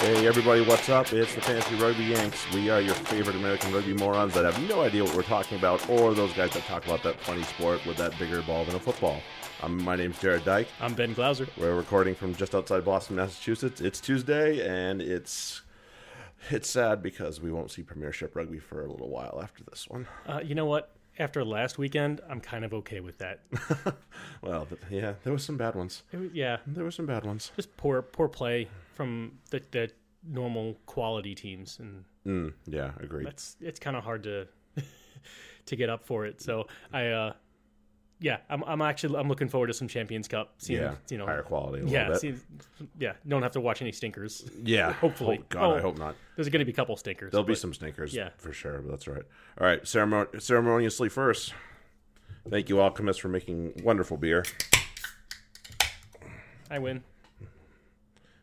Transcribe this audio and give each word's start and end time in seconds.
Hey 0.00 0.26
everybody, 0.26 0.62
what's 0.62 0.88
up? 0.88 1.12
It's 1.12 1.34
the 1.34 1.42
Fancy 1.42 1.74
Rugby 1.76 2.04
Yanks. 2.04 2.50
We 2.54 2.70
are 2.70 2.80
your 2.80 2.94
favorite 2.94 3.36
American 3.36 3.72
rugby 3.72 3.92
morons 3.92 4.32
that 4.34 4.44
have 4.46 4.68
no 4.68 4.80
idea 4.80 5.04
what 5.04 5.14
we're 5.14 5.22
talking 5.22 5.58
about, 5.58 5.86
or 5.90 6.14
those 6.14 6.32
guys 6.32 6.52
that 6.54 6.62
talk 6.64 6.86
about 6.86 7.02
that 7.02 7.20
funny 7.20 7.42
sport 7.42 7.84
with 7.84 7.98
that 7.98 8.18
bigger 8.18 8.40
ball 8.42 8.64
than 8.64 8.74
a 8.76 8.78
football. 8.78 9.20
Um, 9.62 9.82
my 9.84 9.96
name's 9.96 10.18
Jared 10.18 10.44
Dyke. 10.44 10.68
I'm 10.80 10.94
Ben 10.94 11.12
Glauser. 11.12 11.46
We're 11.58 11.74
recording 11.74 12.14
from 12.14 12.34
just 12.34 12.54
outside 12.54 12.82
Boston, 12.84 13.16
Massachusetts. 13.16 13.82
It's 13.82 14.00
Tuesday, 14.00 14.66
and 14.66 15.02
it's 15.02 15.60
it's 16.50 16.70
sad 16.70 17.02
because 17.02 17.40
we 17.42 17.52
won't 17.52 17.70
see 17.70 17.82
Premiership 17.82 18.34
rugby 18.34 18.58
for 18.58 18.82
a 18.84 18.90
little 18.90 19.10
while 19.10 19.40
after 19.42 19.62
this 19.64 19.86
one. 19.88 20.06
Uh, 20.26 20.40
you 20.42 20.54
know 20.54 20.64
what? 20.66 20.90
After 21.18 21.44
last 21.44 21.76
weekend, 21.76 22.22
I'm 22.30 22.40
kind 22.40 22.64
of 22.64 22.72
okay 22.74 23.00
with 23.00 23.18
that. 23.18 23.40
Well, 24.42 24.66
yeah, 24.90 25.14
there 25.22 25.34
was 25.34 25.44
some 25.44 25.58
bad 25.58 25.74
ones. 25.74 26.02
It 26.12 26.16
was- 26.18 26.30
yeah, 26.32 26.58
There 26.66 26.82
were 26.84 26.90
some 26.90 27.04
bad 27.04 27.26
ones. 27.26 27.52
just 27.56 27.76
poor 27.76 28.00
poor 28.00 28.26
play 28.26 28.68
from 29.00 29.32
the, 29.48 29.62
the 29.70 29.90
normal 30.28 30.76
quality 30.84 31.34
teams, 31.34 31.78
and 31.78 32.04
Mm, 32.26 32.52
yeah, 32.66 32.90
agreed. 33.00 33.24
that's 33.26 33.56
it's 33.62 33.80
kind 33.80 33.96
of 33.96 34.04
hard 34.04 34.22
to 34.24 34.46
to 35.66 35.74
get 35.76 35.88
up 35.88 36.04
for 36.04 36.26
it. 36.26 36.42
So 36.42 36.66
I, 36.92 37.06
uh, 37.06 37.32
yeah, 38.18 38.40
I'm 38.50 38.62
I'm 38.64 38.82
actually 38.82 39.18
I'm 39.18 39.26
looking 39.26 39.48
forward 39.48 39.68
to 39.68 39.72
some 39.72 39.88
Champions 39.88 40.28
Cup. 40.28 40.52
Seeing, 40.58 40.82
yeah, 40.82 40.96
you 41.08 41.16
know, 41.16 41.24
higher 41.24 41.40
quality 41.42 41.82
a 41.82 41.86
yeah, 41.88 42.08
bit. 42.08 42.20
seeing, 42.20 42.40
yeah. 42.98 43.14
Don't 43.26 43.40
have 43.42 43.52
to 43.52 43.60
watch 43.62 43.80
any 43.80 43.90
stinkers. 43.90 44.44
yeah, 44.62 44.92
hopefully. 45.00 45.38
Oh, 45.40 45.44
God, 45.48 45.62
I 45.76 45.78
Oh. 45.78 45.80
hope 45.80 45.96
not. 45.98 46.14
There's 46.36 46.50
going 46.50 46.58
to 46.58 46.66
be 46.66 46.72
a 46.72 46.74
couple 46.74 46.94
stinkers. 46.98 47.30
There'll 47.32 47.42
be 47.46 47.54
some 47.54 47.72
stinkers, 47.72 48.12
yeah. 48.12 48.28
for 48.36 48.52
sure. 48.52 48.82
But 48.82 48.90
that's 48.90 49.08
right. 49.08 49.22
All 49.58 49.66
right, 49.66 49.82
ceremon- 49.84 50.42
ceremoniously 50.42 51.08
first. 51.08 51.54
Thank 52.50 52.68
you, 52.68 52.80
Alchemist, 52.82 53.22
for 53.22 53.28
making 53.30 53.80
wonderful 53.82 54.18
beer. 54.18 54.44
I 56.70 56.78
win. 56.78 57.02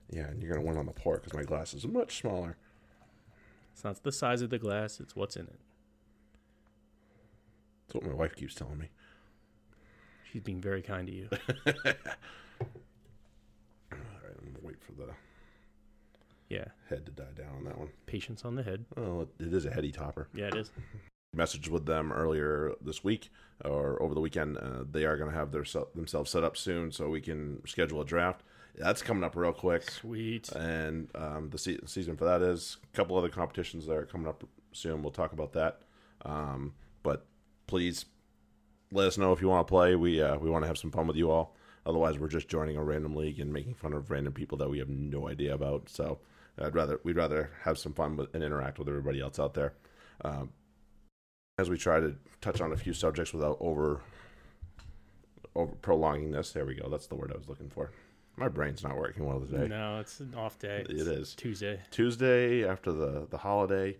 Yeah, 0.09 0.27
and 0.27 0.41
you're 0.41 0.53
gonna 0.53 0.65
win 0.65 0.77
on 0.77 0.85
the 0.85 0.93
pour 0.93 1.15
because 1.17 1.33
my 1.33 1.43
glass 1.43 1.73
is 1.73 1.85
much 1.85 2.19
smaller. 2.21 2.57
It's 3.73 3.83
not 3.83 4.01
the 4.03 4.11
size 4.11 4.41
of 4.41 4.49
the 4.49 4.57
glass; 4.59 4.99
it's 4.99 5.15
what's 5.15 5.35
in 5.35 5.43
it. 5.43 5.59
That's 7.87 7.95
what 7.95 8.05
my 8.05 8.13
wife 8.17 8.35
keeps 8.35 8.55
telling 8.55 8.77
me. 8.77 8.89
She's 10.31 10.41
being 10.41 10.61
very 10.61 10.81
kind 10.81 11.07
to 11.07 11.13
you. 11.13 11.27
All 13.91 13.97
right, 13.97 14.35
I'm 14.39 14.45
gonna 14.53 14.59
wait 14.61 14.81
for 14.81 14.93
the 14.93 15.07
yeah, 16.49 16.65
head 16.89 17.05
to 17.05 17.11
die 17.11 17.33
down 17.35 17.55
on 17.57 17.63
that 17.65 17.77
one. 17.77 17.89
patience 18.05 18.45
on 18.45 18.55
the 18.55 18.63
head. 18.63 18.85
Oh, 18.95 19.21
it- 19.21 19.53
is 19.53 19.65
a 19.65 19.71
heady 19.71 19.91
topper. 19.91 20.27
Yeah, 20.33 20.47
it 20.47 20.55
is. 20.55 20.71
Message 21.35 21.67
with 21.69 21.85
them 21.85 22.11
earlier 22.13 22.71
this 22.81 23.03
week 23.03 23.29
or 23.65 24.01
over 24.01 24.13
the 24.13 24.21
weekend. 24.21 24.57
Uh, 24.57 24.83
they 24.89 25.03
are 25.05 25.17
gonna 25.17 25.31
have 25.33 25.51
their 25.51 25.65
themselves 25.93 26.31
set 26.31 26.43
up 26.43 26.55
soon, 26.55 26.91
so 26.91 27.09
we 27.09 27.19
can 27.21 27.65
schedule 27.67 27.99
a 28.01 28.05
draft. 28.05 28.43
That's 28.77 29.01
coming 29.01 29.23
up 29.23 29.35
real 29.35 29.53
quick. 29.53 29.89
Sweet. 29.89 30.49
and 30.51 31.09
um, 31.15 31.49
the 31.49 31.57
se- 31.57 31.79
season 31.85 32.15
for 32.15 32.25
that 32.25 32.41
is 32.41 32.77
a 32.93 32.95
couple 32.95 33.17
other 33.17 33.29
competitions 33.29 33.87
that 33.87 33.95
are 33.97 34.05
coming 34.05 34.27
up 34.27 34.43
soon. 34.71 35.01
We'll 35.01 35.11
talk 35.11 35.33
about 35.33 35.53
that. 35.53 35.81
Um, 36.23 36.73
but 37.03 37.25
please 37.65 38.05
let 38.91 39.07
us 39.07 39.17
know 39.17 39.33
if 39.33 39.41
you 39.41 39.47
want 39.47 39.67
to 39.67 39.71
play. 39.71 39.95
We 39.95 40.21
uh, 40.21 40.37
we 40.37 40.49
want 40.49 40.63
to 40.63 40.67
have 40.67 40.77
some 40.77 40.91
fun 40.91 41.07
with 41.07 41.17
you 41.17 41.31
all. 41.31 41.55
Otherwise, 41.85 42.19
we're 42.19 42.27
just 42.27 42.49
joining 42.49 42.77
a 42.77 42.83
random 42.83 43.15
league 43.15 43.39
and 43.39 43.51
making 43.51 43.73
fun 43.73 43.93
of 43.93 44.11
random 44.11 44.33
people 44.33 44.57
that 44.57 44.69
we 44.69 44.79
have 44.79 44.89
no 44.89 45.27
idea 45.29 45.53
about. 45.53 45.89
So 45.89 46.19
I'd 46.59 46.75
rather 46.75 46.99
we'd 47.03 47.15
rather 47.15 47.51
have 47.63 47.77
some 47.77 47.93
fun 47.93 48.15
with, 48.17 48.33
and 48.33 48.43
interact 48.43 48.77
with 48.77 48.87
everybody 48.89 49.21
else 49.21 49.39
out 49.39 49.53
there. 49.53 49.73
Um, 50.23 50.51
as 51.59 51.69
we 51.69 51.77
try 51.77 51.99
to 51.99 52.15
touch 52.41 52.61
on 52.61 52.71
a 52.71 52.77
few 52.77 52.93
subjects 52.93 53.33
without 53.33 53.57
over 53.59 54.01
over 55.55 55.73
prolonging 55.81 56.31
this. 56.31 56.51
There 56.51 56.65
we 56.65 56.75
go. 56.75 56.89
That's 56.89 57.07
the 57.07 57.15
word 57.15 57.31
I 57.33 57.37
was 57.37 57.47
looking 57.49 57.69
for. 57.69 57.91
My 58.37 58.47
brain's 58.47 58.83
not 58.83 58.95
working 58.95 59.25
well 59.25 59.39
today. 59.39 59.67
No, 59.67 59.99
it's 59.99 60.19
an 60.19 60.33
off 60.37 60.59
day. 60.59 60.85
It 60.87 60.91
It's 60.91 61.01
is. 61.01 61.35
Tuesday. 61.35 61.79
Tuesday 61.91 62.67
after 62.67 62.91
the 62.91 63.25
the 63.29 63.37
holiday. 63.37 63.97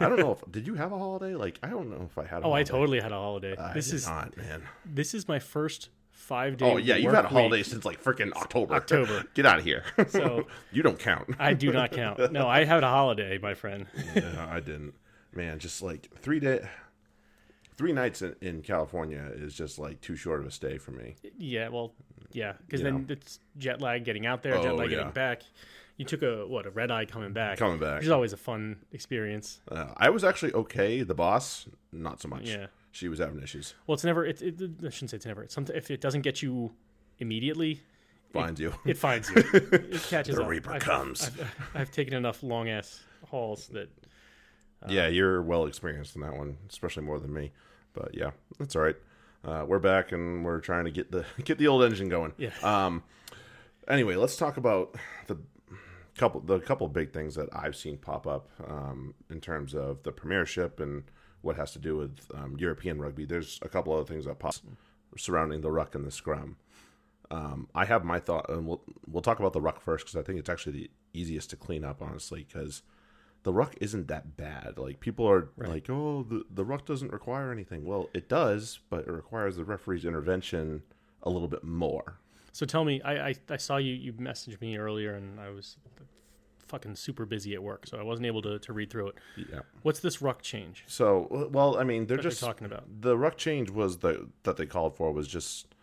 I 0.00 0.08
don't 0.08 0.18
know 0.18 0.32
if 0.32 0.50
did 0.50 0.66
you 0.66 0.74
have 0.74 0.90
a 0.92 0.98
holiday? 0.98 1.34
Like 1.36 1.58
I 1.62 1.68
don't 1.70 1.90
know 1.90 2.08
if 2.10 2.18
I 2.18 2.24
had. 2.26 2.42
a 2.42 2.46
Oh, 2.46 2.52
I 2.52 2.64
totally 2.64 3.00
had 3.00 3.12
a 3.12 3.16
holiday. 3.16 3.56
I 3.56 3.72
this 3.72 3.92
is 3.92 4.06
not, 4.06 4.36
man. 4.36 4.62
this 4.84 5.14
is 5.14 5.28
my 5.28 5.38
first 5.38 5.90
five 6.10 6.56
day. 6.56 6.68
Oh 6.72 6.76
yeah, 6.76 6.96
you've 6.96 7.12
had 7.14 7.24
a 7.24 7.28
holiday 7.28 7.58
week. 7.58 7.66
since 7.66 7.84
like 7.84 8.02
freaking 8.02 8.32
October. 8.32 8.74
October. 8.74 9.24
Get 9.34 9.46
out 9.46 9.58
of 9.58 9.64
here. 9.64 9.84
So- 10.08 10.46
you 10.72 10.82
don't 10.82 10.98
count. 10.98 11.36
I 11.38 11.54
do 11.54 11.70
not 11.72 11.92
count. 11.92 12.32
No, 12.32 12.48
I 12.48 12.64
had 12.64 12.82
a 12.82 12.88
holiday, 12.88 13.38
my 13.38 13.54
friend. 13.54 13.86
yeah, 14.16 14.48
I 14.50 14.58
didn't. 14.58 14.94
Man, 15.32 15.60
just 15.60 15.82
like 15.82 16.08
three 16.18 16.40
day, 16.40 16.68
three 17.76 17.92
nights 17.92 18.22
in, 18.22 18.34
in 18.40 18.62
California 18.62 19.30
is 19.34 19.54
just 19.54 19.78
like 19.78 20.00
too 20.00 20.16
short 20.16 20.40
of 20.40 20.46
a 20.46 20.50
stay 20.50 20.78
for 20.78 20.90
me. 20.90 21.14
Yeah, 21.38 21.68
well, 21.68 21.92
yeah, 22.32 22.54
because 22.66 22.82
then 22.82 23.06
know. 23.06 23.12
it's 23.12 23.38
jet 23.58 23.80
lag 23.80 24.04
getting 24.04 24.26
out 24.26 24.42
there, 24.42 24.54
jet 24.54 24.66
Oh, 24.72 24.74
lag 24.76 24.90
yeah. 24.90 24.98
getting 24.98 25.12
back. 25.12 25.42
You 25.96 26.04
took 26.06 26.22
a 26.22 26.46
what 26.46 26.64
a 26.66 26.70
red 26.70 26.90
eye 26.90 27.04
coming 27.04 27.32
back, 27.34 27.58
Coming 27.58 27.78
back. 27.78 27.96
which 27.96 28.04
is 28.06 28.10
always 28.10 28.32
a 28.32 28.36
fun 28.38 28.78
experience. 28.92 29.60
Uh, 29.70 29.92
I 29.96 30.08
was 30.10 30.24
actually 30.24 30.52
okay. 30.54 31.02
The 31.02 31.14
boss, 31.14 31.66
not 31.92 32.20
so 32.22 32.28
much. 32.28 32.48
Yeah. 32.48 32.66
she 32.90 33.08
was 33.08 33.18
having 33.18 33.42
issues. 33.42 33.74
Well, 33.86 33.94
it's 33.94 34.04
never. 34.04 34.24
It, 34.24 34.40
it, 34.40 34.54
I 34.84 34.88
shouldn't 34.90 35.10
say 35.10 35.16
it's 35.16 35.26
never. 35.26 35.42
It's 35.42 35.54
something 35.54 35.76
if 35.76 35.90
it 35.90 36.00
doesn't 36.00 36.22
get 36.22 36.40
you 36.42 36.72
immediately, 37.18 37.82
Finds 38.32 38.58
you. 38.60 38.72
it 38.86 38.96
finds 38.96 39.28
you. 39.28 39.36
it 39.52 40.02
catches 40.04 40.36
The 40.36 40.42
up. 40.42 40.48
Reaper 40.48 40.72
I've- 40.72 40.84
comes. 40.84 41.26
I've, 41.26 41.54
I've 41.74 41.90
taken 41.90 42.14
enough 42.14 42.42
long 42.42 42.68
ass 42.70 43.00
hauls 43.26 43.66
that 43.68 43.90
yeah, 44.88 45.08
you're 45.08 45.42
well 45.42 45.66
experienced 45.66 46.16
in 46.16 46.22
that 46.22 46.34
one, 46.34 46.56
especially 46.70 47.02
more 47.02 47.18
than 47.20 47.32
me. 47.34 47.52
But 47.92 48.14
yeah, 48.14 48.30
that's 48.58 48.74
all 48.74 48.80
right. 48.82 48.96
Uh, 49.44 49.64
we're 49.66 49.78
back 49.78 50.12
and 50.12 50.44
we're 50.44 50.60
trying 50.60 50.84
to 50.84 50.90
get 50.90 51.10
the 51.10 51.24
get 51.44 51.58
the 51.58 51.68
old 51.68 51.82
engine 51.82 52.08
going. 52.08 52.32
Yeah. 52.36 52.50
Um. 52.62 53.02
Anyway, 53.88 54.14
let's 54.16 54.36
talk 54.36 54.56
about 54.56 54.94
the 55.26 55.36
couple 56.16 56.40
the 56.40 56.60
couple 56.60 56.86
big 56.88 57.12
things 57.12 57.34
that 57.36 57.48
I've 57.52 57.76
seen 57.76 57.96
pop 57.96 58.26
up 58.26 58.50
um, 58.66 59.14
in 59.30 59.40
terms 59.40 59.74
of 59.74 60.02
the 60.02 60.12
Premiership 60.12 60.78
and 60.80 61.04
what 61.40 61.56
has 61.56 61.72
to 61.72 61.78
do 61.78 61.96
with 61.96 62.18
um, 62.34 62.56
European 62.58 63.00
rugby. 63.00 63.24
There's 63.24 63.58
a 63.62 63.68
couple 63.68 63.94
other 63.94 64.04
things 64.04 64.26
that 64.26 64.38
pop 64.38 64.54
surrounding 65.16 65.62
the 65.62 65.70
ruck 65.70 65.94
and 65.94 66.06
the 66.06 66.10
scrum. 66.10 66.56
Um, 67.30 67.68
I 67.74 67.84
have 67.86 68.04
my 68.04 68.18
thought, 68.18 68.50
and 68.50 68.66
we'll 68.66 68.82
we'll 69.06 69.22
talk 69.22 69.38
about 69.38 69.54
the 69.54 69.60
ruck 69.60 69.80
first 69.80 70.04
because 70.04 70.16
I 70.16 70.22
think 70.22 70.38
it's 70.38 70.50
actually 70.50 70.72
the 70.72 70.90
easiest 71.14 71.50
to 71.50 71.56
clean 71.56 71.84
up, 71.84 72.02
honestly, 72.02 72.46
because 72.46 72.82
the 73.42 73.52
ruck 73.52 73.74
isn't 73.80 74.08
that 74.08 74.36
bad. 74.36 74.78
Like 74.78 75.00
people 75.00 75.28
are 75.28 75.48
like, 75.56 75.88
oh, 75.88 76.24
the 76.28 76.44
the 76.50 76.64
ruck 76.64 76.84
doesn't 76.86 77.12
require 77.12 77.52
anything. 77.52 77.84
Well, 77.84 78.08
it 78.12 78.28
does, 78.28 78.80
but 78.90 79.06
it 79.06 79.10
requires 79.10 79.56
the 79.56 79.64
referee's 79.64 80.04
intervention 80.04 80.82
a 81.22 81.30
little 81.30 81.48
bit 81.48 81.64
more. 81.64 82.18
So 82.52 82.66
tell 82.66 82.84
me, 82.84 83.00
I, 83.02 83.28
I, 83.28 83.34
I 83.48 83.56
saw 83.56 83.76
you 83.76 83.94
you 83.94 84.12
messaged 84.14 84.60
me 84.60 84.76
earlier, 84.76 85.14
and 85.14 85.40
I 85.40 85.50
was 85.50 85.76
fucking 86.66 86.94
super 86.94 87.26
busy 87.26 87.54
at 87.54 87.62
work, 87.62 87.86
so 87.86 87.98
I 87.98 88.02
wasn't 88.02 88.26
able 88.26 88.42
to, 88.42 88.58
to 88.60 88.72
read 88.72 88.90
through 88.90 89.08
it. 89.08 89.14
Yeah. 89.36 89.60
What's 89.82 90.00
this 90.00 90.22
ruck 90.22 90.40
change 90.40 90.84
So, 90.86 91.48
well, 91.52 91.76
I 91.76 91.84
mean, 91.84 92.06
they're 92.06 92.16
you're 92.16 92.22
just 92.22 92.40
talking 92.40 92.66
about? 92.66 92.84
the 93.00 93.18
ruck 93.18 93.36
change 93.36 93.70
was 93.70 93.98
the 93.98 94.28
that 94.44 94.56
they 94.56 94.66
called 94.66 94.96
for 94.96 95.12
was 95.12 95.26
just 95.26 95.74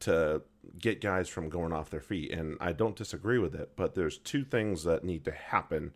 to 0.00 0.42
get 0.78 1.00
guys 1.00 1.28
from 1.28 1.48
going 1.48 1.72
off 1.72 1.90
their 1.90 2.00
feet, 2.00 2.30
and 2.32 2.56
I 2.60 2.72
don't 2.72 2.96
disagree 2.96 3.38
with 3.38 3.54
it. 3.54 3.72
But 3.76 3.94
there's 3.94 4.18
two 4.18 4.44
things 4.44 4.84
that 4.84 5.04
need 5.04 5.24
to 5.24 5.32
happen 5.32 5.92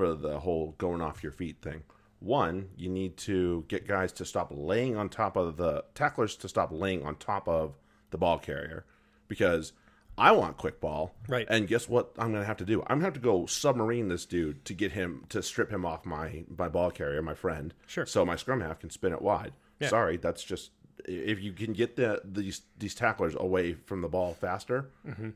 for 0.00 0.14
the 0.14 0.40
whole 0.40 0.74
going 0.78 1.02
off 1.02 1.22
your 1.22 1.30
feet 1.30 1.60
thing. 1.60 1.82
One, 2.20 2.70
you 2.74 2.88
need 2.88 3.18
to 3.18 3.66
get 3.68 3.86
guys 3.86 4.12
to 4.12 4.24
stop 4.24 4.48
laying 4.50 4.96
on 4.96 5.10
top 5.10 5.36
of 5.36 5.58
the 5.58 5.84
tacklers 5.94 6.36
to 6.36 6.48
stop 6.48 6.70
laying 6.72 7.04
on 7.04 7.16
top 7.16 7.46
of 7.46 7.76
the 8.10 8.16
ball 8.16 8.38
carrier 8.38 8.86
because 9.28 9.74
I 10.16 10.32
want 10.32 10.56
quick 10.56 10.80
ball. 10.80 11.14
Right. 11.28 11.46
And 11.50 11.68
guess 11.68 11.86
what 11.86 12.12
I'm 12.18 12.32
gonna 12.32 12.46
have 12.46 12.56
to 12.58 12.64
do? 12.64 12.80
I'm 12.82 12.96
gonna 12.96 13.04
have 13.04 13.12
to 13.14 13.20
go 13.20 13.44
submarine 13.44 14.08
this 14.08 14.24
dude 14.24 14.64
to 14.64 14.72
get 14.72 14.92
him 14.92 15.26
to 15.28 15.42
strip 15.42 15.70
him 15.70 15.84
off 15.84 16.06
my 16.06 16.44
my 16.56 16.70
ball 16.70 16.90
carrier, 16.90 17.20
my 17.20 17.34
friend. 17.34 17.74
Sure. 17.86 18.06
So 18.06 18.24
my 18.24 18.36
scrum 18.36 18.62
half 18.62 18.78
can 18.78 18.88
spin 18.88 19.12
it 19.12 19.20
wide. 19.20 19.52
Yeah. 19.80 19.88
Sorry, 19.88 20.16
that's 20.16 20.42
just 20.42 20.70
if 21.04 21.42
you 21.42 21.52
can 21.52 21.74
get 21.74 21.96
the 21.96 22.22
these 22.24 22.62
these 22.78 22.94
tacklers 22.94 23.34
away 23.38 23.74
from 23.74 24.00
the 24.00 24.08
ball 24.08 24.32
faster. 24.32 24.88
Mm-hmm. 25.06 25.30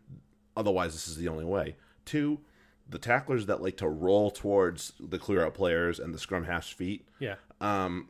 Otherwise, 0.57 0.95
this 0.95 1.07
is 1.07 1.19
the 1.19 1.29
only 1.29 1.45
way. 1.45 1.77
Two, 2.07 2.41
the 2.89 2.99
tacklers 2.99 3.47
that 3.47 3.63
like 3.63 3.77
to 3.79 3.89
roll 3.89 4.31
towards 4.31 4.93
the 5.01 5.19
clear 5.19 5.45
out 5.45 5.55
players 5.55 5.99
and 5.99 6.15
the 6.15 6.19
scrum 6.19 6.45
half's 6.45 6.71
feet. 6.71 7.07
Yeah, 7.19 7.37
Um, 7.61 8.09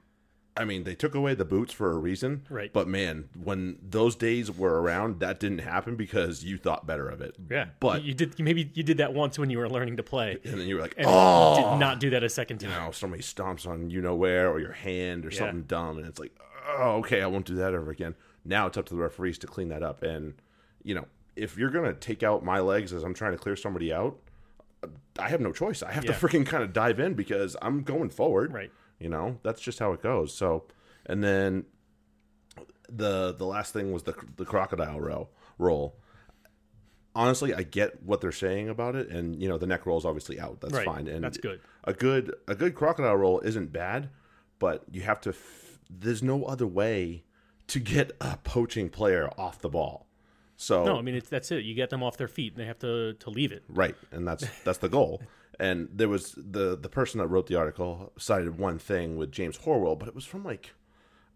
I 0.56 0.64
mean, 0.64 0.84
they 0.84 0.94
took 0.94 1.16
away 1.16 1.34
the 1.34 1.44
boots 1.44 1.72
for 1.72 1.90
a 1.90 1.96
reason. 1.98 2.46
Right. 2.48 2.72
But 2.72 2.86
man, 2.86 3.28
when 3.42 3.76
those 3.82 4.14
days 4.14 4.52
were 4.52 4.80
around, 4.80 5.18
that 5.18 5.40
didn't 5.40 5.58
happen 5.58 5.96
because 5.96 6.44
you 6.44 6.58
thought 6.58 6.86
better 6.86 7.08
of 7.08 7.20
it. 7.20 7.34
yeah. 7.50 7.66
But 7.80 8.02
you, 8.02 8.08
you 8.08 8.14
did 8.14 8.38
maybe 8.38 8.70
you 8.72 8.84
did 8.84 8.98
that 8.98 9.12
once 9.14 9.36
when 9.36 9.50
you 9.50 9.58
were 9.58 9.68
learning 9.68 9.96
to 9.96 10.04
play, 10.04 10.38
and 10.44 10.60
then 10.60 10.68
you 10.68 10.76
were 10.76 10.80
like, 10.82 10.94
oh, 11.04 11.56
did 11.72 11.80
not 11.80 11.98
do 11.98 12.10
that 12.10 12.22
a 12.22 12.28
second 12.28 12.58
time. 12.58 12.70
you 12.70 12.76
know, 12.76 12.92
somebody 12.92 13.22
stomps 13.22 13.66
on 13.66 13.90
you 13.90 14.00
know 14.00 14.14
where 14.14 14.48
or 14.48 14.60
your 14.60 14.72
hand 14.72 15.26
or 15.26 15.30
Yeah. 15.30 15.38
something 15.40 15.62
dumb, 15.62 15.98
and 15.98 16.06
it's 16.06 16.20
like, 16.20 16.32
oh, 16.78 16.98
okay, 16.98 17.20
I 17.20 17.26
won't 17.26 17.46
do 17.46 17.56
that 17.56 17.74
ever 17.74 17.90
again. 17.90 18.14
Now 18.44 18.66
it's 18.68 18.76
up 18.78 18.86
to 18.86 18.94
the 18.94 19.00
referees 19.00 19.38
to 19.38 19.48
clean 19.48 19.70
that 19.70 19.82
up, 19.82 20.02
and 20.04 20.34
you 20.84 20.94
know, 20.94 21.06
if 21.34 21.58
you're 21.58 21.70
gonna 21.70 21.94
take 21.94 22.22
out 22.22 22.44
my 22.44 22.60
legs 22.60 22.92
as 22.92 23.02
I'm 23.02 23.14
trying 23.14 23.32
to 23.32 23.38
clear 23.38 23.56
somebody 23.56 23.92
out, 23.92 24.18
I 25.18 25.28
have 25.28 25.40
no 25.40 25.52
choice. 25.52 25.82
I 25.82 25.92
have 25.92 26.04
Yeah. 26.04 26.12
to 26.12 26.18
freaking 26.26 26.44
kind 26.46 26.62
of 26.62 26.72
dive 26.72 26.98
in 27.00 27.14
because 27.14 27.56
I'm 27.62 27.82
going 27.82 28.10
forward. 28.10 28.52
Right. 28.52 28.70
You 28.98 29.08
know, 29.08 29.38
that's 29.42 29.60
just 29.60 29.78
how 29.78 29.92
it 29.92 30.02
goes. 30.02 30.34
So, 30.34 30.64
and 31.06 31.22
then 31.22 31.64
the 32.88 33.32
the 33.34 33.46
last 33.46 33.72
thing 33.72 33.92
was 33.92 34.02
the 34.04 34.14
the 34.36 34.44
crocodile 34.44 35.00
row 35.00 35.28
roll. 35.58 35.96
honestly, 37.16 37.54
I 37.54 37.62
get 37.62 38.02
what 38.02 38.20
they're 38.20 38.32
saying 38.32 38.68
about 38.68 38.96
it, 38.96 39.08
and 39.08 39.40
you 39.40 39.48
know, 39.48 39.56
the 39.58 39.66
neck 39.68 39.86
roll 39.86 39.98
is 39.98 40.04
obviously 40.04 40.40
out. 40.40 40.60
That's 40.60 40.74
Right. 40.74 40.84
fine, 40.84 41.06
and 41.06 41.22
That's 41.22 41.38
good. 41.38 41.60
A 41.84 41.92
good 41.92 42.34
a 42.48 42.54
good 42.54 42.74
crocodile 42.74 43.16
roll 43.16 43.40
isn't 43.40 43.72
bad, 43.72 44.10
but 44.58 44.84
you 44.90 45.02
have 45.02 45.20
to. 45.22 45.30
F- 45.30 45.78
there's 45.88 46.22
no 46.22 46.44
other 46.44 46.66
way 46.66 47.24
to 47.68 47.78
get 47.78 48.10
a 48.20 48.36
poaching 48.38 48.88
player 48.88 49.28
off 49.38 49.60
the 49.60 49.68
ball. 49.68 50.08
So 50.56 50.84
No, 50.84 50.98
I 50.98 51.02
mean 51.02 51.14
it's, 51.16 51.28
that's 51.28 51.50
it. 51.50 51.64
You 51.64 51.74
get 51.74 51.90
them 51.90 52.02
off 52.02 52.16
their 52.16 52.28
feet, 52.28 52.52
and 52.52 52.60
they 52.62 52.66
have 52.66 52.78
to 52.80 53.14
to 53.14 53.30
leave 53.30 53.52
it. 53.52 53.64
Right, 53.68 53.96
and 54.12 54.26
that's 54.26 54.46
that's 54.64 54.78
the 54.78 54.88
goal. 54.88 55.22
And 55.60 55.88
there 55.92 56.08
was 56.08 56.32
the 56.36 56.76
the 56.76 56.88
person 56.88 57.18
that 57.18 57.28
wrote 57.28 57.46
the 57.46 57.54
article 57.56 58.12
cited 58.18 58.58
one 58.58 58.78
thing 58.78 59.16
with 59.16 59.30
James 59.32 59.58
Horwill, 59.58 59.98
but 59.98 60.08
it 60.08 60.14
was 60.14 60.24
from 60.24 60.44
like 60.44 60.72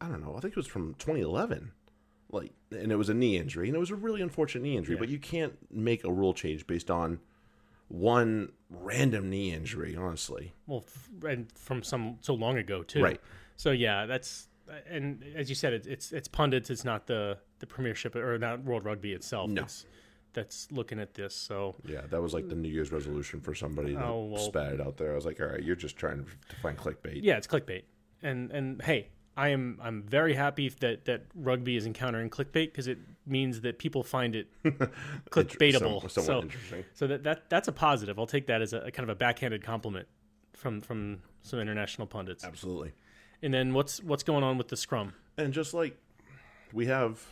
I 0.00 0.08
don't 0.08 0.20
know, 0.20 0.34
I 0.36 0.40
think 0.40 0.52
it 0.52 0.56
was 0.56 0.66
from 0.66 0.94
2011. 0.94 1.72
Like, 2.30 2.52
and 2.70 2.92
it 2.92 2.96
was 2.96 3.08
a 3.08 3.14
knee 3.14 3.38
injury, 3.38 3.68
and 3.68 3.74
it 3.76 3.80
was 3.80 3.90
a 3.90 3.94
really 3.96 4.20
unfortunate 4.20 4.62
knee 4.62 4.76
injury. 4.76 4.96
But 4.96 5.08
you 5.08 5.18
can't 5.18 5.54
make 5.72 6.04
a 6.04 6.12
rule 6.12 6.34
change 6.34 6.66
based 6.66 6.90
on 6.90 7.20
one 7.88 8.52
random 8.68 9.30
knee 9.30 9.52
injury. 9.52 9.96
Honestly, 9.96 10.52
Well, 10.66 10.84
f- 10.86 11.08
and 11.26 11.50
from 11.52 11.82
some 11.82 12.18
so 12.20 12.34
long 12.34 12.58
ago 12.58 12.82
too. 12.82 13.02
Right. 13.02 13.20
So 13.56 13.70
yeah, 13.70 14.06
that's 14.06 14.48
and 14.88 15.22
as 15.36 15.48
you 15.48 15.54
said, 15.54 15.72
it's 15.72 15.86
it's, 15.86 16.12
it's 16.12 16.28
pundits. 16.28 16.70
It's 16.70 16.84
not 16.84 17.06
the 17.06 17.38
the 17.58 17.66
Premiership 17.66 18.14
or 18.16 18.38
not 18.38 18.62
World 18.64 18.84
Rugby 18.84 19.12
itself. 19.12 19.50
No. 19.50 19.62
It's, 19.62 19.84
that's 20.34 20.70
looking 20.70 21.00
at 21.00 21.14
this. 21.14 21.34
So 21.34 21.74
yeah, 21.84 22.02
that 22.10 22.20
was 22.22 22.34
like 22.34 22.48
the 22.48 22.54
New 22.54 22.68
Year's 22.68 22.92
resolution 22.92 23.40
for 23.40 23.54
somebody 23.54 23.94
that 23.94 24.04
Oh, 24.04 24.26
well. 24.26 24.42
spat 24.42 24.74
it 24.74 24.80
out 24.80 24.96
there. 24.98 25.12
I 25.12 25.14
was 25.14 25.24
like, 25.26 25.40
all 25.40 25.46
right, 25.46 25.62
you're 25.62 25.74
just 25.74 25.96
trying 25.96 26.24
to 26.24 26.30
find 26.62 26.76
clickbait. 26.76 27.20
yeah, 27.22 27.36
it's 27.38 27.46
clickbait. 27.46 27.82
And 28.22 28.50
and 28.52 28.80
hey, 28.82 29.08
I 29.36 29.48
am 29.48 29.78
I'm 29.82 30.02
very 30.02 30.34
happy 30.34 30.68
that 30.80 31.06
that 31.06 31.22
rugby 31.34 31.76
is 31.76 31.86
encountering 31.86 32.28
clickbait 32.30 32.66
because 32.66 32.88
it 32.88 32.98
means 33.26 33.62
that 33.62 33.78
people 33.78 34.02
find 34.02 34.36
it 34.36 34.48
clickbaitable. 35.30 36.10
Some- 36.10 36.24
so 36.24 36.42
interesting. 36.42 36.84
so 36.94 37.06
that, 37.06 37.22
that 37.24 37.48
that's 37.50 37.68
a 37.68 37.72
positive. 37.72 38.18
I'll 38.18 38.26
take 38.26 38.46
that 38.46 38.62
as 38.62 38.72
a, 38.72 38.78
a 38.80 38.90
kind 38.90 39.08
of 39.08 39.14
a 39.14 39.18
backhanded 39.18 39.64
compliment 39.64 40.06
from 40.52 40.80
from 40.80 41.22
some 41.42 41.58
international 41.58 42.06
pundits. 42.06 42.44
Absolutely. 42.44 42.92
And 43.42 43.52
then 43.54 43.72
what's 43.74 44.02
what's 44.02 44.22
going 44.22 44.42
on 44.44 44.58
with 44.58 44.68
the 44.68 44.76
scrum? 44.76 45.12
And 45.36 45.52
just 45.52 45.72
like 45.74 45.96
we 46.72 46.86
have 46.86 47.24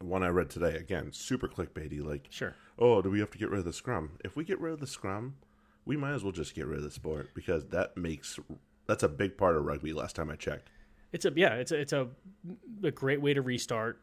one 0.00 0.22
I 0.22 0.28
read 0.28 0.50
today, 0.50 0.74
again, 0.76 1.12
super 1.12 1.48
clickbaity, 1.48 2.04
like, 2.04 2.26
Sure. 2.30 2.54
oh, 2.78 3.00
do 3.00 3.10
we 3.10 3.20
have 3.20 3.30
to 3.30 3.38
get 3.38 3.48
rid 3.50 3.58
of 3.60 3.64
the 3.64 3.72
scrum? 3.72 4.12
If 4.24 4.36
we 4.36 4.44
get 4.44 4.60
rid 4.60 4.72
of 4.72 4.80
the 4.80 4.86
scrum, 4.86 5.36
we 5.84 5.96
might 5.96 6.12
as 6.12 6.22
well 6.22 6.32
just 6.32 6.54
get 6.54 6.66
rid 6.66 6.78
of 6.78 6.84
the 6.84 6.90
sport 6.90 7.30
because 7.34 7.66
that 7.66 7.96
makes 7.96 8.38
that's 8.86 9.02
a 9.02 9.08
big 9.08 9.36
part 9.36 9.56
of 9.56 9.64
rugby. 9.64 9.92
Last 9.92 10.16
time 10.16 10.30
I 10.30 10.36
checked, 10.36 10.68
It's 11.12 11.24
a 11.24 11.32
yeah, 11.36 11.54
it's 11.54 11.72
a 11.72 11.76
it's 11.80 11.92
a 11.92 12.08
a 12.82 12.90
great 12.90 13.20
way 13.20 13.34
to 13.34 13.42
restart. 13.42 14.00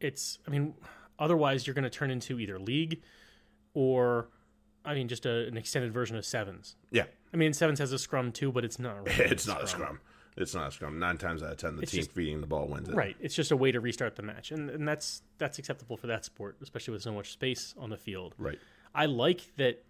It's 0.00 0.38
I 0.46 0.50
mean, 0.50 0.74
otherwise 1.18 1.66
you're 1.66 1.74
going 1.74 1.84
to 1.84 1.90
turn 1.90 2.10
into 2.10 2.38
either 2.38 2.58
league 2.58 3.00
or 3.74 4.28
I 4.84 4.94
mean 4.94 5.08
just 5.08 5.24
a, 5.26 5.46
an 5.46 5.56
extended 5.56 5.92
version 5.92 6.16
of 6.16 6.24
sevens. 6.26 6.76
yeah, 6.90 7.04
I 7.32 7.36
mean, 7.36 7.52
sevens 7.52 7.78
has 7.78 7.92
a 7.92 7.98
scrum 7.98 8.32
too, 8.32 8.52
but 8.52 8.64
it's 8.64 8.78
not. 8.78 9.06
Really 9.06 9.24
it's 9.30 9.46
not 9.46 9.62
a 9.62 9.66
scrum. 9.66 10.00
It's 10.36 10.54
not 10.54 10.68
a 10.68 10.70
scrum. 10.70 10.98
Nine 10.98 11.16
times 11.18 11.42
out 11.42 11.52
of 11.52 11.56
ten, 11.58 11.76
the 11.76 11.82
It's 11.82 11.92
team 11.92 12.00
just- 12.00 12.12
feeding 12.12 12.40
the 12.40 12.46
ball 12.46 12.68
wins 12.68 12.88
it. 12.88 12.94
Right. 12.94 13.16
It's 13.20 13.34
just 13.34 13.50
a 13.52 13.56
way 13.56 13.72
to 13.72 13.80
restart 13.80 14.16
the 14.16 14.22
match, 14.22 14.50
and 14.50 14.68
and 14.70 14.86
that's 14.86 15.22
that's 15.38 15.58
acceptable 15.58 15.96
for 15.96 16.06
that 16.08 16.24
sport, 16.24 16.58
especially 16.62 16.92
with 16.92 17.02
so 17.02 17.12
much 17.12 17.32
space 17.32 17.74
on 17.78 17.90
the 17.90 17.96
field. 17.96 18.34
Right. 18.38 18.58
I 18.94 19.06
like 19.06 19.54
that 19.56 19.84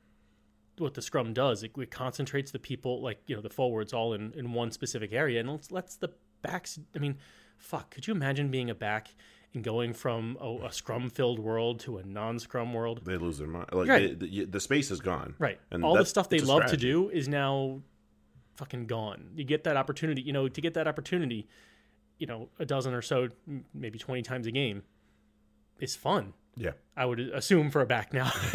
what 0.78 0.94
the 0.94 1.02
scrum 1.02 1.32
does. 1.32 1.62
It, 1.62 1.72
it 1.78 1.90
concentrates 1.90 2.50
the 2.50 2.58
people, 2.58 3.00
like 3.02 3.18
you 3.26 3.34
know, 3.34 3.42
the 3.42 3.48
forwards, 3.50 3.92
all 3.92 4.12
in, 4.12 4.32
in 4.36 4.52
one 4.52 4.70
specific 4.70 5.12
area, 5.12 5.40
and 5.40 5.48
lets, 5.50 5.70
lets 5.70 5.96
the 5.96 6.10
backs. 6.42 6.78
I 6.94 6.98
mean, 6.98 7.16
fuck. 7.56 7.90
Could 7.92 8.06
you 8.06 8.14
imagine 8.14 8.50
being 8.50 8.68
a 8.70 8.74
back 8.74 9.14
and 9.54 9.64
going 9.64 9.94
from 9.94 10.36
a, 10.40 10.66
a 10.66 10.72
scrum-filled 10.72 11.38
world 11.38 11.80
to 11.80 11.96
a 11.98 12.02
non-scrum 12.04 12.74
world? 12.74 13.00
They 13.04 13.16
lose 13.16 13.38
their 13.38 13.48
mind. 13.48 13.70
Like 13.72 13.88
Right. 13.88 14.18
they, 14.20 14.26
the, 14.26 14.44
the 14.44 14.60
space 14.60 14.90
is 14.90 15.00
gone. 15.00 15.34
Right. 15.38 15.58
And 15.70 15.82
all 15.82 15.96
the 15.96 16.04
stuff 16.04 16.28
they 16.28 16.40
love 16.40 16.66
to 16.66 16.76
do 16.76 17.08
is 17.08 17.26
now 17.26 17.80
fucking 18.56 18.86
gone. 18.86 19.30
You 19.34 19.44
get 19.44 19.64
that 19.64 19.76
opportunity, 19.76 20.22
you 20.22 20.32
know, 20.32 20.48
to 20.48 20.60
get 20.60 20.74
that 20.74 20.88
opportunity, 20.88 21.46
you 22.18 22.26
know, 22.26 22.48
a 22.58 22.64
dozen 22.64 22.94
or 22.94 23.02
so, 23.02 23.28
maybe 23.74 23.98
20 23.98 24.22
times 24.22 24.46
a 24.46 24.50
game 24.50 24.82
is 25.80 25.94
fun. 25.96 26.32
Yeah. 26.58 26.70
I 26.96 27.04
would 27.04 27.20
assume 27.20 27.70
for 27.70 27.82
a 27.82 27.86
back 27.86 28.14
now. 28.14 28.32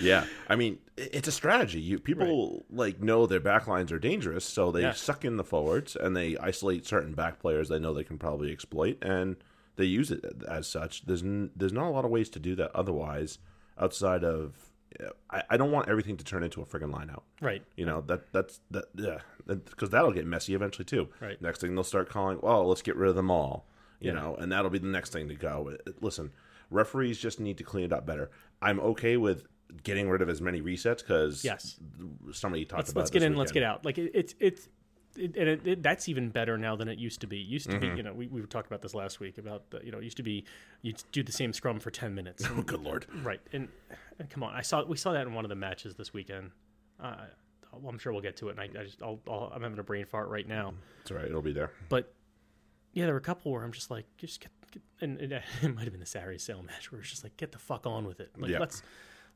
Yeah, 0.00 0.26
I 0.48 0.56
mean 0.56 0.78
it's 0.96 1.28
a 1.28 1.32
strategy. 1.32 1.80
You 1.80 1.98
people 2.00 2.66
like 2.70 3.00
know 3.00 3.26
their 3.26 3.40
back 3.40 3.66
lines 3.68 3.92
are 3.92 3.98
dangerous, 3.98 4.44
so 4.44 4.72
they 4.72 4.82
Yeah. 4.82 4.92
suck 4.92 5.24
in 5.24 5.36
the 5.36 5.44
forwards 5.44 5.96
and 5.96 6.16
they 6.16 6.36
isolate 6.38 6.84
certain 6.86 7.14
back 7.14 7.38
players 7.38 7.68
they 7.68 7.78
know 7.78 7.94
they 7.94 8.02
can 8.04 8.18
probably 8.18 8.50
exploit, 8.52 8.98
and 9.02 9.36
they 9.76 9.84
use 9.84 10.10
it 10.10 10.24
as 10.48 10.66
such. 10.66 11.06
There's 11.06 11.22
n- 11.22 11.50
there's 11.54 11.72
not 11.72 11.86
a 11.86 11.90
lot 11.90 12.04
of 12.04 12.10
ways 12.10 12.28
to 12.30 12.38
do 12.40 12.54
that 12.56 12.72
otherwise, 12.74 13.38
outside 13.78 14.24
of 14.24 14.72
I, 15.30 15.42
I 15.50 15.56
don't 15.56 15.72
want 15.72 15.88
everything 15.88 16.16
to 16.18 16.24
turn 16.24 16.42
into 16.42 16.60
a 16.62 16.64
friggin' 16.64 16.92
line 16.92 17.10
out. 17.10 17.24
right. 17.40 17.62
You 17.76 17.86
know 17.86 18.02
that 18.06 18.32
that's 18.32 18.60
that 18.70 18.84
yeah 18.94 19.18
because 19.46 19.90
that'll 19.90 20.12
get 20.12 20.26
messy 20.26 20.54
eventually 20.54 20.84
too. 20.84 21.08
Right. 21.20 21.40
Next 21.42 21.60
thing 21.60 21.74
they'll 21.74 21.84
start 21.84 22.08
calling, 22.08 22.38
well, 22.42 22.66
let's 22.68 22.82
get 22.82 22.96
rid 22.96 23.10
of 23.10 23.16
them 23.16 23.30
all. 23.30 23.66
You 24.00 24.12
Yeah. 24.12 24.20
know, 24.20 24.36
and 24.36 24.50
that'll 24.52 24.70
be 24.70 24.78
the 24.78 24.86
next 24.88 25.12
thing 25.12 25.28
to 25.28 25.34
go. 25.34 25.76
Listen, 26.00 26.30
referees 26.70 27.18
just 27.18 27.40
need 27.40 27.58
to 27.58 27.64
clean 27.64 27.84
it 27.84 27.92
up 27.92 28.06
better. 28.06 28.30
I'm 28.62 28.80
okay 28.80 29.16
with 29.16 29.46
getting 29.82 30.08
rid 30.08 30.22
of 30.22 30.28
as 30.28 30.40
many 30.40 30.60
resets 30.62 30.98
because 30.98 31.42
Yes. 31.44 31.76
somebody 32.32 32.64
talked 32.64 32.80
Let's, 32.80 32.90
about. 32.92 33.00
let's 33.00 33.10
get 33.10 33.22
in, 33.22 33.34
let's 33.36 33.52
get 33.52 33.62
out. 33.62 33.84
Like 33.84 33.98
it, 33.98 34.10
it's, 34.14 34.34
it's, 34.38 34.68
it, 35.16 35.36
and 35.36 35.48
it, 35.48 35.66
it, 35.66 35.82
that's 35.82 36.08
even 36.08 36.28
better 36.30 36.56
now 36.58 36.76
than 36.76 36.88
it 36.88 36.98
used 36.98 37.20
to 37.20 37.26
be. 37.26 37.40
It 37.40 37.46
used 37.46 37.70
to 37.70 37.76
Mm-hmm. 37.78 37.90
be, 37.92 37.96
you 37.96 38.02
know, 38.02 38.12
we, 38.12 38.26
we 38.28 38.40
were 38.40 38.46
talking 38.46 38.68
about 38.68 38.82
this 38.82 38.94
last 38.94 39.20
week 39.20 39.38
about, 39.38 39.70
the, 39.70 39.80
you 39.84 39.90
know, 39.92 39.98
it 39.98 40.04
used 40.04 40.16
to 40.18 40.22
be 40.22 40.44
you 40.82 40.94
do 41.12 41.22
the 41.22 41.32
same 41.32 41.52
scrum 41.52 41.78
for 41.80 41.90
10 41.90 42.14
minutes. 42.14 42.44
Oh, 42.50 42.62
good 42.62 42.80
lord! 42.82 43.06
Right, 43.22 43.40
and, 43.52 43.68
and 44.18 44.28
come 44.30 44.42
on, 44.42 44.54
I 44.54 44.62
saw 44.62 44.84
we 44.84 44.96
saw 44.96 45.12
that 45.12 45.26
in 45.26 45.34
one 45.34 45.44
of 45.44 45.48
the 45.48 45.54
matches 45.56 45.94
this 45.94 46.12
weekend. 46.12 46.50
Uh, 47.00 47.16
well, 47.72 47.90
I'm 47.90 47.98
sure 47.98 48.12
we'll 48.12 48.22
get 48.22 48.36
to 48.36 48.48
it. 48.50 48.58
And 48.58 48.60
I, 48.60 48.80
I 48.80 48.84
just, 48.84 49.02
I'll, 49.02 49.18
I'll, 49.28 49.50
I'm 49.54 49.62
having 49.62 49.78
a 49.78 49.82
brain 49.82 50.04
fart 50.06 50.28
right 50.28 50.46
now. 50.46 50.74
It's 51.02 51.10
all 51.10 51.16
right. 51.16 51.26
It'll 51.26 51.42
be 51.42 51.52
there. 51.52 51.72
But 51.88 52.12
yeah, 52.92 53.04
there 53.06 53.14
were 53.14 53.18
a 53.18 53.22
couple 53.22 53.50
where 53.50 53.64
I'm 53.64 53.72
just 53.72 53.90
like, 53.90 54.06
just 54.16 54.40
get, 54.40 54.50
get 54.70 54.82
and 55.00 55.20
it, 55.20 55.32
it 55.62 55.74
might 55.74 55.82
have 55.82 55.92
been 55.92 55.98
the 56.00 56.06
Saturday 56.06 56.38
sale 56.38 56.62
match 56.62 56.92
where 56.92 57.00
it's 57.00 57.10
just 57.10 57.24
like, 57.24 57.36
get 57.36 57.50
the 57.50 57.58
fuck 57.58 57.84
on 57.86 58.06
with 58.06 58.20
it. 58.20 58.30
Like 58.38 58.52
Yeah. 58.52 58.60
let's 58.60 58.82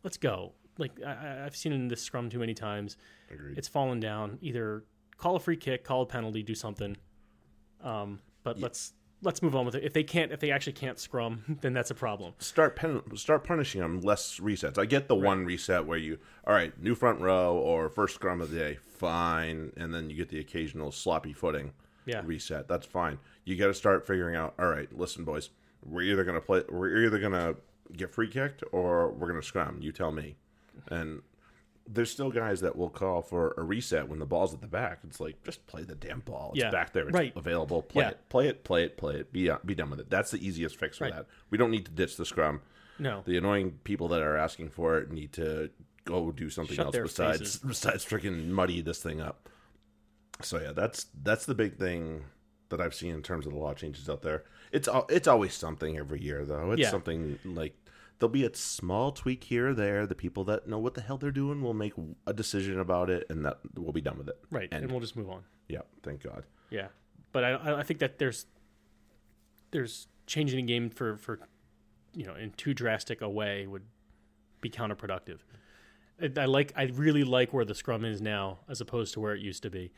let's 0.04 0.16
go. 0.16 0.52
Like 0.78 0.92
I, 1.04 1.10
I- 1.10 1.44
I've 1.46 1.56
seen 1.56 1.72
it 1.72 1.76
in 1.76 1.88
this 1.88 2.00
scrum 2.00 2.30
too 2.30 2.38
many 2.38 2.54
times. 2.54 2.96
Agreed. 3.32 3.58
It's 3.58 3.66
fallen 3.66 3.98
down. 3.98 4.38
Either 4.40 4.84
call 5.18 5.36
a 5.36 5.40
free 5.40 5.56
kick, 5.56 5.84
call 5.84 6.02
a 6.02 6.06
penalty, 6.06 6.42
do 6.42 6.54
something. 6.54 6.96
Um, 7.82 8.20
but 8.42 8.58
let's 8.58 8.92
let's 9.22 9.42
move 9.42 9.54
on 9.56 9.66
with 9.66 9.74
it. 9.74 9.84
If 9.84 9.92
they 9.92 10.04
can't, 10.04 10.32
if 10.32 10.40
they 10.40 10.50
actually 10.50 10.72
can't 10.74 10.98
scrum, 10.98 11.58
then 11.60 11.72
that's 11.72 11.90
a 11.90 11.94
problem. 11.94 12.34
start 12.38 12.76
pen, 12.76 13.02
start 13.16 13.44
punishing 13.44 13.80
them 13.80 14.00
less 14.00 14.38
resets. 14.40 14.78
I 14.78 14.84
get 14.87 15.08
the 15.08 15.14
one 15.16 15.44
reset 15.44 15.84
where 15.87 15.98
you 15.98 16.18
all 16.46 16.54
right, 16.54 16.72
new 16.82 16.94
front 16.94 17.20
row 17.20 17.56
or 17.56 17.88
first 17.88 18.14
scrum 18.14 18.40
of 18.40 18.50
the 18.50 18.58
day, 18.58 18.78
fine, 18.98 19.72
and 19.76 19.92
then 19.92 20.08
you 20.10 20.16
get 20.16 20.28
the 20.28 20.40
occasional 20.40 20.90
sloppy 20.92 21.32
footing 21.32 21.72
Yeah. 22.06 22.22
reset. 22.25 22.68
That's 22.68 22.87
fine. 22.87 23.18
You 23.44 23.56
got 23.56 23.66
to 23.68 23.75
start 23.75 24.06
figuring 24.06 24.37
out. 24.37 24.54
All 24.58 24.68
right, 24.68 24.88
listen, 24.96 25.25
boys, 25.25 25.50
we're 25.84 26.02
either 26.02 26.25
gonna 26.25 26.40
play, 26.40 26.62
we're 26.68 27.04
either 27.04 27.18
gonna 27.18 27.54
get 27.96 28.12
free 28.12 28.28
kicked 28.28 28.62
or 28.72 29.10
we're 29.12 29.28
gonna 29.28 29.42
scrum. 29.42 29.78
You 29.80 29.92
tell 29.92 30.10
me. 30.12 30.37
And 30.90 31.22
there's 31.90 32.11
still 32.11 32.30
guys 32.30 32.61
that 32.61 32.76
will 32.76 32.90
call 32.90 33.23
for 33.23 33.54
a 33.57 33.62
reset 33.62 34.09
when 34.09 34.18
the 34.18 34.26
ball's 34.26 34.52
at 34.52 34.61
the 34.61 34.66
back. 34.66 34.99
It's 35.04 35.21
like 35.21 35.42
just 35.42 35.66
play 35.66 35.83
the 35.85 35.95
damn 35.95 36.21
ball. 36.21 36.50
It's 36.54 36.62
Yeah. 36.62 36.71
back 36.71 36.92
there. 36.92 37.09
It's 37.09 37.14
Right. 37.14 37.33
available. 37.35 37.83
Play 37.83 38.04
Yeah. 38.04 38.11
it. 38.11 38.28
Play 38.28 38.49
it. 38.49 38.62
Play 38.64 38.85
it. 38.85 38.97
Play 38.99 39.14
it. 39.16 39.33
Be 39.33 39.49
uh, 39.50 39.59
be 39.64 39.75
done 39.75 39.90
with 39.90 40.00
it. 40.00 40.11
That's 40.11 40.30
the 40.30 40.47
easiest 40.47 40.76
fix 40.76 40.99
for 40.99 41.04
Right. 41.04 41.14
that. 41.14 41.26
We 41.50 41.57
don't 41.59 41.71
need 41.71 41.87
to 41.87 41.90
ditch 41.92 42.16
the 42.16 42.26
scrum 42.26 42.61
No, 42.99 43.23
the 43.25 43.37
annoying 43.38 43.78
people 43.85 44.09
that 44.09 44.21
are 44.23 44.37
asking 44.37 44.71
for 44.71 44.99
it 44.99 45.11
need 45.11 45.33
to 45.35 45.71
go 46.04 46.30
do 46.30 46.50
something 46.50 46.76
Shut 46.76 46.87
else 46.87 46.97
besides 46.97 47.38
faces. 47.40 47.57
besides 47.66 48.04
freaking 48.04 48.49
muddy 48.49 48.80
this 48.80 49.02
thing 49.02 49.21
up. 49.21 49.49
So 50.42 50.59
yeah, 50.59 50.73
that's 50.73 51.07
that's 51.23 51.47
the 51.47 51.54
big 51.54 51.76
thing 51.78 52.25
that 52.71 52.80
I've 52.83 52.95
seen 52.95 53.14
in 53.14 53.23
terms 53.23 53.47
of 53.47 53.52
the 53.54 53.59
law 53.59 53.73
changes 53.73 54.09
out 54.11 54.23
there. 54.23 54.45
It's 54.73 54.88
it's 55.09 55.26
always 55.26 55.54
something 55.54 55.97
every 55.97 56.21
year 56.21 56.45
though. 56.45 56.73
It's 56.73 56.83
Yeah. 56.83 56.90
something 56.90 57.38
like 57.45 57.75
there'll 58.18 58.32
be 58.32 58.44
a 58.44 58.54
small 58.54 59.12
tweak 59.12 59.44
here 59.44 59.68
or 59.70 59.75
there. 59.75 60.06
The 60.06 60.14
people 60.14 60.44
that 60.44 60.66
know 60.68 60.78
what 60.78 60.94
the 60.94 61.00
hell 61.00 61.18
they're 61.18 61.30
doing 61.30 61.62
will 61.62 61.75
make 61.75 61.92
a 62.26 62.32
decision 62.32 62.80
about 62.80 63.10
it, 63.10 63.26
and 63.30 63.44
that 63.44 63.58
we'll 63.76 63.92
be 63.92 64.00
done 64.00 64.18
with 64.18 64.28
it. 64.28 64.38
right, 64.50 64.68
and, 64.72 64.84
And 64.84 64.90
we'll 64.92 65.00
just 65.00 65.16
move 65.16 65.30
on. 65.30 65.42
yeah, 65.68 65.82
thank 66.02 66.22
God. 66.22 66.44
Yeah, 66.70 66.88
but 67.32 67.44
I- 67.44 67.78
I 67.78 67.82
think 67.82 68.00
that 68.00 68.18
there's 68.18 68.46
there's 69.70 70.08
changing 70.26 70.56
the 70.66 70.72
game 70.72 70.90
for 70.90 71.16
for 71.16 71.38
you 72.14 72.25
know 72.25 72.34
in 72.34 72.50
too 72.52 72.75
drastic 72.75 73.20
a 73.20 73.28
way 73.28 73.66
would 73.66 73.84
be 74.60 74.70
counterproductive. 74.70 75.38
I, 76.20 76.46
like 76.46 76.72
I 76.76 76.84
really 76.84 77.22
like 77.22 77.52
where 77.52 77.64
the 77.64 77.75
scrum 77.75 78.04
is 78.04 78.20
now 78.20 78.58
as 78.68 78.80
opposed 78.80 79.14
to 79.14 79.20
where 79.20 79.34
it 79.34 79.40
used 79.40 79.62
to 79.62 79.70
be. 79.70 79.92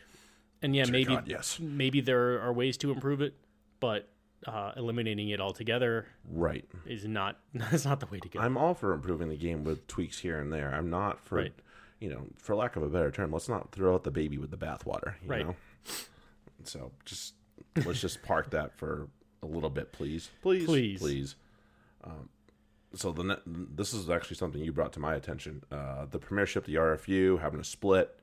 And 0.60 0.76
yeah, 0.76 0.84
maybe 0.84 1.14
God, 1.14 1.26
yes. 1.26 1.58
maybe 1.58 2.02
there 2.02 2.38
are 2.42 2.52
ways 2.52 2.76
to 2.78 2.90
improve 2.90 3.22
it, 3.22 3.34
but 3.80 4.10
uh, 4.46 4.72
eliminating 4.76 5.28
it 5.28 5.40
altogether 5.40 6.06
Right. 6.30 6.64
is 6.86 7.04
not 7.04 7.36
that's 7.54 7.84
not 7.84 8.00
the 8.00 8.06
way 8.06 8.18
to 8.20 8.28
go. 8.28 8.40
I'm 8.40 8.56
all 8.56 8.74
for 8.74 8.92
improving 8.92 9.28
the 9.28 9.36
game 9.36 9.64
with 9.64 9.86
tweaks 9.86 10.18
here 10.18 10.38
and 10.38 10.52
there. 10.52 10.72
I'm 10.74 10.88
not 10.90 11.20
for, 11.20 11.36
Right. 11.36 11.52
you 12.00 12.08
know, 12.08 12.26
for 12.36 12.54
lack 12.56 12.76
of 12.76 12.82
a 12.82 12.88
better 12.88 13.10
term, 13.10 13.32
let's 13.32 13.48
not 13.48 13.72
throw 13.72 13.94
out 13.94 14.04
the 14.04 14.10
baby 14.10 14.38
with 14.38 14.50
the 14.50 14.56
bathwater. 14.56 15.14
You 15.22 15.28
Right. 15.28 15.46
know? 15.46 15.56
So 16.64 16.92
just 17.04 17.34
let's 17.84 18.00
just 18.00 18.22
park 18.22 18.50
that 18.50 18.76
for 18.76 19.08
a 19.42 19.46
little 19.46 19.70
bit, 19.70 19.92
please, 19.92 20.30
please, 20.42 20.64
Please. 20.66 21.00
please. 21.00 21.36
Um, 22.04 22.28
so 22.94 23.12
the 23.12 23.22
ne- 23.22 23.36
this 23.46 23.94
is 23.94 24.10
actually 24.10 24.36
something 24.36 24.62
you 24.62 24.72
brought 24.72 24.92
to 24.94 25.00
my 25.00 25.14
attention. 25.14 25.62
Uh, 25.70 26.06
the 26.06 26.18
Premiership, 26.18 26.64
the 26.64 26.74
RFU 26.74 27.40
having 27.40 27.60
a 27.60 27.64
split, 27.64 28.18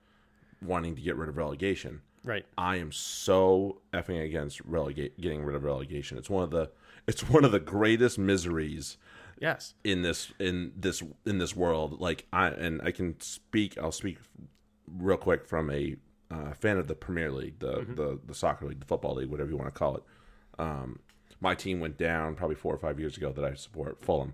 wanting 0.61 0.95
to 0.95 1.01
get 1.01 1.15
rid 1.15 1.29
of 1.29 1.37
relegation. 1.37 2.01
Right. 2.27 2.45
I 2.57 2.75
am 2.75 2.91
so 2.91 3.79
effing 3.93 4.21
against 4.21 4.59
relegate 4.65 5.19
getting 5.21 5.45
rid 5.45 5.55
of 5.55 5.63
relegation. 5.63 6.17
It's 6.17 6.29
one 6.29 6.43
of 6.43 6.51
the 6.51 6.69
it's 7.07 7.21
one 7.29 7.45
of 7.45 7.53
the 7.53 7.59
greatest 7.61 8.19
miseries 8.19 8.97
Yes. 9.39 9.75
in 9.85 10.01
this 10.01 10.33
in 10.37 10.73
this 10.75 11.01
in 11.25 11.37
this 11.37 11.55
world. 11.55 12.01
Like 12.01 12.25
I 12.33 12.49
and 12.49 12.81
I 12.81 12.91
can 12.91 13.19
speak. 13.21 13.77
I'll 13.77 13.93
speak 13.93 14.17
real 14.97 15.15
quick 15.15 15.47
from 15.47 15.71
a 15.71 15.95
uh, 16.29 16.51
fan 16.53 16.77
of 16.77 16.87
the 16.87 16.95
Premier 16.95 17.31
League, 17.31 17.59
the, 17.59 17.85
the 17.95 18.19
the 18.25 18.33
soccer 18.33 18.65
league, 18.65 18.81
the 18.81 18.85
football 18.85 19.15
league, 19.15 19.29
whatever 19.29 19.49
you 19.49 19.55
want 19.55 19.73
to 19.73 19.79
call 19.79 19.95
it. 19.95 20.03
Um, 20.59 20.99
my 21.39 21.55
team 21.55 21.79
went 21.79 21.97
down 21.97 22.35
probably 22.35 22.57
four 22.57 22.73
or 22.73 22.77
five 22.77 22.99
years 22.99 23.15
ago 23.15 23.31
that 23.31 23.45
I 23.45 23.53
support 23.53 24.03
Fulham, 24.03 24.33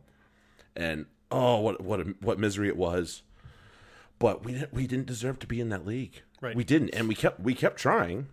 and 0.75 1.05
oh, 1.29 1.59
what 1.59 1.81
what 1.81 1.99
a, 1.99 2.15
what 2.21 2.39
misery 2.39 2.69
it 2.69 2.77
was. 2.77 3.21
But 4.17 4.43
we 4.45 4.53
didn't 4.53 4.73
we 4.73 4.87
didn't 4.87 5.05
deserve 5.05 5.37
to 5.39 5.47
be 5.47 5.59
in 5.61 5.69
that 5.69 5.85
league. 5.85 6.23
Right. 6.43 6.57
We 6.57 6.65
didn't, 6.65 6.89
and 6.89 7.07
we 7.07 7.15
kept 7.15 7.39
we 7.39 7.53
kept 7.53 7.77
trying. 7.77 8.27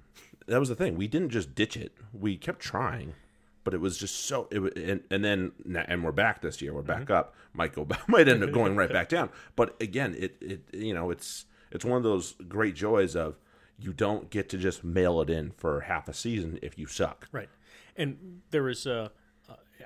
That 0.48 0.58
was 0.58 0.68
the 0.68 0.74
thing. 0.74 0.96
We 0.96 1.06
didn't 1.06 1.30
just 1.30 1.54
ditch 1.54 1.76
it. 1.76 1.92
We 2.12 2.36
kept 2.36 2.58
trying, 2.58 3.14
but 3.62 3.72
it 3.72 3.80
was 3.80 3.96
just 3.96 4.24
so. 4.26 4.48
It 4.50 4.76
and 4.76 5.02
and 5.12 5.24
then 5.24 5.52
and 5.86 6.02
we're 6.02 6.10
back 6.10 6.42
this 6.42 6.60
year. 6.60 6.74
We're 6.74 6.82
back 6.82 7.08
up. 7.08 7.36
Might 7.52 7.72
go 7.72 7.84
back. 7.84 8.08
Might 8.08 8.26
end 8.26 8.42
up 8.42 8.50
going 8.50 8.74
right 8.74 8.92
back 8.92 9.08
down. 9.10 9.30
But 9.54 9.80
again, 9.80 10.16
it 10.18 10.36
it 10.40 10.62
you 10.72 10.92
know 10.92 11.10
it's 11.10 11.44
it's 11.70 11.84
one 11.84 11.98
of 11.98 12.02
those 12.02 12.34
great 12.48 12.74
joys 12.74 13.14
of 13.14 13.38
you 13.78 13.92
don't 13.92 14.28
get 14.28 14.48
to 14.48 14.58
just 14.58 14.82
mail 14.82 15.20
it 15.20 15.30
in 15.30 15.52
for 15.52 15.82
half 15.82 16.08
a 16.08 16.12
season 16.12 16.58
if 16.62 16.76
you 16.76 16.86
suck. 16.86 17.28
Right. 17.30 17.48
And 17.96 18.40
there 18.50 18.68
uh, 18.68 18.88
uh, 18.88 19.08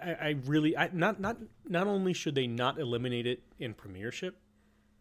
I, 0.03 0.13
I 0.13 0.37
really 0.47 0.79
I 0.79 0.89
not 0.95 1.21
not 1.21 1.37
not 1.69 1.87
only 1.87 2.15
should 2.15 2.35
they 2.35 2.47
not 2.47 2.79
eliminate 2.79 3.27
it 3.27 3.43
in 3.59 3.75
Premiership, 3.75 4.39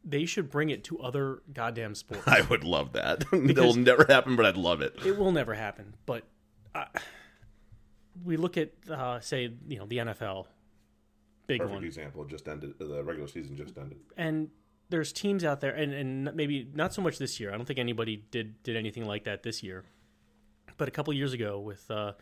they 0.03 0.25
should 0.25 0.49
bring 0.49 0.69
it 0.69 0.83
to 0.85 0.99
other 0.99 1.41
goddamn 1.53 1.95
sports. 1.95 2.23
I 2.27 2.41
would 2.41 2.63
love 2.63 2.93
that. 2.93 3.25
It'll 3.33 3.73
never 3.75 4.05
happen, 4.07 4.35
but 4.35 4.45
I'd 4.45 4.57
love 4.57 4.81
it. 4.81 4.95
it 5.05 5.17
will 5.17 5.31
never 5.31 5.53
happen. 5.53 5.95
But 6.05 6.23
uh, 6.75 6.85
we 8.23 8.37
look 8.37 8.57
at 8.57 8.71
uh, 8.89 9.19
say 9.19 9.51
you 9.67 9.79
know 9.79 9.85
the 9.85 9.97
NFL, 9.97 10.47
big 11.47 11.59
Perfect 11.59 11.73
one, 11.75 11.83
example. 11.83 12.25
Just 12.25 12.47
ended. 12.47 12.73
The 12.79 13.03
regular 13.03 13.27
season 13.27 13.55
just 13.55 13.77
ended. 13.77 13.97
and 14.17 14.49
there's 14.89 15.11
teams 15.11 15.43
out 15.43 15.61
there, 15.61 15.73
and 15.73 15.93
and 15.93 16.35
maybe 16.35 16.69
not 16.73 16.93
so 16.93 17.01
much 17.01 17.17
this 17.17 17.39
year. 17.39 17.53
I 17.53 17.57
don't 17.57 17.65
think 17.65 17.79
anybody 17.79 18.23
did 18.31 18.61
did 18.63 18.75
anything 18.75 19.05
like 19.05 19.23
that 19.23 19.43
this 19.43 19.63
year. 19.63 19.85
But 20.77 20.87
a 20.87 20.91
couple 20.91 21.13
years 21.13 21.33
ago 21.33 21.59
with 21.59 21.89
uh, 21.89 22.13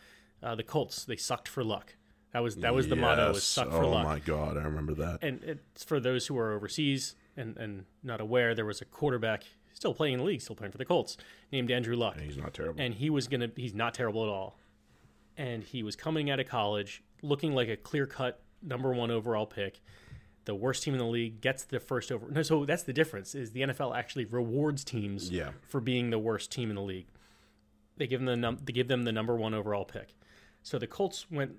uh, 0.44 0.56
the 0.56 0.64
Colts, 0.64 1.06
they 1.06 1.16
sucked 1.16 1.48
for 1.48 1.64
luck. 1.64 1.96
That 2.34 2.44
was 2.44 2.58
that 2.58 2.74
was 2.74 2.88
the 2.88 2.96
motto: 2.96 3.30
was 3.30 3.38
Yes. 3.38 3.44
suck 3.44 3.68
oh 3.72 3.80
for 3.80 3.86
luck. 3.86 4.06
Oh 4.06 4.10
my 4.10 4.20
god, 4.20 4.58
I 4.58 4.64
remember 4.64 4.94
that. 4.96 5.20
and 5.24 5.44
it's 5.44 5.84
for 5.84 6.00
those 6.00 6.28
who 6.28 6.38
are 6.38 6.54
overseas 6.54 7.16
and, 7.38 7.58
and 7.58 7.86
not 8.04 8.22
aware, 8.22 8.54
there 8.56 8.66
was 8.66 8.82
a 8.82 8.86
quarterback 8.86 9.44
still 9.74 9.94
playing 9.94 10.14
in 10.16 10.20
the 10.20 10.26
league, 10.26 10.42
still 10.42 10.56
playing 10.56 10.72
for 10.72 10.78
the 10.78 10.86
Colts, 10.86 11.18
named 11.52 11.72
Andrew 11.72 11.96
Luck. 11.96 12.20
He's 12.20 12.38
not 12.38 12.54
terrible. 12.54 12.82
And 12.82 12.94
he 12.94 13.10
was 13.10 13.28
gonna 13.28 13.50
he's 13.56 13.74
not 13.74 13.94
terrible 13.94 14.24
at 14.24 14.30
all. 14.30 14.58
And 15.38 15.64
he 15.64 15.82
was 15.84 15.96
coming 15.96 16.30
out 16.30 16.40
of 16.40 16.48
college 16.48 17.04
looking 17.22 17.54
like 17.54 17.70
a 17.70 17.78
clear 17.78 18.06
cut 18.06 18.42
number 18.62 18.94
one 18.94 19.10
overall 19.12 19.46
pick. 19.46 19.82
The 20.46 20.56
worst 20.56 20.84
team 20.84 20.94
in 20.94 21.00
the 21.00 21.06
league 21.06 21.40
gets 21.40 21.64
the 21.64 21.80
first 21.80 22.12
over 22.12 22.30
no, 22.32 22.42
so 22.42 22.66
that's 22.66 22.84
the 22.84 22.94
difference, 22.94 23.36
is 23.36 23.52
the 23.52 23.62
NFL 23.62 23.96
actually 23.96 24.26
rewards 24.26 24.84
teams 24.84 25.30
Yeah. 25.30 25.52
for 25.68 25.80
being 25.80 26.10
the 26.10 26.20
worst 26.20 26.52
team 26.52 26.70
in 26.70 26.76
the 26.76 26.82
league. 26.82 27.08
They 27.98 28.08
give 28.08 28.20
them 28.20 28.26
the 28.26 28.36
num- 28.36 28.60
they 28.64 28.74
give 28.74 28.88
them 28.88 29.04
the 29.04 29.12
number 29.12 29.36
one 29.36 29.54
overall 29.54 29.86
pick. 29.86 30.16
So 30.64 30.78
the 30.80 30.88
Colts 30.88 31.30
went 31.32 31.58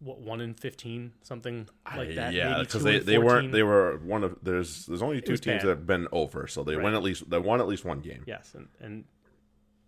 what 0.00 0.18
one 0.20 0.40
in 0.40 0.54
fifteen, 0.54 1.12
something 1.22 1.68
like 1.96 2.14
that. 2.14 2.32
yeah, 2.32 2.58
because 2.60 2.82
they, 2.82 2.98
they 2.98 3.16
14. 3.16 3.24
weren't 3.24 3.52
they 3.52 3.62
were 3.62 3.98
one 3.98 4.24
of 4.24 4.36
there's 4.42 4.86
there's 4.86 5.02
only 5.02 5.20
two 5.20 5.36
teams 5.36 5.44
bad. 5.44 5.62
that 5.62 5.68
have 5.68 5.86
been 5.86 6.08
over, 6.10 6.46
so 6.46 6.62
they 6.64 6.74
Right. 6.74 6.82
won 6.84 6.94
at 6.94 7.02
least 7.02 7.28
they 7.28 7.38
won 7.38 7.60
at 7.60 7.68
least 7.68 7.84
one 7.84 8.00
game. 8.00 8.24
Yes, 8.26 8.54
and 8.54 8.68
and 8.80 9.04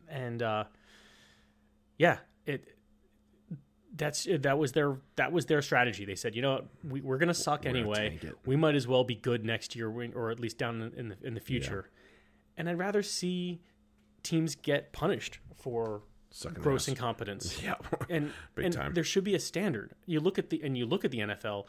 and 0.08 0.42
uh, 0.42 0.64
yeah, 1.98 2.18
it 2.46 2.76
that's 3.94 4.26
that 4.40 4.58
was 4.58 4.72
their 4.72 4.96
that 5.16 5.32
was 5.32 5.46
their 5.46 5.62
strategy. 5.62 6.04
They 6.04 6.14
said, 6.14 6.34
you 6.34 6.42
know, 6.42 6.52
what, 6.52 6.66
we, 6.84 7.00
we're 7.02 7.18
gonna 7.18 7.34
suck 7.34 7.62
gonna 7.62 7.78
anyway. 7.78 8.18
it." 8.22 8.34
We 8.46 8.56
might 8.56 8.74
as 8.74 8.86
well 8.88 9.04
be 9.04 9.14
good 9.14 9.44
next 9.44 9.76
year, 9.76 9.88
or 10.14 10.30
at 10.30 10.40
least 10.40 10.58
down 10.58 10.92
in 10.96 11.08
the 11.08 11.16
in 11.22 11.34
the 11.34 11.40
future. 11.40 11.90
And 12.56 12.68
I'd 12.68 12.78
rather 12.78 13.02
see 13.02 13.60
teams 14.22 14.54
get 14.54 14.92
punished 14.92 15.38
for 15.56 16.02
Sucking 16.32 16.62
gross 16.62 16.84
ass. 16.84 16.88
incompetence. 16.88 17.62
Yeah, 17.62 17.74
and 18.08 18.32
Big 18.54 18.64
and 18.66 18.74
time. 18.74 18.94
there 18.94 19.04
should 19.04 19.24
be 19.24 19.34
a 19.34 19.38
standard. 19.40 19.92
You 20.06 20.20
look 20.20 20.38
at 20.38 20.50
the 20.50 20.62
and 20.62 20.76
you 20.76 20.86
look 20.86 21.04
at 21.04 21.10
the 21.10 21.18
NFL, 21.18 21.66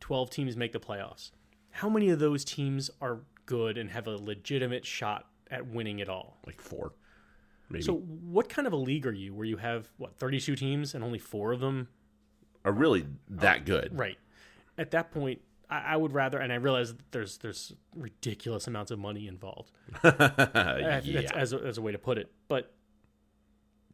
twelve 0.00 0.30
teams 0.30 0.56
make 0.56 0.72
the 0.72 0.80
playoffs. 0.80 1.32
How 1.70 1.88
many 1.88 2.08
of 2.10 2.18
those 2.18 2.44
teams 2.44 2.90
are 3.00 3.20
good 3.44 3.76
and 3.76 3.90
have 3.90 4.06
a 4.06 4.16
legitimate 4.16 4.86
shot 4.86 5.26
at 5.50 5.66
winning 5.66 5.98
it 5.98 6.08
all? 6.08 6.38
like 6.46 6.60
four, 6.60 6.92
maybe. 7.68 7.82
So, 7.82 7.94
what 7.94 8.48
kind 8.48 8.66
of 8.66 8.72
a 8.72 8.76
league 8.76 9.06
are 9.06 9.12
you 9.12 9.34
where 9.34 9.46
you 9.46 9.56
have 9.58 9.88
what 9.98 10.16
thirty-two 10.16 10.56
teams 10.56 10.94
and 10.94 11.04
only 11.04 11.18
four 11.18 11.52
of 11.52 11.60
them? 11.60 11.88
are 12.66 12.72
really 12.72 13.06
that 13.30 13.60
oh, 13.60 13.64
good. 13.64 13.98
Right. 13.98 14.18
At 14.76 14.90
that 14.90 15.12
point, 15.12 15.40
I, 15.70 15.78
I 15.78 15.96
would 15.96 16.12
rather, 16.12 16.38
and 16.38 16.52
I 16.52 16.56
realize 16.56 16.92
that 16.94 17.12
there's 17.12 17.38
there's 17.38 17.72
ridiculous 17.94 18.66
amounts 18.66 18.90
of 18.90 18.98
money 18.98 19.26
involved. 19.26 19.70
yeah, 20.04 21.00
That's 21.00 21.32
as 21.32 21.52
a, 21.52 21.58
as 21.58 21.78
a 21.78 21.82
way 21.82 21.92
to 21.92 21.98
put 21.98 22.18
it, 22.18 22.30
but 22.48 22.74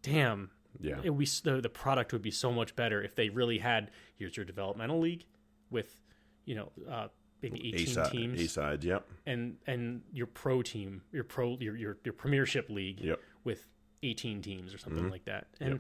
damn, 0.02 0.50
yeah. 0.80 1.00
it 1.02 1.10
s- 1.22 1.40
the 1.40 1.60
the 1.60 1.68
product 1.68 2.12
would 2.12 2.22
be 2.22 2.30
so 2.30 2.52
much 2.52 2.74
better 2.76 3.02
if 3.02 3.14
they 3.14 3.28
really 3.28 3.58
had 3.58 3.90
here's 4.16 4.36
your 4.36 4.44
developmental 4.46 5.00
league 5.00 5.24
with 5.70 6.00
you 6.44 6.54
know 6.54 6.70
uh, 6.90 7.08
maybe 7.42 7.60
A 7.60 7.68
eighteen 7.68 7.86
side, 7.94 8.10
teams 8.12 8.40
A 8.40 8.48
side. 8.48 8.84
Yep, 8.84 9.06
and 9.26 9.56
and 9.66 10.02
your 10.12 10.26
pro 10.26 10.62
team, 10.62 11.02
your 11.12 11.24
pro 11.24 11.56
your 11.60 11.76
your, 11.76 11.98
your 12.04 12.12
premiership 12.14 12.68
league 12.68 13.00
yep. 13.00 13.20
with 13.44 13.66
18 14.04 14.42
teams 14.42 14.74
or 14.74 14.78
something 14.78 15.02
Mm-hmm. 15.04 15.12
like 15.12 15.24
that. 15.26 15.46
And 15.60 15.78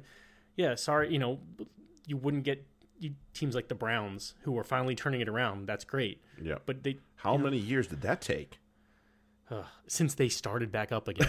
yeah, 0.56 0.76
sorry, 0.76 1.12
you 1.12 1.18
know, 1.18 1.40
you 2.06 2.16
wouldn't 2.16 2.44
get 2.44 2.64
you, 3.00 3.14
teams 3.34 3.56
like 3.56 3.66
the 3.66 3.74
Browns 3.74 4.34
who 4.42 4.56
are 4.56 4.62
finally 4.62 4.94
turning 4.94 5.20
it 5.20 5.28
around. 5.28 5.66
That's 5.66 5.84
great. 5.84 6.22
yeah 6.40 6.58
But 6.64 6.84
they 6.84 6.98
How 7.16 7.36
many 7.36 7.58
years 7.58 7.88
did 7.88 8.02
that 8.02 8.20
take? 8.20 8.60
Uh, 9.52 9.64
since 9.86 10.14
they 10.14 10.28
started 10.28 10.72
back 10.72 10.92
up 10.92 11.08
again. 11.08 11.28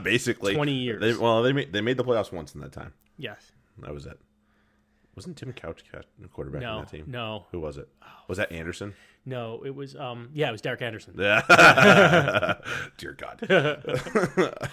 Basically, 0.02 0.54
20 0.54 0.72
years. 0.72 1.00
They, 1.00 1.14
well, 1.14 1.42
they 1.42 1.52
made 1.52 1.72
they 1.72 1.80
made 1.80 1.96
the 1.96 2.04
playoffs 2.04 2.32
once 2.32 2.54
in 2.54 2.60
that 2.62 2.72
time. 2.72 2.92
yes. 3.18 3.52
That 3.78 3.92
was 3.94 4.04
it. 4.06 4.18
Wasn't 5.16 5.36
Tim 5.36 5.52
Couch 5.52 5.82
quarterback 6.32 6.62
No. 6.62 6.70
on 6.72 6.80
that 6.84 6.90
team? 6.90 7.04
No. 7.06 7.46
Who 7.52 7.60
was 7.60 7.76
it? 7.78 7.88
Was 8.28 8.38
that 8.38 8.50
Anderson? 8.52 8.94
No, 9.24 9.62
it 9.64 9.74
was 9.74 9.94
um 9.96 10.30
yeah, 10.32 10.48
it 10.48 10.52
was 10.52 10.60
Derek 10.60 10.82
Anderson. 10.82 11.14
Yeah. 11.18 11.42
Dear 12.98 13.12
God. 13.12 13.50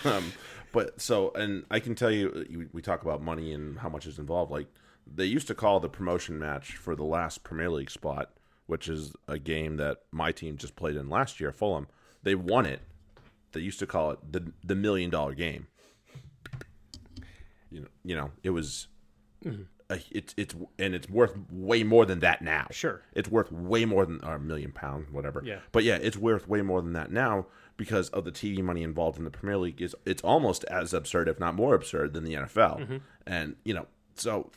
um, 0.06 0.32
but 0.72 1.00
so, 1.02 1.32
and 1.32 1.66
I 1.72 1.80
can 1.80 1.96
tell 1.96 2.12
you, 2.12 2.68
we 2.74 2.82
talk 2.82 3.02
about 3.04 3.22
money 3.22 3.54
and 3.54 3.80
how 3.80 3.90
much 3.90 4.06
is 4.06 4.20
involved. 4.20 4.52
Like 4.52 4.68
they 5.12 5.26
used 5.26 5.48
to 5.48 5.56
call 5.56 5.80
the 5.80 5.90
promotion 5.90 6.38
match 6.40 6.76
for 6.76 6.96
the 6.96 7.04
last 7.04 7.44
Premier 7.44 7.70
League 7.70 7.92
spot, 7.92 8.32
which 8.68 8.88
is 8.88 9.14
a 9.28 9.40
game 9.40 9.78
that 9.78 10.00
my 10.12 10.32
team 10.32 10.58
just 10.58 10.76
played 10.76 10.96
in 10.96 11.10
last 11.10 11.40
year, 11.40 11.52
Fulham. 11.52 11.88
They 12.24 12.36
won 12.36 12.66
it. 12.66 12.82
They 13.52 13.62
used 13.62 13.80
to 13.80 13.88
call 13.88 14.12
it 14.12 14.20
the 14.32 14.52
the 14.64 14.76
million 14.76 15.10
dollar 15.10 15.34
game. 15.34 15.68
You 17.72 17.82
know, 17.82 17.88
you 18.04 18.16
know, 18.16 18.32
it 18.44 18.52
was. 18.52 18.88
A, 19.92 20.00
it's 20.12 20.36
it's 20.38 20.54
and 20.78 20.94
it's 20.94 21.10
worth 21.10 21.36
way 21.52 21.84
more 21.84 22.06
than 22.06 22.20
that 22.20 22.44
now. 22.44 22.68
Sure. 22.70 23.02
It's 23.14 23.28
worth 23.28 23.52
way 23.52 23.86
more 23.86 24.06
than 24.06 24.24
or 24.24 24.36
a 24.36 24.40
million 24.40 24.72
pound, 24.72 25.08
whatever. 25.12 25.42
Yeah. 25.44 25.60
But 25.72 25.84
yeah, 25.84 25.96
it's 25.96 26.18
worth 26.18 26.48
way 26.48 26.62
more 26.62 26.82
than 26.82 26.94
that 26.94 27.12
now 27.12 27.48
because 27.76 28.10
of 28.10 28.26
the 28.26 28.32
TV 28.32 28.62
money 28.62 28.84
involved 28.84 29.18
in 29.18 29.24
the 29.24 29.32
Premier 29.32 29.58
League. 29.58 29.82
is 29.82 29.96
It's 30.06 30.22
almost 30.22 30.64
as 30.66 30.94
absurd, 30.94 31.28
if 31.28 31.40
not 31.40 31.56
more 31.56 31.74
absurd, 31.74 32.14
than 32.14 32.24
the 32.24 32.34
NFL. 32.36 32.82
Mm-hmm. 32.82 32.98
And 33.26 33.56
you 33.64 33.74
know, 33.74 33.88
so 34.14 34.52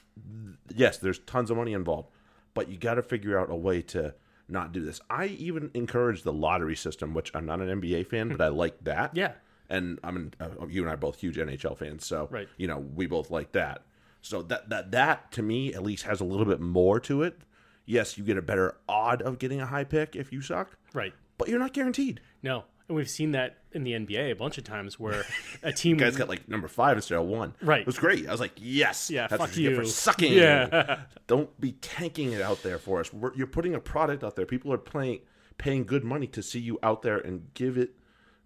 yes, 0.74 0.98
there's 0.98 1.20
tons 1.20 1.50
of 1.50 1.56
money 1.56 1.72
involved, 1.72 2.10
but 2.52 2.68
you 2.68 2.76
got 2.76 2.94
to 2.94 3.02
figure 3.02 3.38
out 3.38 3.50
a 3.50 3.56
way 3.56 3.80
to 3.82 4.14
not 4.48 4.72
do 4.72 4.84
this. 4.84 5.00
I 5.10 5.26
even 5.26 5.70
encourage 5.74 6.22
the 6.22 6.32
lottery 6.32 6.76
system, 6.76 7.14
which 7.14 7.30
I'm 7.34 7.46
not 7.46 7.60
an 7.60 7.80
NBA 7.80 8.06
fan, 8.08 8.28
but 8.28 8.40
I 8.40 8.48
like 8.48 8.82
that. 8.84 9.16
Yeah. 9.16 9.32
And 9.70 9.98
I'm 10.04 10.16
an, 10.16 10.34
uh, 10.40 10.66
you 10.66 10.82
and 10.82 10.90
I 10.90 10.94
are 10.94 10.98
both 10.98 11.18
huge 11.20 11.36
NHL 11.36 11.76
fans, 11.78 12.04
so 12.04 12.28
Right. 12.30 12.48
you 12.58 12.66
know 12.66 12.78
we 12.78 13.06
both 13.06 13.30
like 13.30 13.52
that. 13.52 13.82
So 14.20 14.42
that 14.42 14.68
that 14.68 14.90
that 14.92 15.32
to 15.32 15.42
me 15.42 15.72
at 15.74 15.82
least 15.82 16.04
has 16.04 16.20
a 16.20 16.24
little 16.24 16.44
bit 16.46 16.60
more 16.60 17.00
to 17.00 17.22
it. 17.22 17.40
Yes, 17.86 18.16
you 18.18 18.24
get 18.24 18.36
a 18.36 18.42
better 18.42 18.76
odd 18.88 19.22
of 19.22 19.38
getting 19.38 19.60
a 19.60 19.66
high 19.66 19.84
pick 19.84 20.14
if 20.14 20.32
you 20.32 20.40
suck, 20.42 20.76
Right. 20.92 21.12
but 21.38 21.48
you're 21.48 21.58
not 21.58 21.72
guaranteed. 21.72 22.20
No. 22.42 22.64
And 22.88 22.96
we've 22.96 23.08
seen 23.08 23.32
that 23.32 23.58
in 23.72 23.84
the 23.84 23.92
NBA 23.92 24.32
a 24.32 24.34
bunch 24.34 24.58
of 24.58 24.64
times 24.64 24.98
where 24.98 25.24
a 25.62 25.72
team 25.72 25.96
guys 25.96 26.16
got 26.16 26.28
like 26.28 26.48
number 26.48 26.68
five 26.68 26.96
instead 26.96 27.18
of 27.18 27.26
one. 27.26 27.54
Right. 27.62 27.80
It 27.80 27.86
was 27.86 27.98
great. 27.98 28.28
I 28.28 28.30
was 28.30 28.40
like, 28.40 28.52
yes. 28.56 29.10
Yeah, 29.10 29.28
That's 29.28 29.42
fuck 29.42 29.56
you, 29.56 29.70
get 29.70 29.78
for 29.78 29.84
sucking. 29.84 30.32
Yeah. 30.32 31.00
Don't 31.26 31.58
be 31.60 31.72
tanking 31.72 32.32
it 32.32 32.42
out 32.42 32.62
there 32.62 32.78
for 32.78 33.00
us. 33.00 33.12
We're, 33.12 33.34
you're 33.34 33.46
putting 33.46 33.74
a 33.74 33.80
product 33.80 34.24
out 34.24 34.36
there. 34.36 34.46
People 34.46 34.72
are 34.72 34.78
playing, 34.78 35.20
paying 35.58 35.84
good 35.84 36.04
money 36.04 36.26
to 36.28 36.42
see 36.42 36.60
you 36.60 36.78
out 36.82 37.02
there 37.02 37.18
and 37.18 37.52
give 37.54 37.78
it 37.78 37.92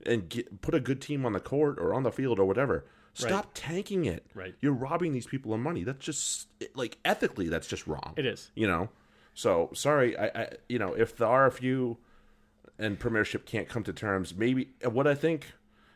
and 0.05 0.28
get, 0.28 0.61
put 0.61 0.75
a 0.75 0.81
good 0.81 1.00
team 1.00 1.26
on 1.26 1.33
the 1.33 1.40
court 1.40 1.78
or 1.78 1.93
on 1.95 2.02
the 2.02 2.12
field 2.12 2.38
or 2.38 2.45
whatever. 2.45 2.85
Stop 3.14 3.50
tanking 3.55 4.05
it. 4.05 4.26
Right. 4.35 4.55
You're 4.61 4.75
robbing 4.75 5.12
these 5.12 5.26
people 5.26 5.55
of 5.55 5.61
money. 5.61 5.85
That's 5.85 6.05
just 6.05 6.49
like 6.75 6.99
ethically, 7.05 7.49
that's 7.49 7.66
just 7.66 7.87
wrong. 7.87 8.12
It 8.16 8.26
is. 8.26 8.50
You 8.55 8.66
know. 8.66 8.90
So 9.35 9.71
sorry, 9.75 10.16
I, 10.16 10.26
I 10.26 10.49
you 10.69 10.78
know 10.78 10.93
if 10.93 11.16
the 11.16 11.26
RFU 11.26 11.97
and 12.78 12.99
Premiership 12.99 13.47
can't 13.47 13.68
come 13.68 13.83
to 13.85 13.92
terms, 13.92 14.35
maybe 14.35 14.71
what 14.85 15.06
I 15.06 15.14
think 15.14 15.52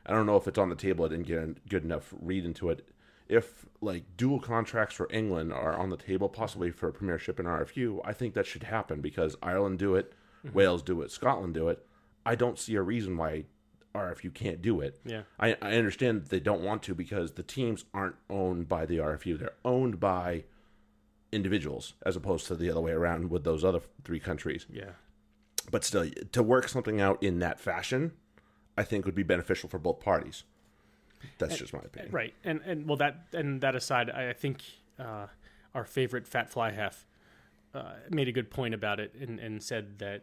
I 0.06 0.14
don't 0.14 0.26
know 0.26 0.37
if 0.37 0.49
it's 0.49 0.58
on 0.58 0.70
the 0.70 0.75
table. 0.75 1.04
I 1.04 1.08
didn't 1.08 1.26
get 1.26 1.38
a 1.38 1.54
good 1.68 1.84
enough 1.84 2.12
read 2.20 2.44
into 2.44 2.70
it. 2.70 2.87
If 3.28 3.66
like 3.80 4.16
dual 4.16 4.40
contracts 4.40 4.94
for 4.94 5.08
England 5.12 5.52
are 5.52 5.78
on 5.78 5.90
the 5.90 5.96
table, 5.96 6.28
possibly 6.28 6.70
for 6.70 6.90
Premiership 6.90 7.38
and 7.38 7.46
RFU, 7.46 8.00
I 8.04 8.12
think 8.12 8.34
that 8.34 8.46
should 8.46 8.64
happen 8.64 9.00
because 9.00 9.37
Ireland 9.42 9.78
do 9.78 9.94
it, 9.94 10.12
Mm-hmm. 10.46 10.56
Wales 10.56 10.82
do 10.82 11.02
it, 11.02 11.10
Scotland 11.10 11.54
do 11.54 11.68
it. 11.68 11.84
I 12.25 12.34
don't 12.34 12.58
see 12.58 12.75
a 12.75 12.82
reason 12.82 13.16
why 13.16 13.44
RFU 13.94 14.32
can't 14.32 14.62
do 14.62 14.80
it. 14.80 15.00
Yeah. 15.04 15.22
I, 15.38 15.56
I 15.60 15.72
understand 15.76 16.26
they 16.26 16.40
don't 16.40 16.62
want 16.62 16.82
to 16.84 16.94
because 16.94 17.32
the 17.32 17.42
teams 17.42 17.84
aren't 17.92 18.16
owned 18.28 18.68
by 18.68 18.87
the 18.87 18.99
RFU. 18.99 19.38
They're 19.38 19.52
owned 19.64 20.00
by 20.00 20.44
individuals 21.32 21.94
as 22.04 22.16
opposed 22.16 22.46
to 22.46 22.54
the 22.54 22.70
other 22.70 22.80
way 22.80 22.92
around 22.92 23.30
with 23.30 23.44
those 23.44 23.64
other 23.64 23.80
three 24.04 24.20
countries. 24.20 24.66
Yeah. 24.70 24.92
But 25.71 25.85
still, 25.85 26.09
to 26.33 26.43
work 26.43 26.69
something 26.69 27.00
out 27.00 27.23
in 27.23 27.38
that 27.40 27.61
fashion, 27.61 28.12
I 28.76 28.85
think 28.85 29.05
would 29.05 29.14
be 29.14 29.23
beneficial 29.23 29.69
for 29.69 29.79
both 29.79 30.00
parties. 30.00 30.45
That's 31.38 31.57
just 31.57 31.73
my 31.73 31.81
opinion. 31.81 32.12
Right, 32.12 32.35
and 32.45 32.61
and 32.64 32.88
well 32.88 32.97
that 32.97 33.26
and 33.33 33.61
that 33.61 33.75
aside, 33.75 34.11
I 34.11 34.31
I 34.31 34.33
think 34.33 34.62
uh, 34.99 35.26
our 35.75 35.85
favorite 35.85 36.26
Fat 36.26 36.50
Fly 36.50 36.71
Half 36.71 37.07
uh, 37.75 37.93
made 38.11 38.29
a 38.29 38.33
good 38.33 38.50
point 38.50 38.75
about 38.75 39.00
it 39.00 39.14
and, 39.21 39.38
and 39.38 39.62
said 39.62 39.99
that 39.99 40.23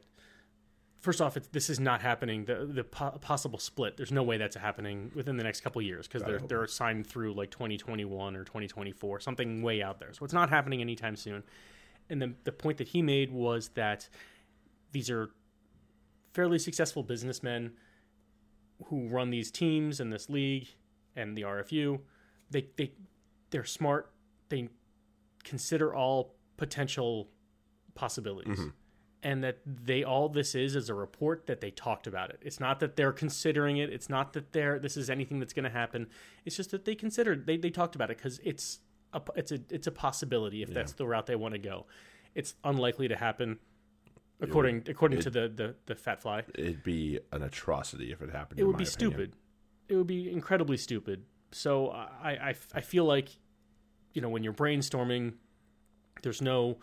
first 0.99 1.21
off, 1.21 1.37
it's, 1.37 1.47
this 1.49 1.69
is 1.69 1.79
not 1.79 2.01
happening. 2.01 2.45
The 2.45 2.65
the 2.65 2.83
po- 2.83 3.17
possible 3.21 3.59
split, 3.59 3.97
there's 3.97 4.11
no 4.11 4.23
way 4.23 4.37
that's 4.37 4.55
happening 4.55 5.11
within 5.15 5.37
the 5.37 5.43
next 5.43 5.61
couple 5.61 5.79
of 5.79 5.85
years 5.85 6.07
because 6.07 6.23
they're 6.23 6.39
they're 6.39 6.67
signed 6.67 7.07
through 7.07 7.33
like 7.33 7.51
2021 7.51 8.35
or 8.35 8.43
2024, 8.43 9.19
something 9.19 9.61
way 9.61 9.81
out 9.81 9.99
there. 9.99 10.13
So 10.13 10.25
it's 10.25 10.33
not 10.33 10.49
happening 10.49 10.81
anytime 10.81 11.15
soon. 11.15 11.43
And 12.09 12.21
the 12.21 12.33
the 12.43 12.51
point 12.51 12.77
that 12.77 12.89
he 12.89 13.01
made 13.01 13.31
was 13.31 13.69
that 13.69 14.09
these 14.91 15.09
are 15.09 15.29
fairly 16.33 16.59
successful 16.59 17.03
businessmen 17.03 17.71
who 18.85 19.07
run 19.07 19.29
these 19.29 19.51
teams 19.51 19.99
in 19.99 20.09
this 20.09 20.29
league 20.29 20.67
and 21.15 21.35
the 21.37 21.41
RFU, 21.41 21.99
they 22.49 22.67
they 22.77 22.91
they're 23.49 23.65
smart. 23.65 24.11
They 24.49 24.69
consider 25.43 25.93
all 25.93 26.35
potential 26.57 27.29
possibilities. 27.95 28.59
Mm-hmm. 28.59 28.69
And 29.23 29.43
that 29.43 29.57
they 29.65 30.03
all 30.03 30.29
this 30.29 30.53
is 30.53 30.75
is 30.75 30.89
a 30.89 30.93
report 30.93 31.47
that 31.47 31.59
they 31.59 31.71
talked 31.71 32.05
about 32.05 32.29
it. 32.29 32.39
It's 32.41 32.59
not 32.59 32.79
that 32.79 32.95
they're 32.95 33.11
considering 33.11 33.77
it. 33.77 33.91
It's 33.91 34.09
not 34.09 34.33
that 34.33 34.53
they're 34.53 34.77
this 34.77 34.95
is 34.95 35.09
anything 35.09 35.39
that's 35.39 35.53
going 35.53 35.65
to 35.65 35.71
happen. 35.71 36.07
It's 36.45 36.55
just 36.55 36.71
that 36.71 36.85
they 36.85 36.93
considered 36.93 37.47
they, 37.47 37.57
they 37.57 37.71
talked 37.71 37.95
about 37.95 38.11
it 38.11 38.17
because 38.17 38.39
it's 38.43 38.79
a 39.13 39.21
it's 39.35 39.51
a 39.51 39.59
it's 39.71 39.87
a 39.87 39.91
possibility 39.91 40.61
if 40.61 40.71
that's 40.71 40.93
the 40.93 41.07
route 41.07 41.25
they 41.25 41.35
want 41.35 41.55
to 41.55 41.59
go. 41.59 41.87
It's 42.35 42.53
unlikely 42.63 43.07
to 43.07 43.15
happen, 43.15 43.57
according 44.41 44.83
according 44.87 45.21
to 45.21 45.29
the, 45.29 45.47
the 45.47 45.75
the 45.85 45.95
fat 45.95 46.21
fly. 46.21 46.43
It'd 46.55 46.83
be 46.83 47.19
an 47.31 47.43
atrocity 47.43 48.11
if 48.11 48.21
it 48.21 48.29
happened. 48.29 48.59
It 48.59 48.63
would 48.63 48.77
be 48.77 48.85
stupid. 48.85 49.33
It 49.87 49.95
would 49.95 50.07
be 50.07 50.29
incredibly 50.31 50.77
stupid. 50.77 51.23
So 51.51 51.89
I, 51.89 52.49
I, 52.49 52.55
I 52.73 52.81
feel 52.81 53.05
like, 53.05 53.29
you 54.13 54.21
know, 54.21 54.27
when 54.27 54.43
you're 54.43 54.53
brainstorming, 54.53 55.33
there's 56.21 56.41
no 56.41 56.77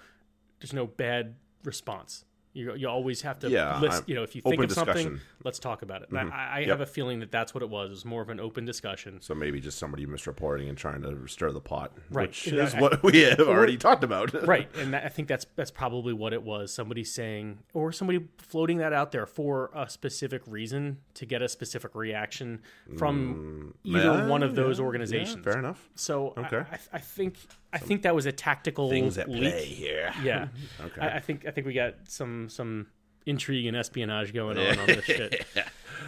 there's 0.60 0.72
no 0.72 0.86
bad 0.86 1.36
response. 1.64 2.24
You, 2.54 2.72
you 2.76 2.88
always 2.88 3.20
have 3.22 3.40
to 3.40 3.50
Yeah, 3.50 3.80
list. 3.80 4.04
You 4.08 4.14
know, 4.14 4.22
if 4.22 4.36
you 4.36 4.40
think 4.42 4.62
of 4.62 4.70
something, 4.70 5.20
let's 5.42 5.58
talk 5.58 5.82
about 5.82 6.02
it. 6.02 6.10
And 6.10 6.32
I, 6.32 6.50
I 6.54 6.58
Yep. 6.60 6.68
have 6.68 6.80
a 6.82 6.86
feeling 6.86 7.18
that 7.18 7.32
that's 7.32 7.52
what 7.52 7.62
it 7.64 7.68
was. 7.68 7.88
It 7.88 7.90
was 7.90 8.04
more 8.04 8.22
of 8.22 8.28
an 8.30 8.38
open 8.38 8.64
discussion. 8.64 9.20
So 9.20 9.34
maybe 9.34 9.60
just 9.60 9.76
somebody 9.76 10.06
misreporting 10.06 10.68
and 10.68 10.78
trying 10.78 11.02
to 11.02 11.26
stir 11.26 11.50
the 11.50 11.60
pot, 11.60 11.92
Right. 12.10 12.28
which 12.28 12.46
And 12.46 12.58
is 12.60 12.72
I- 12.74 12.80
what 12.80 13.02
we 13.02 13.22
have 13.22 13.40
already 13.40 13.76
talked 13.76 14.04
about. 14.04 14.32
right 14.46 14.68
and 14.78 14.94
that, 14.94 15.04
i 15.04 15.08
think 15.08 15.26
that's 15.28 15.46
that's 15.56 15.70
probably 15.72 16.12
what 16.12 16.32
it 16.32 16.42
was 16.42 16.72
somebody 16.72 17.02
saying 17.02 17.58
or 17.72 17.90
somebody 17.92 18.24
floating 18.38 18.78
that 18.78 18.92
out 18.92 19.10
there 19.10 19.26
for 19.26 19.70
a 19.74 19.88
specific 19.88 20.42
reason 20.46 20.98
to 21.14 21.26
get 21.26 21.42
a 21.42 21.48
specific 21.48 21.94
reaction 21.94 22.60
from 22.96 23.74
either 23.84 23.98
Mm, 23.98 24.18
Yeah, 24.22 24.28
one 24.28 24.42
of 24.44 24.54
those 24.54 24.78
yeah, 24.78 24.84
organizations 24.84 25.44
fair 25.44 25.58
enough. 25.58 25.88
so 25.96 26.34
Okay. 26.36 26.62
I 26.92 26.98
think 26.98 27.36
i 27.74 27.78
think 27.78 28.02
that 28.02 28.14
was 28.14 28.24
a 28.26 28.32
tactical 28.32 28.88
Things 28.88 29.18
at 29.18 29.28
leak. 29.28 29.40
play 29.52 29.64
here. 29.66 30.12
yeah 30.22 30.48
Okay. 30.84 31.00
I, 31.02 31.16
I 31.16 31.20
think 31.20 31.46
i 31.46 31.50
think 31.50 31.66
we 31.66 31.74
got 31.74 31.94
some 32.08 32.48
some 32.48 32.86
intrigue 33.26 33.66
and 33.66 33.76
espionage 33.76 34.32
going 34.32 34.56
on 34.58 34.78
on 34.78 34.86
this 34.86 35.04
shit 35.04 35.46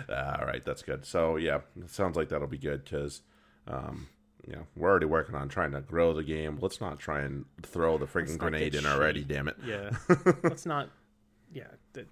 All 0.09 0.45
right, 0.47 0.63
that's 0.65 0.83
good. 0.83 1.07
So 1.07 1.37
yeah, 1.37 1.61
it 1.81 1.91
sounds 1.91 2.17
like 2.17 2.29
that'll 2.29 2.47
be 2.47 2.59
good 2.59 2.85
because, 2.85 3.23
um, 3.67 4.09
you 4.47 4.53
know, 4.53 4.67
we're 4.77 4.91
already 4.91 5.07
working 5.07 5.35
on 5.35 5.49
trying 5.49 5.73
to 5.73 5.81
grow 5.81 6.13
the 6.13 6.23
game. 6.23 6.59
Let's 6.61 6.81
not 6.83 6.99
try 6.99 7.23
and 7.23 7.47
throw 7.63 7.97
the 7.97 8.05
freaking 8.07 8.37
grenade 8.37 8.73
get 8.73 8.85
in 8.85 8.87
already. 8.87 9.25
Damn 9.25 9.49
it! 9.49 9.57
yeah 9.65 9.91
let's 10.43 10.67
not 10.67 10.91
yeah 11.53 11.69
that, 11.95 12.07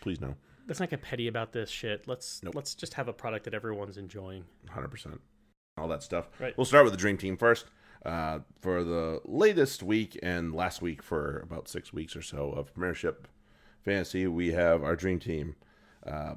Please 0.00 0.20
no, 0.20 0.34
let's 0.66 0.80
not 0.80 0.88
get 0.88 1.02
petty 1.02 1.28
about 1.28 1.52
this 1.52 1.68
shit 1.68 2.08
let's 2.08 2.42
Nope. 2.42 2.54
let's 2.54 2.74
just 2.74 2.94
have 2.94 3.06
a 3.08 3.12
product 3.12 3.44
that 3.44 3.52
everyone's 3.54 3.98
enjoying 3.98 4.44
hundred 4.70 4.88
percent. 4.90 5.20
All 5.76 5.88
that 5.88 6.02
stuff. 6.02 6.28
Right. 6.40 6.56
We'll 6.56 6.64
start 6.64 6.84
with 6.84 6.94
the 6.94 6.98
dream 6.98 7.18
team 7.18 7.36
first. 7.36 7.66
Uh, 8.06 8.38
for 8.60 8.84
the 8.84 9.20
latest 9.24 9.82
week 9.82 10.16
and 10.22 10.54
last 10.54 10.80
week 10.80 11.02
for 11.02 11.40
about 11.40 11.68
six 11.68 11.92
weeks 11.92 12.14
or 12.14 12.22
so 12.22 12.50
of 12.52 12.72
Premiership 12.72 13.26
Fantasy, 13.84 14.28
we 14.28 14.52
have 14.52 14.84
our 14.84 14.94
dream 14.94 15.18
team. 15.18 15.56
Uh, 16.06 16.36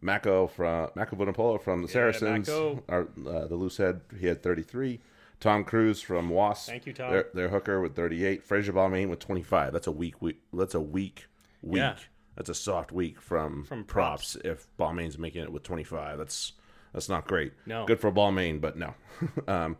Mako 0.00 0.46
from 0.46 0.88
Mako 0.94 1.16
Vunipola 1.16 1.60
from 1.60 1.82
the 1.82 1.88
Saracens, 1.88 2.48
Mako. 2.48 2.84
our, 2.88 3.08
uh, 3.26 3.46
the 3.48 3.56
loose 3.56 3.76
head, 3.78 4.02
he 4.20 4.28
had 4.28 4.40
33. 4.40 5.00
Tom 5.40 5.64
Cruse 5.64 6.00
from 6.00 6.28
Wasp, 6.28 6.68
Thank 6.68 6.86
you, 6.86 6.92
Tom. 6.92 7.10
Their, 7.10 7.26
their 7.34 7.48
hooker 7.48 7.80
with 7.80 7.96
38. 7.96 8.44
Fraser 8.44 8.72
Balmain 8.72 9.08
with 9.08 9.18
25. 9.18 9.72
That's 9.72 9.88
a 9.88 9.92
weak 9.92 10.22
week. 10.22 10.40
That's 10.52 10.74
a 10.74 10.80
weak 10.80 11.26
week. 11.60 11.78
Yeah. 11.78 11.96
That's 12.36 12.50
a 12.50 12.54
soft 12.54 12.92
week 12.92 13.20
from 13.20 13.64
From 13.64 13.82
props. 13.82 14.36
If 14.44 14.68
Balmain's 14.78 15.18
making 15.18 15.42
it 15.42 15.52
with 15.52 15.64
25, 15.64 16.18
that's 16.18 16.52
that's 16.92 17.08
not 17.08 17.26
great. 17.26 17.52
No. 17.66 17.84
good 17.84 18.00
for 18.00 18.12
Balmain, 18.12 18.60
but 18.60 18.76
no. 18.76 18.94
um, 19.48 19.76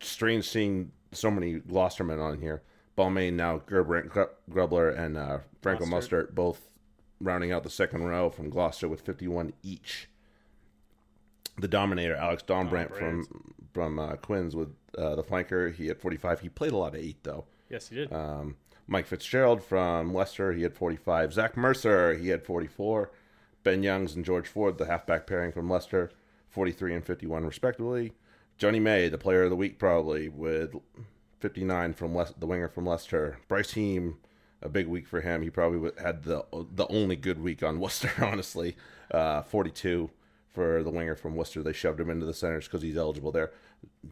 strange 0.00 0.48
seeing 0.48 0.92
so 1.12 1.30
many 1.30 1.60
Gloucestermen 1.60 2.22
on 2.22 2.40
here. 2.40 2.62
Balmain 2.96 3.34
now, 3.34 3.58
Gerbrand, 3.66 4.08
Gr- 4.10 4.22
Grobler, 4.50 4.96
and 4.98 5.16
uh, 5.16 5.38
Franco 5.62 5.84
Mostert 5.86 6.34
both 6.34 6.68
rounding 7.20 7.52
out 7.52 7.62
the 7.62 7.70
second 7.70 8.04
row 8.04 8.30
from 8.30 8.50
Gloucester 8.50 8.88
with 8.88 9.00
51 9.00 9.52
each. 9.62 10.08
The 11.58 11.68
Dominator, 11.68 12.16
Alex 12.16 12.42
Dombrandt 12.46 12.94
from 12.96 13.26
from 13.72 13.98
uh, 13.98 14.16
Quins 14.16 14.56
with 14.56 14.70
uh, 14.98 15.14
the 15.16 15.22
flanker. 15.22 15.72
He 15.74 15.86
had 15.86 15.98
45. 16.00 16.40
He 16.40 16.48
played 16.48 16.72
a 16.72 16.76
lot 16.76 16.94
of 16.94 17.00
eight 17.00 17.22
though. 17.22 17.44
yes 17.68 17.88
he 17.88 17.96
did 17.96 18.12
Um, 18.12 18.56
Mike 18.86 19.06
Fitzgerald 19.06 19.62
from 19.62 20.12
Leicester, 20.12 20.52
he 20.52 20.62
had 20.62 20.74
45. 20.74 21.32
Zach 21.34 21.56
Mercer, 21.56 22.14
he 22.14 22.28
had 22.30 22.42
44. 22.42 23.10
Ben 23.62 23.82
Youngs 23.84 24.16
and 24.16 24.24
George 24.24 24.48
Ford, 24.48 24.78
the 24.78 24.86
halfback 24.86 25.26
pairing 25.26 25.52
from 25.52 25.70
Leicester, 25.70 26.10
43 26.48 26.94
and 26.96 27.04
51 27.04 27.44
respectively. 27.44 28.14
Johnny 28.60 28.78
May, 28.78 29.08
the 29.08 29.16
player 29.18 29.44
of 29.44 29.50
the 29.50 29.56
week 29.56 29.78
probably, 29.78 30.28
with 30.28 30.74
59 31.40 31.94
from 31.94 32.14
Le- 32.14 32.34
the 32.38 32.46
winger 32.46 32.68
from 32.68 32.84
Leicester. 32.84 33.38
Bryce 33.48 33.72
Heem, 33.72 34.18
a 34.60 34.68
big 34.68 34.86
week 34.86 35.08
for 35.08 35.22
him. 35.22 35.40
He 35.42 35.48
probably 35.48 35.78
w- 35.78 35.94
had 36.02 36.24
the 36.24 36.44
the 36.52 36.86
only 36.88 37.16
good 37.16 37.40
week 37.42 37.62
on 37.62 37.80
Worcester, 37.80 38.12
honestly. 38.22 38.76
Uh, 39.10 39.40
42 39.42 40.10
for 40.52 40.82
the 40.82 40.90
winger 40.90 41.16
from 41.16 41.34
Worcester. 41.36 41.62
They 41.62 41.72
shoved 41.72 41.98
him 41.98 42.10
into 42.10 42.26
the 42.26 42.34
centers 42.34 42.66
because 42.66 42.82
he's 42.82 42.98
eligible 42.98 43.32
there. 43.32 43.50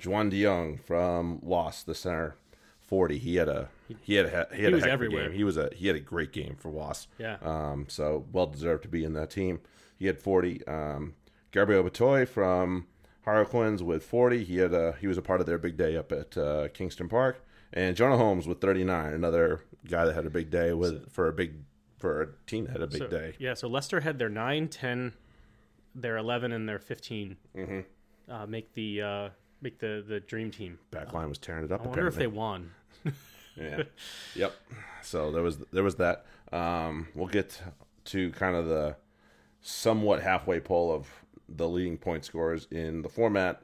Juan 0.04 0.30
De 0.30 0.42
Jongh 0.42 0.80
from 0.80 1.40
Wasp, 1.42 1.84
the 1.86 1.94
center, 1.94 2.36
40. 2.80 3.18
He 3.18 3.36
had 3.36 3.48
a 3.50 3.68
he 4.00 4.14
had 4.14 4.24
a 4.26 4.48
he 4.54 4.62
had 4.62 4.72
a 4.72 4.76
was 4.76 4.84
everywhere. 4.86 5.28
game. 5.28 5.36
He 5.36 5.44
was 5.44 5.58
a 5.58 5.68
he 5.76 5.88
had 5.88 5.96
a 5.96 6.00
great 6.00 6.32
game 6.32 6.56
for 6.58 6.70
Wasp. 6.70 7.10
Yeah. 7.18 7.36
Um, 7.42 7.84
so 7.88 8.24
well 8.32 8.46
deserved 8.46 8.82
to 8.84 8.88
be 8.88 9.04
in 9.04 9.12
that 9.12 9.28
team. 9.30 9.60
He 9.98 10.06
had 10.06 10.18
40. 10.18 10.66
Um, 10.66 11.14
Gabriel 11.52 11.84
Ibitoye 11.84 12.26
from 12.26 12.86
Harlequins 13.28 13.82
with 13.82 14.02
40. 14.04 14.44
He 14.44 14.56
had 14.58 14.72
a 14.72 14.96
he 15.00 15.06
was 15.06 15.18
a 15.18 15.22
part 15.22 15.40
of 15.40 15.46
their 15.46 15.58
big 15.58 15.76
day 15.76 15.96
up 15.96 16.10
at 16.12 16.36
uh, 16.38 16.68
Kingston 16.68 17.08
Park. 17.08 17.44
And 17.72 17.94
Jonah 17.94 18.16
Holmes 18.16 18.48
with 18.48 18.60
39, 18.62 19.12
another 19.12 19.60
guy 19.86 20.06
that 20.06 20.14
had 20.14 20.24
a 20.24 20.30
big 20.30 20.48
day 20.50 20.72
with 20.72 21.12
for 21.12 21.28
a 21.28 21.32
big 21.32 21.54
for 21.98 22.22
a 22.22 22.28
team 22.46 22.64
that 22.64 22.72
had 22.72 22.82
a 22.82 22.86
big 22.86 22.98
So- 23.02 23.06
day. 23.08 23.34
Yeah, 23.38 23.52
so 23.54 23.68
Leicester 23.68 24.00
had 24.00 24.18
their 24.18 24.28
9, 24.30 24.68
10, 24.68 25.12
their 25.94 26.16
11, 26.16 26.52
and 26.52 26.66
their 26.68 26.78
15 26.78 27.36
Mm-hmm. 27.56 28.32
uh, 28.32 28.46
make 28.46 28.72
the 28.72 29.02
uh, 29.02 29.28
make 29.60 29.78
the, 29.80 30.02
the 30.06 30.20
dream 30.20 30.50
team. 30.50 30.78
Backline 30.90 31.28
was 31.28 31.36
tearing 31.38 31.64
it 31.64 31.72
up. 31.72 31.82
I 31.84 31.88
wonder 31.88 32.06
if 32.06 32.14
they 32.14 32.26
won. 32.28 32.70
yeah. 33.56 33.82
Yep. 34.34 34.54
So 35.02 35.30
there 35.32 35.42
was 35.42 35.58
there 35.72 35.84
was 35.84 35.96
that. 35.96 36.24
Um, 36.52 37.08
we'll 37.14 37.26
get 37.28 37.60
to 38.06 38.30
kind 38.32 38.56
of 38.56 38.66
the 38.66 38.96
somewhat 39.60 40.22
halfway 40.22 40.60
pull 40.60 40.90
of 40.94 41.06
the 41.48 41.68
leading 41.68 41.98
point 41.98 42.24
scorers 42.24 42.66
in 42.70 43.02
the 43.02 43.08
format 43.08 43.62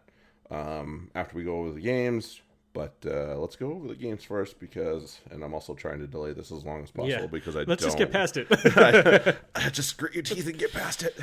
um, 0.51 1.11
after 1.15 1.37
we 1.37 1.45
go 1.45 1.59
over 1.61 1.73
the 1.73 1.81
games. 1.81 2.41
But 2.73 2.97
uh, 3.07 3.37
let's 3.39 3.55
go 3.55 3.71
over 3.73 3.87
the 3.87 3.95
games 3.95 4.25
first 4.25 4.59
because, 4.59 5.21
and 5.31 5.45
I'm 5.45 5.55
also 5.55 5.75
trying 5.75 6.01
to 6.01 6.09
delay 6.09 6.33
this 6.33 6.51
as 6.51 6.65
long 6.65 6.83
as 6.83 6.91
possible 6.91 7.09
Yeah, 7.09 7.27
because 7.27 7.55
I 7.55 7.63
let's 7.63 7.85
just 7.85 7.97
don't- 7.97 8.11
get 8.11 8.13
past 8.13 8.37
it. 8.37 8.49
just 9.73 9.97
grit 9.97 10.13
your 10.15 10.25
teeth 10.25 10.49
and 10.49 10.59
get 10.59 10.73
past 10.73 11.05
it. 11.05 11.17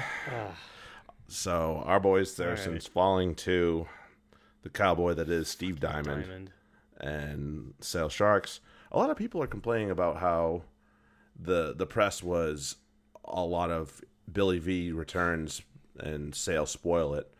so 1.27 1.83
our 1.85 1.99
boys 1.99 2.35
there, 2.35 2.55
since 2.57 2.87
falling 2.87 3.35
to 3.35 3.85
the 4.63 4.69
cowboy 4.69 5.13
that 5.13 5.29
is 5.29 5.47
Steve 5.49 5.79
Diamond 5.79 6.23
Diamond. 6.23 6.51
and 6.99 7.73
Sale 7.81 8.09
Sharks. 8.09 8.59
A 8.91 8.97
lot 8.97 9.09
of 9.09 9.17
people 9.17 9.41
are 9.41 9.47
complaining 9.47 9.89
about 9.91 10.17
how 10.17 10.63
the 11.37 11.73
the 11.75 11.85
press 11.85 12.21
was 12.21 12.77
a 13.25 13.41
lot 13.43 13.71
of 13.71 14.01
Billy 14.31 14.59
V 14.59 14.91
returns 14.91 15.61
and 15.99 16.33
Sale 16.35 16.65
spoil 16.65 17.13
it, 17.13 17.31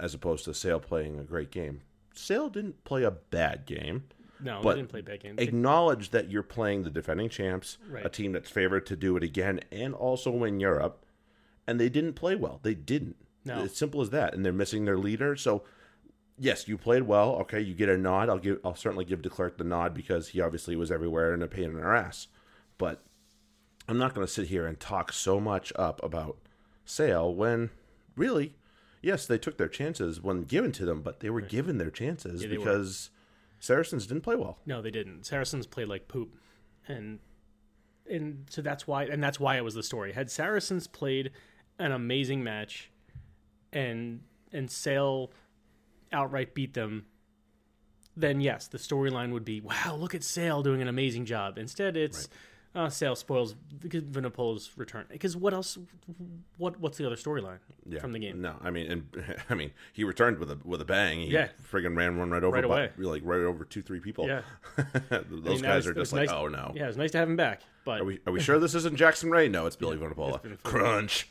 as 0.00 0.14
opposed 0.14 0.44
to 0.46 0.54
Sale 0.54 0.80
playing 0.80 1.18
a 1.18 1.24
great 1.24 1.50
game. 1.50 1.82
Sale 2.14 2.48
didn't 2.48 2.84
play 2.84 3.02
a 3.02 3.10
bad 3.10 3.66
game. 3.66 4.04
No, 4.40 4.60
But 4.62 4.74
didn't 4.74 4.90
play 4.90 5.00
bad 5.00 5.20
games. 5.22 5.40
Acknowledge 5.40 6.10
that 6.10 6.30
you're 6.30 6.42
playing 6.42 6.82
the 6.82 6.90
defending 6.90 7.28
champs, 7.28 7.78
Right. 7.88 8.04
a 8.04 8.08
team 8.08 8.32
that's 8.32 8.50
favored 8.50 8.84
to 8.86 8.96
do 8.96 9.16
it 9.16 9.22
again 9.22 9.60
and 9.72 9.94
also 9.94 10.30
win 10.30 10.60
Europe, 10.60 11.04
and 11.66 11.80
they 11.80 11.88
didn't 11.88 12.14
play 12.14 12.34
well. 12.34 12.60
They 12.62 12.74
didn't. 12.74 13.16
No. 13.44 13.62
It's 13.64 13.78
simple 13.78 14.00
as 14.00 14.10
that. 14.10 14.34
And 14.34 14.44
they're 14.44 14.52
missing 14.52 14.84
their 14.84 14.98
leader. 14.98 15.36
So, 15.36 15.64
yes, 16.38 16.66
you 16.68 16.76
played 16.76 17.02
well. 17.04 17.36
Okay, 17.42 17.60
you 17.60 17.74
get 17.74 17.88
a 17.88 17.96
nod. 17.96 18.28
I'll 18.28 18.38
give. 18.38 18.58
I'll 18.64 18.74
certainly 18.74 19.04
give 19.04 19.22
de 19.22 19.30
Klerk 19.30 19.56
the 19.58 19.64
nod 19.64 19.94
because 19.94 20.28
he 20.28 20.40
obviously 20.40 20.76
was 20.76 20.90
everywhere 20.90 21.32
and 21.32 21.42
a 21.42 21.46
pain 21.46 21.70
in 21.70 21.78
our 21.78 21.94
ass. 21.94 22.26
But 22.78 23.02
I'm 23.88 23.98
not 23.98 24.14
going 24.14 24.26
to 24.26 24.32
sit 24.32 24.48
here 24.48 24.66
and 24.66 24.78
talk 24.80 25.12
so 25.12 25.40
much 25.40 25.72
up 25.76 26.02
about 26.02 26.38
Sale 26.84 27.34
when 27.34 27.70
really, 28.16 28.54
yes, 29.02 29.26
they 29.26 29.38
took 29.38 29.58
their 29.58 29.68
chances 29.68 30.20
when 30.20 30.42
given 30.42 30.72
to 30.72 30.84
them, 30.84 31.02
but 31.02 31.20
they 31.20 31.30
were 31.30 31.40
given 31.40 31.78
their 31.78 31.90
chances 31.90 32.42
Yeah, 32.42 32.48
they 32.48 32.58
were. 32.58 32.64
because 32.64 33.10
Saracens 33.60 34.06
didn't 34.06 34.22
play 34.22 34.36
well. 34.36 34.58
No, 34.66 34.82
they 34.82 34.90
didn't. 34.90 35.24
Saracens 35.24 35.66
played 35.66 35.88
like 35.88 36.08
poop, 36.08 36.36
and 36.86 37.18
and 38.10 38.44
so 38.50 38.60
that's 38.60 38.86
why 38.86 39.04
and 39.04 39.22
that's 39.22 39.40
why 39.40 39.56
it 39.56 39.64
was 39.64 39.74
the 39.74 39.82
story. 39.82 40.12
Had 40.12 40.30
Saracens 40.30 40.86
played 40.86 41.30
an 41.78 41.92
amazing 41.92 42.44
match, 42.44 42.90
and 43.72 44.20
and 44.52 44.70
Sale 44.70 45.32
outright 46.12 46.54
beat 46.54 46.74
them, 46.74 47.06
then 48.16 48.40
yes, 48.40 48.68
the 48.68 48.78
storyline 48.78 49.32
would 49.32 49.44
be 49.44 49.60
wow, 49.60 49.96
look 49.98 50.14
at 50.14 50.22
Sale 50.22 50.62
doing 50.62 50.82
an 50.82 50.88
amazing 50.88 51.24
job. 51.24 51.56
Instead, 51.58 51.96
it's 51.96 52.28
uh, 52.74 52.88
Sale 52.88 53.14
spoils 53.16 53.54
Vunipola's 53.78 54.70
return. 54.76 55.04
Because 55.08 55.36
what 55.36 55.54
else? 55.54 55.78
What 56.58 56.78
what's 56.80 56.98
the 56.98 57.06
other 57.06 57.16
storyline 57.16 57.58
yeah. 57.88 58.00
from 58.00 58.12
the 58.12 58.18
game? 58.18 58.40
No, 58.40 58.56
I 58.62 58.70
mean, 58.70 58.90
and 58.90 59.24
I 59.50 59.54
mean, 59.54 59.70
he 59.92 60.04
returned 60.04 60.38
with 60.38 60.50
a 60.50 60.58
with 60.64 60.80
a 60.80 60.84
bang. 60.84 61.20
He 61.20 61.26
Yeah. 61.28 61.48
friggin' 61.70 61.96
ran 61.96 62.18
one 62.18 62.30
right 62.30 62.42
over, 62.42 62.54
Right 62.56 62.66
by- 62.68 62.84
away. 62.86 62.90
like 62.98 63.22
right 63.24 63.40
over 63.40 63.64
two, 63.64 63.82
three 63.82 64.00
people. 64.00 64.26
Yeah, 64.26 64.42
those 64.76 64.82
I 65.10 65.18
mean, 65.48 65.60
guys 65.62 65.76
was- 65.76 65.86
are 65.88 65.94
just 65.94 66.12
like, 66.12 66.28
nice- 66.28 66.36
oh 66.36 66.48
no. 66.48 66.72
Yeah, 66.74 66.84
it 66.84 66.88
was 66.88 66.96
nice 66.96 67.10
to 67.12 67.18
have 67.18 67.28
him 67.28 67.36
back, 67.36 67.62
but 67.84 68.00
Are 68.00 68.04
we 68.04 68.20
are 68.26 68.32
we 68.32 68.40
sure 68.48 68.58
this 68.58 68.74
isn't 68.74 68.96
Jackson 68.96 69.30
Wray? 69.30 69.48
No, 69.48 69.66
it's 69.66 69.76
Billy 69.76 69.96
Vunipola. 69.96 70.42
been- 70.42 70.58
Crunch. 70.62 71.28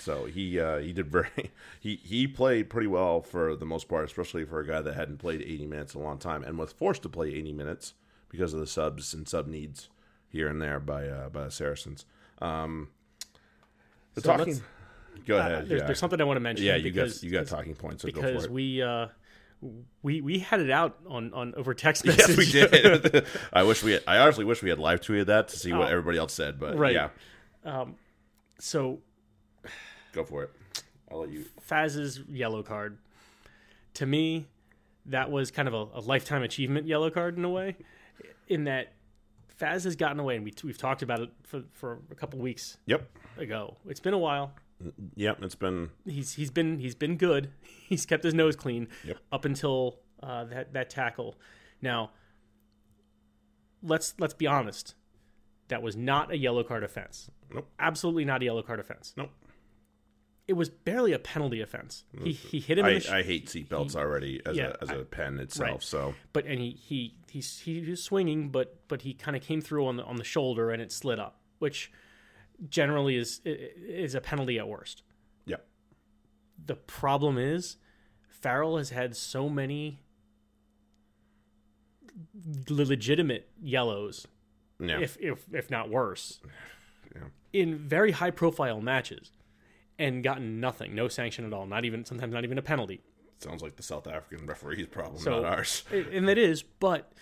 So 0.00 0.24
he 0.24 0.58
uh, 0.58 0.78
he 0.78 0.92
did 0.94 1.08
very 1.08 1.50
he 1.80 1.96
he 1.96 2.26
played 2.26 2.70
pretty 2.70 2.86
well 2.86 3.20
for 3.20 3.54
the 3.54 3.66
most 3.66 3.88
part, 3.88 4.06
especially 4.06 4.44
for 4.46 4.60
a 4.60 4.66
guy 4.66 4.80
that 4.80 4.94
hadn't 4.94 5.18
played 5.18 5.42
80 5.42 5.66
minutes 5.66 5.94
in 5.94 6.00
a 6.00 6.04
long 6.04 6.16
time 6.18 6.42
and 6.44 6.56
was 6.56 6.72
forced 6.72 7.02
to 7.02 7.10
play 7.10 7.28
80 7.28 7.52
minutes 7.52 7.92
because 8.30 8.54
of 8.54 8.60
the 8.60 8.66
subs 8.66 9.12
and 9.12 9.28
sub 9.28 9.46
needs 9.48 9.90
here 10.28 10.48
and 10.48 10.60
there 10.60 10.80
by 10.80 11.06
uh, 11.06 11.28
by 11.28 11.44
the 11.44 11.50
Saracens. 11.50 12.04
Um, 12.40 12.88
the 14.14 14.20
So 14.22 14.36
talking. 14.36 14.60
Go 15.26 15.36
uh, 15.36 15.40
ahead. 15.40 15.68
there's, 15.68 15.80
yeah, 15.80 15.86
there's 15.86 15.98
something 15.98 16.20
I 16.20 16.24
want 16.24 16.36
to 16.36 16.40
mention. 16.40 16.64
yeah. 16.64 16.76
You 16.76 16.84
because, 16.84 17.14
got 17.18 17.22
you 17.24 17.30
got 17.30 17.46
talking 17.46 17.74
points. 17.74 18.02
So 18.02 18.08
go 18.10 18.20
because 18.20 18.42
for 18.44 18.50
it. 18.50 18.52
we 18.54 18.82
uh, 18.82 19.08
we 20.02 20.20
we 20.20 20.38
had 20.38 20.60
it 20.60 20.70
out 20.70 20.98
on 21.08 21.32
on 21.34 21.54
over 21.56 21.74
text 21.74 22.04
Yes, 22.06 22.36
we 22.36 22.50
did. 22.50 23.26
I 23.52 23.62
wish 23.64 23.82
we. 23.82 23.92
Had, 23.92 24.02
I 24.06 24.18
honestly 24.18 24.44
wish 24.44 24.62
we 24.62 24.70
had 24.70 24.78
live 24.78 25.00
tweeted 25.00 25.26
that 25.26 25.48
to 25.48 25.58
see 25.58 25.72
what 25.72 25.88
Oh. 25.88 25.90
everybody 25.90 26.18
else 26.18 26.32
said. 26.32 26.58
But 26.60 26.76
Right. 26.76 26.94
yeah, 26.94 27.08
so 28.58 29.00
go 30.12 30.24
for 30.24 30.44
it. 30.44 30.50
I'll 31.10 31.20
let 31.20 31.30
you. 31.30 31.44
Faz's 31.60 32.20
yellow 32.28 32.62
card, 32.62 32.98
to 33.94 34.06
me, 34.06 34.46
that 35.06 35.30
was 35.30 35.50
kind 35.50 35.66
of 35.68 35.74
a, 35.74 35.98
a 35.98 36.00
lifetime 36.00 36.42
achievement 36.42 36.86
yellow 36.86 37.10
card 37.10 37.36
in 37.38 37.44
a 37.44 37.50
way, 37.50 37.76
in 38.46 38.64
that 38.64 38.92
Faz 39.60 39.84
has 39.84 39.96
gotten 39.96 40.20
away, 40.20 40.36
and 40.36 40.44
we, 40.44 40.52
we've 40.62 40.78
talked 40.78 41.02
about 41.02 41.20
it 41.20 41.30
for, 41.42 41.62
for 41.72 41.98
a 42.10 42.14
couple 42.14 42.38
weeks 42.38 42.78
Yep. 42.86 43.10
ago. 43.38 43.76
It's 43.88 44.00
been 44.00 44.14
a 44.14 44.18
while. 44.18 44.52
Yep. 45.16 45.42
It's 45.42 45.54
been 45.56 45.90
He's 46.04 46.34
he's 46.34 46.50
been 46.52 46.78
he's 46.78 46.94
been 46.94 47.16
good. 47.16 47.50
He's 47.88 48.06
kept 48.06 48.22
his 48.22 48.34
nose 48.34 48.54
clean 48.54 48.86
Yep. 49.04 49.16
up 49.32 49.44
until 49.44 49.98
uh, 50.22 50.44
that 50.44 50.72
that 50.74 50.90
tackle. 50.90 51.34
Now, 51.82 52.10
let's 53.82 54.14
let's 54.18 54.34
be 54.34 54.46
honest. 54.46 54.94
That 55.68 55.82
was 55.82 55.96
not 55.96 56.30
a 56.32 56.38
yellow 56.38 56.62
card 56.62 56.82
offense. 56.84 57.30
Nope. 57.52 57.68
Absolutely 57.78 58.24
not 58.24 58.40
a 58.42 58.44
yellow 58.46 58.62
card 58.62 58.80
offense. 58.80 59.12
nope. 59.16 59.30
It 60.48 60.54
was 60.54 60.70
barely 60.70 61.12
a 61.12 61.18
penalty 61.18 61.60
offense. 61.60 62.04
He 62.24 62.32
he 62.32 62.58
hit 62.58 62.78
him 62.78 62.86
I, 62.86 62.98
sh- 62.98 63.10
I 63.10 63.22
hate 63.22 63.46
seatbelts 63.48 63.94
already 63.94 64.40
as 64.46 64.56
yeah, 64.56 64.72
a 64.80 64.82
as 64.82 64.90
a 64.90 65.04
pen 65.04 65.38
itself. 65.38 65.68
right. 65.70 65.82
So 65.82 66.14
but 66.32 66.46
and 66.46 66.58
he 66.58 66.70
he 66.70 67.14
he's, 67.30 67.60
he 67.60 67.82
was 67.82 68.02
swinging, 68.02 68.48
but 68.48 68.80
but 68.88 69.02
he 69.02 69.12
kind 69.12 69.36
of 69.36 69.42
came 69.42 69.60
through 69.60 69.86
on 69.86 69.96
the 69.96 70.04
on 70.04 70.16
the 70.16 70.24
shoulder 70.24 70.70
and 70.70 70.80
it 70.80 70.90
slid 70.90 71.18
up, 71.18 71.38
which 71.58 71.92
generally 72.68 73.16
is 73.16 73.40
is 73.44 74.14
a 74.14 74.20
penalty 74.22 74.58
at 74.58 74.66
worst. 74.66 75.02
yeah, 75.46 75.56
The 76.64 76.74
problem 76.76 77.36
is 77.38 77.76
Farrell 78.28 78.78
has 78.78 78.88
had 78.90 79.14
so 79.16 79.48
many 79.50 80.00
legitimate 82.68 83.48
yellows, 83.60 84.26
yeah. 84.80 84.98
if 85.00 85.16
if 85.20 85.44
if 85.52 85.70
not 85.70 85.90
worse, 85.90 86.40
Yeah. 87.14 87.22
in 87.52 87.78
very 87.78 88.12
high 88.12 88.30
profile 88.30 88.80
matches, 88.80 89.30
and 89.98 90.22
gotten 90.22 90.60
nothing, 90.60 90.94
no 90.94 91.08
sanction 91.08 91.44
at 91.44 91.52
all, 91.52 91.66
not 91.66 91.84
even 91.84 92.04
sometimes 92.04 92.32
not 92.32 92.44
even 92.44 92.58
a 92.58 92.62
penalty. 92.62 93.00
Sounds 93.38 93.62
like 93.62 93.76
the 93.76 93.82
South 93.82 94.06
African 94.06 94.46
referee's 94.46 94.86
problem, 94.86 95.20
So- 95.22 95.42
not 95.42 95.44
ours. 95.44 95.84
and 95.92 96.28
that 96.28 96.38
is, 96.38 96.62
but 96.62 97.12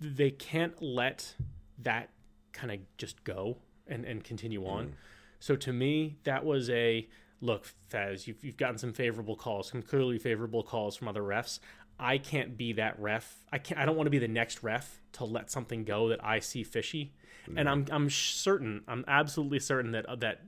they 0.00 0.30
can't 0.30 0.80
let 0.82 1.34
that 1.78 2.10
kind 2.52 2.70
of 2.72 2.78
just 2.98 3.22
go 3.24 3.58
and, 3.86 4.04
and 4.04 4.22
continue 4.22 4.64
on. 4.66 4.94
So 5.40 5.56
to 5.56 5.72
me, 5.72 6.18
that 6.24 6.44
was 6.44 6.70
a 6.70 7.08
look, 7.40 7.66
Faz, 7.90 8.26
you've, 8.26 8.44
you've 8.44 8.56
gotten 8.56 8.78
some 8.78 8.92
favorable 8.92 9.34
calls, 9.34 9.70
some 9.70 9.82
clearly 9.82 10.18
favorable 10.18 10.62
calls 10.62 10.96
from 10.96 11.08
other 11.08 11.22
refs. 11.22 11.58
I 11.98 12.18
can't 12.18 12.56
be 12.56 12.72
that 12.74 12.98
ref. 12.98 13.44
I 13.52 13.58
can't. 13.58 13.78
I 13.80 13.84
don't 13.84 13.96
want 13.96 14.06
to 14.06 14.10
be 14.10 14.18
the 14.18 14.26
next 14.28 14.62
ref 14.62 15.00
to 15.12 15.24
let 15.24 15.50
something 15.50 15.84
go 15.84 16.08
that 16.08 16.24
I 16.24 16.40
see 16.40 16.64
fishy. 16.64 17.12
And 17.56 17.68
I'm 17.68 17.86
I'm 17.90 18.08
certain. 18.08 18.82
I'm 18.88 19.04
absolutely 19.06 19.60
certain 19.60 19.92
that 19.92 20.06
uh, 20.06 20.16
that 20.16 20.40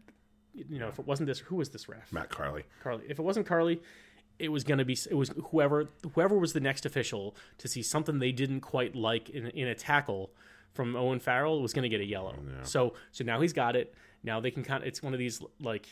you 0.55 0.79
know 0.79 0.89
if 0.89 0.99
it 0.99 1.07
wasn't 1.07 1.27
this, 1.27 1.41
who 1.41 1.57
was 1.57 1.71
this 1.71 1.89
ref? 1.89 2.13
Matt 2.13 2.31
Carley. 2.31 2.65
Carly. 2.83 3.05
If 3.09 3.19
it 3.19 3.23
wasn't 3.23 3.47
Carley, 3.47 3.83
it 4.39 4.49
was 4.49 4.65
going 4.65 4.79
to 4.79 4.85
be 4.85 4.97
it 5.11 5.15
was 5.15 5.31
whoever 5.51 5.89
whoever 6.15 6.39
was 6.39 6.53
the 6.53 6.61
next 6.61 6.87
official 6.87 7.37
to 7.59 7.69
see 7.69 7.83
something 7.83 8.19
they 8.19 8.33
didn't 8.33 8.61
quite 8.61 8.95
like 8.95 9.31
in, 9.31 9.47
in 9.49 9.69
a 9.69 9.75
tackle 9.75 10.33
from 10.73 10.97
Owen 10.97 11.21
Farrell 11.21 11.63
was 11.63 11.73
going 11.73 11.85
to 11.85 11.89
get 11.89 12.01
a 12.01 12.05
yellow. 12.07 12.35
So 12.63 12.95
so 13.13 13.25
now 13.25 13.41
he's 13.41 13.53
got 13.53 13.77
it. 13.77 13.95
Now 14.23 14.41
they 14.41 14.51
can 14.51 14.63
kind 14.65 14.83
of 14.83 14.89
it's 14.89 15.03
one 15.03 15.13
of 15.13 15.19
these 15.19 15.41
like 15.61 15.87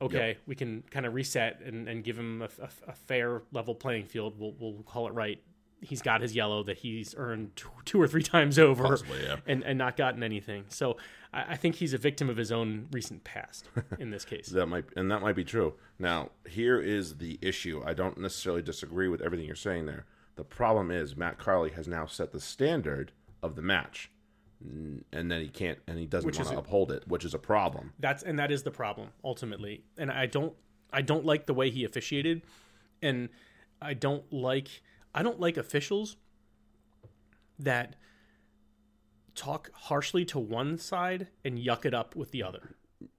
okay, 0.00 0.36
we 0.46 0.54
can 0.54 0.82
kind 0.90 1.06
of 1.06 1.14
reset 1.14 1.60
and, 1.64 1.88
and 1.88 2.04
give 2.04 2.18
him 2.18 2.42
a, 2.42 2.48
a, 2.62 2.68
a 2.88 2.92
fair 2.92 3.42
level 3.52 3.74
playing 3.74 4.04
field. 4.06 4.34
We'll 4.38 4.54
we'll 4.58 4.82
call 4.82 5.08
it 5.08 5.14
right. 5.14 5.42
He's 5.80 6.00
got 6.02 6.22
his 6.22 6.34
yellow 6.34 6.62
that 6.64 6.78
he's 6.78 7.14
earned 7.18 7.54
two, 7.54 7.68
two 7.84 8.00
or 8.00 8.08
three 8.08 8.22
times 8.22 8.58
over 8.58 8.84
Possibly, 8.84 9.22
yeah. 9.22 9.36
and, 9.46 9.62
and 9.62 9.76
not 9.76 9.96
gotten 9.96 10.22
anything. 10.22 10.64
So 10.68 10.96
I, 11.36 11.52
I 11.52 11.56
think 11.56 11.76
he's 11.76 11.92
a 11.92 11.98
victim 11.98 12.28
of 12.28 12.36
his 12.36 12.50
own 12.50 12.88
recent 12.90 13.22
past 13.24 13.68
in 13.98 14.10
this 14.10 14.24
case. 14.24 14.48
That 14.48 14.66
might 14.66 14.84
and 14.96 15.10
that 15.10 15.20
might 15.20 15.36
be 15.36 15.44
true. 15.44 15.74
Now, 15.98 16.30
here 16.48 16.80
is 16.80 17.18
the 17.18 17.38
issue. 17.42 17.82
I 17.84 17.92
don't 17.94 18.18
necessarily 18.18 18.62
disagree 18.62 19.08
with 19.08 19.20
everything 19.20 19.46
you're 19.46 19.56
saying 19.56 19.86
there. 19.86 20.06
The 20.36 20.44
problem 20.44 20.90
is 20.90 21.16
Matt 21.16 21.38
Carley 21.38 21.70
has 21.70 21.86
now 21.88 22.06
set 22.06 22.32
the 22.32 22.40
standard 22.40 23.12
of 23.42 23.56
the 23.56 23.62
match, 23.62 24.10
and 24.60 25.04
then 25.30 25.40
he 25.40 25.48
can't 25.48 25.78
and 25.86 25.98
he 25.98 26.06
doesn't 26.06 26.34
want 26.36 26.48
to 26.50 26.58
uphold 26.58 26.90
it, 26.92 27.06
which 27.06 27.24
is 27.24 27.34
a 27.34 27.38
problem. 27.38 27.92
that's 28.00 28.22
and 28.22 28.38
that 28.38 28.50
is 28.50 28.62
the 28.62 28.70
problem 28.70 29.08
ultimately 29.24 29.82
and 29.98 30.10
i 30.10 30.26
don't 30.26 30.54
i 30.92 31.02
don't 31.02 31.24
like 31.24 31.46
the 31.46 31.54
way 31.54 31.70
he 31.70 31.84
officiated 31.84 32.42
and 33.02 33.28
i 33.82 33.92
don't 33.92 34.30
like 34.32 34.82
i 35.14 35.22
don't 35.22 35.40
like 35.40 35.56
officials 35.56 36.16
that 37.58 37.96
talk 39.36 39.70
harshly 39.74 40.24
to 40.24 40.38
one 40.38 40.78
side 40.78 41.28
and 41.44 41.58
yuck 41.58 41.84
it 41.84 41.94
up 41.94 42.16
with 42.16 42.30
the 42.32 42.42
other 42.42 42.74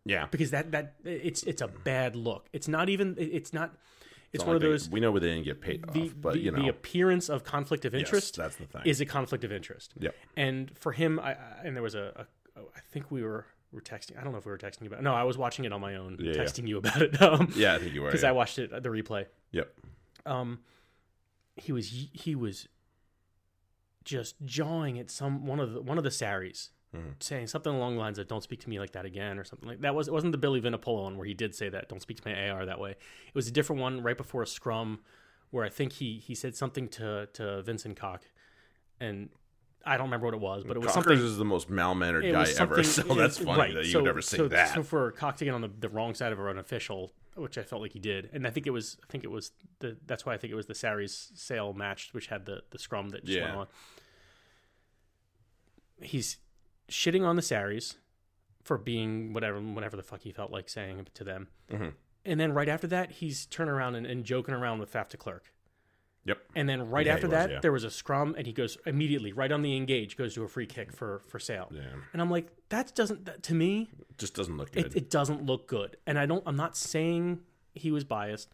Yeah, 0.05 0.27
because 0.31 0.51
that 0.51 0.71
that 0.71 0.95
it's 1.05 1.43
it's 1.43 1.61
a 1.61 1.67
bad 1.67 2.15
look 2.15 2.47
it's 2.51 2.67
not 2.67 2.89
even 2.89 3.15
it's 3.19 3.53
not 3.53 3.75
it's 4.33 4.41
Not 4.43 4.47
one 4.47 4.55
of 4.57 4.61
like 4.61 4.67
they- 4.67 4.71
those 4.73 4.89
we 4.89 4.99
know 4.99 5.11
where 5.11 5.21
they 5.21 5.29
didn't 5.29 5.45
get 5.45 5.61
paid 5.61 5.85
the, 5.93 6.01
off, 6.07 6.13
but 6.19 6.33
the, 6.33 6.39
you 6.39 6.51
know, 6.51 6.61
the 6.61 6.67
appearance 6.67 7.29
of 7.29 7.43
conflict 7.43 7.85
of 7.85 7.95
interest 7.95 8.35
that's 8.35 8.55
the 8.57 8.65
thing. 8.65 8.81
is 8.85 8.99
a 8.99 9.05
conflict 9.05 9.43
of 9.43 9.51
interest 9.51 9.93
Yep. 9.99 10.15
and 10.35 10.77
for 10.77 10.91
him 10.91 11.19
I, 11.19 11.31
I 11.33 11.37
and 11.63 11.75
there 11.75 11.83
was 11.83 11.95
a, 11.95 12.25
a 12.55 12.61
i 12.75 12.79
think 12.91 13.09
we 13.11 13.23
were 13.23 13.45
were 13.71 13.81
texting 13.81 14.19
i 14.19 14.23
don't 14.23 14.31
know 14.33 14.39
if 14.39 14.45
we 14.45 14.51
were 14.51 14.57
texting 14.57 14.87
about 14.87 15.01
no 15.03 15.13
i 15.13 15.23
was 15.23 15.37
watching 15.37 15.65
it 15.65 15.71
on 15.71 15.79
my 15.81 15.95
own 15.95 16.17
Yeah, 16.19 16.33
yeah. 16.33 16.41
texting 16.43 16.67
you 16.67 16.77
about 16.77 17.01
it 17.01 17.21
um 17.27 17.53
yeah, 17.55 17.75
I 17.75 17.79
think 17.79 17.93
you 17.93 18.01
were. 18.01 18.07
because 18.07 18.23
yeah. 18.23 18.29
I 18.29 18.31
watched 18.33 18.57
it 18.59 18.71
the 18.71 18.89
replay. 18.89 19.25
yep. 19.51 19.73
Um, 20.25 20.59
he 21.55 21.71
was 21.71 21.87
he 22.11 22.35
was 22.35 22.67
just 24.07 24.35
jawing 24.45 24.97
at 24.97 25.11
some 25.11 25.45
one 25.45 25.59
of 25.59 25.73
the 25.73 25.81
one 25.81 25.97
of 25.97 26.03
the 26.03 26.11
Saris, 26.11 26.71
Mm-hmm. 26.95 27.09
saying 27.19 27.47
something 27.47 27.73
along 27.75 27.95
the 27.95 27.99
lines 27.99 28.17
of 28.17 28.27
"Don't 28.29 28.41
speak 28.41 28.61
to 28.61 28.69
me 28.69 28.79
like 28.79 28.93
that 28.93 29.03
again" 29.05 29.37
or 29.37 29.43
something 29.43 29.67
like 29.67 29.81
that. 29.81 29.93
Was 29.93 30.07
it 30.07 30.13
wasn't 30.13 30.31
the 30.31 30.37
Billy 30.37 30.61
Vunipola 30.61 31.03
one 31.03 31.17
where 31.17 31.27
he 31.27 31.33
did 31.33 31.53
say 31.53 31.67
that 31.67 31.89
"Don't 31.89 32.01
speak 32.01 32.21
to 32.21 32.29
my 32.29 32.49
AR 32.49 32.65
that 32.65 32.79
way." 32.79 32.91
It 32.91 33.35
was 33.35 33.47
a 33.47 33.51
different 33.51 33.81
one 33.81 34.01
right 34.01 34.15
before 34.17 34.41
a 34.41 34.47
scrum 34.47 34.99
where 35.51 35.65
I 35.65 35.69
think 35.69 35.91
he 35.93 36.17
he 36.17 36.33
said 36.33 36.55
something 36.55 36.87
to 36.89 37.27
to 37.33 37.61
Vincent 37.63 37.97
Koch, 37.99 38.21
and 39.01 39.27
I 39.85 39.97
don't 39.97 40.05
remember 40.07 40.27
what 40.27 40.33
it 40.33 40.39
was, 40.39 40.63
but 40.65 40.77
it 40.77 40.79
was 40.79 40.93
Cockers 40.93 41.03
something. 41.19 41.25
is 41.25 41.37
the 41.37 41.45
most 41.45 41.69
malmannered 41.69 42.23
guy 42.31 42.47
ever, 42.57 42.81
so 42.83 43.01
that's 43.15 43.37
funny 43.37 43.59
right, 43.59 43.73
that 43.73 43.85
you 43.85 43.91
so- 43.91 43.99
would 43.99 44.09
ever 44.09 44.21
say 44.21 44.37
so, 44.37 44.47
that. 44.47 44.73
So 44.73 44.81
for 44.81 45.11
Koch 45.11 45.35
to 45.37 45.45
get 45.45 45.53
on 45.53 45.61
the, 45.61 45.69
the 45.79 45.89
wrong 45.89 46.13
side 46.15 46.31
of 46.31 46.39
an 46.39 46.57
official, 46.57 47.11
which 47.35 47.57
I 47.57 47.63
felt 47.63 47.81
like 47.81 47.91
he 47.91 47.99
did, 47.99 48.29
and 48.31 48.47
I 48.47 48.49
think 48.49 48.65
it 48.65 48.71
was, 48.71 48.97
I 49.03 49.11
think 49.11 49.25
it 49.25 49.31
was 49.31 49.51
the. 49.79 49.97
That's 50.07 50.25
why 50.25 50.33
I 50.33 50.37
think 50.37 50.51
it 50.53 50.55
was 50.55 50.67
the 50.67 50.75
Saris 50.75 51.33
sale 51.35 51.73
match, 51.73 52.09
which 52.13 52.27
had 52.27 52.45
the 52.45 52.61
the 52.71 52.79
scrum 52.79 53.09
that 53.09 53.25
just 53.25 53.37
Yeah. 53.37 53.45
went 53.47 53.57
on. 53.57 53.67
He's 56.01 56.37
shitting 56.89 57.23
on 57.25 57.35
the 57.35 57.41
Saris 57.41 57.97
for 58.63 58.77
being 58.77 59.33
whatever, 59.33 59.59
whatever 59.59 59.95
the 59.97 60.03
fuck 60.03 60.21
he 60.21 60.31
felt 60.31 60.51
like 60.51 60.69
saying 60.69 61.07
to 61.13 61.23
them, 61.23 61.47
Mhm. 61.69 61.93
and 62.25 62.39
then 62.39 62.53
right 62.53 62.67
after 62.69 62.87
that, 62.87 63.11
he's 63.13 63.45
turning 63.45 63.73
around 63.73 63.95
and, 63.95 64.05
and 64.05 64.23
joking 64.25 64.53
around 64.53 64.79
with 64.79 64.91
Faf 64.91 65.09
de 65.09 65.17
Klerk. 65.17 65.53
Yep. 66.25 66.39
And 66.55 66.67
then 66.67 66.89
right 66.89 67.05
Yeah, 67.05 67.13
after 67.13 67.27
was, 67.27 67.31
that, 67.31 67.49
yeah. 67.49 67.59
there 67.61 67.71
was 67.71 67.85
a 67.85 67.89
scrum, 67.89 68.35
and 68.37 68.45
he 68.45 68.51
goes 68.51 68.77
immediately 68.85 69.31
right 69.31 69.49
on 69.51 69.61
the 69.61 69.77
engage, 69.77 70.17
goes 70.17 70.33
to 70.33 70.43
a 70.43 70.47
free 70.49 70.65
kick 70.65 70.91
for 70.91 71.19
for 71.19 71.39
sale. 71.39 71.69
Yeah. 71.71 71.83
And 72.11 72.21
I'm 72.21 72.29
like, 72.29 72.51
that 72.67 72.93
doesn't 72.95 73.23
that, 73.25 73.43
to 73.43 73.53
me, 73.55 73.89
Just 74.17 74.33
doesn't 74.35 74.57
look 74.57 74.73
good. 74.73 74.87
it, 74.87 74.95
it 74.97 75.09
doesn't 75.09 75.45
look 75.45 75.67
good. 75.67 75.95
And 76.05 76.19
I 76.19 76.25
don't. 76.25 76.43
I'm 76.45 76.57
not 76.57 76.75
saying 76.75 77.39
he 77.73 77.91
was 77.91 78.03
biased. 78.03 78.53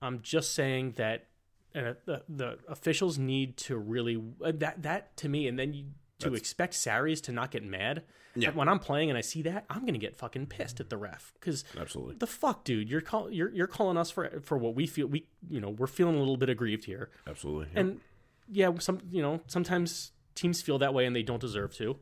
I'm 0.00 0.22
just 0.22 0.54
saying 0.54 0.92
that 0.98 1.26
uh, 1.74 1.94
the, 2.04 2.22
the 2.28 2.58
officials 2.68 3.18
need 3.18 3.56
to 3.56 3.76
really 3.76 4.22
uh, 4.44 4.52
that 4.54 4.82
that 4.84 5.16
to 5.16 5.28
me, 5.28 5.48
and 5.48 5.58
then 5.58 5.74
you, 5.74 5.86
to 6.20 6.26
That's- 6.26 6.40
expect 6.40 6.74
Saris 6.74 7.20
to 7.22 7.32
not 7.32 7.50
get 7.50 7.64
mad. 7.64 8.04
Yeah. 8.36 8.50
When 8.50 8.68
I'm 8.68 8.78
playing 8.78 9.10
and 9.10 9.18
I 9.18 9.22
see 9.22 9.42
that, 9.42 9.64
I'm 9.68 9.84
gonna 9.84 9.98
get 9.98 10.16
fucking 10.16 10.46
pissed 10.46 10.78
at 10.78 10.88
the 10.88 10.96
ref 10.96 11.32
because 11.34 11.64
Absolutely. 11.76 12.14
the 12.18 12.26
fuck, 12.28 12.62
dude, 12.64 12.88
you're 12.88 13.00
call 13.00 13.30
you're 13.30 13.50
you're 13.50 13.66
calling 13.66 13.96
us 13.96 14.10
for 14.10 14.40
for 14.42 14.56
what 14.56 14.74
we 14.76 14.86
feel 14.86 15.08
we 15.08 15.26
you 15.48 15.60
know 15.60 15.70
we're 15.70 15.88
feeling 15.88 16.14
a 16.14 16.18
little 16.20 16.36
bit 16.36 16.48
aggrieved 16.48 16.84
here. 16.84 17.10
Absolutely. 17.26 17.68
And 17.74 18.00
yeah, 18.48 18.70
some 18.78 19.00
you 19.10 19.20
know 19.20 19.40
sometimes 19.48 20.12
teams 20.36 20.62
feel 20.62 20.78
that 20.78 20.94
way 20.94 21.06
and 21.06 21.14
they 21.16 21.24
don't 21.24 21.40
deserve 21.40 21.74
to. 21.78 21.96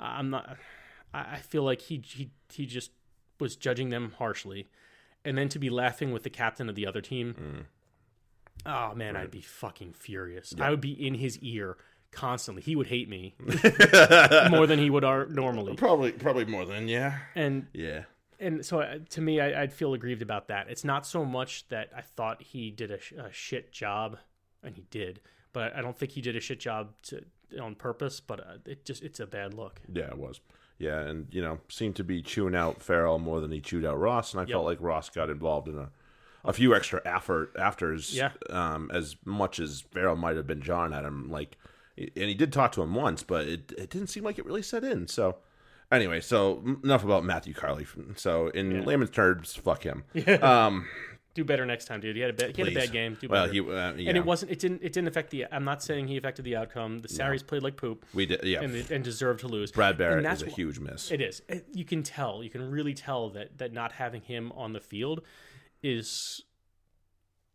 Uh, 0.00 0.02
I'm 0.02 0.30
not. 0.30 0.56
I 1.14 1.34
I 1.34 1.36
feel 1.38 1.62
like 1.62 1.80
he 1.82 2.02
he 2.04 2.30
he 2.52 2.66
just 2.66 2.90
was 3.38 3.54
judging 3.54 3.90
them 3.90 4.14
harshly, 4.18 4.66
and 5.24 5.38
then 5.38 5.48
to 5.50 5.60
be 5.60 5.70
laughing 5.70 6.10
with 6.12 6.24
the 6.24 6.30
captain 6.30 6.68
of 6.68 6.74
the 6.74 6.86
other 6.88 7.00
team. 7.00 7.66
Oh 8.66 8.94
man, 8.94 9.16
I'd 9.16 9.30
be 9.30 9.40
fucking 9.40 9.92
furious. 9.92 10.52
I 10.58 10.70
would 10.70 10.80
be 10.80 10.90
in 10.92 11.14
his 11.14 11.38
ear 11.38 11.76
constantly. 12.10 12.62
He 12.62 12.74
would 12.76 12.86
hate 12.88 13.08
me 13.08 13.34
more 14.50 14.66
than 14.66 14.78
he 14.78 14.90
would 14.90 15.04
ar- 15.04 15.26
normally. 15.26 15.74
probably 15.76 16.12
probably 16.12 16.44
more 16.44 16.64
than 16.64 16.88
yeah. 16.88 17.18
And 17.34 17.66
Yeah. 17.72 18.04
and 18.40 18.64
so 18.64 18.80
uh, 18.80 18.98
to 19.10 19.20
me, 19.20 19.40
I, 19.40 19.62
I'd 19.62 19.72
feel 19.72 19.94
aggrieved 19.94 20.22
about 20.22 20.48
that. 20.48 20.68
It's 20.68 20.84
not 20.84 21.06
so 21.06 21.24
much 21.24 21.68
that 21.68 21.90
I 21.96 22.00
thought 22.02 22.42
he 22.42 22.70
did 22.70 22.90
a, 22.90 23.00
sh- 23.00 23.12
a 23.12 23.30
shit 23.32 23.72
job, 23.72 24.18
and 24.62 24.74
he 24.76 24.84
did, 24.90 25.20
but 25.52 25.74
I 25.74 25.82
don't 25.82 25.96
think 25.96 26.12
he 26.12 26.20
did 26.20 26.36
a 26.36 26.40
shit 26.40 26.60
job 26.60 26.88
to, 27.04 27.24
on 27.60 27.74
purpose. 27.74 28.20
But 28.20 28.40
uh, 28.40 28.44
it 28.66 28.84
just 28.84 29.02
it's 29.02 29.20
a 29.20 29.26
bad 29.26 29.54
look. 29.54 29.80
Yeah, 29.92 30.08
it 30.08 30.18
was. 30.18 30.40
Yeah, 30.78 31.00
and 31.00 31.26
you 31.32 31.42
know, 31.42 31.58
seemed 31.68 31.96
to 31.96 32.04
be 32.04 32.22
chewing 32.22 32.54
out 32.54 32.80
Farrell 32.80 33.18
more 33.18 33.40
than 33.40 33.50
he 33.50 33.60
chewed 33.60 33.84
out 33.84 33.98
Ross, 33.98 34.32
and 34.32 34.40
I 34.40 34.46
felt 34.46 34.64
like 34.64 34.78
Ross 34.80 35.10
got 35.10 35.28
involved 35.30 35.68
in 35.68 35.76
a 35.78 35.90
a 36.44 36.52
few 36.52 36.72
extra 36.74 37.02
after 37.04 37.50
afters. 37.58 38.14
Yeah. 38.16 38.30
Um, 38.48 38.88
as 38.94 39.16
much 39.24 39.58
as 39.58 39.80
Farrell 39.92 40.14
might 40.14 40.36
have 40.36 40.46
been 40.46 40.62
jawing 40.62 40.92
at 40.94 41.04
him, 41.04 41.28
like, 41.28 41.58
and 41.98 42.24
he 42.28 42.34
did 42.34 42.52
talk 42.52 42.72
to 42.72 42.82
him 42.82 42.94
once, 42.94 43.22
but 43.22 43.46
it 43.46 43.72
it 43.76 43.90
didn't 43.90 44.08
seem 44.08 44.24
like 44.24 44.38
it 44.38 44.46
really 44.46 44.62
set 44.62 44.84
in. 44.84 45.08
So. 45.08 45.36
Anyway, 45.90 46.20
so 46.20 46.62
enough 46.84 47.02
about 47.02 47.24
Matthew 47.24 47.54
Carley. 47.54 47.86
So 48.16 48.48
in 48.48 48.84
layman's 48.84 49.08
terms, 49.08 49.54
fuck 49.54 49.84
him. 49.84 50.04
Um, 50.42 50.86
Do 51.32 51.44
better 51.44 51.64
next 51.64 51.86
time, 51.86 52.00
dude. 52.00 52.14
He 52.14 52.20
had 52.20 52.28
a 52.28 52.34
bad, 52.34 52.54
he 52.54 52.60
had 52.60 52.72
a 52.72 52.74
bad 52.74 52.92
game. 52.92 53.16
Do 53.18 53.26
well, 53.26 53.46
better. 53.46 53.52
he 53.54 53.60
uh, 53.60 53.92
yeah, 53.94 54.08
and 54.10 54.18
it 54.18 54.24
wasn't. 54.26 54.52
It 54.52 54.58
didn't. 54.58 54.82
It 54.82 54.92
didn't 54.92 55.08
affect 55.08 55.30
the. 55.30 55.46
I'm 55.50 55.64
not 55.64 55.82
saying 55.82 56.08
he 56.08 56.18
affected 56.18 56.44
the 56.44 56.56
outcome. 56.56 56.98
The 56.98 57.08
Saris 57.08 57.42
played 57.42 57.62
like 57.62 57.78
poop 57.78 58.04
we 58.12 58.26
did 58.26 58.44
yeah. 58.44 58.60
and 58.60 58.90
and 58.90 59.02
deserved 59.02 59.40
to 59.40 59.48
lose. 59.48 59.72
Brad 59.72 59.96
Barritt 59.96 60.24
that's 60.24 60.42
is 60.42 60.48
a 60.48 60.50
wh- 60.50 60.56
huge 60.56 60.78
miss. 60.78 61.10
It 61.10 61.22
is. 61.22 61.40
You 61.72 61.86
can 61.86 62.02
tell. 62.02 62.44
You 62.44 62.50
can 62.50 62.70
really 62.70 62.92
tell 62.92 63.30
that 63.30 63.56
that 63.56 63.72
not 63.72 63.92
having 63.92 64.20
him 64.20 64.52
on 64.52 64.74
the 64.74 64.80
field 64.80 65.22
is 65.82 66.42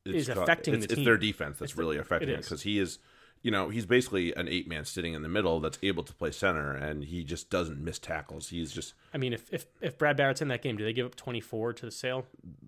is 0.05 0.27
got- 0.27 0.37
affecting 0.37 0.73
it's, 0.75 0.87
the 0.87 0.93
it's 0.93 1.05
their 1.05 1.17
defense 1.17 1.59
that's 1.59 1.77
really 1.77 1.97
affecting 1.97 2.29
it 2.29 2.39
is. 2.39 2.45
because 2.45 2.63
he 2.63 2.79
is, 2.79 2.97
you 3.43 3.51
know, 3.51 3.69
he's 3.69 3.85
basically 3.85 4.33
an 4.35 4.47
eight 4.47 4.67
man 4.67 4.85
sitting 4.85 5.13
in 5.13 5.21
the 5.21 5.29
middle 5.29 5.59
that's 5.59 5.77
able 5.83 6.01
to 6.03 6.13
play 6.13 6.31
center, 6.31 6.71
and 6.73 7.03
he 7.03 7.23
just 7.23 7.49
doesn't 7.49 7.79
miss 7.83 7.99
tackles. 7.99 8.49
He's 8.49 8.71
just 8.71 8.93
I 9.13 9.17
mean, 9.17 9.33
if, 9.33 9.53
if 9.53 9.65
if 9.81 9.97
Brad 9.97 10.17
Barritt's 10.17 10.41
in 10.41 10.47
that 10.47 10.61
game, 10.61 10.77
do 10.77 10.83
they 10.83 10.93
give 10.93 11.05
up 11.05 11.15
24 11.15 11.73
to 11.73 11.85
the 11.85 11.91
sale? 11.91 12.25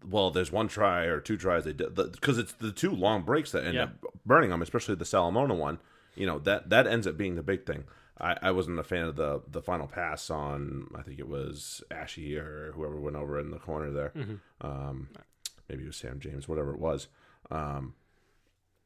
well, 0.08 0.30
there's 0.32 0.52
one 0.52 0.68
try 0.68 1.06
or 1.06 1.20
two 1.20 1.38
tries 1.38 1.64
they 1.64 1.74
did 1.74 1.96
because 1.96 2.38
it's 2.38 2.52
the 2.54 2.72
two 2.72 2.92
long 2.92 3.24
breaks 3.24 3.52
that 3.54 3.64
end 3.66 3.74
Yeah. 3.76 3.84
up 3.86 3.92
burning 4.26 4.52
them, 4.52 4.62
especially 4.62 4.96
the 4.96 5.06
Solomona 5.06 5.56
one. 5.56 5.80
You 6.16 6.26
know 6.28 6.40
that 6.40 6.70
that 6.70 6.86
ends 6.88 7.08
up 7.08 7.18
being 7.18 7.36
the 7.36 7.44
big 7.44 7.66
thing. 7.66 7.86
I, 8.18 8.38
I 8.42 8.52
wasn't 8.52 8.80
a 8.80 8.84
fan 8.84 9.06
of 9.06 9.16
the 9.16 9.42
the 9.48 9.62
final 9.62 9.88
pass 9.88 10.30
on 10.30 10.88
I 10.96 11.02
think 11.02 11.20
it 11.20 11.28
was 11.28 11.84
Ashy 11.92 12.38
or 12.38 12.72
whoever 12.74 12.96
went 13.00 13.16
over 13.18 13.40
in 13.40 13.52
the 13.52 13.58
corner 13.60 13.92
there. 13.92 14.12
Mm-hmm. 14.16 14.36
Um, 14.62 15.10
maybe 15.70 15.84
it 15.84 15.88
was 15.88 15.98
Sam 15.98 16.20
James, 16.20 16.48
whatever 16.48 16.74
it 16.74 16.80
was. 16.80 17.08
Um, 17.52 17.94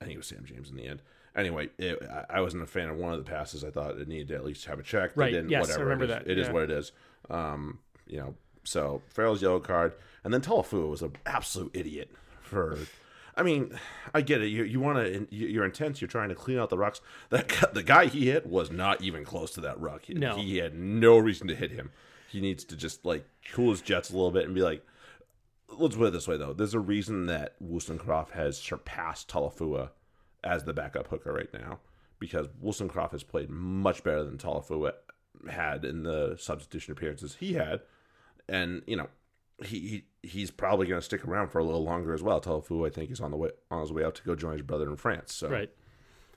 I 0.01 0.05
think 0.05 0.15
it 0.15 0.19
was 0.19 0.27
Sam 0.27 0.45
James 0.45 0.69
in 0.69 0.75
the 0.77 0.87
end. 0.87 1.01
Anyway, 1.35 1.69
it, 1.77 1.99
I, 2.03 2.37
I 2.37 2.41
wasn't 2.41 2.63
a 2.63 2.67
fan 2.67 2.89
of 2.89 2.97
one 2.97 3.13
of 3.13 3.23
the 3.23 3.29
passes. 3.29 3.63
I 3.63 3.69
thought 3.69 3.97
it 3.97 4.07
needed 4.07 4.29
to 4.29 4.35
at 4.35 4.43
least 4.45 4.65
have 4.65 4.79
a 4.79 4.83
check. 4.83 5.13
They 5.15 5.21
Right, 5.21 5.31
didn't, 5.31 5.49
yes, 5.49 5.71
I 5.75 5.79
remember 5.79 6.05
it 6.05 6.09
is, 6.09 6.15
that, 6.15 6.27
It 6.27 6.37
is 6.37 6.47
yeah. 6.47 6.53
what 6.53 6.63
it 6.63 6.71
is. 6.71 6.91
Um, 7.29 7.79
you 8.07 8.17
know, 8.17 8.35
so 8.63 9.01
Farrell's 9.09 9.41
yellow 9.41 9.59
card, 9.59 9.93
and 10.23 10.33
then 10.33 10.41
Telefua 10.41 10.89
was 10.89 11.01
an 11.01 11.13
absolute 11.25 11.71
idiot 11.75 12.11
for. 12.41 12.77
I 13.37 13.43
mean, 13.43 13.79
I 14.13 14.21
get 14.21 14.41
it. 14.41 14.47
You 14.47 14.63
you 14.63 14.79
want 14.81 14.97
to 14.97 15.27
you're 15.33 15.63
intense. 15.63 16.01
You're 16.01 16.09
trying 16.09 16.29
to 16.29 16.35
clean 16.35 16.57
out 16.59 16.69
the 16.69 16.77
rocks. 16.77 16.99
That 17.29 17.47
the 17.73 17.83
guy 17.83 18.07
he 18.07 18.29
hit 18.29 18.45
was 18.47 18.69
not 18.71 19.01
even 19.01 19.23
close 19.23 19.51
to 19.51 19.61
that 19.61 19.79
rock. 19.79 20.05
He, 20.05 20.13
No. 20.15 20.35
he 20.35 20.57
had 20.57 20.73
no 20.75 21.17
reason 21.17 21.47
to 21.47 21.55
hit 21.55 21.71
him. 21.71 21.91
He 22.27 22.41
needs 22.41 22.63
to 22.65 22.75
just 22.75 23.05
like 23.05 23.25
cool 23.53 23.69
his 23.71 23.81
jets 23.81 24.09
a 24.09 24.13
little 24.13 24.31
bit 24.31 24.45
and 24.45 24.53
be 24.53 24.61
like, 24.61 24.85
let's 25.69 25.95
put 25.95 26.07
it 26.07 26.11
this 26.13 26.27
way 26.27 26.35
though. 26.37 26.51
There's 26.53 26.73
a 26.73 26.79
reason 26.79 27.27
that 27.27 27.55
Woolstencroft 27.63 28.31
has 28.31 28.57
surpassed 28.57 29.29
Talafua 29.29 29.91
as 30.43 30.63
the 30.63 30.73
backup 30.73 31.07
hooker 31.07 31.33
right 31.33 31.51
now 31.53 31.79
because 32.19 32.47
Woolstencroft 32.63 33.11
has 33.11 33.23
played 33.23 33.49
much 33.49 34.03
better 34.03 34.23
than 34.23 34.37
Talafua 34.37 34.93
had 35.49 35.85
in 35.85 36.03
the 36.03 36.35
substitution 36.37 36.91
appearances 36.91 37.37
he 37.39 37.53
had, 37.53 37.81
and 38.47 38.81
you 38.85 38.95
know 38.95 39.07
he, 39.63 39.79
he 39.79 40.27
he's 40.27 40.51
probably 40.51 40.85
going 40.85 40.99
to 40.99 41.05
stick 41.05 41.25
around 41.25 41.49
for 41.49 41.59
a 41.59 41.63
little 41.63 41.83
longer 41.83 42.13
as 42.13 42.21
well. 42.21 42.41
Talafua 42.41 42.87
I 42.87 42.89
think 42.89 43.11
is 43.11 43.21
on 43.21 43.31
the 43.31 43.37
way 43.37 43.49
on 43.71 43.81
his 43.81 43.91
way 43.91 44.03
out 44.03 44.15
to 44.15 44.23
go 44.23 44.35
join 44.35 44.53
his 44.53 44.61
brother 44.61 44.89
in 44.89 44.97
France. 44.97 45.33
So 45.33 45.49
Right. 45.49 45.71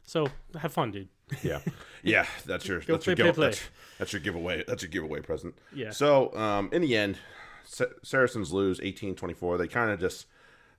So 0.04 0.28
have 0.58 0.72
fun, 0.72 0.90
dude. 0.90 1.08
yeah, 1.42 1.60
yeah, 2.02 2.26
that's 2.44 2.66
your 2.66 2.80
that's 2.80 3.06
your 3.06 3.16
play, 3.16 3.32
play, 3.32 3.46
That's, 3.46 3.62
that's 3.98 4.12
your 4.12 4.20
giveaway. 4.20 4.64
That's 4.66 4.82
your 4.82 4.90
giveaway 4.90 5.20
present. 5.20 5.54
Yeah. 5.74 5.90
So 5.90 6.34
um, 6.36 6.68
in 6.72 6.82
the 6.82 6.96
end, 6.96 7.18
Saracens 8.02 8.52
lose 8.52 8.80
18-24. 8.80 9.58
They 9.58 9.68
kind 9.68 9.90
of 9.90 10.00
just 10.00 10.26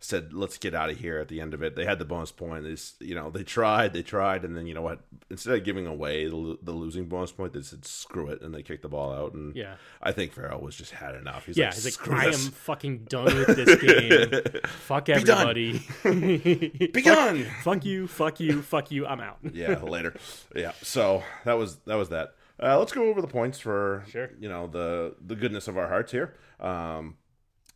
said, 0.05 0.33
"Let's 0.33 0.57
get 0.57 0.75
out 0.75 0.89
of 0.89 0.97
here." 0.97 1.19
At 1.19 1.27
the 1.29 1.39
end 1.39 1.53
of 1.53 1.63
it, 1.63 1.75
they 1.75 1.85
had 1.85 1.97
the 1.97 2.05
bonus 2.05 2.31
point. 2.31 2.63
They, 2.63 2.71
just, 2.71 3.01
you 3.01 3.15
know, 3.15 3.29
they 3.29 3.43
tried, 3.43 3.93
they 3.93 4.03
tried, 4.03 4.43
and 4.43 4.55
then 4.57 4.67
you 4.67 4.73
know 4.73 4.81
what? 4.81 4.99
Instead 5.29 5.55
of 5.57 5.63
giving 5.63 5.87
away 5.87 6.25
the, 6.27 6.57
the 6.61 6.71
losing 6.73 7.05
bonus 7.05 7.31
point, 7.31 7.53
they 7.53 7.61
said, 7.61 7.85
"Screw 7.85 8.27
it," 8.29 8.41
and 8.41 8.53
they 8.53 8.61
kicked 8.63 8.81
the 8.81 8.89
ball 8.89 9.13
out. 9.13 9.33
And 9.33 9.55
Yeah. 9.55 9.75
I 10.01 10.11
think 10.11 10.33
Farrell 10.33 10.61
was 10.61 10.75
just 10.75 10.91
had 10.91 11.15
enough. 11.15 11.45
He's 11.45 11.57
Yeah, 11.57 11.67
like, 11.67 11.73
he's 11.75 11.85
like, 11.85 11.93
"Screw 11.93 12.15
I 12.17 12.25
this. 12.25 12.45
am 12.47 12.51
fucking 12.51 13.05
done 13.05 13.25
with 13.25 13.55
this 13.55 13.81
game. 14.61 14.61
fuck 14.67 15.09
everybody. 15.09 15.81
Be 16.03 17.01
gone." 17.01 17.43
fuck 17.63 17.85
you, 17.85 18.07
fuck 18.07 18.39
you, 18.39 18.61
fuck 18.61 18.91
you. 18.91 19.05
I'm 19.07 19.21
out. 19.21 19.37
yeah, 19.53 19.79
later. 19.81 20.13
Yeah, 20.55 20.73
so 20.81 21.23
that 21.45 21.53
was 21.53 21.77
that 21.85 21.95
was 21.95 22.09
that. 22.09 22.35
Uh, 22.61 22.77
let's 22.77 22.91
go 22.91 23.09
over 23.09 23.19
the 23.21 23.27
points 23.27 23.57
for 23.59 24.03
Sure. 24.09 24.29
you 24.39 24.47
know 24.47 24.67
the 24.67 25.15
the 25.25 25.35
goodness 25.35 25.67
of 25.67 25.77
our 25.77 25.87
hearts 25.87 26.11
here. 26.11 26.35
Um, 26.59 27.15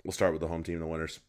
we'll 0.04 0.12
start 0.12 0.34
with 0.34 0.42
the 0.42 0.48
home 0.48 0.64
team, 0.64 0.80
the 0.80 0.88
winners. 0.88 1.20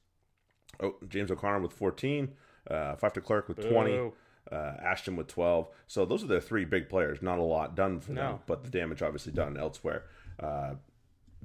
Oh, 0.80 0.94
James 1.08 1.30
O'Connor 1.30 1.60
with 1.60 1.72
14, 1.72 2.32
uh, 2.70 2.74
Faf 2.96 3.12
de 3.14 3.20
Klerk 3.20 3.48
with 3.48 3.68
20, 3.68 3.90
Boo. 3.90 4.12
uh, 4.52 4.54
Ashton 4.82 5.16
with 5.16 5.26
12. 5.28 5.68
So 5.86 6.04
those 6.04 6.22
are 6.22 6.28
their 6.28 6.40
three 6.40 6.64
big 6.64 6.88
players. 6.88 7.20
Not 7.22 7.38
a 7.38 7.42
lot 7.42 7.74
done 7.74 8.00
for 8.00 8.12
them, 8.12 8.38
but 8.46 8.62
the 8.64 8.70
damage 8.70 9.02
obviously 9.02 9.32
done 9.32 9.56
elsewhere. 9.56 10.04
Uh, 10.38 10.74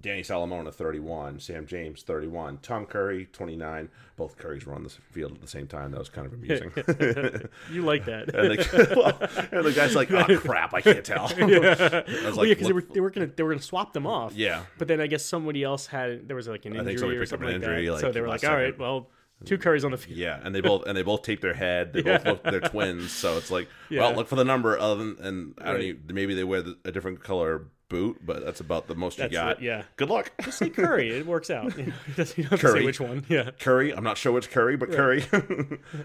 Danny 0.01 0.23
Solomona 0.23 0.71
31, 0.71 1.39
Sam 1.39 1.67
James 1.67 2.01
31, 2.01 2.57
Tom 2.63 2.87
Curry 2.87 3.27
29. 3.31 3.89
Both 4.17 4.37
Currys 4.39 4.65
were 4.65 4.73
on 4.73 4.81
the 4.83 4.89
field 4.89 5.33
at 5.33 5.41
the 5.41 5.47
same 5.47 5.67
time. 5.67 5.91
That 5.91 5.99
was 5.99 6.09
kind 6.09 6.25
of 6.25 6.33
amusing. 6.33 6.71
You 7.71 7.83
like 7.83 8.05
that? 8.05 8.33
And 8.35 8.57
the, 8.57 9.49
and 9.51 9.63
the 9.65 9.71
guy's 9.71 9.95
like, 9.95 10.11
"Oh 10.11 10.25
crap, 10.39 10.73
I 10.73 10.81
can't 10.81 11.05
tell." 11.05 11.25
I 11.37 11.45
was 11.45 11.79
Well, 11.79 12.35
like, 12.35 12.47
yeah, 12.47 12.53
because 12.55 12.67
they 12.67 12.73
"Look- 12.73 12.89
were 12.89 12.93
they 12.93 12.99
were 13.01 13.11
were 13.47 13.51
gonna 13.53 13.61
swap 13.61 13.93
them 13.93 14.07
off. 14.07 14.35
Yeah. 14.35 14.63
But 14.79 14.87
then 14.87 14.99
I 14.99 15.05
guess 15.07 15.23
somebody 15.25 15.63
else 15.63 15.85
had 15.87 16.27
there 16.27 16.35
was 16.35 16.47
like 16.47 16.65
an 16.65 16.75
injury 16.75 17.17
or 17.17 17.21
picked 17.21 17.33
up 17.33 17.39
something 17.39 17.47
an 17.55 17.61
like 17.61 17.69
injury, 17.69 17.85
that. 17.85 17.91
like, 17.93 18.01
so 18.01 18.11
they 18.11 18.21
were 18.21 18.27
like, 18.27 18.43
all 18.43 18.53
right, 18.55 18.67
second. 18.73 18.79
well, 18.79 19.09
two 19.45 19.57
curries 19.57 19.83
on 19.85 19.91
the 19.91 19.97
field. 19.97 20.17
yeah, 20.17 20.39
and 20.43 20.53
they 20.53 20.61
both 20.61 20.85
and 20.87 20.97
they 20.97 21.03
both 21.03 21.21
tape 21.23 21.41
their 21.41 21.53
head. 21.53 21.93
They 21.93 22.01
both 22.03 22.25
look 22.25 22.43
they're 22.43 22.59
twins, 22.61 23.11
so 23.11 23.37
it's 23.37 23.51
like, 23.51 23.67
well, 23.91 24.13
look 24.13 24.27
for 24.27 24.35
the 24.35 24.45
number. 24.45 24.77
Other 24.77 24.95
than, 24.97 25.17
and 25.21 25.53
I 25.59 25.65
don't 25.65 25.75
Right. 25.75 25.83
even, 25.85 26.01
maybe 26.11 26.33
they 26.35 26.43
wear 26.43 26.61
the, 26.61 26.77
a 26.85 26.91
different 26.91 27.21
color 27.23 27.63
boot, 27.89 28.19
but 28.25 28.43
that's 28.43 28.59
about 28.59 28.87
the 28.87 28.95
most 28.95 29.17
That's 29.19 29.31
you 29.31 29.37
got. 29.37 29.57
it, 29.57 29.63
yeah. 29.63 29.83
Good 29.97 30.09
luck, 30.09 30.31
Just 30.41 30.57
Say 30.57 30.69
Curry, 30.71 31.11
it 31.11 31.27
works 31.27 31.49
out. 31.51 31.77
You 31.77 31.85
know, 31.87 31.93
he 32.07 32.13
doesn't 32.13 32.47
Curry. 32.59 32.79
say 32.79 32.85
which 32.85 32.99
one. 32.99 33.23
Yeah. 33.29 33.51
Curry. 33.59 33.91
I'm 33.93 34.03
not 34.03 34.17
sure 34.17 34.31
which 34.31 34.49
Curry, 34.49 34.77
but 34.77 34.91
Curry. 34.91 35.23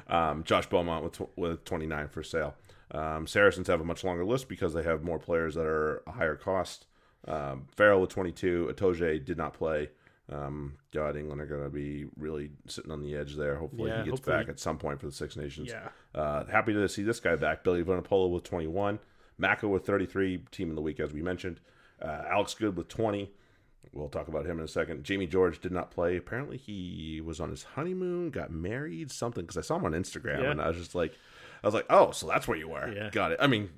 um, 0.08 0.44
Josh 0.44 0.66
Beaumont 0.68 1.04
with 1.04 1.12
tw- 1.14 1.38
with 1.38 1.64
29 1.64 2.08
for 2.08 2.22
sale. 2.22 2.54
Um, 2.90 3.26
Saracens 3.26 3.66
have 3.68 3.80
a 3.80 3.84
much 3.84 4.02
longer 4.04 4.24
list 4.24 4.48
because 4.48 4.72
they 4.74 4.82
have 4.82 5.02
more 5.02 5.18
players 5.18 5.54
that 5.54 5.66
are 5.66 6.02
a 6.06 6.12
higher 6.12 6.36
cost. 6.36 6.86
Um, 7.26 7.66
Farrell 7.76 8.00
with 8.00 8.10
22, 8.10 8.70
Itoje 8.74 9.24
did 9.24 9.36
not 9.36 9.52
play. 9.54 9.90
Um, 10.30 10.74
God, 10.92 11.16
England 11.16 11.40
are 11.40 11.46
going 11.46 11.64
to 11.64 11.70
be 11.70 12.06
really 12.16 12.50
sitting 12.66 12.90
on 12.90 13.02
the 13.02 13.16
edge 13.16 13.34
there. 13.36 13.56
Hopefully, 13.56 13.90
Yeah, 13.90 13.98
he 14.04 14.10
gets 14.10 14.18
hopefully. 14.20 14.36
back 14.36 14.48
at 14.48 14.60
some 14.60 14.76
point 14.78 15.00
for 15.00 15.06
the 15.06 15.12
Six 15.12 15.36
Nations. 15.36 15.68
Yeah. 15.70 15.88
Uh, 16.14 16.44
happy 16.46 16.74
to 16.74 16.88
see 16.88 17.02
this 17.02 17.18
guy 17.20 17.34
back. 17.36 17.64
Billy 17.64 17.82
Vunipola 17.82 18.30
with 18.30 18.44
21. 18.44 18.98
Mako 19.38 19.68
with 19.68 19.86
33. 19.86 20.44
Team 20.50 20.70
of 20.70 20.76
the 20.76 20.82
week, 20.82 21.00
as 21.00 21.12
we 21.12 21.22
mentioned. 21.22 21.60
Uh, 22.02 22.24
Alex 22.30 22.52
Goode 22.54 22.76
with 22.76 22.88
20. 22.88 23.30
We'll 23.92 24.08
talk 24.10 24.28
about 24.28 24.44
him 24.44 24.58
in 24.58 24.64
a 24.64 24.68
second. 24.68 25.04
Jamie 25.04 25.26
George 25.26 25.60
did 25.60 25.72
not 25.72 25.90
play. 25.90 26.16
Apparently, 26.16 26.58
he 26.58 27.22
was 27.24 27.40
on 27.40 27.48
his 27.48 27.62
honeymoon, 27.62 28.30
got 28.30 28.50
married, 28.50 29.10
something. 29.10 29.44
Because 29.44 29.56
I 29.56 29.62
saw 29.62 29.76
him 29.76 29.86
on 29.86 29.92
Instagram, 29.92 30.42
Yeah. 30.42 30.50
and 30.50 30.60
I 30.60 30.68
was 30.68 30.76
just 30.76 30.94
like, 30.94 31.14
I 31.64 31.66
was 31.66 31.74
like, 31.74 31.86
oh, 31.88 32.10
so 32.10 32.26
that's 32.28 32.46
where 32.46 32.58
you 32.58 32.68
were. 32.68 32.92
Yeah. 32.92 33.08
Got 33.10 33.32
it. 33.32 33.38
I 33.40 33.46
mean, 33.46 33.70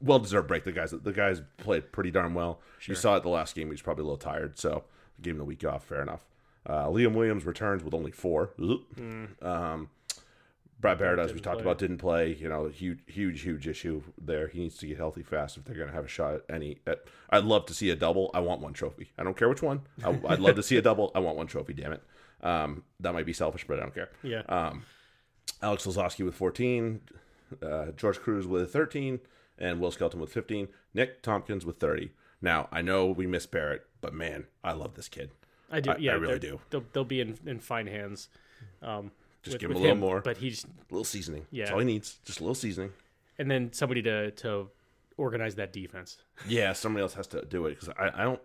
well 0.00 0.18
deserved 0.18 0.48
break. 0.48 0.64
The 0.64 0.72
guys, 0.72 0.92
the 0.92 1.12
guys 1.12 1.42
played 1.58 1.92
pretty 1.92 2.10
darn 2.10 2.32
well. 2.32 2.60
You 2.86 2.94
saw 2.94 3.16
it 3.16 3.22
the 3.22 3.28
last 3.28 3.54
game. 3.54 3.66
He 3.66 3.72
was 3.72 3.82
probably 3.82 4.02
a 4.02 4.06
little 4.06 4.16
tired, 4.16 4.58
so 4.58 4.84
gave 5.22 5.32
him 5.34 5.38
the 5.38 5.44
week 5.44 5.64
off. 5.64 5.84
Fair 5.84 6.02
enough. 6.02 6.24
Uh, 6.66 6.86
Liam 6.86 7.12
Williams 7.14 7.44
returns 7.44 7.84
with 7.84 7.92
only 7.94 8.10
four. 8.10 8.50
Um, 9.42 9.90
Brad 10.80 10.98
Barritt, 10.98 11.18
as 11.18 11.32
we 11.32 11.40
talked 11.40 11.58
play. 11.58 11.62
about, 11.62 11.78
didn't 11.78 11.98
play. 11.98 12.34
You 12.34 12.48
know, 12.48 12.66
huge, 12.66 12.98
huge, 13.06 13.40
huge 13.42 13.66
issue 13.66 14.02
there. 14.20 14.48
He 14.48 14.60
needs 14.60 14.76
to 14.78 14.86
get 14.86 14.96
healthy 14.98 15.22
fast 15.22 15.56
if 15.56 15.64
they're 15.64 15.76
going 15.76 15.88
to 15.88 15.94
have 15.94 16.04
a 16.04 16.08
shot 16.08 16.34
at 16.34 16.42
any. 16.50 16.78
At, 16.86 17.04
I'd 17.30 17.44
love 17.44 17.66
to 17.66 17.74
see 17.74 17.90
a 17.90 17.96
double. 17.96 18.30
I 18.34 18.40
want 18.40 18.60
one 18.60 18.72
trophy. 18.72 19.10
I 19.16 19.24
don't 19.24 19.36
care 19.36 19.48
which 19.48 19.62
one. 19.62 19.82
I, 20.04 20.18
I'd 20.28 20.40
love 20.40 20.56
to 20.56 20.62
see 20.62 20.76
a 20.76 20.82
double. 20.90 21.10
I 21.14 21.20
want 21.20 21.36
one 21.36 21.46
trophy. 21.46 21.72
Damn 21.72 21.92
it. 21.94 22.02
Um, 22.42 22.84
that 23.00 23.14
might 23.14 23.24
be 23.26 23.32
selfish, 23.32 23.64
but 23.66 23.78
I 23.78 23.82
don't 23.82 23.94
care. 23.94 24.10
Yeah. 24.22 24.42
Um, 24.48 24.84
Alex 25.62 25.86
Lozowski 25.86 26.24
with 26.24 26.34
14, 26.34 27.00
uh, 27.62 27.86
George 27.96 28.18
Kruis 28.18 28.44
with 28.44 28.70
13, 28.70 29.20
and 29.58 29.80
Will 29.80 29.90
Skelton 29.90 30.20
with 30.20 30.32
15. 30.32 30.68
Nick 30.92 31.22
Tompkins 31.22 31.64
with 31.64 31.78
30. 31.78 32.10
Now 32.42 32.68
I 32.70 32.82
know 32.82 33.06
we 33.06 33.26
miss 33.26 33.46
Barritt, 33.46 33.80
but 34.04 34.12
man, 34.14 34.44
I 34.62 34.72
love 34.72 34.94
this 34.94 35.08
kid. 35.08 35.30
I 35.70 35.80
do. 35.80 35.90
I- 35.92 35.96
yeah, 35.96 36.12
I 36.12 36.16
really 36.16 36.38
do. 36.38 36.60
They'll, 36.70 36.84
they'll 36.92 37.04
be 37.04 37.20
in, 37.22 37.38
in 37.46 37.58
fine 37.58 37.86
hands. 37.86 38.28
Um, 38.82 39.10
Just 39.42 39.54
with- 39.54 39.60
give 39.62 39.70
him 39.70 39.76
a 39.78 39.80
little 39.80 39.96
more. 39.96 40.20
But 40.20 40.36
he's 40.36 40.64
A 40.64 40.68
little 40.90 41.04
seasoning. 41.04 41.46
Yeah. 41.50 41.64
That's 41.64 41.72
all 41.72 41.78
he 41.80 41.86
needs. 41.86 42.18
Just 42.24 42.40
a 42.40 42.42
little 42.42 42.54
seasoning. 42.54 42.92
and 43.38 43.50
then 43.50 43.72
somebody 43.72 44.02
to 44.02 44.30
to 44.32 44.68
organize 45.16 45.54
that 45.54 45.72
defense. 45.72 46.18
Yeah, 46.46 46.72
somebody 46.74 47.02
else 47.02 47.14
has 47.14 47.26
to 47.28 47.44
do 47.46 47.64
it 47.66 47.70
because 47.80 47.88
I, 47.98 48.10
I 48.14 48.22
don't. 48.24 48.40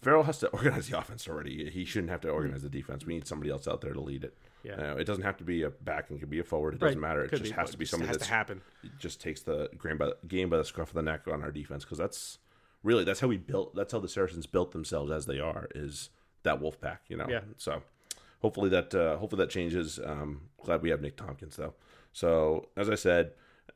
Farrell 0.00 0.22
has 0.22 0.38
to 0.38 0.48
organize 0.58 0.88
the 0.88 0.98
offense 0.98 1.28
already. 1.28 1.68
He 1.70 1.84
shouldn't 1.84 2.10
have 2.10 2.20
to 2.22 2.28
organize 2.30 2.62
the 2.62 2.70
defense. 2.70 3.04
We 3.04 3.14
need 3.14 3.26
somebody 3.26 3.50
else 3.50 3.66
out 3.68 3.80
there 3.80 3.92
to 3.92 4.00
lead 4.00 4.24
it. 4.24 4.34
Yeah. 4.64 4.74
Uh, 4.92 4.94
it 4.96 5.04
doesn't 5.04 5.24
have 5.24 5.36
to 5.38 5.44
be 5.44 5.62
a 5.62 5.70
back 5.70 6.10
and 6.10 6.20
could 6.20 6.30
be 6.30 6.38
a 6.38 6.44
forward. 6.44 6.74
It 6.74 6.80
doesn't 6.80 7.00
Right. 7.00 7.08
matter. 7.08 7.24
It 7.24 7.30
Could 7.30 7.40
just 7.40 7.50
be, 7.52 7.56
has 7.60 7.70
to 7.72 7.76
be 7.76 7.84
has 7.84 8.18
that 8.18 8.20
to 8.20 8.28
happen. 8.30 8.60
just 8.98 9.20
takes 9.20 9.42
the 9.42 9.68
game 9.82 9.98
by, 9.98 10.12
game 10.28 10.48
by 10.48 10.56
the 10.58 10.64
scruff 10.64 10.88
of 10.90 10.94
the 10.94 11.02
neck 11.02 11.26
on 11.26 11.42
our 11.42 11.50
defense 11.50 11.84
because 11.84 11.98
that's 11.98 12.38
really 12.82 13.04
that's 13.04 13.20
how 13.20 13.28
we 13.28 13.36
built. 13.36 13.74
That's 13.74 13.92
how 13.92 13.98
the 13.98 14.08
Saracens 14.08 14.46
built 14.46 14.72
themselves 14.72 15.10
as 15.10 15.26
they 15.26 15.38
are. 15.38 15.68
Is 15.74 16.10
that 16.42 16.60
wolf 16.60 16.80
pack? 16.80 17.02
You 17.08 17.16
know. 17.16 17.26
Yeah. 17.28 17.40
So 17.56 17.82
hopefully 18.40 18.68
that 18.70 18.94
uh, 18.94 19.16
hopefully 19.16 19.44
that 19.44 19.50
changes. 19.50 19.98
Um, 20.04 20.42
glad 20.62 20.82
we 20.82 20.90
have 20.90 21.00
Nick 21.00 21.16
Tompkins 21.16 21.56
though. 21.56 21.74
So 22.12 22.68
as 22.76 22.90
I 22.90 22.94
said, 22.94 23.32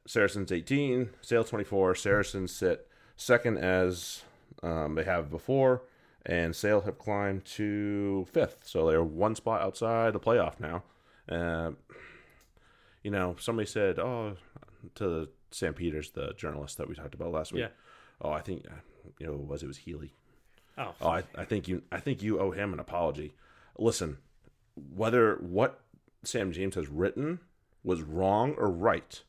Saracens 0.07 0.53
18, 0.53 1.11
Sale 1.21 1.45
24. 1.45 1.95
Saracens 1.95 2.53
sit 2.53 2.89
second 3.17 3.59
as 3.59 4.23
um, 4.63 4.95
they 4.95 5.05
have 5.05 5.31
before, 5.31 5.83
and 6.25 6.55
Sale 6.55 6.83
have 6.83 6.99
climbed 6.99 7.45
to 7.45 8.27
fifth. 8.33 8.63
So 8.65 8.89
they're 8.89 9.03
one 9.03 9.35
spot 9.35 9.63
outside 9.63 10.13
the 10.13 10.21
playoff 10.21 10.61
now. 10.61 10.83
Uh, 11.29 11.73
you 13.03 13.11
know, 13.11 13.37
somebody 13.39 13.67
said, 13.67 13.99
"Oh," 13.99 14.37
to 14.97 15.29
Sam 15.51 15.75
Peters, 15.75 16.11
the 16.11 16.33
journalist 16.37 16.79
that 16.79 16.89
we 16.89 16.95
talked 16.95 17.15
about 17.15 17.33
last 17.33 17.53
week. 17.53 17.63
Yeah. 17.63 17.69
Oh, 18.21 18.31
I 18.31 18.41
think 18.41 18.65
you 19.19 19.27
know 19.27 19.33
who 19.33 19.41
it 19.41 19.47
was 19.47 19.63
it 19.63 19.67
was 19.67 19.79
Healey. 19.79 20.13
Oh, 20.79 20.95
Oh, 21.01 21.09
I, 21.09 21.23
I 21.35 21.45
think 21.45 21.69
you 21.69 21.83
I 21.91 22.01
think 22.01 22.23
you 22.23 22.39
owe 22.39 22.51
him 22.51 22.73
an 22.73 22.81
apology. 22.81 23.35
Listen, 23.79 24.19
whether 24.75 25.37
what 25.37 25.81
Sam 26.25 26.53
James 26.53 26.75
has 26.75 26.89
written 26.89 27.41
was 27.83 28.03
wrong 28.03 28.55
or 28.59 28.69
right, 28.69 29.23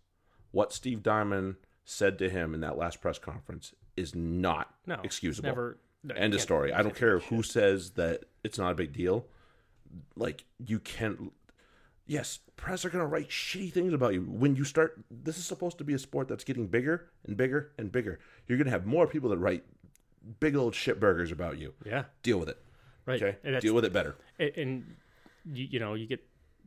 what 0.52 0.74
Steve 0.74 1.04
Diamond 1.04 1.56
said 1.86 2.18
to 2.20 2.30
him 2.30 2.54
in 2.54 2.62
that 2.62 2.78
last 2.78 3.02
press 3.02 3.18
conference 3.18 3.74
is 3.96 4.13
not 4.13 4.74
no, 4.86 5.00
excusable. 5.04 5.50
Never. 5.50 5.78
no, 6.04 6.16
End 6.16 6.34
of 6.34 6.42
story. 6.42 6.74
I 6.74 6.82
don't 6.82 6.96
care 6.96 7.20
who 7.20 7.44
says 7.44 7.92
that 7.92 8.26
it's 8.44 8.58
not 8.58 8.72
a 8.72 8.76
big 8.76 8.94
deal. 8.94 9.26
Like 10.16 10.44
you 10.66 10.80
can 10.80 11.32
yes, 12.08 12.39
press 12.56 12.84
are 12.86 12.89
gonna 12.89 13.06
write 13.06 13.30
shitty 13.30 13.72
things 13.72 13.93
about 13.93 14.13
you. 14.13 14.22
When 14.22 14.56
you 14.56 14.63
start 14.63 15.00
this 15.12 15.38
is 15.38 15.46
supposed 15.46 15.78
to 15.78 15.84
be 15.84 15.93
a 15.93 16.00
sport 16.00 16.28
that's 16.28 16.43
getting 16.43 16.67
bigger 16.67 17.10
and 17.26 17.38
bigger 17.38 17.72
and 17.78 17.91
bigger. 17.91 18.20
You're 18.48 18.58
gonna 18.58 18.72
have 18.72 18.86
more 18.86 19.06
people 19.08 19.30
that 19.30 19.38
write 19.38 19.63
big 20.39 20.56
old 20.56 20.74
shit 20.76 21.00
burgers 21.00 21.32
about 21.32 21.58
you. 21.58 21.74
Yeah. 21.86 22.06
Deal 22.24 22.39
with 22.39 22.50
it. 22.50 22.58
Right. 23.06 23.22
Okay? 23.22 23.60
Deal 23.60 23.74
with 23.74 23.86
it 23.86 23.93
better. 23.93 24.15
and, 24.39 24.96
you, 25.46 25.65
you 25.72 25.80
know 25.80 25.93
you 25.93 26.08
get. 26.08 26.26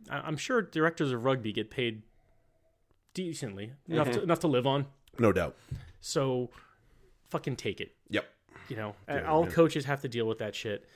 I'm 0.08 0.36
sure 0.38 0.62
directors 0.62 1.12
of 1.12 1.24
rugby 1.24 1.52
get 1.52 1.68
paid 1.70 2.02
decently 3.14 3.72
enough 3.88 4.08
Mm-hmm. 4.08 4.16
to, 4.18 4.22
enough 4.22 4.40
to 4.40 4.48
live 4.48 4.66
on. 4.66 4.86
No 5.18 5.32
doubt. 5.32 5.56
So, 6.00 6.48
fucking 7.28 7.56
take 7.56 7.80
it. 7.80 7.94
Yep. 8.08 8.24
You 8.68 8.76
know, 8.76 8.94
Yeah, 9.08 9.28
all 9.28 9.44
yeah. 9.44 9.50
coaches 9.50 9.84
have 9.84 10.00
to 10.02 10.08
deal 10.08 10.26
with 10.26 10.38
that 10.38 10.54
shit. 10.54 10.88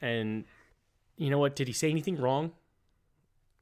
And 0.00 0.44
you 1.16 1.30
know 1.30 1.38
what? 1.38 1.56
Did 1.56 1.66
he 1.66 1.72
say 1.72 1.90
anything 1.90 2.16
wrong? 2.20 2.52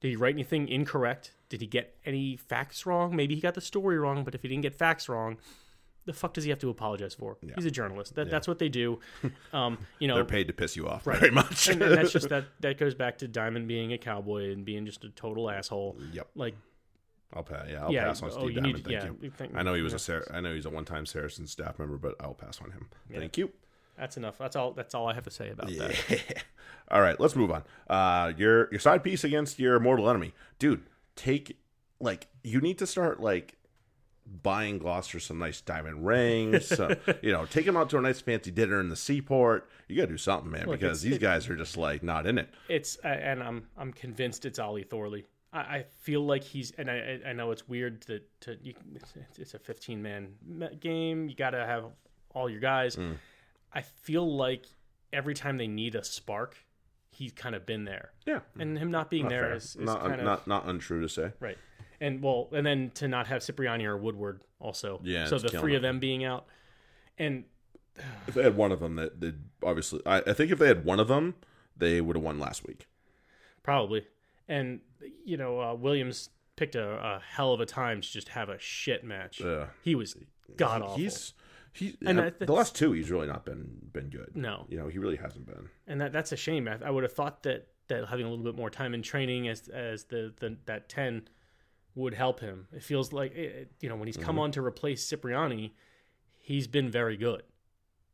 Did 0.00 0.08
he 0.10 0.16
write 0.16 0.34
anything 0.34 0.68
incorrect? 0.68 1.32
Did 1.48 1.60
he 1.60 1.66
get 1.66 1.96
any 2.06 2.36
facts 2.36 2.86
wrong? 2.86 3.14
Maybe 3.14 3.34
he 3.34 3.40
got 3.40 3.54
the 3.54 3.60
story 3.60 3.98
wrong, 3.98 4.24
but 4.24 4.34
if 4.34 4.42
he 4.42 4.48
didn't 4.48 4.62
get 4.62 4.74
facts 4.74 5.08
wrong, 5.08 5.36
the 6.06 6.12
fuck 6.14 6.32
does 6.32 6.44
he 6.44 6.50
have 6.50 6.58
to 6.60 6.70
apologize 6.70 7.12
for? 7.14 7.36
He's 7.54 7.66
a 7.66 7.70
journalist. 7.70 8.14
That, 8.14 8.30
That's 8.30 8.48
what 8.48 8.58
they 8.58 8.68
do. 8.68 8.98
Um, 9.52 9.78
you 9.98 10.06
know, 10.08 10.14
They're 10.14 10.24
paid 10.24 10.46
to 10.46 10.52
piss 10.52 10.76
you 10.76 10.88
off 10.88 11.06
Right. 11.06 11.18
very 11.18 11.32
much. 11.32 11.68
and, 11.68 11.82
and 11.82 11.92
that's 11.92 12.12
just 12.12 12.28
that. 12.30 12.44
That 12.60 12.78
goes 12.78 12.94
back 12.94 13.18
to 13.18 13.28
Diamond 13.28 13.66
being 13.68 13.92
a 13.92 13.98
cowboy 13.98 14.52
and 14.52 14.64
being 14.64 14.86
just 14.86 15.04
a 15.04 15.10
total 15.10 15.50
asshole. 15.50 15.98
yep. 16.12 16.28
Like, 16.36 16.54
I'll 17.34 17.42
pass. 17.42 17.66
Yeah, 17.68 17.84
I'll 17.84 17.92
yeah, 17.92 18.04
pass 18.06 18.22
on 18.22 18.30
oh, 18.30 18.32
Steve 18.38 18.44
you 18.50 18.54
Diamond. 18.54 18.74
need, 18.76 18.84
Thank 18.84 18.90
yeah, 19.04 19.10
you. 19.20 19.30
thank- 19.36 19.54
I 19.56 19.62
know 19.62 19.74
he 19.74 19.82
was 19.82 19.92
yeah. 19.92 19.96
a 19.96 19.98
Sar- 19.98 20.26
I 20.32 20.40
know 20.40 20.54
he's 20.54 20.66
a 20.66 20.70
one-time 20.70 21.04
Saracen 21.04 21.46
staff 21.46 21.78
member, 21.78 21.96
but 21.98 22.14
I'll 22.20 22.34
pass 22.34 22.60
on 22.62 22.70
him. 22.70 22.88
Thank 23.12 23.36
you. 23.36 23.50
That's 24.00 24.16
enough. 24.16 24.38
That's 24.38 24.56
all. 24.56 24.72
That's 24.72 24.94
all 24.94 25.06
I 25.06 25.14
have 25.14 25.24
to 25.24 25.30
say 25.30 25.50
about 25.50 25.68
that. 25.68 26.42
All 26.90 27.00
right, 27.02 27.20
let's 27.20 27.36
move 27.36 27.52
on. 27.52 27.62
Uh, 27.88 28.32
your 28.36 28.68
your 28.72 28.80
side 28.80 29.04
piece 29.04 29.22
against 29.22 29.60
your 29.60 29.78
mortal 29.78 30.10
enemy, 30.10 30.32
dude. 30.58 30.82
Take 31.14 31.56
like 32.00 32.26
you 32.42 32.60
need 32.60 32.78
to 32.78 32.86
start 32.86 33.20
like 33.20 33.56
buying 34.42 34.78
Gloucester 34.78 35.20
some 35.20 35.38
nice 35.38 35.60
diamond 35.60 36.06
rings. 36.06 36.66
some, 36.76 36.96
you 37.22 37.30
know, 37.30 37.44
take 37.46 37.66
him 37.66 37.76
out 37.76 37.90
to 37.90 37.98
a 37.98 38.00
nice 38.00 38.20
fancy 38.20 38.50
dinner 38.50 38.80
in 38.80 38.88
the 38.88 38.96
seaport. 38.96 39.68
You 39.88 39.96
got 39.96 40.02
to 40.02 40.08
do 40.12 40.18
something, 40.18 40.50
man, 40.50 40.66
Look, 40.66 40.80
because 40.80 41.02
these 41.02 41.16
it- 41.16 41.20
guys 41.20 41.48
are 41.48 41.56
just 41.56 41.76
like 41.76 42.02
not 42.02 42.26
in 42.26 42.38
it. 42.38 42.48
It's 42.68 42.98
uh, 43.04 43.08
and 43.08 43.42
I'm 43.42 43.66
I'm 43.76 43.92
convinced 43.92 44.44
it's 44.46 44.58
Ollie 44.58 44.82
Thorley. 44.84 45.26
I, 45.52 45.58
I 45.58 45.84
feel 46.00 46.24
like 46.24 46.42
he's 46.42 46.72
and 46.72 46.90
I 46.90 47.20
I- 47.26 47.32
know 47.34 47.50
it's 47.50 47.68
weird 47.68 48.00
to 48.06 48.20
to 48.40 48.56
you, 48.62 48.74
it's- 48.96 49.14
it's 49.38 49.54
a 49.54 49.58
15 49.58 50.02
man 50.02 50.32
game. 50.80 51.28
You 51.28 51.36
got 51.36 51.50
to 51.50 51.66
have 51.66 51.84
all 52.34 52.48
your 52.48 52.60
guys. 52.60 52.96
Mm. 52.96 53.16
I 53.72 53.82
feel 53.82 54.36
like 54.36 54.66
every 55.12 55.34
time 55.34 55.56
they 55.58 55.66
need 55.68 55.94
a 55.94 56.04
spark, 56.04 56.56
he's 57.10 57.32
kind 57.32 57.54
of 57.54 57.66
been 57.66 57.84
there. 57.84 58.10
Yeah, 58.26 58.40
And 58.58 58.78
him 58.78 58.90
not 58.90 59.10
being 59.10 59.24
not 59.24 59.28
there 59.30 59.42
fair. 59.46 59.54
is, 59.54 59.64
is 59.76 59.76
not 59.78 60.00
kind 60.00 60.20
of 60.20 60.24
not 60.24 60.46
not 60.46 60.66
untrue 60.68 61.00
to 61.02 61.08
say. 61.08 61.32
right. 61.40 61.58
And 62.00 62.22
well, 62.22 62.48
and 62.52 62.64
then 62.66 62.90
to 62.94 63.08
not 63.08 63.26
have 63.26 63.42
Cipriani 63.44 63.84
or 63.84 63.96
Woodward 63.96 64.40
also. 64.58 65.00
Yeah, 65.04 65.26
So 65.26 65.38
the 65.38 65.50
three 65.50 65.74
it. 65.74 65.76
of 65.76 65.82
them 65.82 65.98
being 66.00 66.24
out, 66.24 66.46
and 67.18 67.44
If 68.26 68.32
they 68.34 68.42
had 68.42 68.56
one 68.56 68.72
of 68.72 68.80
them, 68.80 68.96
that 68.96 69.20
they 69.20 69.34
obviously. 69.62 70.00
I, 70.06 70.18
I 70.18 70.32
think 70.32 70.50
if 70.50 70.58
they 70.58 70.68
had 70.68 70.84
one 70.86 70.98
of 70.98 71.08
them, 71.08 71.34
they 71.76 72.00
would 72.00 72.16
have 72.16 72.22
won 72.24 72.38
last 72.38 72.66
week. 72.66 72.86
Probably. 73.62 74.06
And 74.48 74.80
you 75.24 75.36
know, 75.36 75.60
uh, 75.60 75.74
Williams 75.74 76.30
picked 76.56 76.74
a, 76.74 76.88
a 76.90 77.22
hell 77.26 77.52
of 77.52 77.60
a 77.60 77.66
time 77.66 78.00
to 78.00 78.10
just 78.10 78.28
have 78.30 78.48
a 78.48 78.58
shit 78.58 79.04
match. 79.04 79.40
Yeah. 79.40 79.66
He 79.82 79.94
was 79.94 80.16
god 80.56 80.80
awful. 80.82 80.96
He's 80.96 81.34
he. 81.72 81.96
And 82.04 82.18
uh, 82.20 82.22
I- 82.40 82.44
the 82.44 82.52
last 82.52 82.74
two, 82.74 82.92
he's 82.92 83.10
really 83.10 83.26
not 83.26 83.44
been 83.44 83.68
been 83.92 84.08
good. 84.10 84.32
no, 84.34 84.66
You 84.68 84.78
know, 84.78 84.88
he 84.88 84.98
really 84.98 85.16
hasn't 85.16 85.46
been. 85.46 85.68
and 85.86 86.00
that 86.00 86.12
that's 86.12 86.32
a 86.32 86.36
shame. 86.36 86.68
I, 86.68 86.78
I 86.84 86.90
would 86.90 87.02
have 87.04 87.12
thought 87.12 87.42
that 87.44 87.68
that 87.88 88.06
having 88.08 88.26
a 88.26 88.28
little 88.30 88.44
bit 88.44 88.54
more 88.56 88.70
time 88.70 88.94
in 88.94 89.02
training 89.02 89.48
as 89.48 89.68
as 89.68 90.04
the, 90.04 90.32
the 90.40 90.56
that 90.66 90.88
ten 90.88 91.28
would 91.94 92.14
help 92.14 92.40
him. 92.40 92.68
It 92.72 92.82
feels 92.82 93.12
like 93.12 93.32
it, 93.32 93.38
it- 93.38 93.72
you 93.80 93.88
know 93.88 93.96
when 93.96 94.06
he's 94.06 94.16
come 94.16 94.36
Mm-hmm. 94.36 94.38
on 94.44 94.52
to 94.52 94.62
replace 94.64 95.08
Cipriani, 95.08 95.74
he's 96.38 96.66
been 96.66 96.90
very 96.90 97.16
good 97.16 97.42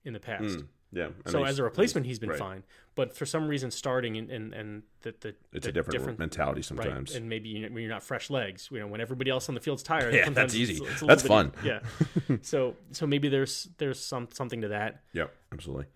in 0.04 0.12
the 0.12 0.20
past. 0.20 0.44
Mm, 0.44 0.66
yeah. 0.92 1.08
So 1.26 1.44
as 1.44 1.58
a 1.58 1.62
replacement, 1.62 2.06
he's 2.06 2.18
been 2.18 2.30
right. 2.30 2.38
fine. 2.38 2.62
But 2.94 3.14
for 3.16 3.26
some 3.26 3.46
reason, 3.48 3.70
starting 3.70 4.16
and 4.16 4.30
and, 4.30 4.54
and 4.54 4.82
the, 5.02 5.14
the 5.20 5.34
It's 5.52 5.64
the 5.64 5.70
a 5.70 5.82
different, 5.82 6.18
mentality 6.18 6.58
right, 6.60 6.64
sometimes. 6.64 7.14
and 7.14 7.28
maybe 7.28 7.48
you 7.50 7.60
know, 7.68 7.74
when 7.74 7.82
you're 7.82 7.92
not 7.92 8.02
fresh 8.02 8.30
legs, 8.30 8.68
you 8.72 8.78
know, 8.80 8.86
when 8.86 9.00
everybody 9.00 9.30
else 9.30 9.48
on 9.48 9.54
the 9.54 9.60
field's 9.60 9.82
tired, 9.82 10.14
Yeah, 10.14 10.30
that's 10.30 10.54
easy. 10.54 10.76
it's- 10.76 10.92
it's 10.92 11.00
That's 11.02 11.22
fun. 11.22 11.52
Yeah. 11.62 11.80
so 12.42 12.76
so 12.92 13.06
maybe 13.06 13.28
there's 13.28 13.68
there's 13.78 14.00
some 14.00 14.28
something 14.32 14.62
to 14.62 14.68
that, 14.68 15.02
Yep, 15.12 15.34
absolutely. 15.52 15.86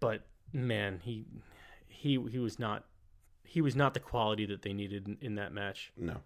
but 0.00 0.22
man, 0.52 1.00
he 1.02 1.24
he 1.88 2.20
he 2.30 2.38
was 2.38 2.58
not 2.58 2.84
he 3.44 3.60
was 3.60 3.76
not 3.76 3.94
the 3.94 4.00
quality 4.00 4.46
that 4.46 4.62
they 4.62 4.72
needed 4.72 5.06
in, 5.06 5.18
in 5.20 5.34
that 5.36 5.52
match. 5.52 5.92
No, 5.96 6.16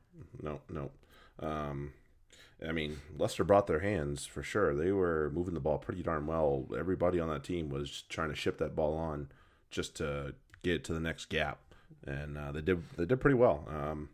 no, 0.42 0.60
no. 0.70 0.90
Um, 1.40 1.92
I 2.66 2.72
mean, 2.72 2.98
Leicester 3.16 3.42
brought 3.44 3.66
their 3.66 3.80
hands 3.80 4.26
for 4.26 4.42
sure. 4.42 4.74
They 4.74 4.92
were 4.92 5.30
moving 5.34 5.54
the 5.54 5.60
ball 5.60 5.78
pretty 5.78 6.02
darn 6.02 6.26
well. 6.26 6.66
Everybody 6.78 7.18
on 7.18 7.28
that 7.30 7.42
team 7.44 7.70
was 7.70 8.02
trying 8.10 8.28
to 8.28 8.34
ship 8.36 8.58
that 8.58 8.76
ball 8.76 8.96
on 8.98 9.28
just 9.70 9.96
to 9.96 10.34
get 10.62 10.74
it 10.74 10.84
to 10.84 10.92
the 10.92 11.00
next 11.00 11.26
gap, 11.30 11.58
and 12.06 12.36
uh, 12.36 12.52
they 12.52 12.60
did. 12.60 12.82
They 12.98 13.06
did 13.06 13.18
pretty 13.20 13.36
well. 13.36 13.64
Um, 13.68 14.10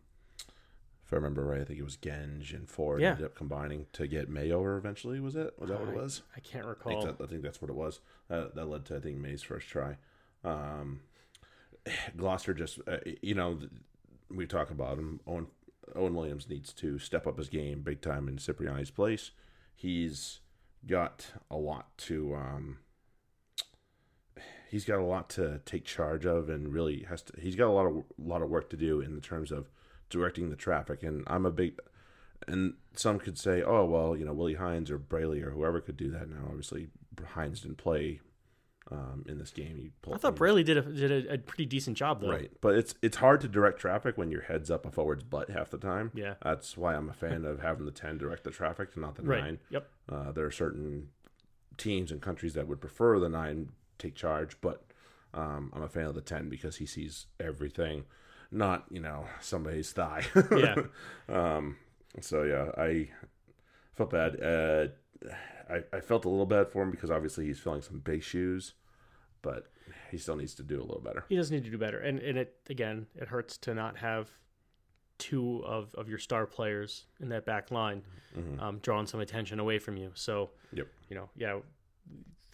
if 1.05 1.11
I 1.13 1.17
remember 1.17 1.43
right, 1.45 1.61
I 1.61 1.63
think 1.65 1.79
it 1.79 1.83
was 1.83 1.97
Genge 1.97 2.53
and 2.53 2.69
Ford 2.69 3.01
Yeah. 3.01 3.11
ended 3.11 3.25
up 3.25 3.35
combining 3.35 3.85
to 3.93 4.07
get 4.07 4.29
May 4.29 4.51
over. 4.51 4.77
Eventually, 4.77 5.19
was 5.19 5.35
it? 5.35 5.53
Was 5.59 5.69
that 5.69 5.79
what 5.79 5.89
it 5.89 5.95
was? 5.95 6.21
I 6.35 6.39
can't 6.39 6.65
I 6.65 6.69
recall. 6.69 7.01
think, 7.01 7.17
that, 7.17 7.23
I 7.23 7.27
think 7.27 7.41
that's 7.43 7.61
what 7.61 7.69
it 7.69 7.75
was. 7.75 7.99
Uh, 8.29 8.45
that 8.55 8.65
led 8.65 8.85
to 8.85 8.95
I 8.97 8.99
think 8.99 9.17
May's 9.17 9.41
first 9.43 9.67
try. 9.67 9.97
Um, 10.45 11.01
Gloucester 12.17 12.53
just 12.53 12.79
uh, 12.87 12.97
you 13.21 13.35
know 13.35 13.59
we 14.29 14.45
talk 14.45 14.69
about 14.71 14.97
him. 14.97 15.19
Owen 15.27 15.47
Owen 15.95 16.15
Williams 16.15 16.49
needs 16.49 16.73
to 16.73 16.99
step 16.99 17.27
up 17.27 17.37
his 17.37 17.49
game 17.49 17.81
big 17.81 18.01
time 18.01 18.27
in 18.27 18.37
Cipriani's 18.37 18.91
place. 18.91 19.31
He's 19.75 20.39
got 20.85 21.27
a 21.49 21.57
lot 21.57 21.97
to 21.97 22.35
um, 22.35 22.79
he's 24.69 24.85
got 24.85 24.99
a 24.99 25.03
lot 25.03 25.29
to 25.29 25.61
take 25.65 25.85
charge 25.85 26.25
of 26.25 26.49
and 26.49 26.73
really 26.73 27.03
has 27.03 27.21
to 27.23 27.33
he's 27.39 27.55
got 27.55 27.67
a 27.67 27.71
lot 27.71 27.85
of 27.85 28.03
lot 28.17 28.41
of 28.41 28.49
work 28.49 28.69
to 28.69 28.77
do 28.77 29.01
in 29.01 29.15
the 29.15 29.21
terms 29.21 29.51
of 29.51 29.69
directing 30.09 30.49
the 30.49 30.55
traffic 30.55 31.03
and 31.03 31.23
I'm 31.27 31.45
a 31.45 31.51
big 31.51 31.79
and 32.47 32.75
some 32.93 33.19
could 33.19 33.37
say 33.37 33.61
oh 33.63 33.85
well 33.85 34.15
you 34.15 34.25
know 34.25 34.33
Willi 34.33 34.55
Heinz 34.55 34.91
or 34.91 34.97
Braley 34.97 35.41
or 35.41 35.51
whoever 35.51 35.81
could 35.81 35.97
do 35.97 36.11
that 36.11 36.29
now 36.29 36.45
obviously 36.47 36.87
Heinz 37.33 37.61
didn't 37.61 37.77
play 37.77 38.19
um, 38.89 39.25
in 39.27 39.37
this 39.37 39.51
game 39.51 39.77
he 39.77 39.89
pulled 40.01 40.15
I 40.15 40.19
thought 40.19 40.35
Braley 40.35 40.63
did 40.63 40.77
a 40.77 40.81
did 40.81 41.11
a, 41.27 41.33
a 41.33 41.37
pretty 41.37 41.65
decent 41.65 41.97
job 41.97 42.21
though. 42.21 42.29
Right, 42.31 42.51
but 42.61 42.75
it's 42.75 42.95
it's 43.01 43.17
hard 43.17 43.41
to 43.41 43.47
direct 43.47 43.79
traffic 43.79 44.17
when 44.17 44.31
your 44.31 44.41
head's 44.43 44.71
up 44.71 44.85
a 44.85 44.91
forward's 44.91 45.23
butt 45.23 45.49
half 45.49 45.69
the 45.69 45.77
time. 45.77 46.11
Yeah. 46.15 46.35
that's 46.41 46.77
why 46.77 46.95
I'm 46.95 47.09
a 47.09 47.13
fan 47.13 47.43
of 47.45 47.61
having 47.61 47.85
the 47.85 47.91
ten 47.91 48.17
direct 48.17 48.43
the 48.43 48.51
traffic 48.51 48.89
and 48.93 49.01
not 49.03 49.15
the 49.15 49.23
Right. 49.23 49.43
nine. 49.43 49.59
Yep. 49.71 49.89
Uh, 50.09 50.31
there 50.31 50.45
are 50.45 50.51
certain 50.51 51.09
teams 51.77 52.11
and 52.11 52.21
countries 52.21 52.53
that 52.53 52.67
would 52.67 52.79
prefer 52.81 53.19
the 53.19 53.29
nine 53.29 53.69
take 53.99 54.15
charge, 54.15 54.55
but 54.61 54.83
um, 55.33 55.71
I'm 55.75 55.83
a 55.83 55.89
fan 55.89 56.05
of 56.05 56.15
the 56.15 56.21
ten 56.21 56.47
because 56.49 56.77
he 56.77 56.85
sees 56.85 57.27
everything, 57.39 58.05
not 58.51 58.85
you 58.89 59.01
know 59.01 59.25
somebody's 59.41 59.91
thigh. 59.91 60.23
Yeah. 60.55 60.75
um. 61.29 61.75
So 62.21 62.43
yeah, 62.43 62.71
I 62.77 63.09
felt 63.95 64.11
bad. 64.11 64.41
Uh, 64.41 64.87
I 65.69 65.83
I 65.97 65.99
felt 65.99 66.25
a 66.25 66.29
little 66.29 66.45
bad 66.45 66.69
for 66.69 66.81
him 66.83 66.91
because 66.91 67.11
obviously 67.11 67.45
he's 67.45 67.59
filling 67.59 67.81
some 67.81 67.99
big 67.99 68.23
shoes, 68.23 68.73
but 69.41 69.67
he 70.11 70.17
still 70.17 70.35
needs 70.35 70.53
to 70.55 70.63
do 70.63 70.79
a 70.79 70.83
little 70.83 71.01
better. 71.01 71.25
He 71.29 71.35
does 71.35 71.51
need 71.51 71.63
to 71.65 71.69
do 71.69 71.77
better. 71.77 71.99
And 71.99 72.19
and 72.19 72.37
it 72.37 72.55
again, 72.69 73.07
it 73.15 73.27
hurts 73.29 73.57
to 73.59 73.73
not 73.73 73.97
have 73.97 74.29
two 75.17 75.63
of, 75.65 75.95
of 75.95 76.07
your 76.07 76.19
star 76.19 76.45
players 76.45 77.05
in 77.19 77.29
that 77.29 77.43
back 77.43 77.71
line 77.71 78.03
um, 78.59 78.77
drawing 78.83 79.07
some 79.07 79.19
attention 79.19 79.59
away 79.59 79.79
from 79.79 79.97
you. 79.97 80.11
So 80.13 80.51
Mm-hmm. 80.67 80.77
Yep. 80.77 80.87
you 81.09 81.15
know, 81.15 81.29
yeah, 81.35 81.59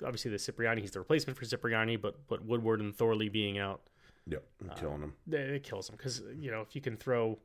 obviously 0.06 0.32
the 0.32 0.38
Cipriani, 0.40 0.80
he's 0.82 0.92
the 0.92 1.00
replacement 1.00 1.38
for 1.38 1.46
Cipriani, 1.46 1.98
but 1.98 2.26
but 2.28 2.46
Woodward 2.46 2.80
and 2.80 2.96
Thorley 2.96 3.28
being 3.30 3.58
out, 3.58 3.82
Yep, 4.28 4.44
I'm 4.62 4.70
killing 4.78 5.02
him. 5.02 5.14
it 5.32 5.40
it 5.58 5.64
kills 5.64 5.90
him 5.90 5.96
because 5.98 6.22
you 6.38 6.52
know 6.52 6.62
if 6.62 6.76
you 6.76 6.82
can 6.82 6.96
throw. 6.98 7.40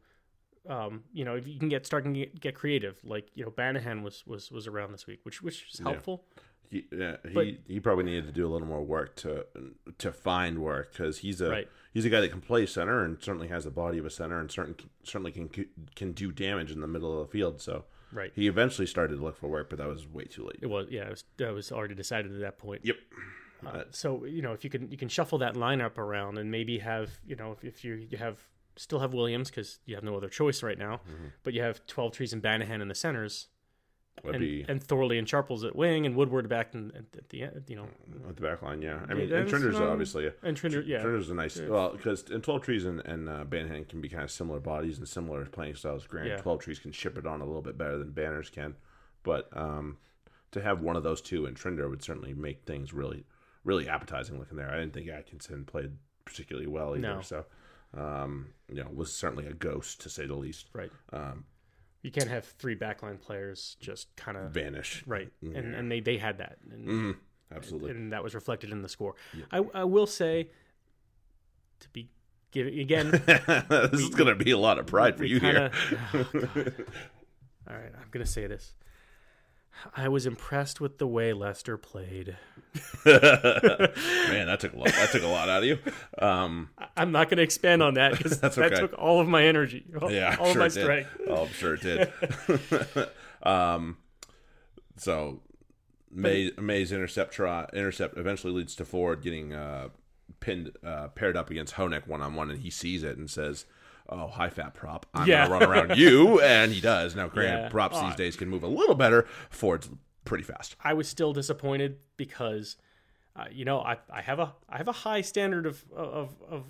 Um, 0.68 1.02
you 1.12 1.24
know, 1.24 1.34
if 1.34 1.46
you 1.48 1.58
can 1.58 1.68
get 1.68 1.86
start 1.86 2.04
and 2.04 2.14
get, 2.14 2.38
get 2.40 2.54
creative, 2.54 2.98
like 3.02 3.28
you 3.34 3.44
know, 3.44 3.50
Banahan 3.50 4.02
was 4.02 4.24
was 4.26 4.50
was 4.52 4.66
around 4.66 4.92
this 4.92 5.06
week, 5.06 5.20
which 5.24 5.42
which 5.42 5.66
is 5.72 5.80
Yeah. 5.80 5.90
helpful. 5.92 6.24
He, 6.70 6.84
yeah, 6.92 7.16
he 7.26 7.32
But- 7.34 7.46
he 7.66 7.80
probably 7.80 8.04
needed 8.04 8.26
to 8.26 8.32
do 8.32 8.46
a 8.46 8.50
little 8.50 8.68
more 8.68 8.82
work 8.84 9.16
to 9.16 9.46
to 9.96 10.12
find 10.12 10.58
work 10.58 10.92
because 10.92 11.18
he's 11.18 11.40
a 11.40 11.48
Right. 11.50 11.68
he's 11.94 12.04
a 12.04 12.10
guy 12.10 12.20
that 12.20 12.30
can 12.30 12.42
play 12.42 12.66
center 12.66 13.02
and 13.02 13.22
certainly 13.22 13.48
has 13.48 13.64
the 13.64 13.70
body 13.70 13.96
of 13.98 14.04
a 14.04 14.10
center 14.10 14.38
and 14.38 14.50
certain 14.50 14.76
certainly 15.02 15.32
can 15.32 15.48
can 15.94 16.12
do 16.12 16.30
damage 16.30 16.70
in 16.70 16.80
the 16.82 16.86
middle 16.86 17.18
of 17.18 17.26
the 17.26 17.32
field. 17.32 17.60
So 17.62 17.86
Right. 18.12 18.32
he 18.34 18.46
eventually 18.48 18.86
started 18.86 19.16
to 19.16 19.22
look 19.22 19.36
for 19.38 19.48
work, 19.48 19.70
but 19.70 19.78
that 19.78 19.88
was 19.88 20.06
way 20.06 20.24
too 20.24 20.44
late. 20.44 20.58
It 20.60 20.66
was 20.66 20.88
yeah, 20.90 21.06
it 21.06 21.10
was, 21.10 21.24
that 21.38 21.52
was 21.54 21.72
already 21.72 21.94
decided 21.94 22.32
at 22.34 22.40
that 22.40 22.58
point. 22.58 22.84
Yep. 22.84 22.96
Uh, 23.66 23.84
so 23.90 24.26
you 24.26 24.42
know 24.42 24.52
if 24.52 24.62
you 24.62 24.68
can 24.68 24.90
you 24.90 24.98
can 24.98 25.08
shuffle 25.08 25.38
that 25.38 25.54
lineup 25.54 25.96
around 25.96 26.36
and 26.36 26.50
maybe 26.50 26.78
have 26.80 27.18
you 27.26 27.34
know 27.36 27.52
if, 27.52 27.64
if 27.64 27.82
you 27.84 27.94
you 28.10 28.18
have 28.18 28.46
still 28.78 29.00
have 29.00 29.12
Williams 29.12 29.50
because 29.50 29.78
you 29.84 29.94
have 29.94 30.04
no 30.04 30.16
other 30.16 30.28
choice 30.28 30.62
right 30.62 30.78
now, 30.78 31.00
but 31.42 31.52
you 31.52 31.60
have 31.62 31.84
Twelvetrees 31.86 32.32
and 32.32 32.42
Banahan 32.42 32.80
in 32.80 32.88
the 32.88 32.94
centers, 32.94 33.48
and, 34.24 34.40
be 34.40 34.64
and 34.68 34.82
Thorley 34.82 35.18
and 35.18 35.28
Sharples 35.28 35.64
at 35.64 35.76
wing 35.76 36.06
and 36.06 36.16
Woodward 36.16 36.48
back 36.48 36.74
in, 36.74 36.90
at, 36.96 37.04
at 37.16 37.28
the 37.28 37.42
end, 37.42 37.64
you 37.68 37.76
know, 37.76 37.88
at 38.28 38.36
the 38.36 38.42
back 38.42 38.62
line. 38.62 38.80
Yeah, 38.82 39.00
I 39.08 39.14
mean, 39.14 39.32
and 39.32 39.48
Trinder's 39.48 39.76
um, 39.76 39.82
obviously 39.84 40.26
a, 40.26 40.32
and 40.42 40.56
Trinder 40.56 40.80
yeah 40.80 41.00
Trinder's 41.02 41.28
a 41.30 41.34
nice 41.34 41.60
well 41.60 41.90
because 41.90 42.22
in 42.30 42.40
Twelvetrees 42.40 42.86
and 42.86 43.00
and 43.04 43.28
uh, 43.28 43.44
Banahan 43.44 43.88
can 43.88 44.00
be 44.00 44.08
kind 44.08 44.22
of 44.24 44.30
similar 44.30 44.60
bodies 44.60 44.98
and 44.98 45.08
similar 45.08 45.44
playing 45.46 45.74
styles. 45.74 46.06
Granted, 46.06 46.30
Yeah. 46.30 46.40
Twelvetrees 46.40 46.80
can 46.80 46.92
ship 46.92 47.18
it 47.18 47.26
on 47.26 47.40
a 47.40 47.44
little 47.44 47.62
bit 47.62 47.76
better 47.76 47.98
than 47.98 48.10
Banners 48.12 48.50
can, 48.50 48.74
but 49.22 49.48
um, 49.56 49.98
to 50.52 50.62
have 50.62 50.80
one 50.80 50.96
of 50.96 51.02
those 51.02 51.20
two 51.20 51.46
in 51.46 51.54
Trinder 51.54 51.88
would 51.88 52.02
certainly 52.02 52.34
make 52.34 52.64
things 52.64 52.92
really 52.92 53.24
really 53.64 53.88
appetizing 53.88 54.38
looking 54.38 54.56
there. 54.56 54.70
I 54.72 54.78
didn't 54.78 54.94
think 54.94 55.08
Atkinson 55.08 55.64
played 55.64 55.90
particularly 56.24 56.66
well 56.68 56.90
either, 56.96 57.16
No. 57.16 57.20
so 57.20 57.44
um, 57.96 58.48
you 58.68 58.76
know 58.76 58.88
was 58.92 59.12
certainly 59.12 59.46
a 59.46 59.52
ghost 59.54 60.00
to 60.02 60.10
say 60.10 60.26
the 60.26 60.34
least. 60.34 60.68
right. 60.72 60.90
Um, 61.12 61.44
You 62.02 62.10
can't 62.10 62.28
have 62.28 62.44
three 62.44 62.76
backline 62.76 63.20
players 63.20 63.76
just 63.80 64.14
kind 64.16 64.36
of 64.36 64.50
vanish, 64.52 65.02
right, 65.06 65.32
and 65.42 65.74
and 65.74 65.90
they 65.90 66.00
they 66.00 66.16
had 66.18 66.38
that, 66.38 66.58
and, 66.70 66.86
Mhm. 66.86 67.16
absolutely. 67.54 67.90
and 67.90 68.12
that 68.12 68.22
was 68.22 68.34
reflected 68.34 68.70
in 68.70 68.82
the 68.82 68.88
score. 68.88 69.14
I 69.50 69.58
I 69.74 69.84
will 69.84 70.06
say 70.06 70.50
to 71.80 71.88
be 71.90 72.10
give 72.50 72.66
again. 72.66 73.10
this 73.26 74.00
is 74.00 74.14
going 74.14 74.28
to 74.28 74.44
be 74.44 74.50
a 74.52 74.58
lot 74.58 74.78
of 74.78 74.86
pride 74.86 75.16
for 75.16 75.22
we 75.24 75.28
you 75.30 75.40
kinda, 75.40 75.70
here. 75.90 76.74
All 77.68 77.76
right, 77.76 77.92
I'm 78.00 78.08
gonna 78.10 78.24
say 78.26 78.46
this. 78.46 78.74
I 79.96 80.08
was 80.08 80.26
impressed 80.26 80.80
with 80.80 80.98
the 80.98 81.06
way 81.06 81.32
Leicester 81.32 81.76
played. 81.76 82.36
Man, 83.04 83.24
that 84.46 84.58
took 84.60 84.72
a 84.72 84.76
lot. 84.76 84.88
That 84.88 85.10
took 85.12 85.22
a 85.22 85.28
lot 85.28 85.48
out 85.48 85.62
of 85.62 85.68
you. 85.68 85.78
Um, 86.18 86.70
I'm 86.96 87.12
not 87.12 87.28
gonna 87.28 87.42
expand 87.42 87.82
on 87.82 87.94
that 87.94 88.12
because 88.12 88.40
that 88.40 88.58
okay. 88.58 88.74
took 88.74 88.92
all 88.98 89.20
of 89.20 89.28
my 89.28 89.44
energy, 89.44 89.84
all, 90.00 90.10
yeah, 90.10 90.36
all 90.38 90.46
sure 90.46 90.52
of 90.52 90.56
my 90.58 90.68
strength. 90.68 91.10
Oh, 91.28 91.44
I'm 91.44 91.52
sure 91.52 91.74
it 91.74 91.80
did. 91.82 93.08
um, 93.42 93.98
so 94.96 95.40
May 96.10 96.50
May's 96.58 96.92
intercept 96.92 97.32
try 97.32 97.66
intercept 97.72 98.18
eventually 98.18 98.52
leads 98.52 98.74
to 98.76 98.84
Ford 98.84 99.22
getting 99.22 99.52
uh, 99.52 99.88
pinned 100.40 100.72
uh, 100.84 101.08
paired 101.08 101.36
up 101.36 101.50
against 101.50 101.74
Hohneck 101.74 102.06
one 102.06 102.22
on 102.22 102.34
one, 102.34 102.50
and 102.50 102.60
he 102.60 102.70
sees 102.70 103.02
it 103.02 103.16
and 103.16 103.30
says. 103.30 103.64
Oh, 104.10 104.26
high 104.28 104.48
fat 104.50 104.74
prop! 104.74 105.06
I'm 105.14 105.28
Yeah. 105.28 105.46
gonna 105.46 105.58
run 105.60 105.70
around 105.70 105.98
you, 105.98 106.40
and 106.42 106.72
he 106.72 106.80
does. 106.80 107.14
Now, 107.14 107.28
granted, 107.28 107.62
Yeah. 107.64 107.68
props 107.68 107.96
Oh, 107.98 108.06
these 108.06 108.16
days 108.16 108.36
can 108.36 108.48
move 108.48 108.62
a 108.62 108.68
little 108.68 108.94
better. 108.94 109.26
Ford's 109.50 109.90
pretty 110.24 110.44
fast. 110.44 110.76
I 110.82 110.94
was 110.94 111.08
still 111.08 111.32
disappointed 111.32 111.98
because, 112.16 112.76
uh, 113.36 113.44
you 113.50 113.64
know, 113.64 113.80
I, 113.80 113.98
I 114.12 114.22
have 114.22 114.38
a 114.38 114.54
I 114.68 114.78
have 114.78 114.88
a 114.88 114.92
high 114.92 115.20
standard 115.20 115.66
of 115.66 115.84
of 115.94 116.34
of 116.48 116.64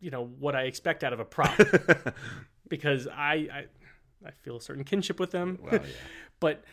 you 0.00 0.10
know 0.10 0.24
what 0.24 0.54
I 0.56 0.62
expect 0.62 1.04
out 1.04 1.12
of 1.12 1.20
a 1.20 1.24
prop 1.24 1.56
because 2.68 3.06
I 3.06 3.34
I, 3.34 3.66
I 4.26 4.30
feel 4.42 4.56
a 4.56 4.60
certain 4.60 4.84
kinship 4.84 5.20
with 5.20 5.30
them, 5.30 5.58
Well, 5.62 5.74
yeah. 5.74 5.80
but 6.40 6.64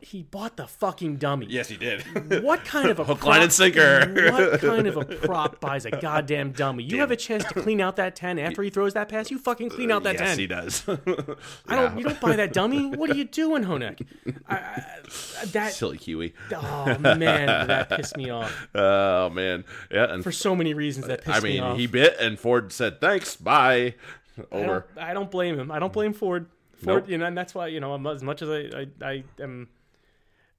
he 0.00 0.22
bought 0.22 0.56
the 0.56 0.66
fucking 0.66 1.16
dummy. 1.16 1.46
yes, 1.48 1.68
he 1.68 1.76
did. 1.76 2.04
What 2.42 2.64
kind 2.64 2.88
of 2.88 2.98
a 2.98 3.04
Hook, 3.08 3.18
prop, 3.18 3.28
line, 3.28 3.42
and 3.42 3.52
sinker. 3.52 4.30
What 4.32 4.60
kind 4.60 4.86
of 4.86 4.96
a 4.96 5.04
prop 5.04 5.60
buys 5.60 5.84
a 5.86 5.90
goddamn 5.90 6.52
dummy? 6.52 6.84
You 6.84 7.00
have 7.00 7.10
a 7.10 7.16
chance 7.16 7.44
to 7.44 7.54
clean 7.54 7.80
out 7.80 7.96
that 7.96 8.14
ten 8.16 8.38
after 8.38 8.62
he 8.62 8.70
throws 8.70 8.94
that 8.94 9.08
pass. 9.08 9.30
You 9.30 9.38
fucking 9.38 9.70
clean 9.70 9.90
out 9.90 10.04
that 10.04 10.14
yes, 10.18 10.28
ten. 10.30 10.38
he 10.38 10.46
does. 10.46 10.84
I 10.88 11.76
don't. 11.76 11.98
You 11.98 12.04
don't 12.04 12.20
buy 12.20 12.36
that 12.36 12.52
dummy. 12.52 12.86
What 12.86 13.10
are 13.10 13.14
you 13.16 13.24
doing, 13.24 13.64
Hohneck? 13.64 14.06
I, 14.48 14.56
I, 14.56 15.44
that. 15.46 15.72
Silly 15.72 15.98
Kiwi. 15.98 16.34
Oh 16.52 16.96
man, 16.98 17.66
that 17.68 17.88
pissed 17.90 18.16
me 18.16 18.30
off 18.30 18.68
Oh 18.74 19.30
man, 19.30 19.64
yeah, 19.90 20.12
and 20.12 20.22
for 20.22 20.32
so 20.32 20.54
many 20.54 20.74
reasons. 20.74 21.06
That 21.06 21.22
pissed 21.24 21.38
I 21.38 21.40
me 21.40 21.54
mean, 21.54 21.62
off. 21.62 21.76
he 21.78 21.86
bit, 21.86 22.16
and 22.20 22.38
Ford 22.38 22.72
said 22.72 23.00
thanks, 23.00 23.36
bye. 23.36 23.94
I 24.38 24.42
Over. 24.52 24.86
don't, 24.94 25.04
I 25.04 25.14
don't 25.14 25.30
blame 25.30 25.58
him. 25.58 25.70
I 25.72 25.78
don't 25.78 25.92
blame 25.92 26.12
Ford. 26.12 26.46
Ford, 26.76 27.02
Nope. 27.02 27.10
you 27.10 27.18
know, 27.18 27.26
and 27.26 27.36
that's 27.36 27.54
why 27.56 27.66
you 27.66 27.80
know, 27.80 27.94
as 28.08 28.22
much 28.22 28.40
as 28.42 28.48
I, 28.48 28.86
I, 29.02 29.04
I 29.04 29.24
am, 29.42 29.68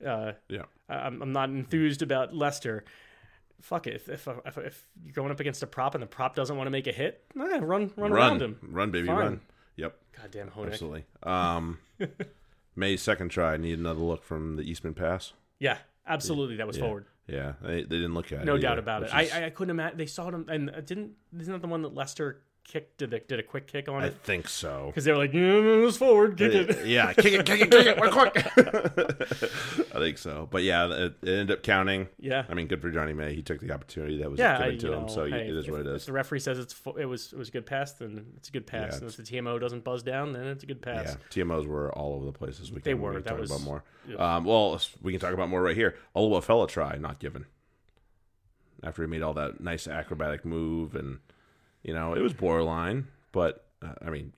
uh, 0.06 0.34
Yeah, 0.48 0.64
I'm, 0.88 1.22
I'm 1.22 1.32
not 1.32 1.50
enthused 1.50 2.02
about 2.02 2.34
Leicester. 2.36 2.84
Fuck 3.62 3.88
it. 3.88 3.96
If, 3.96 4.10
if, 4.10 4.28
if, 4.46 4.58
if 4.58 4.88
you're 5.04 5.14
going 5.14 5.32
up 5.32 5.40
against 5.40 5.62
a 5.64 5.68
prop 5.68 5.94
and 5.94 6.02
the 6.02 6.08
prop 6.08 6.34
doesn't 6.36 6.56
want 6.56 6.68
to 6.68 6.72
make 6.72 6.88
a 6.88 6.92
hit, 6.94 7.24
eh, 7.38 7.40
run, 7.42 7.62
run, 7.64 7.92
run, 7.98 8.12
around 8.14 8.42
him. 8.42 8.58
run, 8.62 8.90
baby, 8.92 9.08
Fine. 9.08 9.18
run. 9.18 9.42
Yep, 9.76 9.98
Goddamn 10.18 10.52
Hohneck. 10.52 10.68
absolutely. 10.68 11.06
Um, 11.24 11.80
May's 12.76 13.02
second 13.02 13.30
try 13.30 13.58
need 13.58 13.78
another 13.80 14.00
look 14.00 14.24
from 14.24 14.56
the 14.56 14.64
Eastman 14.64 14.94
pass. 14.94 15.34
Yeah, 15.60 15.78
absolutely. 16.08 16.56
That 16.58 16.68
was 16.68 16.78
Yeah. 16.78 16.84
forward. 16.84 17.06
Yeah, 17.28 17.54
they, 17.62 17.82
they 17.84 17.98
didn't 17.98 18.14
look 18.16 18.32
at 18.32 18.42
it. 18.42 18.46
No 18.46 18.58
doubt 18.58 18.80
about 18.80 19.04
it. 19.04 19.14
I, 19.14 19.30
I, 19.34 19.46
I 19.46 19.50
couldn't 19.52 19.70
imagine. 19.72 19.98
They 19.98 20.06
saw 20.08 20.30
him, 20.30 20.46
and 20.50 20.70
uh, 20.72 20.82
didn't. 20.82 21.12
Isn't 21.38 21.54
that 21.54 21.62
the 21.62 21.68
one 21.68 21.82
that 21.84 21.94
Leicester 21.94 22.42
kick 22.70 22.96
did 22.98 23.14
a, 23.14 23.20
did 23.20 23.40
a 23.40 23.44
quick 23.44 23.68
kick 23.68 23.90
on 23.90 24.04
I 24.04 24.08
it 24.08 24.14
I 24.22 24.26
think 24.26 24.48
so. 24.48 24.86
because 24.88 25.04
they 25.04 25.12
were 25.12 25.18
like, 25.18 25.32
"Mm, 25.32 25.88
"It's 25.88 25.98
forward, 25.98 26.38
kick 26.38 26.54
it." 26.54 26.86
Yeah, 26.88 27.12
kick 27.14 27.34
it, 27.34 27.46
kick 27.46 27.62
it, 27.62 27.72
kick 27.72 27.88
it, 27.88 27.98
quick, 27.98 28.12
quick. 28.12 28.36
I 29.96 30.00
think 30.00 30.18
so. 30.18 30.48
But 30.52 30.64
yeah, 30.64 30.86
it, 30.88 31.16
it 31.22 31.30
ended 31.30 31.52
up 31.52 31.64
counting. 31.64 32.08
Yeah. 32.20 32.46
I 32.48 32.54
mean, 32.54 32.68
good 32.68 32.82
for 32.82 32.90
Johnny 32.92 33.14
May. 33.14 33.34
He 33.36 33.42
took 33.42 33.60
the 33.60 33.72
opportunity 33.72 34.18
that 34.22 34.30
was 34.30 34.40
Yeah, 34.40 34.58
given 34.60 34.76
I- 34.76 34.78
to 34.78 34.94
him. 34.94 35.02
know, 35.02 35.08
So 35.08 35.26
hey, 35.26 35.48
it 35.50 35.56
is 35.56 35.66
if, 35.66 35.72
what 35.72 35.82
it 35.82 35.88
is. 35.88 36.02
If 36.04 36.06
the 36.08 36.14
referee 36.14 36.40
says 36.40 36.60
it's 36.60 36.80
it 36.98 37.06
was 37.06 37.34
it 37.34 37.40
was 37.40 37.50
a 37.50 37.52
good 37.52 37.66
pass, 37.66 37.94
then 37.94 38.26
it's 38.38 38.50
a 38.50 38.52
good 38.52 38.68
pass. 38.68 38.94
Yeah, 38.94 38.98
and 39.00 39.08
if 39.10 39.18
the 39.18 39.24
TMO 39.24 39.60
doesn't 39.60 39.84
buzz 39.84 40.04
down, 40.04 40.34
then 40.34 40.46
it's 40.48 40.64
a 40.64 40.68
good 40.68 40.82
pass. 40.82 41.18
Yeah, 41.36 41.44
TMOs 41.44 41.66
were 41.66 41.92
all 41.98 42.14
over 42.14 42.26
the 42.26 42.32
place 42.32 42.60
this 42.60 42.70
weekend. 42.70 42.84
They 42.84 42.94
We 42.94 43.02
were. 43.02 43.14
can 43.14 43.24
That 43.24 43.30
talk 43.32 43.40
was- 43.40 43.52
about 43.52 43.62
more. 43.62 43.84
yeah. 44.08 44.36
Um, 44.38 44.46
well, 44.46 44.80
we 45.02 45.12
can 45.12 45.20
talk 45.20 45.34
about 45.34 45.50
more 45.50 45.62
right 45.62 45.76
here. 45.76 45.96
Olowofela 46.16 46.68
try 46.68 46.98
not 46.98 47.20
given 47.20 47.46
after 48.84 49.02
he 49.04 49.08
made 49.10 49.22
all 49.22 49.34
that 49.34 49.60
nice 49.60 49.88
acrobatic 49.88 50.46
move, 50.46 50.96
and 50.96 51.20
you 51.84 51.94
know 51.94 52.14
it 52.14 52.22
was 52.22 52.34
borderline. 52.34 53.08
But 53.32 53.66
uh, 53.82 53.94
I 54.02 54.10
mean, 54.10 54.34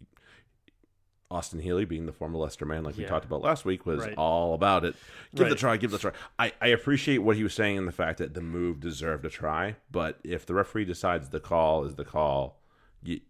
Austin 1.29 1.59
Healey, 1.59 1.85
being 1.85 2.05
the 2.05 2.11
former 2.11 2.37
Leicester 2.37 2.65
man, 2.65 2.83
like 2.83 2.97
we 2.97 3.03
Yeah. 3.03 3.09
talked 3.09 3.23
about 3.25 3.41
last 3.41 3.63
week, 3.63 3.85
was 3.85 4.01
Right. 4.01 4.13
all 4.17 4.53
about 4.53 4.83
it. 4.83 4.95
Give 5.33 5.45
the 5.47 5.51
Right. 5.51 5.57
try, 5.59 5.77
give 5.77 5.91
the 5.91 5.97
try. 5.97 6.11
I, 6.37 6.51
I 6.59 6.67
appreciate 6.67 7.19
what 7.19 7.37
he 7.37 7.43
was 7.43 7.53
saying 7.53 7.77
in 7.77 7.85
the 7.85 7.93
fact 7.93 8.17
that 8.19 8.33
the 8.33 8.41
move 8.41 8.81
deserved 8.81 9.23
a 9.25 9.29
try, 9.29 9.77
but 9.89 10.19
if 10.25 10.45
the 10.45 10.53
referee 10.53 10.83
decides 10.85 11.29
the 11.29 11.39
call 11.39 11.85
is 11.85 11.95
the 11.95 12.03
call, 12.03 12.59
you, 13.01 13.21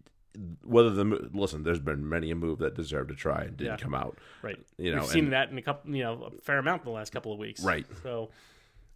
whether 0.64 0.89
the 0.89 1.05
mo- 1.05 1.30
listen, 1.32 1.62
there's 1.62 1.80
been 1.80 2.07
many 2.09 2.32
a 2.32 2.36
move 2.36 2.57
that 2.57 2.74
deserved 2.74 3.12
a 3.12 3.16
try 3.16 3.43
and 3.43 3.55
didn't 3.57 3.74
Yeah. 3.74 3.84
come 3.84 3.93
out. 3.93 4.18
Right. 4.41 4.57
You 4.80 4.95
know, 4.95 5.01
We've 5.01 5.09
seen 5.09 5.26
and- 5.26 5.34
that 5.34 5.51
in 5.51 5.57
a 5.59 5.62
couple, 5.62 5.93
you 5.95 6.01
know, 6.01 6.32
a 6.38 6.41
fair 6.41 6.57
amount 6.57 6.82
in 6.82 6.86
the 6.86 6.91
last 6.91 7.12
couple 7.14 7.32
of 7.34 7.38
weeks. 7.38 7.64
Right. 7.64 7.86
So, 8.01 8.32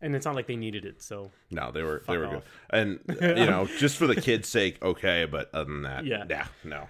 and 0.06 0.16
it's 0.16 0.26
not 0.26 0.36
like 0.36 0.48
they 0.48 0.56
needed 0.56 0.86
it. 0.86 1.02
So 1.02 1.32
No, 1.52 1.72
they 1.72 1.82
were 1.84 2.04
they 2.08 2.18
were 2.18 2.28
good, 2.28 2.44
and 2.70 3.00
you 3.22 3.46
know, 3.46 3.68
just 3.80 3.98
for 3.98 4.08
the 4.08 4.16
kids' 4.20 4.48
sake, 4.48 4.82
okay. 4.84 5.26
But 5.26 5.50
other 5.54 5.66
than 5.72 5.82
that, 5.84 6.06
Yeah. 6.06 6.24
yeah, 6.30 6.48
no. 6.64 6.82
for 6.82 6.88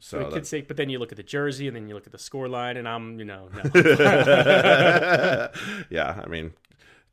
So 0.00 0.18
the 0.18 0.24
that- 0.24 0.34
kid's 0.34 0.48
sake, 0.48 0.68
but 0.68 0.76
then 0.76 0.90
you 0.90 0.98
look 0.98 1.12
at 1.12 1.16
the 1.16 1.22
jersey 1.22 1.66
and 1.68 1.76
then 1.76 1.88
you 1.88 1.94
look 1.94 2.06
at 2.06 2.12
the 2.12 2.18
score 2.18 2.48
line, 2.48 2.76
and 2.76 2.86
I'm, 2.88 3.18
you 3.18 3.24
know, 3.24 3.48
no. 3.54 3.62
yeah, 5.90 6.20
I 6.24 6.26
mean, 6.28 6.52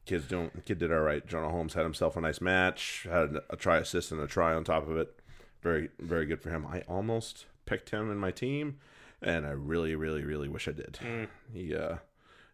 kids 0.06 0.28
don't 0.28 0.66
kid 0.66 0.80
did 0.80 0.92
all 0.92 1.00
right. 1.02 1.26
Jonah 1.28 1.50
Holmes 1.50 1.74
had 1.74 1.84
himself 1.84 2.16
a 2.18 2.22
nice 2.22 2.42
match, 2.42 3.06
had 3.10 3.38
a 3.50 3.56
try 3.56 3.78
assist 3.78 4.12
and 4.12 4.22
a 4.22 4.28
try 4.28 4.54
on 4.54 4.64
top 4.64 4.88
of 4.88 4.98
it. 4.98 5.14
Very 5.62 5.90
very 6.00 6.26
good 6.26 6.42
for 6.42 6.50
him. 6.50 6.66
I 6.66 6.82
almost 6.88 7.46
picked 7.66 7.90
him 7.90 8.12
in 8.12 8.18
my 8.18 8.32
team, 8.32 8.78
and 9.22 9.46
I 9.46 9.50
really 9.52 9.96
really 9.96 10.24
really 10.24 10.48
wish 10.48 10.68
I 10.68 10.72
did. 10.72 11.00
Mm. 11.02 11.28
He 11.54 11.76
uh 11.76 11.98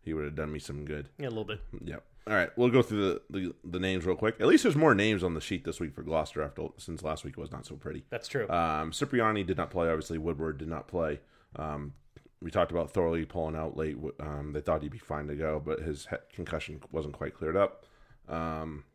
he 0.03 0.13
would 0.13 0.25
have 0.25 0.36
done 0.36 0.51
me 0.51 0.59
some 0.59 0.84
good. 0.86 1.09
yeah, 1.17 1.27
a 1.27 1.29
little 1.29 1.45
bit. 1.45 1.59
Yep. 1.84 2.03
All 2.26 2.34
right, 2.34 2.49
we'll 2.57 2.69
go 2.69 2.82
through 2.82 3.19
the, 3.30 3.39
the 3.39 3.53
the 3.65 3.80
names 3.80 4.05
real 4.05 4.15
quick. 4.15 4.36
At 4.39 4.47
least 4.47 4.63
there's 4.63 4.76
more 4.78 4.95
names 4.95 5.24
on 5.24 5.34
the 5.34 5.41
sheet 5.41 5.65
this 5.65 5.80
week 5.82 5.93
for 5.93 6.03
Gloucester 6.03 6.41
after 6.41 6.67
since 6.78 7.03
last 7.03 7.26
week 7.26 7.36
was 7.38 7.51
not 7.51 7.65
so 7.65 7.76
pretty. 7.76 8.05
That's 8.09 8.28
true. 8.30 8.47
Um, 8.49 8.91
Cipriani 8.91 9.43
did 9.43 9.57
not 9.57 9.69
play. 9.71 9.89
Obviously, 9.89 10.17
Woodward 10.17 10.57
did 10.57 10.69
not 10.69 10.88
play. 10.88 11.19
Um, 11.57 11.93
we 12.41 12.49
talked 12.51 12.71
about 12.71 12.91
Thorley 12.91 13.26
pulling 13.26 13.55
out 13.55 13.76
late. 13.76 13.97
Um, 14.19 14.51
they 14.53 14.61
thought 14.61 14.84
he'd 14.84 14.91
be 14.91 14.97
fine 14.97 15.28
to 15.28 15.36
go, 15.36 15.61
but 15.63 15.80
his 15.82 16.07
concussion 16.34 16.82
wasn't 16.91 17.13
quite 17.13 17.34
cleared 17.34 17.57
up. 17.57 17.86
Um, 18.30 18.86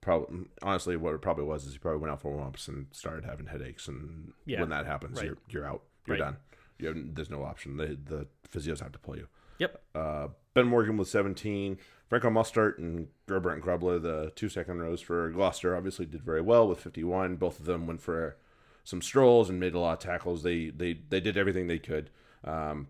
probably, 0.00 0.46
honestly, 0.62 0.96
what 0.96 1.14
it 1.14 1.22
probably 1.22 1.44
was 1.44 1.64
is 1.66 1.72
he 1.72 1.78
probably 1.78 2.00
went 2.00 2.12
out 2.12 2.20
for 2.20 2.32
warm 2.32 2.46
ups 2.48 2.66
and 2.68 2.86
started 2.92 3.24
having 3.24 3.46
headaches. 3.46 3.86
And 3.88 4.32
Yeah, 4.44 4.60
when 4.60 4.70
that 4.70 4.86
happens, 4.86 5.18
right. 5.18 5.26
you're 5.26 5.36
you're 5.48 5.66
out. 5.66 5.82
You're 6.06 6.16
Right. 6.16 6.24
done. 6.24 6.36
You 6.78 6.88
have, 6.88 7.14
there's 7.14 7.30
no 7.30 7.42
option. 7.44 7.76
The 7.76 7.96
the 8.04 8.26
physios 8.52 8.80
have 8.80 8.92
to 8.92 8.98
pull 8.98 9.16
you. 9.16 9.28
yep. 9.58 9.82
Uh, 9.94 10.28
ben 10.54 10.66
Morgan 10.66 10.96
with 10.96 11.08
17. 11.08 11.78
Franco 12.08 12.30
Mostert 12.30 12.78
and 12.78 13.08
Gerbrandt 13.26 13.62
Grobler, 13.62 14.00
the 14.00 14.32
two 14.36 14.48
second 14.48 14.80
rows 14.80 15.00
for 15.00 15.30
Gloucester, 15.30 15.76
obviously 15.76 16.06
did 16.06 16.22
very 16.22 16.40
well 16.40 16.68
with 16.68 16.80
51. 16.80 17.36
Both 17.36 17.58
of 17.58 17.66
them 17.66 17.86
went 17.86 18.00
for 18.00 18.36
some 18.84 19.02
strolls 19.02 19.50
and 19.50 19.58
made 19.58 19.74
a 19.74 19.80
lot 19.80 19.94
of 19.94 19.98
tackles. 19.98 20.42
They 20.42 20.70
they 20.70 21.00
they 21.08 21.20
did 21.20 21.36
everything 21.36 21.66
they 21.66 21.80
could. 21.80 22.10
Um, 22.44 22.88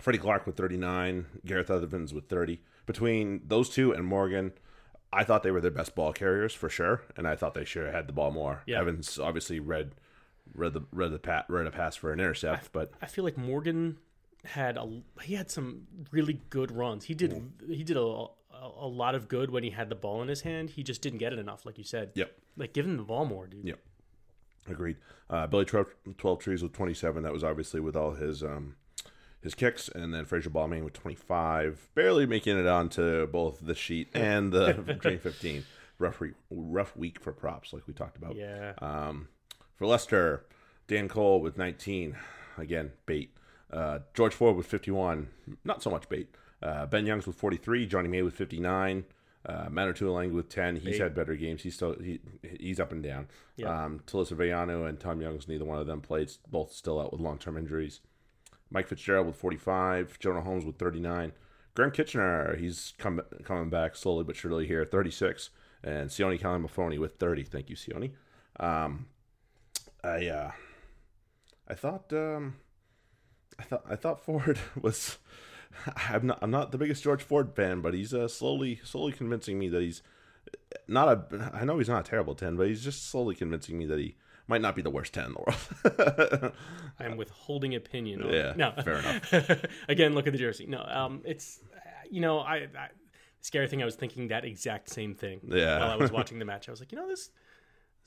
Freddie 0.00 0.18
Clarke 0.18 0.46
with 0.46 0.56
39, 0.56 1.26
Gareth 1.44 1.68
Othervins 1.68 2.12
with 2.12 2.28
30. 2.28 2.60
Between 2.86 3.40
those 3.44 3.68
two 3.68 3.92
and 3.92 4.06
Morgan, 4.06 4.52
I 5.12 5.24
thought 5.24 5.42
they 5.42 5.50
were 5.50 5.60
their 5.60 5.72
best 5.72 5.96
ball 5.96 6.12
carriers 6.12 6.54
for 6.54 6.68
sure, 6.68 7.02
and 7.16 7.26
I 7.26 7.34
thought 7.34 7.54
they 7.54 7.64
should 7.64 7.84
have 7.84 7.94
had 7.94 8.06
the 8.06 8.12
ball 8.12 8.30
more. 8.30 8.62
Yeah. 8.66 8.80
Evans 8.80 9.18
obviously 9.18 9.58
read 9.58 9.92
read 10.54 10.72
the 10.72 10.82
read 10.92 11.12
the 11.12 11.18
pat 11.18 11.46
read 11.48 11.66
a 11.66 11.70
pass 11.72 11.96
for 11.96 12.12
an 12.12 12.20
intercept, 12.20 12.72
but 12.72 12.92
I 13.02 13.06
feel 13.06 13.24
like 13.24 13.36
Morgan 13.36 13.98
had 14.44 14.76
a 14.76 15.02
he 15.22 15.34
had 15.34 15.50
some 15.50 15.86
really 16.10 16.40
good 16.50 16.70
runs. 16.70 17.04
He 17.04 17.14
did 17.14 17.42
he 17.68 17.84
did 17.84 17.96
a, 17.96 18.00
a 18.00 18.28
a 18.80 18.86
lot 18.88 19.14
of 19.14 19.28
good 19.28 19.50
when 19.50 19.62
he 19.62 19.70
had 19.70 19.88
the 19.88 19.94
ball 19.94 20.22
in 20.22 20.28
his 20.28 20.40
hand. 20.42 20.70
He 20.70 20.82
just 20.82 21.02
didn't 21.02 21.18
get 21.18 21.32
it 21.32 21.38
enough, 21.38 21.64
like 21.64 21.78
you 21.78 21.84
said. 21.84 22.12
yep. 22.14 22.32
Like 22.56 22.72
give 22.72 22.84
him 22.86 22.96
the 22.96 23.02
ball 23.04 23.24
more, 23.24 23.46
dude. 23.46 23.64
Yep. 23.64 23.78
Agreed. 24.68 24.96
Uh, 25.30 25.46
Billy 25.46 25.64
12, 25.64 25.86
Twelvetrees 26.18 26.62
with 26.62 26.72
27. 26.72 27.22
That 27.22 27.32
was 27.32 27.42
obviously 27.44 27.80
with 27.80 27.96
all 27.96 28.12
his 28.12 28.42
um, 28.42 28.76
his 29.40 29.54
kicks. 29.54 29.88
And 29.88 30.12
then 30.12 30.24
Fraser 30.24 30.50
Balmain 30.50 30.84
with 30.84 30.92
25. 30.94 31.90
Barely 31.94 32.26
making 32.26 32.58
it 32.58 32.66
onto 32.66 33.26
both 33.28 33.60
the 33.62 33.74
sheet 33.74 34.08
and 34.14 34.52
the 34.52 34.72
Dream 35.00 35.18
15. 35.18 35.64
Rough, 35.98 36.20
re- 36.20 36.34
rough 36.50 36.96
week 36.96 37.18
for 37.20 37.32
props, 37.32 37.72
like 37.72 37.86
we 37.86 37.94
talked 37.94 38.16
about. 38.16 38.36
Yeah. 38.36 38.74
Um, 38.78 39.28
for 39.76 39.86
Leicester, 39.86 40.44
Dan 40.86 41.08
Cole 41.08 41.40
with 41.40 41.56
19. 41.56 42.16
Again, 42.56 42.92
bait. 43.06 43.34
Uh, 43.72 44.00
George 44.14 44.34
Ford 44.34 44.56
with 44.56 44.66
51. 44.66 45.28
Not 45.64 45.82
so 45.82 45.90
much 45.90 46.08
bait. 46.08 46.34
Uh, 46.62 46.86
ben 46.86 47.06
Youngs 47.06 47.26
with 47.26 47.36
43. 47.36 47.86
Johnny 47.86 48.08
May 48.08 48.22
with 48.22 48.34
59. 48.34 49.04
Uh, 49.46 49.68
Manu 49.70 49.92
Tuilagi 49.92 50.32
with 50.32 50.48
10. 50.48 50.76
He's 50.76 50.84
Bait. 50.84 51.00
had 51.00 51.14
better 51.14 51.34
games. 51.36 51.62
He's 51.62 51.74
still 51.74 51.94
he, 51.94 52.20
he's 52.58 52.80
up 52.80 52.92
and 52.92 53.02
down. 53.02 53.28
Yeah. 53.56 53.84
Um, 53.84 54.00
Villano 54.06 54.84
and 54.84 54.98
Tom 54.98 55.20
Youngs, 55.22 55.48
neither 55.48 55.64
one 55.64 55.78
of 55.78 55.86
them 55.86 56.00
played. 56.00 56.30
Both 56.50 56.72
still 56.72 57.00
out 57.00 57.12
with 57.12 57.20
long 57.20 57.38
term 57.38 57.56
injuries. 57.56 58.00
Mike 58.70 58.88
Fitzgerald 58.88 59.26
with 59.26 59.36
45. 59.36 60.18
Jonah 60.18 60.42
Holmes 60.42 60.64
with 60.64 60.76
39. 60.76 61.32
Graham 61.74 61.90
Kitchener, 61.92 62.56
he's 62.56 62.92
come, 62.98 63.20
coming 63.44 63.70
back 63.70 63.94
slowly 63.94 64.24
but 64.24 64.34
surely 64.36 64.66
here, 64.66 64.84
36. 64.84 65.50
And 65.84 66.10
Sione 66.10 66.40
Kalamafoni 66.40 66.98
with 66.98 67.14
30. 67.14 67.44
Thank 67.44 67.70
you, 67.70 67.76
Sione. 67.76 68.10
Um, 68.58 69.06
I 70.02 70.26
uh, 70.26 70.50
I 71.68 71.74
thought 71.74 72.12
um, 72.12 72.56
I 73.58 73.62
thought 73.62 73.84
I 73.88 73.96
thought 73.96 74.24
Ford 74.24 74.58
was. 74.80 75.18
I'm 76.08 76.26
not 76.26 76.38
I'm 76.42 76.50
not 76.50 76.72
the 76.72 76.78
biggest 76.78 77.02
George 77.02 77.22
Ford 77.22 77.54
fan, 77.54 77.80
but 77.80 77.94
he's 77.94 78.14
uh, 78.14 78.28
slowly 78.28 78.80
slowly 78.84 79.12
convincing 79.12 79.58
me 79.58 79.68
that 79.68 79.82
he's 79.82 80.02
not 80.86 81.08
a. 81.08 81.50
I 81.54 81.64
know 81.64 81.78
he's 81.78 81.88
not 81.88 82.06
a 82.06 82.10
terrible 82.10 82.34
ten, 82.34 82.56
but 82.56 82.68
he's 82.68 82.82
just 82.82 83.08
slowly 83.10 83.34
convincing 83.34 83.78
me 83.78 83.86
that 83.86 83.98
he 83.98 84.16
might 84.46 84.62
not 84.62 84.74
be 84.74 84.82
the 84.82 84.90
worst 84.90 85.12
ten 85.12 85.26
in 85.26 85.32
the 85.34 85.40
world. 85.40 86.52
I 86.98 87.04
am 87.04 87.16
withholding 87.16 87.74
opinion. 87.74 88.22
On 88.22 88.32
Yeah, 88.32 88.54
no, 88.56 88.72
fair 88.82 88.98
enough. 88.98 89.64
Again, 89.88 90.14
look 90.14 90.26
at 90.26 90.32
the 90.32 90.38
jersey. 90.38 90.66
No, 90.66 90.82
um, 90.88 91.22
it's 91.24 91.60
you 92.10 92.20
know, 92.20 92.38
I, 92.40 92.68
I 92.76 92.88
scary 93.40 93.68
thing. 93.68 93.82
I 93.82 93.84
was 93.84 93.94
thinking 93.94 94.28
that 94.28 94.44
exact 94.44 94.88
same 94.90 95.14
thing. 95.14 95.40
Yeah. 95.46 95.78
While 95.80 95.90
I 95.90 95.96
was 95.96 96.10
watching 96.10 96.38
the 96.38 96.44
match, 96.44 96.68
I 96.68 96.72
was 96.72 96.80
like, 96.80 96.92
you 96.92 96.98
know, 96.98 97.08
this 97.08 97.30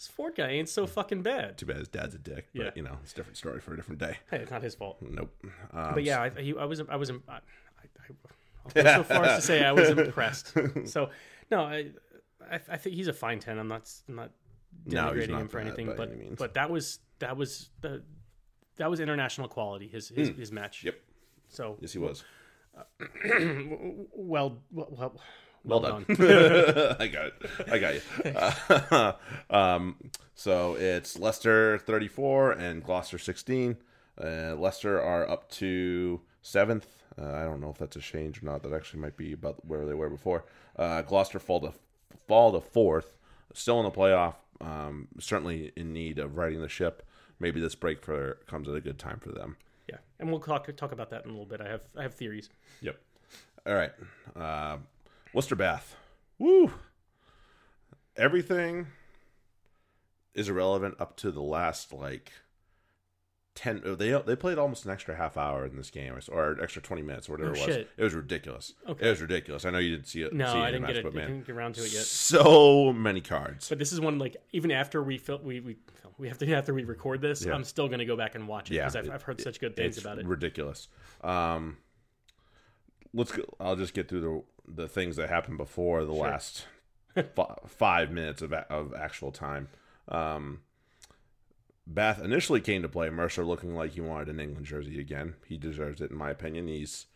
this 0.02 0.08
Ford 0.08 0.34
guy 0.36 0.50
ain't 0.50 0.68
so 0.70 0.88
fucking 0.88 1.22
bad. 1.22 1.58
Too 1.60 1.68
bad 1.68 1.78
his 1.78 1.88
dad's 1.88 2.16
a 2.16 2.18
dick, 2.18 2.48
but 2.56 2.66
Yeah. 2.66 2.72
you 2.76 2.82
know 2.82 2.98
it's 3.04 3.12
a 3.14 3.16
different 3.16 3.38
story 3.38 3.60
for 3.60 3.74
a 3.74 3.76
different 3.76 4.00
day. 4.00 4.18
Hey, 4.32 4.38
it's 4.38 4.50
not 4.52 4.64
his 4.64 4.74
fault. 4.74 4.98
Nope. 5.02 5.32
Um, 5.74 5.94
But 5.94 6.04
yeah, 6.04 6.22
I, 6.24 6.30
he, 6.42 6.56
I 6.58 6.66
was 6.66 6.82
I 6.90 6.96
was 6.96 7.12
I, 7.12 7.14
I, 7.30 7.40
I'll 8.66 8.72
go 8.74 8.84
so 8.84 9.04
far 9.04 9.24
as 9.26 9.36
to 9.42 9.42
say 9.48 9.64
I 9.64 9.72
was 9.72 9.90
impressed. 9.90 10.54
So 10.86 11.10
no, 11.52 11.62
I, 11.62 11.92
I 12.50 12.60
I 12.70 12.78
think 12.78 12.96
he's 12.96 13.08
a 13.08 13.14
fine 13.14 13.40
ten. 13.40 13.60
I'm 13.60 13.68
not 13.68 13.90
I'm 14.10 14.16
not 14.16 14.32
No, 14.86 15.14
he's 15.14 15.28
denigrating 15.28 15.30
not 15.30 15.42
him 15.42 15.48
for 15.50 15.58
bad 15.60 15.68
anything, 15.68 15.88
by 15.88 15.94
but 15.96 16.10
any 16.10 16.18
means. 16.18 16.40
but 16.40 16.54
that 16.56 16.70
was 16.72 16.98
that 17.20 17.38
was 17.38 17.70
the 17.82 18.02
that 18.78 18.90
was 18.90 19.00
international 19.00 19.48
quality. 19.50 19.88
His 19.88 20.10
his, 20.10 20.30
his 20.30 20.52
match. 20.52 20.82
Hmm. 20.82 20.88
Yep. 20.88 20.96
So 21.50 21.78
Yes, 21.80 21.94
he 21.94 22.00
was. 22.00 22.24
well 24.16 24.58
well 24.72 24.88
well, 24.92 25.22
Well 25.64 25.80
done. 25.80 26.06
I 26.10 27.08
got 27.08 27.26
it. 27.28 27.34
I 27.72 27.80
got 27.80 27.94
you. 27.94 28.02
Uh, 28.36 29.14
um, 29.50 29.96
so 30.34 30.76
it's 30.76 31.18
Leicester 31.20 31.78
34 31.80 32.54
and 32.54 32.84
Gloucester 32.84 33.18
16. 33.18 33.78
Uh, 34.22 34.56
Leicester 34.56 35.02
are 35.02 35.30
up 35.30 35.50
to 35.52 36.22
seventh. 36.42 36.88
Uh, 37.20 37.32
I 37.34 37.44
don't 37.44 37.62
know 37.62 37.70
if 37.70 37.78
that's 37.78 37.96
a 37.96 38.00
change 38.00 38.42
or 38.42 38.46
not. 38.46 38.64
That 38.64 38.74
actually 38.74 39.02
might 39.02 39.18
be 39.18 39.34
about 39.34 39.64
where 39.66 39.86
they 39.86 39.94
were 39.94 40.10
before. 40.10 40.46
Uh, 40.76 41.02
Gloucester 41.02 41.40
fall 41.40 41.60
to 41.62 41.74
fall 42.28 42.52
to 42.54 42.62
fourth. 42.62 43.18
Still 43.54 43.80
in 43.80 43.86
the 43.86 43.92
playoff. 43.92 44.36
Um, 44.62 45.08
certainly 45.20 45.72
in 45.76 45.92
need 45.94 46.20
of 46.20 46.38
righting 46.38 46.62
the 46.62 46.70
ship. 46.70 47.04
Maybe 47.40 47.60
this 47.60 47.76
break 47.76 48.04
for 48.04 48.38
comes 48.48 48.70
at 48.70 48.76
a 48.76 48.82
good 48.82 49.00
time 49.00 49.20
for 49.20 49.32
them. 49.32 49.58
yeah, 49.90 49.98
and 50.20 50.30
we'll 50.30 50.40
talk 50.40 50.74
talk 50.76 50.92
about 50.92 51.10
that 51.10 51.24
in 51.26 51.30
a 51.30 51.34
little 51.34 51.46
bit. 51.48 51.60
I 51.62 51.68
have 51.68 51.82
I 51.98 52.04
have 52.04 52.14
theories. 52.14 52.50
Yep. 52.82 52.98
All 53.66 53.74
right. 53.74 53.92
Uh, 54.36 54.78
Worcester 55.34 55.56
Bath. 55.56 55.96
Woo. 56.40 56.72
Everything 58.16 58.88
is 60.34 60.50
irrelevant 60.50 60.96
up 61.00 61.18
to 61.18 61.32
the 61.32 61.42
last 61.42 61.94
like 61.94 62.32
ten. 63.56 63.82
They 63.98 64.12
they 64.26 64.36
played 64.36 64.58
almost 64.58 64.86
an 64.86 64.92
extra 64.92 65.16
half 65.16 65.38
hour 65.38 65.66
in 65.66 65.76
this 65.78 65.90
game, 65.90 66.14
or 66.32 66.52
an 66.52 66.60
extra 66.62 66.82
twenty 66.82 67.02
minutes, 67.02 67.30
or 67.30 67.34
whatever 67.34 67.52
Oh, 67.52 67.54
it 67.54 67.68
was. 67.68 67.76
shit. 67.76 67.90
It 67.98 68.04
was 68.04 68.14
ridiculous. 68.14 68.74
Okay. 68.88 69.08
It 69.08 69.10
was 69.10 69.22
ridiculous. 69.22 69.66
I 69.66 69.70
know 69.70 69.78
you 69.78 69.92
didn't 69.96 70.08
see 70.08 70.22
it. 70.24 70.34
No, 70.34 70.52
see 70.52 70.58
it 70.58 70.62
I 70.62 70.66
didn't 70.72 70.82
match, 70.84 70.90
get 70.90 70.98
it. 70.98 71.04
but 71.06 71.14
man, 71.14 71.28
didn't 71.28 71.48
get 71.48 71.56
around 71.56 71.76
to 71.76 71.82
it 71.86 71.94
yet. 71.94 72.04
so 72.04 72.92
many 72.92 73.22
cards. 73.22 73.70
But 73.70 73.80
this 73.80 73.92
is 73.94 74.00
one 74.02 74.20
like 74.20 74.36
even 74.52 74.72
after 74.72 75.02
we 75.02 75.18
fil- 75.18 75.40
we 75.44 75.60
we 75.62 75.78
we 76.18 76.28
have 76.28 76.38
to 76.40 76.54
after 76.54 76.74
we 76.74 76.84
record 76.84 77.22
this, 77.22 77.46
Yeah. 77.46 77.54
I'm 77.54 77.64
still 77.64 77.88
gonna 77.88 78.06
go 78.06 78.18
back 78.18 78.36
and 78.36 78.48
watch 78.48 78.70
it 78.72 78.76
Yeah, 78.76 78.90
because 78.90 79.08
I've, 79.08 79.14
I've 79.16 79.24
heard 79.24 79.40
such 79.42 79.60
good 79.60 79.76
things 79.76 79.98
about 79.98 80.20
it. 80.20 80.26
ridiculous. 80.26 80.88
Um, 81.24 81.78
let's 83.14 83.32
go. 83.32 83.44
I'll 83.60 83.76
just 83.78 83.94
get 83.94 84.08
through 84.10 84.44
the 84.68 84.88
things 84.88 85.16
that 85.16 85.30
happened 85.30 85.58
before 85.58 86.06
the 86.06 86.14
Sure. 86.14 86.24
last 86.24 86.66
fi- 87.36 87.56
five 87.68 88.12
minutes 88.12 88.42
of 88.42 88.52
a- 88.54 88.72
of 88.72 88.94
actual 88.94 89.32
time. 89.32 89.68
Um, 90.08 90.62
Bath 91.88 92.22
initially 92.24 92.62
came 92.62 92.82
to 92.84 92.90
play. 92.90 93.10
Mercer 93.10 93.44
looking 93.44 93.76
like 93.76 93.92
he 93.92 94.02
wanted 94.02 94.30
an 94.30 94.40
England 94.40 94.66
jersey 94.66 95.00
again. 95.00 95.36
He 95.48 95.58
deserves 95.58 96.00
it, 96.00 96.12
in 96.12 96.18
my 96.18 96.30
opinion. 96.30 96.68
He's 96.68 97.08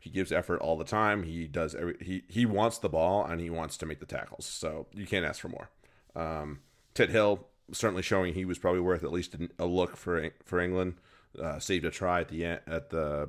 he 0.00 0.10
gives 0.10 0.32
effort 0.32 0.58
all 0.60 0.76
the 0.76 0.84
time. 0.84 1.22
He 1.22 1.46
does 1.46 1.74
every 1.74 1.96
he 2.00 2.22
he 2.28 2.46
wants 2.46 2.78
the 2.78 2.88
ball 2.88 3.24
and 3.24 3.40
he 3.40 3.50
wants 3.50 3.76
to 3.78 3.86
make 3.86 4.00
the 4.00 4.06
tackles. 4.06 4.46
So 4.46 4.86
you 4.92 5.06
can't 5.06 5.24
ask 5.26 5.40
for 5.40 5.48
more. 5.48 5.70
Um, 6.14 6.60
Ted 6.94 7.10
Hill 7.10 7.46
certainly 7.72 8.02
showing 8.02 8.32
he 8.34 8.44
was 8.44 8.58
probably 8.58 8.80
worth 8.80 9.04
at 9.04 9.12
least 9.12 9.34
a, 9.34 9.48
a 9.58 9.66
look 9.66 9.96
for 9.96 10.30
for 10.44 10.60
England. 10.60 10.94
Uh, 11.40 11.58
saved 11.58 11.84
a 11.84 11.90
try 11.90 12.20
at 12.22 12.28
the 12.28 12.44
end, 12.46 12.60
at 12.66 12.88
the 12.88 13.28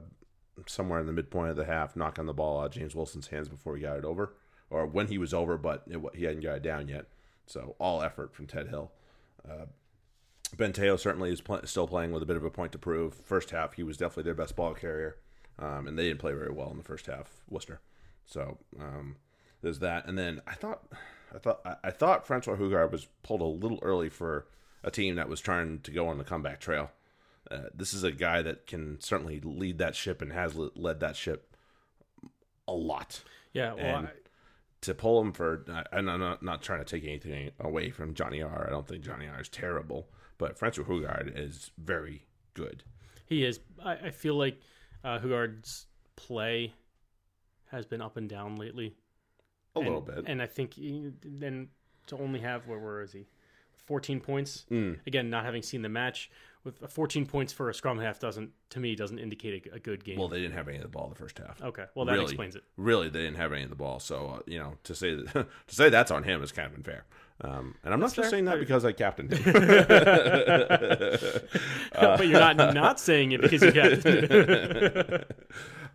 somewhere 0.65 0.99
in 0.99 1.05
the 1.05 1.13
midpoint 1.13 1.51
of 1.51 1.55
the 1.55 1.65
half, 1.65 1.95
knocking 1.95 2.25
the 2.25 2.33
ball 2.33 2.59
out 2.59 2.67
of 2.67 2.71
James 2.71 2.95
Wilson's 2.95 3.27
hands 3.27 3.49
before 3.49 3.75
he 3.75 3.81
got 3.83 3.97
it 3.97 4.05
over, 4.05 4.33
or 4.69 4.85
when 4.85 5.07
he 5.07 5.17
was 5.17 5.33
over, 5.33 5.57
but 5.57 5.83
it, 5.87 5.99
he 6.15 6.23
hadn't 6.23 6.43
got 6.43 6.57
it 6.57 6.63
down 6.63 6.87
yet. 6.87 7.05
So 7.45 7.75
all 7.79 8.01
effort 8.01 8.33
from 8.33 8.47
Ted 8.47 8.67
Hill. 8.67 8.91
Uh, 9.47 9.65
ben 10.57 10.73
Teo 10.73 10.97
certainly 10.97 11.31
is 11.31 11.41
pl- 11.41 11.65
still 11.65 11.87
playing 11.87 12.11
with 12.11 12.23
a 12.23 12.25
bit 12.25 12.37
of 12.37 12.43
a 12.43 12.49
point 12.49 12.71
to 12.73 12.77
prove. 12.77 13.13
First 13.13 13.51
half, 13.51 13.73
he 13.73 13.83
was 13.83 13.97
definitely 13.97 14.23
their 14.23 14.33
best 14.33 14.55
ball 14.55 14.73
carrier, 14.73 15.17
um, 15.59 15.87
and 15.87 15.97
they 15.97 16.07
didn't 16.07 16.19
play 16.19 16.33
very 16.33 16.51
well 16.51 16.71
in 16.71 16.77
the 16.77 16.83
first 16.83 17.05
half. 17.05 17.31
Worcester. 17.49 17.79
So 18.25 18.57
um, 18.79 19.15
there's 19.61 19.79
that, 19.79 20.05
and 20.05 20.17
then 20.17 20.41
I 20.45 20.53
thought, 20.53 20.83
I 21.33 21.37
thought, 21.37 21.61
I, 21.65 21.75
I 21.85 21.91
thought 21.91 22.27
Francois 22.27 22.55
Hougaard 22.55 22.91
was 22.91 23.07
pulled 23.23 23.41
a 23.41 23.45
little 23.45 23.79
early 23.81 24.09
for 24.09 24.47
a 24.83 24.91
team 24.91 25.15
that 25.15 25.29
was 25.29 25.39
trying 25.39 25.79
to 25.79 25.91
go 25.91 26.07
on 26.07 26.17
the 26.17 26.23
comeback 26.23 26.59
trail. 26.59 26.91
Uh, 27.49 27.69
this 27.73 27.93
is 27.93 28.03
a 28.03 28.11
guy 28.11 28.41
that 28.41 28.67
can 28.67 28.99
certainly 28.99 29.39
lead 29.39 29.77
that 29.77 29.95
ship 29.95 30.21
and 30.21 30.33
has 30.33 30.55
led 30.55 30.99
that 30.99 31.15
ship 31.15 31.55
a 32.67 32.73
lot. 32.73 33.23
yeah, 33.53 33.73
well, 33.73 33.97
and- 33.99 34.07
I, 34.07 34.11
To 34.81 34.93
pull 34.93 35.21
him 35.21 35.31
for, 35.31 35.65
and 35.91 36.09
I'm 36.09 36.19
not, 36.19 36.43
not 36.43 36.61
trying 36.61 36.79
to 36.79 36.85
take 36.85 37.03
anything 37.03 37.51
away 37.59 37.89
from 37.89 38.13
Jonny 38.13 38.41
Arr 38.41 38.65
I 38.67 38.71
don't 38.71 38.87
think 38.87 39.03
Jonny 39.03 39.27
Arr 39.27 39.41
is 39.41 39.49
terrible, 39.49 40.09
but 40.37 40.57
Francois 40.59 40.83
Hougaard 40.83 41.31
is 41.35 41.71
very 41.77 42.25
good. 42.53 42.83
he 43.25 43.43
is. 43.43 43.59
I, 43.83 43.93
I 43.93 44.09
feel 44.11 44.35
like 44.35 44.59
uh, 45.03 45.19
Hougaard's 45.19 45.85
play 46.15 46.73
has 47.71 47.85
been 47.85 48.01
up 48.01 48.17
and 48.17 48.29
down 48.29 48.55
lately. 48.55 48.95
A 49.75 49.79
and, 49.79 49.87
little 49.87 50.01
bit. 50.01 50.25
and 50.27 50.41
I 50.41 50.47
think 50.47 50.73
then 50.77 51.69
to 52.07 52.17
only 52.17 52.39
have 52.39 52.67
where 52.67 52.79
where 52.79 53.01
is 53.01 53.13
he? 53.13 53.27
14 53.85 54.19
points. 54.19 54.65
Mm. 54.71 54.99
Again, 55.07 55.29
not 55.29 55.45
having 55.45 55.61
seen 55.61 55.81
the 55.81 55.89
match, 55.89 56.29
with 56.67 56.91
14 56.91 57.25
points 57.25 57.53
for 57.53 57.69
a 57.69 57.73
scrum 57.73 57.97
half 57.97 58.19
doesn't 58.19 58.51
to 58.71 58.79
me 58.79 58.95
doesn't 58.95 59.19
indicate 59.19 59.67
a, 59.67 59.75
a 59.75 59.79
good 59.79 60.03
game. 60.03 60.19
Well, 60.19 60.27
they 60.27 60.41
didn't 60.41 60.55
have 60.55 60.67
any 60.67 60.77
of 60.77 60.83
the 60.83 60.89
ball 60.89 61.07
the 61.09 61.15
first 61.15 61.39
half. 61.39 61.61
okay, 61.61 61.85
well 61.95 62.05
that 62.05 62.13
really, 62.13 62.25
explains 62.25 62.55
it. 62.55 62.63
Really, 62.75 63.09
they 63.09 63.21
didn't 63.21 63.37
have 63.37 63.53
any 63.53 63.63
of 63.63 63.69
the 63.69 63.75
ball. 63.75 63.99
So 63.99 64.37
uh, 64.37 64.39
you 64.45 64.59
know, 64.59 64.73
to 64.83 64.93
say 64.93 65.15
that, 65.15 65.33
to 65.67 65.75
say 65.75 65.89
that's 65.89 66.11
on 66.11 66.23
him 66.23 66.43
is 66.43 66.51
kind 66.51 66.67
of 66.67 66.75
unfair. 66.75 67.05
Um, 67.39 67.75
and 67.83 67.93
I'm 67.93 67.99
not 67.99 68.07
That's 68.07 68.15
just 68.15 68.25
fair. 68.25 68.31
saying 68.31 68.45
that 68.45 68.59
because 68.59 68.83
I 68.83 68.93
captained 68.93 69.31
him. 69.31 69.53
but 71.93 72.27
you're 72.27 72.39
not 72.39 72.57
not 72.73 72.99
saying 72.99 73.31
it 73.31 73.41
because 73.41 73.61
you 73.61 73.71
got 73.71 74.03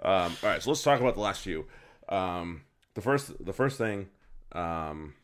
Um, 0.04 0.36
all 0.42 0.50
right, 0.50 0.60
so 0.62 0.70
let's 0.70 0.82
talk 0.82 1.00
about 1.00 1.14
the 1.14 1.20
last 1.20 1.42
few. 1.42 1.66
Um, 2.08 2.62
the 2.94 3.00
first, 3.00 3.44
the 3.44 3.52
first 3.52 3.78
thing 3.78 4.08
um, 4.52 5.14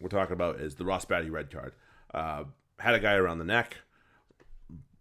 we're 0.00 0.08
talking 0.08 0.32
about 0.32 0.60
is 0.60 0.76
the 0.76 0.84
Ross 0.84 1.04
Batty 1.04 1.30
red 1.30 1.50
card. 1.50 1.72
Uh, 2.12 2.44
had 2.78 2.94
a 2.94 3.00
guy 3.00 3.14
around 3.14 3.38
the 3.38 3.44
neck, 3.44 3.76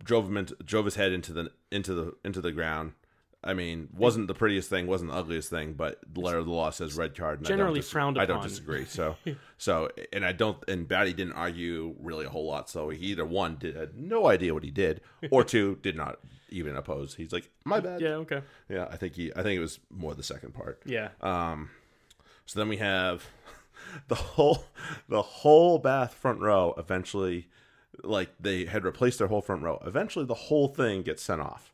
drove 0.03 0.25
him 0.27 0.37
into, 0.37 0.55
drove 0.63 0.85
his 0.85 0.95
head 0.95 1.11
into 1.11 1.33
the 1.33 1.51
into 1.71 1.93
the 1.93 2.13
into 2.23 2.41
the 2.41 2.51
ground. 2.51 2.93
I 3.41 3.53
mean, 3.53 3.87
wasn't 3.95 4.27
the 4.27 4.33
prettiest 4.33 4.69
thing, 4.69 4.85
wasn't 4.85 5.11
the 5.11 5.17
ugliest 5.17 5.49
thing, 5.49 5.71
but 5.71 5.99
the 6.11 6.19
letter 6.19 6.39
of 6.39 6.45
the 6.45 6.51
law 6.51 6.71
says 6.71 6.95
red 6.97 7.15
card. 7.15 7.39
And 7.39 7.47
Generally 7.47 7.69
I 7.69 7.73
don't 7.73 7.81
dis- 7.81 7.89
frowned 7.91 8.19
I 8.19 8.25
don't 8.25 8.37
upon. 8.39 8.49
disagree. 8.49 8.83
So, 8.83 9.15
so, 9.57 9.89
and 10.11 10.25
I 10.25 10.33
don't. 10.33 10.57
And 10.67 10.85
Batty 10.87 11.13
didn't 11.13 11.33
argue 11.33 11.95
really 12.01 12.25
a 12.25 12.29
whole 12.29 12.45
lot. 12.45 12.69
So 12.69 12.89
he 12.89 13.05
either 13.07 13.25
one 13.25 13.55
did 13.57 13.77
had 13.77 13.97
no 13.97 14.27
idea 14.27 14.53
what 14.53 14.63
he 14.63 14.71
did, 14.71 14.99
or 15.31 15.45
two 15.45 15.77
did 15.81 15.95
not 15.95 16.19
even 16.49 16.75
oppose. 16.75 17.15
He's 17.15 17.31
like, 17.31 17.49
my 17.63 17.79
bad. 17.79 18.01
yeah 18.01 18.15
okay 18.15 18.41
Yeah, 18.67 18.87
I 18.91 18.97
think 18.97 19.13
he. 19.15 19.31
I 19.33 19.41
think 19.43 19.55
it 19.57 19.61
was 19.61 19.79
more 19.89 20.13
the 20.15 20.23
second 20.23 20.53
part. 20.53 20.81
yeah 20.85 21.09
Um, 21.21 21.69
so 22.45 22.59
then 22.59 22.67
we 22.67 22.77
have 22.77 23.25
the 24.09 24.15
whole 24.15 24.65
the 25.07 25.21
whole 25.21 25.79
Bath 25.79 26.13
front 26.13 26.41
row. 26.41 26.73
Eventually, 26.77 27.47
like 28.03 28.29
they 28.39 28.65
had 28.65 28.83
replaced 28.83 29.19
their 29.19 29.27
whole 29.27 29.41
front 29.41 29.63
row. 29.63 29.81
Eventually, 29.85 30.25
the 30.25 30.33
whole 30.33 30.67
thing 30.67 31.01
gets 31.03 31.21
sent 31.23 31.41
off. 31.41 31.73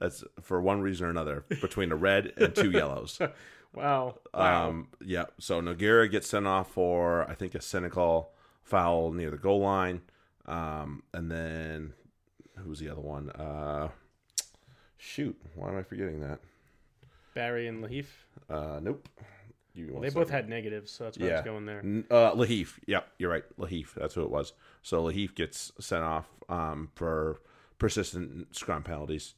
That's 0.00 0.22
for 0.40 0.60
one 0.60 0.80
reason 0.80 1.06
or 1.06 1.10
another 1.10 1.44
between 1.60 1.90
a 1.92 1.96
red 1.96 2.32
and 2.36 2.54
two 2.54 2.70
yellows. 2.70 3.18
wow 3.74 4.14
wow 4.32 4.68
Um, 4.68 4.88
yeah. 5.04 5.26
So 5.38 5.60
Noguera 5.60 6.10
gets 6.10 6.28
sent 6.28 6.46
off 6.46 6.70
for 6.72 7.28
I 7.28 7.34
think 7.34 7.54
a 7.54 7.60
cynical 7.60 8.30
foul 8.62 9.12
near 9.12 9.30
the 9.30 9.36
goal 9.36 9.60
line. 9.60 10.02
Um, 10.46 11.02
and 11.12 11.30
then 11.30 11.92
who's 12.56 12.78
the 12.78 12.88
other 12.88 13.00
one? 13.00 13.30
Uh, 13.30 13.88
shoot, 14.96 15.36
why 15.54 15.68
am 15.68 15.76
I 15.76 15.82
forgetting 15.82 16.20
that? 16.20 16.40
Barry 17.34 17.66
and 17.66 17.84
Lahif 17.84 18.06
Uh, 18.48 18.80
nope. 18.82 19.06
Well, 19.90 20.02
they 20.02 20.10
both 20.10 20.30
had 20.30 20.48
negatives 20.48 20.90
so 20.90 21.04
that's 21.04 21.18
why 21.18 21.28
I 21.28 21.32
was 21.34 21.44
going 21.44 21.66
there 21.66 21.80
Uh, 22.10 22.32
Lahif. 22.34 22.78
Yep, 22.86 23.08
you're 23.18 23.30
right. 23.30 23.44
Lahif. 23.58 23.94
That's 23.94 24.14
who 24.14 24.22
it 24.22 24.30
was. 24.30 24.52
So 24.82 25.02
Lahif 25.02 25.34
gets 25.34 25.72
sent 25.80 26.02
off 26.04 26.28
um, 26.48 26.90
for 26.94 27.40
persistent 27.78 28.54
scrum 28.56 28.82
penalties. 28.82 29.34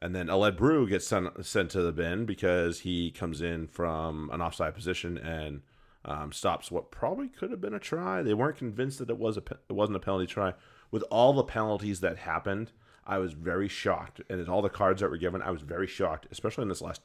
And 0.00 0.16
then 0.16 0.26
Aled 0.26 0.56
Brew 0.56 0.88
gets 0.88 1.06
sent, 1.06 1.44
sent 1.46 1.70
to 1.72 1.82
the 1.82 1.92
bin 1.92 2.26
because 2.26 2.80
he 2.80 3.12
comes 3.12 3.40
in 3.40 3.68
from 3.68 4.30
an 4.32 4.42
offside 4.42 4.74
position 4.74 5.16
and 5.16 5.62
um, 6.04 6.32
stops 6.32 6.70
what 6.72 6.90
probably 6.90 7.28
could 7.28 7.52
have 7.52 7.60
been 7.60 7.74
a 7.74 7.78
try. 7.78 8.22
They 8.22 8.34
weren't 8.34 8.56
convinced 8.56 8.98
that 8.98 9.10
it 9.10 9.18
was 9.18 9.36
a 9.36 9.42
it 9.68 9.72
wasn't 9.72 9.96
a 9.96 10.00
penalty 10.00 10.26
try. 10.26 10.54
With 10.90 11.04
all 11.10 11.32
the 11.32 11.44
penalties 11.44 12.00
that 12.00 12.18
happened, 12.18 12.72
I 13.06 13.18
was 13.18 13.32
very 13.32 13.68
shocked, 13.68 14.20
and 14.28 14.48
all 14.48 14.62
the 14.62 14.68
cards 14.68 15.00
that 15.00 15.10
were 15.10 15.16
given, 15.16 15.40
I 15.40 15.50
was 15.50 15.62
very 15.62 15.86
shocked, 15.86 16.26
especially 16.30 16.62
in 16.62 16.68
this 16.68 16.82
last, 16.82 17.02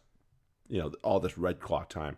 you 0.68 0.80
know, 0.80 0.92
all 1.04 1.20
this 1.20 1.38
red 1.38 1.60
clock 1.60 1.90
time. 1.90 2.18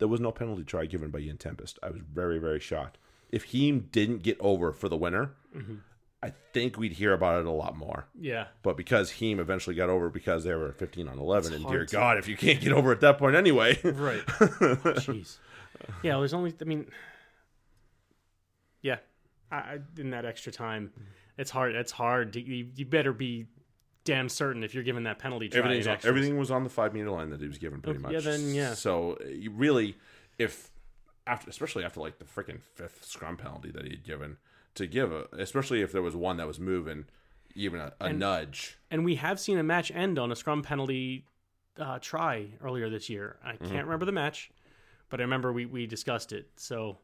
There 0.00 0.08
was 0.08 0.18
no 0.20 0.32
penalty 0.32 0.64
try 0.64 0.86
given 0.86 1.10
by 1.10 1.20
Ian 1.20 1.36
Tempest. 1.38 1.78
I 1.82 1.90
was 1.90 2.00
very 2.00 2.38
very 2.38 2.58
shocked. 2.58 2.98
If 3.30 3.44
he 3.44 3.70
didn't 3.70 4.24
get 4.24 4.36
over 4.40 4.72
for 4.72 4.88
the 4.88 4.96
winner, 4.96 5.30
I 6.22 6.32
think 6.52 6.76
we'd 6.76 6.94
hear 6.94 7.12
about 7.12 7.40
it 7.40 7.46
a 7.46 7.50
lot 7.52 7.76
more. 7.76 8.06
yeah 8.18 8.46
But 8.64 8.76
because 8.76 9.10
Heem 9.12 9.38
eventually 9.38 9.76
got 9.76 9.88
over 9.88 10.08
because 10.10 10.42
they 10.44 10.54
were 10.54 10.72
15 10.72 11.06
on 11.08 11.18
11, 11.18 11.54
and 11.54 11.66
dear 11.68 11.86
to- 11.86 11.92
God, 11.96 12.18
if 12.18 12.26
you 12.28 12.36
can't 12.36 12.60
get 12.60 12.72
over 12.72 12.90
at 12.92 13.00
that 13.02 13.18
point 13.18 13.36
anyway. 13.36 13.78
right 13.84 14.26
jeez 14.26 15.38
yeah 16.02 16.18
there's 16.18 16.34
only 16.34 16.52
i 16.60 16.64
mean 16.64 16.90
yeah 18.82 18.96
I 19.50 19.78
in 19.98 20.10
that 20.10 20.24
extra 20.24 20.52
time 20.52 20.92
it's 21.38 21.50
hard 21.50 21.74
it's 21.74 21.92
hard 21.92 22.34
you, 22.36 22.68
you 22.74 22.84
better 22.84 23.12
be 23.12 23.46
damn 24.04 24.28
certain 24.28 24.64
if 24.64 24.74
you're 24.74 24.84
given 24.84 25.04
that 25.04 25.18
penalty 25.18 25.48
try 25.48 25.58
Everything's 25.60 25.86
in 25.86 25.92
on, 25.92 25.98
everything 26.04 26.38
was 26.38 26.50
on 26.50 26.64
the 26.64 26.70
five 26.70 26.92
meter 26.94 27.10
line 27.10 27.30
that 27.30 27.40
he 27.40 27.46
was 27.46 27.58
given 27.58 27.80
pretty 27.80 27.98
much. 28.00 28.12
yeah, 28.12 28.20
then, 28.20 28.54
yeah. 28.54 28.74
So 28.74 29.18
uh, 29.20 29.50
really, 29.52 29.96
if 30.38 30.70
after, 31.26 31.50
especially 31.50 31.84
after 31.84 32.00
like 32.00 32.18
the 32.18 32.24
freaking 32.24 32.60
fifth 32.74 33.04
scrum 33.04 33.36
penalty 33.36 33.70
that 33.72 33.84
he 33.84 33.90
had 33.90 34.04
given, 34.04 34.36
to 34.76 34.86
give 34.86 35.12
a, 35.12 35.26
especially 35.38 35.82
if 35.82 35.92
there 35.92 36.02
was 36.02 36.16
one 36.16 36.36
that 36.38 36.46
was 36.46 36.58
moving, 36.58 37.04
even 37.54 37.80
a, 37.80 37.92
a 38.00 38.06
And- 38.06 38.18
nudge. 38.18 38.78
and 38.90 39.04
we 39.04 39.16
have 39.16 39.38
seen 39.38 39.58
a 39.58 39.62
match 39.62 39.90
end 39.90 40.18
on 40.18 40.32
a 40.32 40.36
scrum 40.36 40.62
penalty 40.62 41.26
uh, 41.78 41.98
try 42.00 42.48
earlier 42.62 42.88
this 42.90 43.08
year. 43.10 43.36
I 43.44 43.52
Mm-hmm. 43.52 43.66
can't 43.70 43.84
remember 43.86 44.06
the 44.06 44.12
match, 44.12 44.50
but 45.08 45.20
I 45.20 45.24
remember 45.24 45.52
we, 45.52 45.66
we 45.66 45.86
discussed 45.86 46.32
it. 46.32 46.48
So 46.56 46.98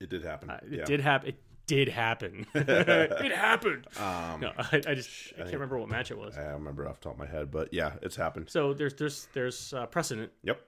It 0.00 0.08
did 0.10 0.24
happen. 0.24 0.50
uh, 0.50 0.60
it 0.62 0.78
yeah. 0.78 0.84
did 0.84 1.00
happen. 1.00 1.28
It 1.30 1.42
did 1.70 1.88
happen. 1.88 2.46
it 2.54 3.30
happened. 3.32 3.86
Um, 3.96 4.40
No, 4.40 4.52
I, 4.58 4.82
I 4.88 4.94
just 4.94 5.08
I 5.36 5.42
can't 5.42 5.52
remember 5.52 5.78
what 5.78 5.88
match 5.88 6.10
it 6.10 6.18
was. 6.18 6.36
I 6.36 6.42
remember 6.46 6.88
off 6.88 6.98
the 6.98 7.04
top 7.04 7.12
of 7.12 7.20
my 7.20 7.26
head, 7.26 7.52
but 7.52 7.72
yeah, 7.72 7.92
it's 8.02 8.16
happened. 8.16 8.50
So 8.50 8.74
there's 8.74 8.94
there's 8.94 9.28
there's 9.34 9.72
uh, 9.72 9.86
precedent. 9.86 10.32
Yep. 10.42 10.60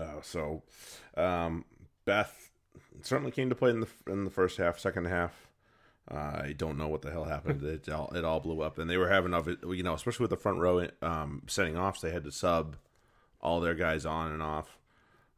Uh, 0.00 0.20
so, 0.22 0.62
um, 1.16 1.64
Beth 2.04 2.50
certainly 3.02 3.32
came 3.32 3.48
to 3.48 3.56
play 3.56 3.70
in 3.70 3.80
the 3.80 3.88
in 4.06 4.24
the 4.24 4.30
first 4.30 4.56
half, 4.56 4.78
second 4.78 5.06
half. 5.06 5.48
Uh, 6.08 6.42
I 6.44 6.54
don't 6.56 6.78
know 6.78 6.86
what 6.86 7.02
the 7.02 7.10
hell 7.10 7.24
happened. 7.24 7.64
it 7.64 7.88
all 7.88 8.12
it 8.14 8.24
all 8.24 8.38
blew 8.38 8.62
up, 8.62 8.78
and 8.78 8.88
they 8.88 8.98
were 8.98 9.08
having 9.08 9.34
of 9.34 9.48
it. 9.48 9.58
You 9.66 9.82
know, 9.82 9.94
especially 9.94 10.22
with 10.22 10.30
the 10.30 10.36
front 10.36 10.58
row 10.58 10.86
um, 11.02 11.42
setting 11.48 11.76
offs, 11.76 12.02
they 12.02 12.12
had 12.12 12.22
to 12.22 12.30
sub 12.30 12.76
all 13.40 13.60
their 13.60 13.74
guys 13.74 14.06
on 14.06 14.30
and 14.30 14.42
off 14.42 14.78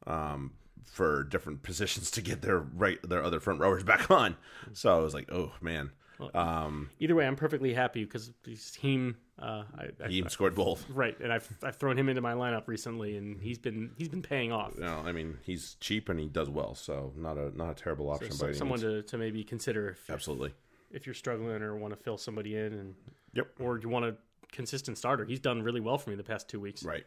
um, 0.07 0.53
for 0.85 1.25
different 1.25 1.63
positions 1.63 2.11
to 2.13 2.23
get 2.23 2.43
their 2.43 2.59
right 2.59 2.99
their 3.09 3.23
other 3.25 3.41
front 3.41 3.61
rowers 3.61 3.83
back 3.93 4.11
on. 4.11 4.37
So 4.73 4.95
I 4.97 5.01
was 5.01 5.15
like, 5.15 5.31
oh 5.33 5.53
man. 5.61 5.91
Um, 6.33 6.91
Either 7.01 7.17
way, 7.17 7.27
I'm 7.27 7.35
perfectly 7.35 7.75
happy 7.75 8.05
because 8.05 8.31
his 8.47 8.71
team. 8.71 9.17
Uh, 9.37 9.65
I, 9.77 10.05
I, 10.05 10.09
he 10.09 10.23
scored 10.29 10.55
both. 10.55 10.85
right, 10.89 11.19
and 11.19 11.33
I've 11.33 11.49
I've 11.65 11.75
thrown 11.75 11.99
him 11.99 12.09
into 12.09 12.21
my 12.21 12.35
lineup 12.35 12.69
recently, 12.69 13.17
and 13.17 13.41
he's 13.41 13.59
been 13.59 13.91
he's 13.99 14.09
been 14.09 14.23
paying 14.23 14.53
off. 14.53 14.79
Know, 14.79 15.03
I 15.05 15.11
mean, 15.11 15.39
he's 15.43 15.75
cheap 15.81 16.09
and 16.09 16.21
he 16.21 16.29
does 16.29 16.49
well, 16.49 16.77
so 16.77 17.13
not 17.17 17.37
a 17.37 17.51
not 17.59 17.71
a 17.71 17.75
terrible 17.75 18.11
option 18.11 18.31
So 18.31 18.45
by 18.45 18.49
any 18.51 18.59
someone 18.59 18.79
to, 18.81 19.03
to 19.03 19.19
maybe 19.19 19.43
consider 19.43 19.89
if, 19.91 20.09
Absolutely. 20.09 20.55
if 20.93 21.05
you're 21.05 21.15
struggling 21.17 21.63
or 21.63 21.77
want 21.77 21.93
to 21.97 22.01
fill 22.01 22.17
somebody 22.17 22.55
in, 22.57 22.75
and 22.75 22.95
Yep. 23.33 23.49
or 23.59 23.79
you 23.81 23.89
want 23.89 24.05
a 24.05 24.15
consistent 24.53 24.97
starter. 24.97 25.25
He's 25.25 25.41
done 25.41 25.63
really 25.63 25.81
well 25.81 25.99
for 25.99 26.11
me 26.11 26.17
the 26.17 26.23
past 26.23 26.49
two 26.49 26.61
weeks. 26.61 26.85
Right. 26.85 27.05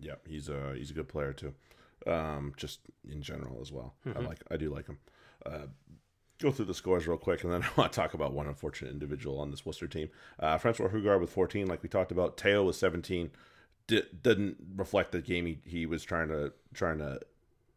Yeah, 0.00 0.14
he's 0.26 0.48
a 0.48 0.74
he's 0.76 0.90
a 0.90 0.94
good 0.94 1.06
player 1.08 1.32
too. 1.32 1.54
Um, 2.08 2.54
just 2.56 2.80
in 3.08 3.20
general 3.22 3.58
as 3.60 3.70
well. 3.70 3.94
I 4.06 4.20
like 4.20 4.38
I 4.50 4.56
do 4.56 4.70
like 4.70 4.86
him. 4.86 4.98
Uh, 5.44 5.66
go 6.40 6.50
through 6.50 6.66
the 6.66 6.74
scores 6.74 7.06
real 7.06 7.18
quick, 7.18 7.44
and 7.44 7.52
then 7.52 7.62
I 7.64 7.68
want 7.76 7.92
to 7.92 7.96
talk 7.96 8.14
about 8.14 8.32
one 8.32 8.46
unfortunate 8.46 8.92
individual 8.92 9.40
on 9.40 9.50
this 9.50 9.66
Worcester 9.66 9.86
team. 9.86 10.08
Uh, 10.38 10.58
Francois 10.58 10.88
Hougaard 10.88 11.20
with 11.20 11.30
14, 11.30 11.66
like 11.66 11.82
we 11.82 11.88
talked 11.88 12.12
about. 12.12 12.36
Teo 12.36 12.64
with 12.64 12.76
17. 12.76 13.30
Di- 13.86 14.02
didn't 14.22 14.56
reflect 14.76 15.12
the 15.12 15.20
game 15.20 15.46
he, 15.46 15.58
he 15.64 15.86
was 15.86 16.04
trying 16.04 16.28
to 16.28 16.52
trying 16.74 16.98
to 16.98 17.20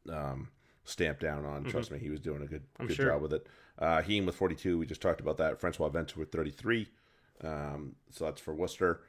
um, 0.09 0.49
stamp 0.84 1.19
down 1.19 1.45
on. 1.45 1.63
Trust 1.63 1.91
me, 1.91 1.99
he 1.99 2.09
was 2.09 2.19
doing 2.19 2.41
a 2.41 2.47
good 2.47 2.63
good 2.79 2.95
sure. 2.95 3.07
job 3.07 3.21
with 3.21 3.34
it. 3.34 3.47
Uh, 3.79 4.01
Heem 4.01 4.25
with 4.25 4.36
42. 4.36 4.77
We 4.77 4.86
just 4.86 5.01
talked 5.01 5.21
about 5.21 5.38
that. 5.38 5.59
Francois 5.59 5.89
Venter 5.89 6.19
with 6.19 6.32
33. 6.32 6.88
Um, 7.43 7.95
so 8.11 8.25
that's 8.25 8.39
for 8.39 8.53
Worcester 8.53 9.01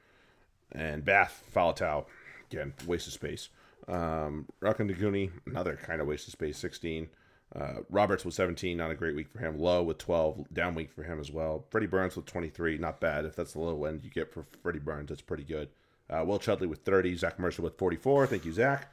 and 0.71 1.05
Bath 1.05 1.45
Faletau 1.55 2.07
again 2.51 2.73
waste 2.87 3.07
of 3.07 3.13
space. 3.13 3.49
Um, 3.89 4.47
Rokoduguni 4.61 5.31
another 5.47 5.77
kind 5.77 6.01
of 6.01 6.07
waste 6.07 6.27
of 6.29 6.33
space, 6.33 6.59
sixteen. 6.59 7.09
Uh, 7.55 7.81
Roberts 7.91 8.25
with 8.25 8.35
seventeen, 8.35 8.79
not 8.79 8.91
a 8.91 8.95
great 8.95 9.15
week 9.15 9.29
for 9.29 9.39
him. 9.39 9.59
Low 9.59 9.83
with 9.83 9.99
twelve, 9.99 10.47
down 10.53 10.75
week 10.75 10.91
for 10.91 11.03
him 11.03 11.21
as 11.21 11.31
well. 11.31 11.65
Freddie 11.71 11.87
Burns 11.87 12.17
with 12.17 12.27
twenty 12.27 12.49
three, 12.49 12.79
not 12.79 13.01
bad. 13.01 13.25
If 13.25 13.37
that's 13.37 13.53
the 13.53 13.59
low 13.59 13.85
end 13.85 14.05
you 14.05 14.11
get 14.11 14.33
for 14.33 14.47
Freddie 14.63 14.79
Burns, 14.79 15.09
that's 15.09 15.21
pretty 15.21 15.45
good. 15.45 15.69
Uh, 16.09 16.25
Will 16.25 16.39
Chudley 16.39 16.67
with 16.67 16.81
thirty, 16.81 17.15
Zach 17.17 17.39
Mercer 17.39 17.63
with 17.63 17.77
forty 17.77 17.97
four. 17.97 18.27
Thank 18.27 18.45
you, 18.45 18.53
Zach. 18.53 18.93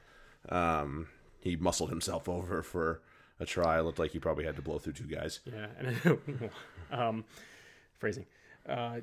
Um, 0.50 1.08
he 1.40 1.56
muscled 1.56 1.90
himself 1.90 2.28
over 2.30 2.62
for 2.62 3.02
a 3.40 3.46
try. 3.46 3.80
Looked 3.80 4.00
like 4.00 4.12
he 4.12 4.20
probably 4.20 4.46
had 4.46 4.56
to 4.58 4.62
blow 4.62 4.78
through 4.80 4.94
two 4.94 5.06
guys. 5.06 5.40
Yeah, 5.46 5.68
and 5.78 6.50
um, 6.92 7.26
phrasing. 7.98 8.26
Uh, 8.68 9.00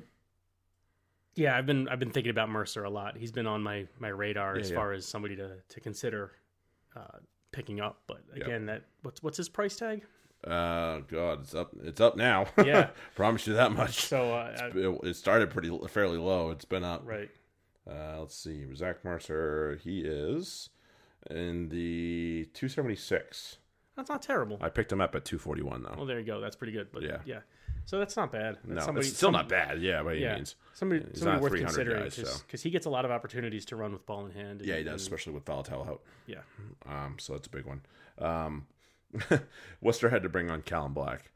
yeah, 1.37 1.57
I've 1.57 1.65
been 1.65 1.87
I've 1.87 1.99
been 1.99 2.11
thinking 2.11 2.31
about 2.31 2.49
Mercer 2.49 2.83
a 2.83 2.89
lot. 2.89 3.15
He's 3.17 3.31
been 3.31 3.47
on 3.47 3.63
my 3.63 3.87
my 3.99 4.09
radar 4.09 4.57
as 4.57 4.69
yeah. 4.69 4.75
far 4.77 4.91
as 4.93 5.05
somebody 5.05 5.35
to 5.35 5.57
to 5.69 5.79
consider 5.79 6.31
uh, 6.95 7.19
picking 7.51 7.79
up. 7.79 8.01
But 8.07 8.21
again, 8.33 8.65
that 8.65 8.83
what's 9.03 9.21
what's 9.23 9.37
his 9.37 9.47
price 9.49 9.75
tag? 9.75 10.03
Uh, 10.45 10.99
God, 11.07 11.41
it's 11.41 11.55
up. 11.55 11.71
It's 11.83 11.99
up 12.01 12.15
now. 12.15 12.45
Yeah. 12.65 12.89
promise 13.15 13.47
you 13.47 13.53
that 13.53 13.71
much. 13.71 14.01
So 14.05 14.33
uh, 14.33 14.69
It, 14.75 14.99
it 15.03 15.15
started 15.15 15.49
pretty 15.49 15.75
fairly 15.89 16.17
low. 16.17 16.51
It's 16.51 16.65
been 16.65 16.83
up. 16.83 17.01
right, 17.05 17.29
Uh, 17.89 18.19
let's 18.19 18.35
see. 18.35 18.65
Zach 18.75 19.03
Mercer, 19.03 19.79
he 19.83 20.01
is 20.01 20.69
in 21.29 21.69
the 21.69 22.47
276. 22.53 23.57
that's 23.95 24.09
not 24.09 24.21
terrible. 24.21 24.57
I 24.61 24.69
picked 24.69 24.91
him 24.91 25.01
up 25.01 25.15
at 25.15 25.25
241 25.25 25.81
though. 25.83 25.93
Well, 25.97 26.05
there 26.05 26.19
you 26.19 26.25
go. 26.25 26.39
That's 26.39 26.55
pretty 26.55 26.73
good. 26.73 26.89
But 26.91 27.01
Yeah. 27.01 27.17
yeah, 27.25 27.39
so 27.87 27.97
that's 27.97 28.15
not 28.15 28.31
bad. 28.31 28.55
That's 28.63 28.67
no, 28.67 28.79
somebody, 28.85 29.07
it's 29.07 29.17
still 29.17 29.31
not 29.31 29.49
bad. 29.49 29.81
Yeah, 29.81 30.03
by 30.03 30.11
any 30.11 30.21
Yeah, 30.21 30.35
means. 30.35 30.55
somebody 30.73 31.03
He's 31.09 31.19
somebody 31.21 31.35
not 31.35 31.41
worth 31.51 31.59
considering 31.59 32.03
because 32.03 32.31
so. 32.41 32.57
he 32.63 32.69
gets 32.69 32.85
a 32.85 32.89
lot 32.89 33.05
of 33.05 33.11
opportunities 33.11 33.65
to 33.65 33.75
run 33.75 33.91
with 33.93 34.05
ball 34.05 34.25
in 34.25 34.31
hand. 34.33 34.59
and- 34.61 34.65
Yeah, 34.65 34.77
he 34.77 34.83
does, 34.83 34.91
and- 34.91 35.01
especially 35.01 35.33
with 35.33 35.45
Faletau 35.45 35.87
out. 35.87 36.01
yeah, 36.27 36.41
Um, 36.85 37.15
so 37.17 37.33
that's 37.33 37.47
a 37.47 37.49
big 37.49 37.65
one. 37.65 37.81
Um, 38.19 38.67
Worcester 39.81 40.09
had 40.09 40.21
to 40.23 40.29
bring 40.29 40.49
on 40.51 40.61
Callum 40.61 40.93
Black. 40.93 41.31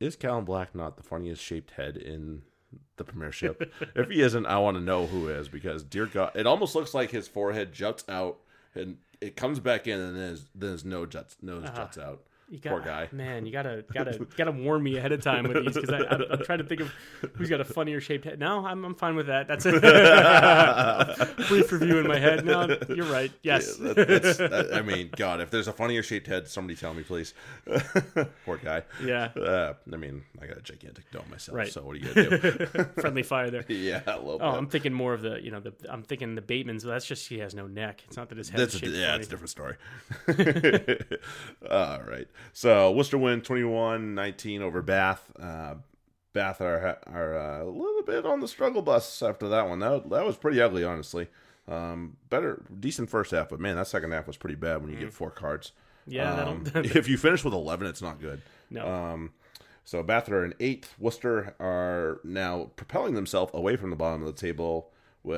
Is 0.00 0.16
Callum 0.16 0.44
Black 0.44 0.74
not 0.74 0.96
the 0.96 1.02
funniest 1.02 1.42
shaped 1.42 1.72
head 1.72 1.96
in 1.96 2.42
the 2.96 3.04
Premiership? 3.04 3.72
if 3.94 4.08
he 4.08 4.22
isn't, 4.22 4.46
I 4.46 4.58
want 4.58 4.76
to 4.76 4.82
know 4.82 5.06
who 5.06 5.28
is 5.28 5.48
because, 5.48 5.82
dear 5.82 6.06
God, 6.06 6.32
it 6.34 6.46
almost 6.46 6.74
looks 6.74 6.94
like 6.94 7.10
his 7.10 7.28
forehead 7.28 7.72
juts 7.72 8.04
out 8.08 8.38
and 8.74 8.98
it 9.20 9.36
comes 9.36 9.60
back 9.60 9.86
in, 9.86 10.00
and 10.00 10.16
then 10.16 10.30
his, 10.30 10.46
then 10.54 10.72
his 10.72 10.84
nose 10.84 11.08
juts 11.10 11.36
nose 11.42 11.64
juts 11.74 11.98
out. 11.98 12.22
You 12.52 12.58
got, 12.58 12.68
Poor 12.70 12.80
guy. 12.80 13.08
Man, 13.12 13.46
you 13.46 13.50
gotta 13.52 13.82
gotta 13.94 14.18
gotta 14.36 14.52
warn 14.52 14.82
me 14.82 14.98
ahead 14.98 15.10
of 15.10 15.22
time 15.22 15.44
with 15.48 15.64
these 15.64 15.74
because 15.74 15.88
I'm, 15.88 16.22
I'm 16.30 16.44
trying 16.44 16.58
to 16.58 16.64
think 16.64 16.82
of 16.82 16.92
who's 17.36 17.48
got 17.48 17.62
a 17.62 17.64
funnier 17.64 17.98
shaped 17.98 18.26
head. 18.26 18.38
No, 18.38 18.66
I'm 18.66 18.84
I'm 18.84 18.94
fine 18.94 19.16
with 19.16 19.28
that. 19.28 19.48
That's 19.48 19.64
it. 19.66 19.72
Brief 21.48 21.72
review 21.72 21.96
in 21.98 22.06
my 22.06 22.18
head. 22.18 22.44
No, 22.44 22.76
you're 22.90 23.06
right. 23.06 23.32
Yes. 23.42 23.76
That- 23.76 23.96
that's, 23.96 24.36
that- 24.36 24.74
I 24.74 24.82
mean, 24.82 25.08
God, 25.16 25.40
if 25.40 25.50
there's 25.50 25.66
a 25.66 25.72
funnier 25.72 26.02
shaped 26.02 26.26
head, 26.26 26.46
somebody 26.46 26.76
tell 26.76 26.92
me, 26.92 27.02
please. 27.04 27.32
Poor 28.44 28.58
guy. 28.58 28.82
Yeah. 29.02 29.30
Uh, 29.34 29.72
I 29.90 29.96
mean, 29.96 30.22
I 30.40 30.44
got 30.46 30.58
a 30.58 30.62
gigantic 30.62 31.10
dome 31.10 31.24
myself, 31.30 31.56
Right. 31.56 31.72
so 31.72 31.80
what 31.82 31.96
are 31.96 32.00
you 32.00 32.12
gonna 32.12 32.38
do? 32.38 32.66
Friendly 33.00 33.22
fire 33.22 33.48
there. 33.50 33.64
yeah, 33.68 34.02
a 34.06 34.18
little 34.18 34.34
Oh, 34.42 34.50
bit. 34.52 34.58
I'm 34.58 34.66
thinking 34.66 34.92
more 34.92 35.14
of 35.14 35.22
the 35.22 35.42
you 35.42 35.50
know 35.50 35.60
the 35.60 35.72
I'm 35.88 36.02
thinking 36.02 36.34
the 36.34 36.42
Batemans. 36.42 36.82
That's 36.82 37.06
just 37.06 37.26
he 37.30 37.38
has 37.38 37.54
no 37.54 37.66
neck. 37.66 38.02
It's 38.08 38.18
not 38.18 38.28
that 38.28 38.36
his 38.36 38.50
head 38.50 38.60
That's 38.60 38.74
a, 38.82 38.86
yeah, 38.86 39.06
funny. 39.12 39.18
it's 39.20 39.28
a 39.28 39.30
different 39.30 39.48
story. 39.48 39.76
All 41.70 42.00
right. 42.02 42.28
So 42.52 42.90
Worcester 42.92 43.18
win 43.18 43.40
21-19 43.42 44.60
over 44.60 44.82
Bath. 44.82 45.30
Uh, 45.38 45.74
Bath 46.32 46.60
are 46.60 46.98
are 47.06 47.38
uh, 47.38 47.62
a 47.64 47.66
little 47.66 48.02
bit 48.02 48.24
on 48.24 48.40
the 48.40 48.48
struggle 48.48 48.82
bus 48.82 49.22
after 49.22 49.48
that 49.48 49.68
one. 49.68 49.80
That 49.80 50.08
that 50.10 50.24
was 50.24 50.36
pretty 50.36 50.60
ugly, 50.60 50.82
honestly. 50.84 51.28
Um, 51.68 52.16
better, 52.30 52.62
decent 52.80 53.10
first 53.10 53.30
half, 53.30 53.48
but 53.50 53.60
man, 53.60 53.76
that 53.76 53.86
second 53.86 54.12
half 54.12 54.26
was 54.26 54.36
pretty 54.36 54.56
bad 54.56 54.82
when 54.82 54.90
you 54.92 54.98
get 54.98 55.12
four 55.12 55.30
cards. 55.30 55.72
Mm. 56.08 56.12
Yeah, 56.12 56.42
Um, 56.42 56.64
if 56.74 57.06
you 57.08 57.16
finish 57.18 57.44
with 57.44 57.54
eleven, 57.54 57.86
it's 57.86 58.02
not 58.02 58.20
good. 58.20 58.40
no. 58.70 58.86
Um, 58.86 59.30
so 59.84 60.02
Bath 60.02 60.28
are 60.30 60.44
in 60.44 60.54
eighth. 60.60 60.94
Worcester 60.98 61.54
are 61.60 62.20
now 62.24 62.70
propelling 62.76 63.14
themselves 63.14 63.50
away 63.54 63.76
from 63.76 63.90
the 63.90 63.96
bottom 63.96 64.20
of 64.22 64.26
the 64.26 64.40
table 64.40 64.90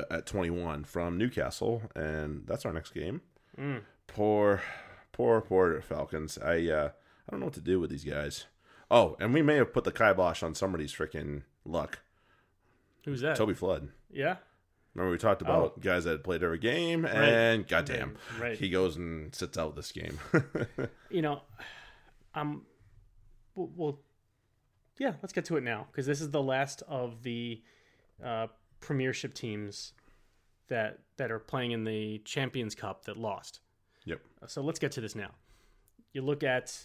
at 0.09 0.25
21 0.25 0.83
from 0.85 1.17
Newcastle, 1.17 1.81
and 1.95 2.43
that's 2.47 2.65
our 2.65 2.71
next 2.73 2.91
game. 2.93 3.21
Mm. 3.59 3.81
Poor, 4.07 4.61
poor, 5.15 5.41
poor 5.41 5.81
Falcons. 5.81 6.37
I 6.37 6.67
uh, 6.67 6.89
I 7.27 7.31
don't 7.31 7.39
know 7.39 7.45
what 7.47 7.55
to 7.55 7.61
do 7.61 7.79
with 7.79 7.89
these 7.89 8.03
guys. 8.03 8.45
Oh, 8.91 9.15
and 9.19 9.33
we 9.33 9.41
may 9.41 9.55
have 9.55 9.73
put 9.73 9.83
the 9.83 9.91
kibosh 9.91 10.43
on 10.43 10.53
somebody's 10.53 10.93
freaking 10.93 11.43
luck. 11.63 11.99
Who's 13.05 13.21
that? 13.21 13.35
Toby 13.35 13.53
Flood. 13.53 13.89
Yeah. 14.11 14.37
Remember 14.93 15.11
we 15.11 15.17
talked 15.17 15.41
about 15.41 15.81
guys 15.81 16.05
that 16.05 16.11
had 16.11 16.23
played 16.23 16.41
every 16.43 16.57
game, 16.57 17.05
and 17.05 17.67
goddamn, 17.67 18.15
Right. 18.39 18.57
he 18.57 18.69
goes 18.69 18.95
and 18.95 19.33
sits 19.35 19.57
out 19.57 19.75
this 19.75 19.91
game. 19.91 20.19
you 21.09 21.21
know, 21.21 21.41
I'm. 22.33 22.61
Well, 23.55 23.71
well 23.75 23.99
yeah. 24.97 25.13
Let's 25.21 25.33
get 25.33 25.45
to 25.45 25.57
it 25.57 25.63
now 25.63 25.87
because 25.91 26.05
this 26.05 26.21
is 26.21 26.29
the 26.31 26.41
last 26.43 26.83
of 26.87 27.23
the 27.23 27.61
uh, 28.23 28.47
Premiership 28.79 29.33
teams 29.33 29.93
that 30.67 30.99
that 31.17 31.31
are 31.31 31.39
playing 31.39 31.71
in 31.71 31.83
the 31.83 32.19
Champions 32.19 32.75
Cup 32.75 33.05
that 33.05 33.17
lost. 33.17 33.59
Yep. 34.05 34.21
So 34.47 34.61
let's 34.61 34.79
get 34.79 34.91
to 34.93 35.01
this 35.01 35.15
now. 35.15 35.31
You 36.13 36.21
look 36.21 36.43
at 36.43 36.77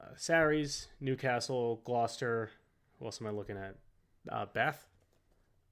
uh, 0.00 0.06
Sarries, 0.16 0.88
Newcastle, 1.00 1.80
Gloucester. 1.84 2.50
Who 2.98 3.04
else 3.04 3.20
am 3.20 3.26
I 3.26 3.30
looking 3.30 3.56
at? 3.56 3.76
Uh, 4.30 4.46
Bath. 4.46 4.86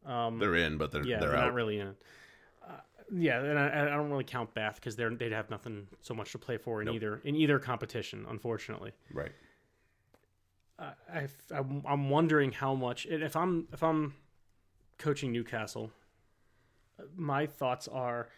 Um, 0.05 0.39
They're 0.39 0.55
in, 0.57 0.79
but 0.79 0.91
they're 0.91 1.05
yeah, 1.07 1.19
they're, 1.19 1.31
they're, 1.31 1.39
out. 1.39 1.45
not 1.47 1.55
really 1.55 1.79
in. 1.79 1.95
Uh, 2.67 2.73
yeah, 3.15 3.41
and 3.41 3.59
I, 3.59 3.83
I 3.87 3.97
don't 3.97 4.11
really 4.11 4.25
count 4.25 4.53
Bath 4.55 4.77
because 4.77 4.97
they're 4.97 5.11
they'd 5.11 5.33
have 5.33 5.49
nothing 5.51 5.87
so 6.01 6.13
much 6.15 6.33
to 6.33 6.39
play 6.39 6.57
for 6.59 6.83
in 6.83 6.89
either 6.89 7.21
in 7.25 7.35
either 7.37 7.59
competition, 7.59 8.27
unfortunately. 8.29 8.93
right. 9.13 9.33
I, 10.79 10.93
I 11.13 11.29
I'm- 11.55 11.83
I'm 11.87 12.11
wondering 12.11 12.53
how 12.53 12.75
much 12.75 13.07
if 13.07 13.37
I'm 13.37 13.69
if 13.73 13.83
I'm 13.83 14.15
coaching 14.99 15.31
Newcastle, 15.33 15.91
my 17.17 17.47
thoughts 17.47 17.87
are 17.89 18.29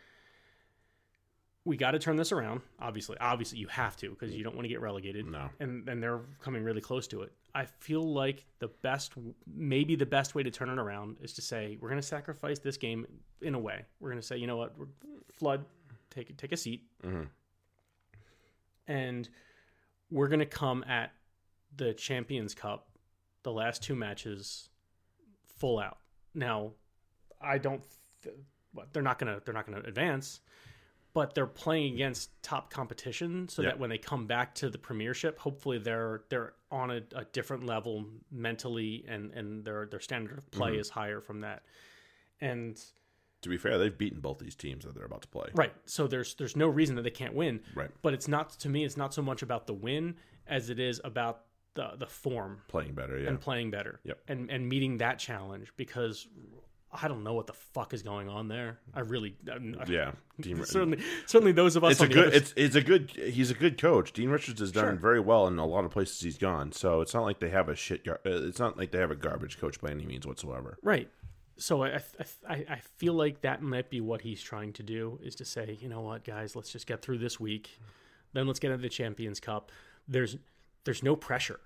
we 1.66 1.76
got 1.76 1.92
to 1.92 1.98
turn 1.98 2.16
this 2.16 2.30
around. 2.32 2.60
Obviously, 2.78 3.16
obviously 3.20 3.58
you 3.58 3.66
have 3.68 3.96
to 3.98 4.10
because 4.10 4.34
you 4.34 4.44
don't 4.44 4.54
want 4.54 4.64
to 4.64 4.68
get 4.68 4.80
relegated. 4.80 5.26
No. 5.26 5.48
and 5.60 5.88
and 5.88 6.02
they're 6.02 6.20
coming 6.42 6.62
really 6.62 6.80
close 6.82 7.06
to 7.08 7.22
it. 7.22 7.32
I 7.54 7.64
feel 7.66 8.02
like 8.02 8.44
the 8.58 8.68
best, 8.82 9.12
maybe 9.46 9.94
the 9.96 10.04
best 10.06 10.34
way 10.34 10.42
to 10.42 10.50
turn 10.50 10.68
it 10.68 10.78
around 10.78 11.16
is 11.22 11.32
to 11.34 11.42
say 11.42 11.78
we're 11.80 11.88
going 11.88 12.00
to 12.00 12.06
sacrifice 12.06 12.58
this 12.58 12.76
game 12.76 13.06
in 13.42 13.54
a 13.54 13.58
way. 13.58 13.84
We're 14.00 14.10
going 14.10 14.20
to 14.20 14.26
say, 14.26 14.36
you 14.36 14.46
know 14.48 14.56
what, 14.56 14.76
we're, 14.76 14.86
flood, 15.32 15.64
take 16.10 16.36
take 16.36 16.52
a 16.52 16.56
seat, 16.56 16.82
Mhm. 17.04 17.28
and 18.88 19.28
we're 20.10 20.28
going 20.28 20.40
to 20.40 20.46
come 20.46 20.84
at 20.88 21.12
the 21.76 21.92
Champions 21.94 22.54
Cup, 22.54 22.88
the 23.42 23.52
last 23.52 23.82
two 23.82 23.94
matches, 23.94 24.68
full 25.58 25.78
out. 25.78 25.98
Now, 26.34 26.72
I 27.40 27.58
don't. 27.58 27.82
Th- 28.22 28.34
what, 28.72 28.92
they're 28.92 29.02
not 29.02 29.18
gonna. 29.18 29.40
They're 29.44 29.54
not 29.54 29.66
gonna 29.66 29.82
advance, 29.86 30.40
but 31.14 31.34
they're 31.34 31.46
playing 31.46 31.94
against 31.94 32.30
top 32.42 32.70
competition, 32.70 33.48
so 33.48 33.62
Yeah. 33.62 33.70
that 33.70 33.78
when 33.78 33.88
they 33.88 33.98
come 33.98 34.26
back 34.26 34.54
to 34.56 34.68
the 34.68 34.78
Premiership, 34.78 35.38
hopefully 35.38 35.78
they're 35.78 36.24
they're 36.28 36.54
on 36.70 36.90
a, 36.90 37.00
a 37.14 37.24
different 37.32 37.64
level 37.64 38.04
mentally, 38.30 39.04
and 39.08 39.32
and 39.32 39.64
their 39.64 39.86
their 39.86 40.00
standard 40.00 40.36
of 40.38 40.50
play 40.50 40.72
mm-hmm. 40.72 40.80
is 40.80 40.90
higher 40.90 41.20
from 41.20 41.40
that. 41.40 41.62
And 42.40 42.78
To 43.42 43.48
be 43.48 43.56
fair, 43.56 43.78
they've 43.78 43.96
beaten 43.96 44.20
both 44.20 44.38
these 44.38 44.54
teams 44.56 44.84
that 44.84 44.94
they're 44.94 45.04
about 45.06 45.22
to 45.22 45.28
play. 45.28 45.48
right, 45.54 45.72
so 45.86 46.06
there's 46.06 46.34
there's 46.34 46.56
no 46.56 46.68
reason 46.68 46.96
that 46.96 47.02
they 47.02 47.10
can't 47.10 47.34
win. 47.34 47.60
Right. 47.74 47.90
But 48.02 48.12
it's 48.12 48.28
not 48.28 48.50
to 48.60 48.68
me. 48.68 48.84
It's 48.84 48.96
not 48.96 49.14
so 49.14 49.22
much 49.22 49.42
about 49.42 49.66
the 49.66 49.74
win 49.74 50.16
as 50.46 50.68
it 50.68 50.78
is 50.80 51.00
about 51.04 51.42
the 51.74 51.92
the 51.96 52.06
form 52.06 52.62
Playing 52.68 52.94
better, 52.94 53.18
yeah. 53.18 53.28
and 53.28 53.40
playing 53.40 53.70
better. 53.70 54.00
Yep. 54.04 54.18
And 54.28 54.50
and 54.50 54.68
meeting 54.68 54.98
that 54.98 55.18
challenge 55.18 55.72
because 55.76 56.26
I 57.02 57.08
don't 57.08 57.24
know 57.24 57.34
what 57.34 57.46
the 57.46 57.52
fuck 57.52 57.92
is 57.92 58.02
going 58.02 58.28
on 58.28 58.48
there. 58.48 58.78
I 58.94 59.00
really 59.00 59.36
I'm, 59.50 59.76
yeah. 59.88 60.12
Dean, 60.40 60.64
certainly 60.64 61.02
certainly 61.26 61.52
those 61.52 61.76
of 61.76 61.84
us 61.84 61.92
it's 61.92 62.00
a 62.02 62.08
good 62.08 62.34
it's 62.34 62.54
it's 62.56 62.74
a 62.76 62.80
good 62.80 63.10
he's 63.10 63.50
a 63.50 63.54
good 63.54 63.78
coach. 63.80 64.12
Dean 64.12 64.30
Richards 64.30 64.60
has 64.60 64.72
done 64.72 64.84
Sure. 64.84 64.92
very 64.94 65.20
well 65.20 65.46
in 65.46 65.58
a 65.58 65.66
lot 65.66 65.84
of 65.84 65.90
places 65.90 66.20
he's 66.20 66.38
gone. 66.38 66.72
So 66.72 67.00
it's 67.00 67.14
not 67.14 67.24
like 67.24 67.40
they 67.40 67.50
have 67.50 67.68
a 67.68 67.74
shit 67.74 68.06
uh, 68.08 68.16
it's 68.24 68.58
not 68.58 68.78
like 68.78 68.90
they 68.90 68.98
have 68.98 69.10
a 69.10 69.16
garbage 69.16 69.58
coach 69.58 69.80
by 69.80 69.90
any 69.90 70.06
means 70.06 70.26
whatsoever. 70.26 70.78
Right. 70.82 71.08
So 71.56 71.84
I, 71.84 71.96
I 71.96 72.00
I 72.48 72.54
I 72.70 72.80
feel 72.96 73.14
like 73.14 73.42
that 73.42 73.62
might 73.62 73.90
be 73.90 74.00
what 74.00 74.20
he's 74.20 74.42
trying 74.42 74.72
to 74.74 74.82
do 74.82 75.18
is 75.22 75.34
to 75.36 75.44
say, 75.44 75.76
you 75.80 75.88
know 75.88 76.00
what, 76.00 76.24
guys, 76.24 76.56
let's 76.56 76.70
just 76.70 76.86
get 76.86 77.02
through 77.02 77.18
this 77.18 77.38
week, 77.38 77.78
then 78.32 78.46
let's 78.46 78.58
get 78.58 78.70
into 78.70 78.82
the 78.82 78.88
Champions 78.88 79.40
Cup. 79.40 79.70
There's 80.08 80.36
there's 80.84 81.02
no 81.02 81.16
pressure. 81.16 81.60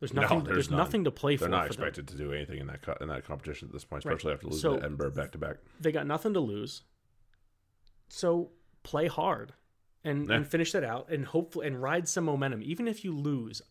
There's 0.00 0.14
nothing. 0.14 0.44
there's 0.44 0.54
there's, 0.54 0.70
nothing 0.70 1.04
to 1.04 1.10
play 1.10 1.36
for. 1.36 1.42
They're 1.44 1.50
not 1.50 1.66
for 1.68 1.74
them. 1.74 1.82
expected 1.84 2.08
to 2.08 2.16
do 2.16 2.32
anything 2.32 2.58
in 2.58 2.66
that 2.68 2.80
co- 2.82 2.96
in 3.00 3.08
that 3.08 3.24
competition 3.24 3.68
at 3.68 3.72
this 3.72 3.84
point, 3.84 4.04
Right. 4.04 4.12
especially 4.16 4.32
after 4.32 4.46
losing 4.46 4.60
So- 4.60 4.76
to 4.78 4.82
Edinburgh 4.84 5.10
back 5.12 5.32
to 5.32 5.38
back. 5.38 5.58
They 5.78 5.92
got 5.92 6.06
nothing 6.06 6.32
to 6.34 6.40
lose. 6.40 6.82
So 8.08 8.50
play 8.82 9.06
hard, 9.08 9.52
and 10.02 10.28
Yeah. 10.28 10.36
and 10.36 10.46
finish 10.46 10.72
that 10.72 10.84
out, 10.84 11.10
and 11.10 11.26
hopefully 11.26 11.66
and 11.66 11.80
ride 11.82 12.08
some 12.08 12.24
momentum. 12.24 12.62
Even 12.62 12.88
if 12.88 13.04
you 13.04 13.14
lose, 13.14 13.62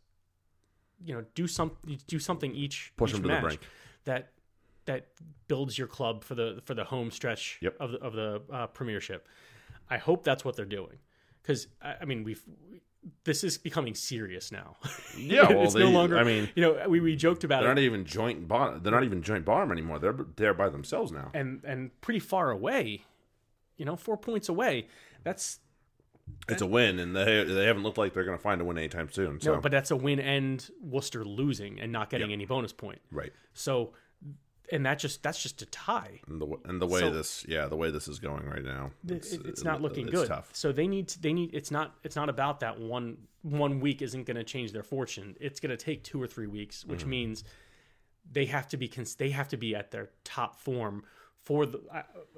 you 1.03 1.13
know, 1.15 1.25
do 1.33 1.47
some 1.47 1.77
do 2.07 2.19
something 2.19 2.53
each 2.55 2.93
Push 2.95 3.09
each 3.11 3.13
them 3.15 3.23
to 3.23 3.35
the 3.35 3.41
brink. 3.41 3.61
that 4.05 4.33
that 4.85 5.07
builds 5.47 5.77
your 5.77 5.87
club 5.87 6.23
for 6.23 6.35
the 6.35 6.61
for 6.65 6.73
the 6.73 6.83
home 6.85 7.11
stretch 7.11 7.57
Yep. 7.61 7.75
of 7.79 7.91
the 7.91 7.97
of 7.99 8.13
the 8.13 8.43
uh, 8.51 8.67
Premiership. 8.67 9.27
I 9.89 9.97
hope 9.97 10.23
that's 10.23 10.45
what 10.45 10.55
they're 10.55 10.65
doing 10.65 10.99
because 11.49 11.67
I, 11.81 11.95
I 12.01 12.05
mean 12.05 12.23
we've 12.23 12.43
this 13.23 13.43
is 13.43 13.57
becoming 13.57 13.95
serious 13.95 14.51
now. 14.51 14.77
Yeah, 15.17 15.49
well, 15.49 15.63
it's 15.63 15.73
they, 15.73 15.79
no 15.79 15.89
longer. 15.89 16.17
I 16.17 16.23
mean, 16.23 16.49
you 16.53 16.61
know, 16.61 16.87
we, 16.87 16.99
we 16.99 17.15
joked 17.15 17.43
about 17.43 17.61
it. 17.61 17.65
they're 17.65 17.75
not 17.75 17.81
even 17.81 18.05
joint 18.05 18.47
bottom. 18.47 18.83
They're 18.83 18.91
not 18.91 19.03
even 19.03 19.23
joint 19.23 19.45
bottom 19.45 19.71
anymore. 19.71 19.99
They're 19.99 20.15
they're 20.35 20.53
by 20.53 20.69
themselves 20.69 21.11
now. 21.11 21.31
and 21.33 21.61
and 21.63 21.99
pretty 22.01 22.19
far 22.19 22.51
away. 22.51 23.03
You 23.77 23.85
know, 23.85 23.95
four 23.95 24.17
points 24.17 24.49
away. 24.49 24.87
That's 25.23 25.59
It's 26.49 26.61
a 26.61 26.67
win, 26.67 26.99
and 26.99 27.15
they 27.15 27.43
they 27.43 27.65
haven't 27.65 27.83
looked 27.83 27.97
like 27.97 28.13
they're 28.13 28.25
going 28.25 28.37
to 28.37 28.43
find 28.43 28.61
a 28.61 28.65
win 28.65 28.77
anytime 28.77 29.09
soon. 29.09 29.39
So 29.41 29.55
no, 29.55 29.61
but 29.61 29.71
that's 29.71 29.89
a 29.89 29.95
win 29.95 30.19
and 30.19 30.69
Worcester 30.81 31.25
losing 31.25 31.79
and 31.79 31.91
not 31.91 32.09
getting 32.09 32.31
any 32.31 32.45
bonus 32.45 32.73
point. 32.73 32.99
right, 33.11 33.31
So, 33.53 33.93
and 34.71 34.85
that 34.85 34.99
just 34.99 35.23
that's 35.23 35.41
just 35.41 35.61
a 35.61 35.65
tie. 35.67 36.19
and 36.27 36.39
the 36.41 36.47
and 36.65 36.81
the 36.81 36.87
way 36.87 36.99
So- 37.01 37.11
this 37.11 37.45
yeah 37.47 37.67
the 37.67 37.75
way 37.75 37.89
this 37.91 38.07
is 38.07 38.19
going 38.19 38.45
right 38.45 38.63
now, 38.63 38.91
It's, 39.07 39.33
it's 39.33 39.61
it- 39.61 39.65
not 39.65 39.81
looking 39.81 40.07
it's 40.07 40.15
good. 40.15 40.27
Tough. 40.27 40.49
So 40.53 40.71
they 40.71 40.87
need 40.87 41.07
to, 41.09 41.21
they 41.21 41.33
need 41.33 41.53
it's 41.53 41.71
not 41.71 41.95
it's 42.03 42.15
not 42.15 42.29
about 42.29 42.59
that 42.61 42.79
one 42.79 43.17
one 43.41 43.79
week 43.79 44.01
isn't 44.01 44.25
going 44.25 44.35
to 44.37 44.43
change 44.43 44.71
their 44.73 44.83
fortune. 44.83 45.35
It's 45.39 45.59
going 45.59 45.69
to 45.69 45.77
take 45.77 46.03
two 46.03 46.21
or 46.21 46.27
three 46.27 46.47
weeks, 46.47 46.83
which 46.85 47.01
Mm-hmm. 47.01 47.09
means 47.09 47.43
they 48.31 48.45
have 48.45 48.67
to 48.69 48.77
be 48.77 48.91
they 49.17 49.29
have 49.31 49.47
to 49.49 49.57
be 49.57 49.75
at 49.75 49.91
their 49.91 50.09
top 50.23 50.59
form 50.59 51.03
for 51.43 51.65
the 51.65 51.79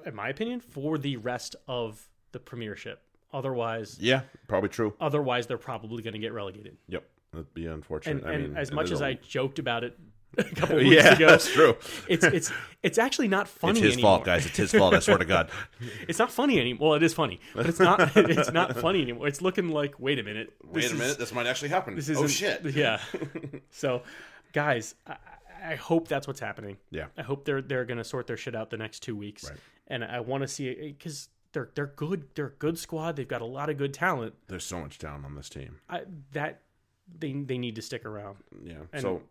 in 0.06 0.16
my 0.16 0.30
opinion 0.30 0.60
for 0.62 0.98
the 0.98 1.18
rest 1.18 1.56
of 1.68 2.08
the 2.32 2.40
premiership. 2.40 3.02
Otherwise, 3.34 3.98
Yeah, 4.00 4.22
probably 4.48 4.70
true. 4.70 4.94
otherwise 5.00 5.48
they're 5.48 5.58
probably 5.58 6.04
going 6.04 6.14
to 6.14 6.20
get 6.20 6.34
relegated. 6.34 6.78
Yep, 6.90 7.04
that'd 7.32 7.54
be 7.54 7.66
unfortunate. 7.66 8.24
And, 8.24 8.30
I 8.30 8.34
and 8.34 8.48
mean, 8.50 8.58
as 8.58 8.72
much 8.74 8.92
as 8.92 9.02
I 9.02 9.14
joked 9.14 9.58
about 9.58 9.84
it 9.86 9.98
a 10.38 10.44
couple 10.44 10.78
weeks 10.78 10.96
yeah, 10.96 11.14
ago, 11.16 11.28
that's 11.28 11.52
true. 11.52 11.76
it's 12.08 12.24
it's 12.24 12.52
it's 12.84 12.98
actually 12.98 13.28
not 13.28 13.48
funny 13.50 13.80
It's 13.80 13.82
his 13.82 13.94
anymore. 13.96 14.12
fault, 14.18 14.26
guys. 14.26 14.46
It's 14.46 14.56
his 14.58 14.72
fault. 14.72 14.94
I 14.94 15.00
swear 15.00 15.18
to 15.18 15.26
God. 15.26 15.50
It's 16.08 16.20
not 16.20 16.32
funny 16.32 16.60
anymore. 16.60 16.90
Well, 16.90 16.96
it 16.98 17.04
is 17.04 17.14
funny, 17.14 17.40
but 17.54 17.66
it's 17.68 17.80
not. 17.80 18.12
it's 18.16 18.52
not 18.52 18.78
funny 18.78 19.02
anymore. 19.02 19.28
It's 19.28 19.42
looking 19.42 19.70
like, 19.70 20.00
wait 20.00 20.20
a 20.20 20.24
minute. 20.24 20.54
Wait 20.64 20.84
a 20.86 20.88
is- 20.88 20.94
minute, 20.94 21.20
this 21.20 21.34
might 21.34 21.48
actually 21.48 21.70
happen. 21.70 21.96
This 21.96 22.08
is 22.10 22.18
oh 22.18 22.28
shit. 22.28 22.64
Yeah. 22.74 23.02
so, 23.72 24.04
guys, 24.54 24.96
I, 25.06 25.18
I 25.64 25.76
hope 25.76 26.08
that's 26.08 26.28
what's 26.28 26.40
happening. 26.40 26.78
Yeah. 26.92 27.08
I 27.18 27.24
hope 27.24 27.44
they're 27.46 27.62
they're 27.62 27.86
gonna 27.86 28.04
sort 28.06 28.28
their 28.28 28.38
shit 28.38 28.56
out 28.56 28.70
the 28.70 28.78
next 28.78 29.02
two 29.02 29.16
weeks, 29.16 29.50
Right. 29.50 29.60
and 29.88 30.04
I 30.04 30.22
want 30.22 30.44
to 30.44 30.48
see 30.48 30.68
it 30.70 30.98
because 30.98 31.28
they're 31.52 31.70
they're 31.76 31.88
good. 31.96 32.30
They're 32.36 32.48
a 32.48 32.52
good 32.52 32.80
squad. 32.80 33.18
They've 33.18 33.28
got 33.28 33.42
a 33.42 33.46
lot 33.46 33.70
of 33.70 33.78
good 33.78 33.94
talent. 33.94 34.36
There's 34.48 34.64
so 34.64 34.80
much 34.80 34.98
talent 34.98 35.26
on 35.26 35.36
this 35.36 35.50
team. 35.50 35.80
I, 35.90 36.04
that 36.32 36.62
they 37.20 37.34
they 37.34 37.58
need 37.58 37.76
to 37.76 37.82
stick 37.82 38.06
around. 38.06 38.38
Yeah. 38.64 38.76
And- 38.94 39.02
so 39.02 39.22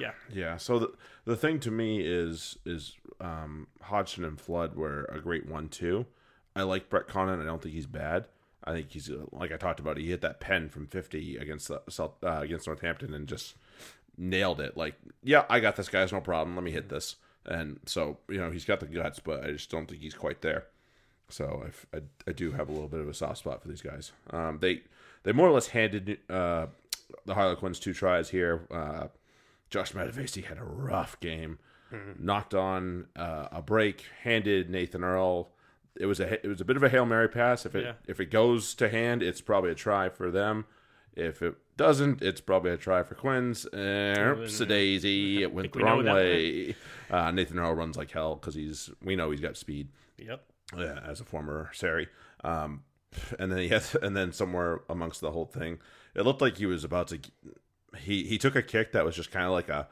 Yeah. 0.00 0.12
yeah. 0.32 0.56
So 0.56 0.78
the 0.78 0.92
the 1.24 1.36
thing 1.36 1.60
to 1.60 1.70
me 1.70 2.00
is 2.00 2.58
is 2.64 2.94
um, 3.20 3.68
Hodgson 3.82 4.24
and 4.24 4.40
Flood 4.40 4.74
were 4.74 5.04
a 5.04 5.20
great 5.20 5.46
one 5.46 5.68
too. 5.68 6.06
I 6.54 6.62
like 6.62 6.88
Brett 6.88 7.08
Connon. 7.08 7.40
I 7.40 7.44
don't 7.44 7.62
think 7.62 7.74
he's 7.74 7.86
bad. 7.86 8.26
I 8.64 8.72
think 8.72 8.90
he's 8.90 9.10
uh, 9.10 9.26
like 9.32 9.52
I 9.52 9.56
talked 9.56 9.80
about. 9.80 9.96
He 9.96 10.08
hit 10.08 10.22
that 10.22 10.40
pen 10.40 10.68
from 10.68 10.86
50 10.86 11.36
against 11.36 11.68
the 11.68 11.82
South, 11.88 12.12
uh, 12.22 12.40
against 12.42 12.66
Northampton 12.66 13.14
and 13.14 13.28
just 13.28 13.54
nailed 14.18 14.60
it. 14.60 14.76
Like, 14.76 14.94
yeah, 15.22 15.44
I 15.48 15.60
got 15.60 15.76
this, 15.76 15.88
guys. 15.88 16.12
No 16.12 16.20
problem. 16.20 16.56
Let 16.56 16.64
me 16.64 16.72
hit 16.72 16.88
this. 16.88 17.16
And 17.44 17.78
so 17.86 18.18
you 18.28 18.38
know 18.38 18.50
he's 18.50 18.64
got 18.64 18.80
the 18.80 18.86
guts, 18.86 19.20
but 19.20 19.44
I 19.44 19.52
just 19.52 19.70
don't 19.70 19.86
think 19.86 20.00
he's 20.00 20.14
quite 20.14 20.42
there. 20.42 20.66
So 21.28 21.62
I've, 21.64 21.86
I, 21.94 22.30
I 22.30 22.32
do 22.32 22.52
have 22.52 22.68
a 22.68 22.72
little 22.72 22.88
bit 22.88 23.00
of 23.00 23.08
a 23.08 23.14
soft 23.14 23.38
spot 23.38 23.62
for 23.62 23.68
these 23.68 23.82
guys. 23.82 24.12
Um, 24.30 24.58
they 24.60 24.82
they 25.22 25.32
more 25.32 25.48
or 25.48 25.52
less 25.52 25.68
handed 25.68 26.18
uh, 26.28 26.66
the 27.24 27.34
Harlequins 27.34 27.78
two 27.78 27.94
tries 27.94 28.30
here. 28.30 28.66
Uh, 28.70 29.08
Josh 29.70 29.92
Matavesi 29.92 30.44
had 30.44 30.58
a 30.58 30.64
rough 30.64 31.18
game. 31.20 31.58
Knocked 32.18 32.52
on 32.52 33.06
uh, 33.16 33.48
a 33.52 33.62
break, 33.62 34.04
handed 34.22 34.68
Nathan 34.68 35.02
Earle. 35.04 35.50
It 35.98 36.04
was 36.06 36.20
a 36.20 36.34
it 36.44 36.48
was 36.48 36.60
a 36.60 36.64
bit 36.64 36.76
of 36.76 36.82
a 36.82 36.88
hail 36.90 37.06
mary 37.06 37.28
pass. 37.28 37.64
If 37.64 37.74
it 37.74 37.84
Yeah. 37.84 37.92
if 38.06 38.20
it 38.20 38.26
goes 38.26 38.74
to 38.74 38.88
hand, 38.90 39.22
it's 39.22 39.40
probably 39.40 39.70
a 39.70 39.74
try 39.74 40.08
for 40.10 40.30
them. 40.30 40.66
If 41.14 41.40
it 41.40 41.54
doesn't, 41.78 42.20
it's 42.22 42.42
probably 42.42 42.72
a 42.72 42.76
try 42.76 43.02
for 43.02 43.14
Quins. 43.14 43.64
Oops, 43.72 44.60
a 44.60 44.66
daisy. 44.66 45.42
It 45.42 45.54
went 45.54 45.72
the 45.72 45.78
wrong 45.78 46.04
way. 46.04 46.76
Uh, 47.10 47.30
Nathan 47.30 47.58
Earle 47.58 47.74
runs 47.74 47.96
like 47.96 48.10
hell 48.10 48.34
because 48.34 48.54
he's 48.54 48.90
we 49.02 49.16
know 49.16 49.30
he's 49.30 49.40
got 49.40 49.56
speed 49.56 49.88
Yep. 50.18 50.42
yeah, 50.76 51.00
as 51.06 51.20
a 51.20 51.24
former 51.24 51.70
Sari. 51.72 52.08
Um, 52.44 52.82
and 53.38 53.50
then 53.50 53.58
he 53.60 53.68
has, 53.68 53.94
and 54.02 54.14
then 54.14 54.32
somewhere 54.32 54.80
amongst 54.90 55.22
the 55.22 55.30
whole 55.30 55.46
thing, 55.46 55.78
it 56.14 56.22
looked 56.22 56.42
like 56.42 56.58
he 56.58 56.66
was 56.66 56.84
about 56.84 57.08
to. 57.08 57.20
He 57.96 58.24
he 58.24 58.38
took 58.38 58.54
a 58.56 58.62
kick 58.62 58.92
that 58.92 59.04
was 59.04 59.16
just 59.16 59.30
kind 59.30 59.46
of 59.46 59.52
like 59.52 59.68
a 59.68 59.88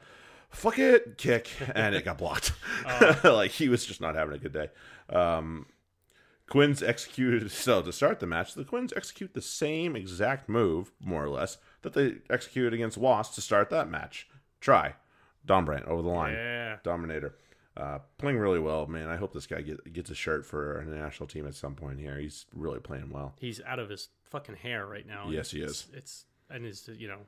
fuck 0.49 0.79
it 0.79 1.17
kick, 1.17 1.49
and 1.73 1.95
it 1.95 2.05
got 2.05 2.17
blocked. 2.17 2.53
like 3.23 3.51
he 3.51 3.69
was 3.69 3.85
just 3.85 4.01
not 4.01 4.15
having 4.15 4.35
a 4.35 4.39
good 4.39 4.53
day. 4.53 4.69
Um, 5.09 5.67
Quins 6.49 6.83
executed 6.83 7.49
so 7.51 7.81
to 7.81 7.91
start 7.91 8.19
the 8.19 8.27
match. 8.27 8.53
The 8.53 8.63
Quins 8.63 8.93
execute 8.95 9.33
the 9.33 9.41
same 9.41 9.95
exact 9.95 10.47
move, 10.47 10.91
more 10.99 11.23
or 11.23 11.29
less, 11.29 11.57
that 11.81 11.93
they 11.93 12.15
executed 12.29 12.73
against 12.73 12.97
Wasp 12.97 13.33
to 13.35 13.41
start 13.41 13.69
that 13.71 13.89
match. 13.89 14.27
Try 14.61 14.95
Dombrandt 15.47 15.85
over 15.87 16.01
the 16.01 16.09
line. 16.09 16.33
Yeah. 16.33 16.77
Dominator. 16.83 17.35
Uh, 17.77 17.99
playing 18.17 18.37
really 18.37 18.59
well, 18.59 18.87
man. 18.87 19.09
I 19.09 19.17
hope 19.17 19.33
this 19.33 19.47
guy 19.47 19.61
get, 19.61 19.91
gets 19.91 20.09
a 20.09 20.15
shirt 20.15 20.45
for 20.45 20.79
a 20.79 20.85
national 20.85 21.27
team 21.27 21.45
at 21.45 21.55
some 21.55 21.75
point 21.75 21.99
here. 21.99 22.17
He's 22.17 22.45
really 22.53 22.79
playing 22.79 23.09
well. 23.09 23.33
He's 23.37 23.59
out 23.67 23.79
of 23.79 23.89
his 23.89 24.07
fucking 24.23 24.55
hair 24.55 24.85
right 24.85 25.05
now. 25.05 25.27
Yes, 25.29 25.51
he 25.51 25.57
It's- 25.59 25.71
is. 25.71 25.87
It's 25.93 26.25
and 26.49 26.63
his 26.63 26.87
you 26.95 27.07
know, 27.07 27.19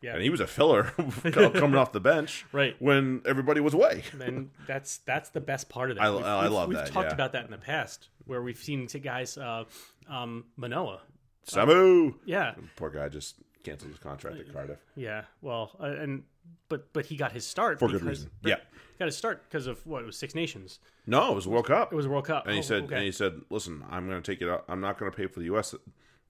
yeah. 0.00 0.14
And 0.14 0.22
he 0.22 0.30
was 0.30 0.40
a 0.40 0.46
filler 0.46 0.84
coming 1.32 1.74
off 1.76 1.92
the 1.92 2.00
bench 2.00 2.44
Right. 2.52 2.74
when 2.78 3.22
everybody 3.26 3.60
was 3.60 3.74
away. 3.74 4.04
and 4.20 4.50
that's 4.66 4.98
that's 4.98 5.30
the 5.30 5.40
best 5.40 5.68
part 5.68 5.90
of 5.90 5.96
that. 5.96 6.02
I- 6.04 6.10
We've- 6.10 6.24
I 6.24 6.42
we've- 6.42 6.54
love 6.54 6.68
we've 6.68 6.78
that, 6.78 6.88
talked 6.88 7.08
yeah. 7.08 7.14
about 7.14 7.32
that 7.32 7.44
in 7.44 7.50
the 7.50 7.58
past, 7.58 8.08
where 8.26 8.42
we've 8.42 8.58
seen 8.58 8.86
guys, 8.86 9.36
uh, 9.38 9.64
um, 10.08 10.44
Manoa. 10.56 11.00
Samu! 11.46 12.14
Yeah, 12.24 12.54
Poor 12.76 12.90
guy 12.90 13.08
just 13.08 13.36
canceled 13.64 13.90
his 13.90 13.98
contract 13.98 14.38
at 14.38 14.52
Cardiff. 14.52 14.78
yeah. 14.94 15.22
Well, 15.42 15.70
uh, 15.80 15.84
and 15.86 16.22
but 16.68 16.92
but 16.92 17.06
he 17.06 17.16
got 17.16 17.32
his 17.32 17.46
start 17.46 17.78
For 17.78 17.86
good 17.88 17.94
because- 18.00 18.08
reason. 18.08 18.30
Yeah. 18.44 18.56
got 18.98 19.06
his 19.06 19.16
start 19.16 19.42
because 19.48 19.66
of 19.66 19.84
what 19.86 20.02
it 20.02 20.06
was 20.06 20.16
Six 20.16 20.34
Nations. 20.34 20.78
No, 21.06 21.32
it 21.32 21.34
was 21.34 21.48
World 21.48 21.66
Cup. 21.66 21.92
It 21.92 21.96
was 21.96 22.06
World 22.06 22.26
Cup, 22.26 22.44
and 22.46 22.52
he 22.54 22.58
Oh, 22.60 22.62
said, 22.62 22.84
okay. 22.84 22.96
and 22.96 23.04
he 23.04 23.10
said, 23.12 23.40
listen, 23.50 23.82
I'm 23.90 24.08
going 24.08 24.20
to 24.22 24.32
take 24.32 24.40
it 24.42 24.48
out. 24.48 24.64
I'm 24.68 24.80
not 24.80 24.98
going 24.98 25.10
to 25.10 25.16
pay 25.16 25.26
for 25.26 25.40
the 25.40 25.46
U.S. 25.46 25.74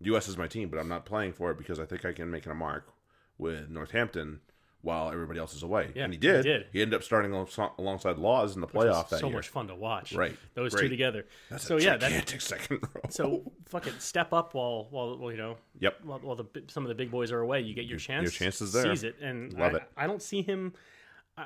U.S. 0.02 0.28
is 0.28 0.38
my 0.38 0.46
team, 0.46 0.68
but 0.70 0.78
I'm 0.78 0.88
not 0.88 1.04
playing 1.04 1.32
for 1.34 1.50
it 1.50 1.58
because 1.58 1.78
I 1.78 1.84
think 1.84 2.04
I 2.04 2.12
can 2.12 2.30
make 2.30 2.46
it 2.46 2.50
a 2.50 2.54
mark 2.54 2.88
with 3.40 3.68
Northampton 3.70 4.40
while 4.82 5.10
everybody 5.10 5.38
else 5.38 5.54
is 5.54 5.62
away. 5.62 5.90
Yeah, 5.94 6.04
and 6.04 6.12
he 6.12 6.18
did. 6.18 6.44
he 6.44 6.50
did. 6.52 6.66
ended 6.74 6.94
up 6.94 7.02
starting 7.02 7.32
alongside 7.32 8.16
Lawes 8.16 8.54
in 8.54 8.62
the 8.62 8.66
playoff 8.66 9.10
that 9.10 9.20
so 9.20 9.26
year. 9.26 9.36
much 9.36 9.48
fun 9.48 9.68
to 9.68 9.74
watch. 9.74 10.14
Right. 10.14 10.34
those 10.54 10.72
Great. 10.74 10.84
two 10.84 10.88
together. 10.88 11.26
That's 11.50 11.64
so 11.64 11.76
a 11.76 11.80
yeah, 11.82 11.96
that, 11.98 12.00
gigantic 12.08 12.40
second 12.52 12.78
row. 12.94 13.02
so 13.10 13.52
fucking 13.66 13.92
step 13.98 14.32
up 14.32 14.54
while 14.54 14.86
while, 14.90 15.18
while 15.18 15.30
you 15.32 15.36
know 15.36 15.56
Yep. 15.80 15.98
while, 16.04 16.18
while 16.20 16.36
the 16.36 16.46
some 16.68 16.82
of 16.84 16.88
the 16.88 16.94
big 16.94 17.10
boys 17.10 17.30
are 17.30 17.40
away. 17.40 17.60
You 17.60 17.74
get 17.74 17.84
your 17.84 17.98
chance. 17.98 18.22
Your 18.22 18.30
chances 18.30 18.72
there. 18.72 18.84
Seize 18.84 19.04
it, 19.04 19.16
and 19.20 19.52
Love 19.52 19.74
I, 19.74 19.76
it. 19.78 19.82
I 19.98 20.06
don't 20.06 20.22
see 20.22 20.40
him. 20.42 20.72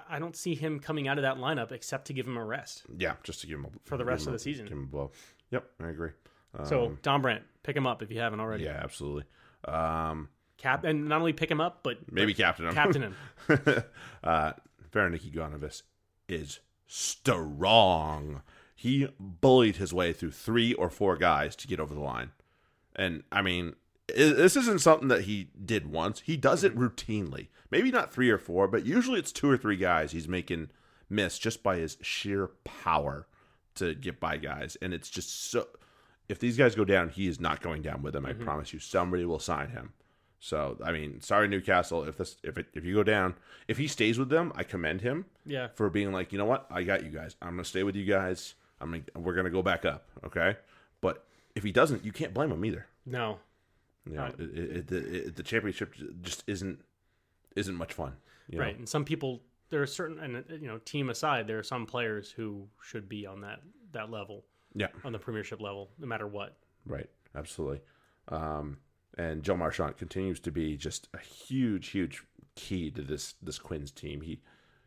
I 0.08 0.18
don't 0.18 0.34
see 0.36 0.54
him 0.56 0.80
coming 0.80 1.06
out 1.08 1.18
of 1.18 1.22
that 1.22 1.36
lineup 1.36 1.70
except 1.70 2.06
to 2.06 2.12
give 2.12 2.26
him 2.26 2.36
a 2.36 2.44
rest. 2.44 2.82
Yeah, 2.98 3.14
just 3.22 3.40
to 3.42 3.46
give 3.46 3.58
him 3.58 3.66
a, 3.66 3.68
For 3.84 3.96
the 3.96 4.04
rest 4.04 4.26
of 4.26 4.32
the 4.32 4.38
season. 4.40 4.66
Give 4.66 4.76
him 4.76 4.84
a 4.84 4.86
blow. 4.86 5.10
Yep, 5.50 5.64
I 5.80 5.88
agree. 5.88 6.10
Um, 6.58 6.66
So 6.66 6.96
Dombrandt, 7.02 7.42
pick 7.62 7.76
him 7.76 7.86
up 7.86 8.02
if 8.02 8.10
you 8.10 8.18
haven't 8.18 8.40
already. 8.40 8.64
yeah, 8.64 8.80
absolutely. 8.82 9.24
Um, 9.66 10.28
Cap 10.64 10.84
and 10.84 11.10
not 11.10 11.18
only 11.20 11.34
pick 11.34 11.50
him 11.50 11.60
up, 11.60 11.80
but 11.82 11.98
maybe 12.10 12.32
captain 12.32 12.66
him. 12.66 12.72
captain 12.72 13.02
him. 13.02 13.16
uh, 14.24 14.52
Vereniki 14.90 15.30
Goneva 15.30 15.82
is 16.26 16.60
strong. 16.86 18.40
He 18.74 19.08
bullied 19.20 19.76
his 19.76 19.92
way 19.92 20.14
through 20.14 20.30
three 20.30 20.72
or 20.72 20.88
four 20.88 21.18
guys 21.18 21.54
to 21.56 21.68
get 21.68 21.80
over 21.80 21.92
the 21.92 22.00
line. 22.00 22.30
And 22.96 23.24
I 23.30 23.42
mean, 23.42 23.74
this 24.08 24.56
isn't 24.56 24.80
something 24.80 25.08
that 25.08 25.24
he 25.24 25.50
did 25.62 25.92
once. 25.92 26.20
He 26.20 26.38
does 26.38 26.64
it 26.64 26.74
routinely. 26.74 27.48
Maybe 27.70 27.90
not 27.90 28.10
three 28.10 28.30
or 28.30 28.38
four, 28.38 28.66
but 28.66 28.86
usually 28.86 29.18
it's 29.18 29.32
two 29.32 29.50
or 29.50 29.58
three 29.58 29.76
guys 29.76 30.12
he's 30.12 30.28
making 30.28 30.70
miss 31.10 31.38
just 31.38 31.62
by 31.62 31.76
his 31.76 31.98
sheer 32.00 32.48
power 32.64 33.26
to 33.74 33.94
get 33.94 34.18
by 34.18 34.38
guys. 34.38 34.78
And 34.80 34.94
it's 34.94 35.10
just 35.10 35.50
so. 35.50 35.66
If 36.26 36.38
these 36.38 36.56
guys 36.56 36.74
go 36.74 36.86
down, 36.86 37.10
he 37.10 37.28
is 37.28 37.38
not 37.38 37.60
going 37.60 37.82
down 37.82 38.00
with 38.00 38.14
them. 38.14 38.24
I 38.24 38.32
promise 38.32 38.72
you. 38.72 38.78
Somebody 38.78 39.26
will 39.26 39.38
sign 39.38 39.68
him. 39.68 39.92
So 40.40 40.76
I 40.84 40.92
mean, 40.92 41.20
sorry 41.20 41.48
Newcastle. 41.48 42.04
If 42.04 42.16
this 42.18 42.36
if 42.42 42.58
it, 42.58 42.66
if 42.74 42.84
you 42.84 42.94
go 42.94 43.02
down, 43.02 43.34
if 43.68 43.78
he 43.78 43.86
stays 43.88 44.18
with 44.18 44.28
them, 44.28 44.52
I 44.54 44.62
commend 44.62 45.00
him 45.00 45.24
Yeah. 45.46 45.68
for 45.74 45.88
being 45.90 46.12
like, 46.12 46.32
you 46.32 46.38
know 46.38 46.44
what, 46.44 46.66
I 46.70 46.82
got 46.82 47.02
you 47.04 47.10
guys. 47.10 47.36
I'm 47.40 47.50
gonna 47.50 47.64
stay 47.64 47.82
with 47.82 47.96
you 47.96 48.04
guys. 48.04 48.54
I'm 48.80 48.90
gonna, 48.90 49.02
we're 49.16 49.34
gonna 49.34 49.50
go 49.50 49.62
back 49.62 49.84
up, 49.84 50.06
okay? 50.24 50.56
But 51.00 51.24
if 51.54 51.62
he 51.62 51.72
doesn't, 51.72 52.04
you 52.04 52.12
can't 52.12 52.34
blame 52.34 52.50
him 52.52 52.64
either. 52.64 52.86
No. 53.06 53.38
You 54.06 54.16
know, 54.16 54.22
Right. 54.24 54.34
it, 54.38 54.58
it, 54.58 54.76
it, 54.76 54.86
the, 54.88 54.96
it, 55.28 55.36
the 55.36 55.42
championship 55.42 55.94
just 56.22 56.44
isn't 56.46 56.80
isn't 57.56 57.74
much 57.76 57.92
fun. 57.94 58.12
You 58.48 58.58
know? 58.58 58.64
Right. 58.64 58.76
And 58.78 58.86
some 58.88 59.04
people 59.04 59.40
there 59.70 59.80
are 59.80 59.86
certain 59.86 60.18
and 60.20 60.44
you 60.60 60.68
know, 60.68 60.78
team 60.78 61.08
aside, 61.08 61.46
there 61.46 61.58
are 61.58 61.62
some 61.62 61.86
players 61.86 62.30
who 62.30 62.68
should 62.82 63.08
be 63.08 63.24
on 63.26 63.40
that 63.40 63.60
that 63.92 64.10
level, 64.10 64.44
Yeah. 64.74 64.88
on 65.04 65.12
the 65.12 65.18
premiership 65.18 65.60
level, 65.62 65.88
no 65.98 66.06
matter 66.06 66.26
what. 66.26 66.56
Right. 66.84 67.08
Absolutely. 67.34 67.80
Um, 68.28 68.78
and 69.16 69.42
Joe 69.42 69.56
Marchant 69.56 69.96
continues 69.96 70.40
to 70.40 70.50
be 70.50 70.76
just 70.76 71.08
a 71.14 71.18
huge, 71.18 71.88
huge 71.88 72.22
key 72.54 72.90
to 72.90 73.02
this 73.02 73.34
this 73.42 73.58
Quins 73.58 73.90
team. 73.90 74.20
He 74.22 74.40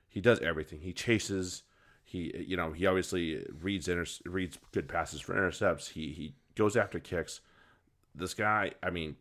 he 0.09 0.21
does 0.21 0.39
everything. 0.39 0.82
He 0.82 0.93
chases. 0.93 1.63
He 2.03 2.34
you 2.47 2.57
know 2.57 2.71
he 2.71 2.86
obviously 2.86 3.45
reads 3.61 3.88
inter- 3.88 4.05
reads 4.25 4.57
good 4.71 4.88
passes 4.88 5.21
for 5.21 5.34
intercepts. 5.34 5.89
He 5.89 6.11
he 6.11 6.36
goes 6.55 6.75
after 6.75 6.99
kicks. 6.99 7.41
This 8.15 8.34
guy, 8.34 8.71
I 8.82 8.89
mean, 8.89 9.15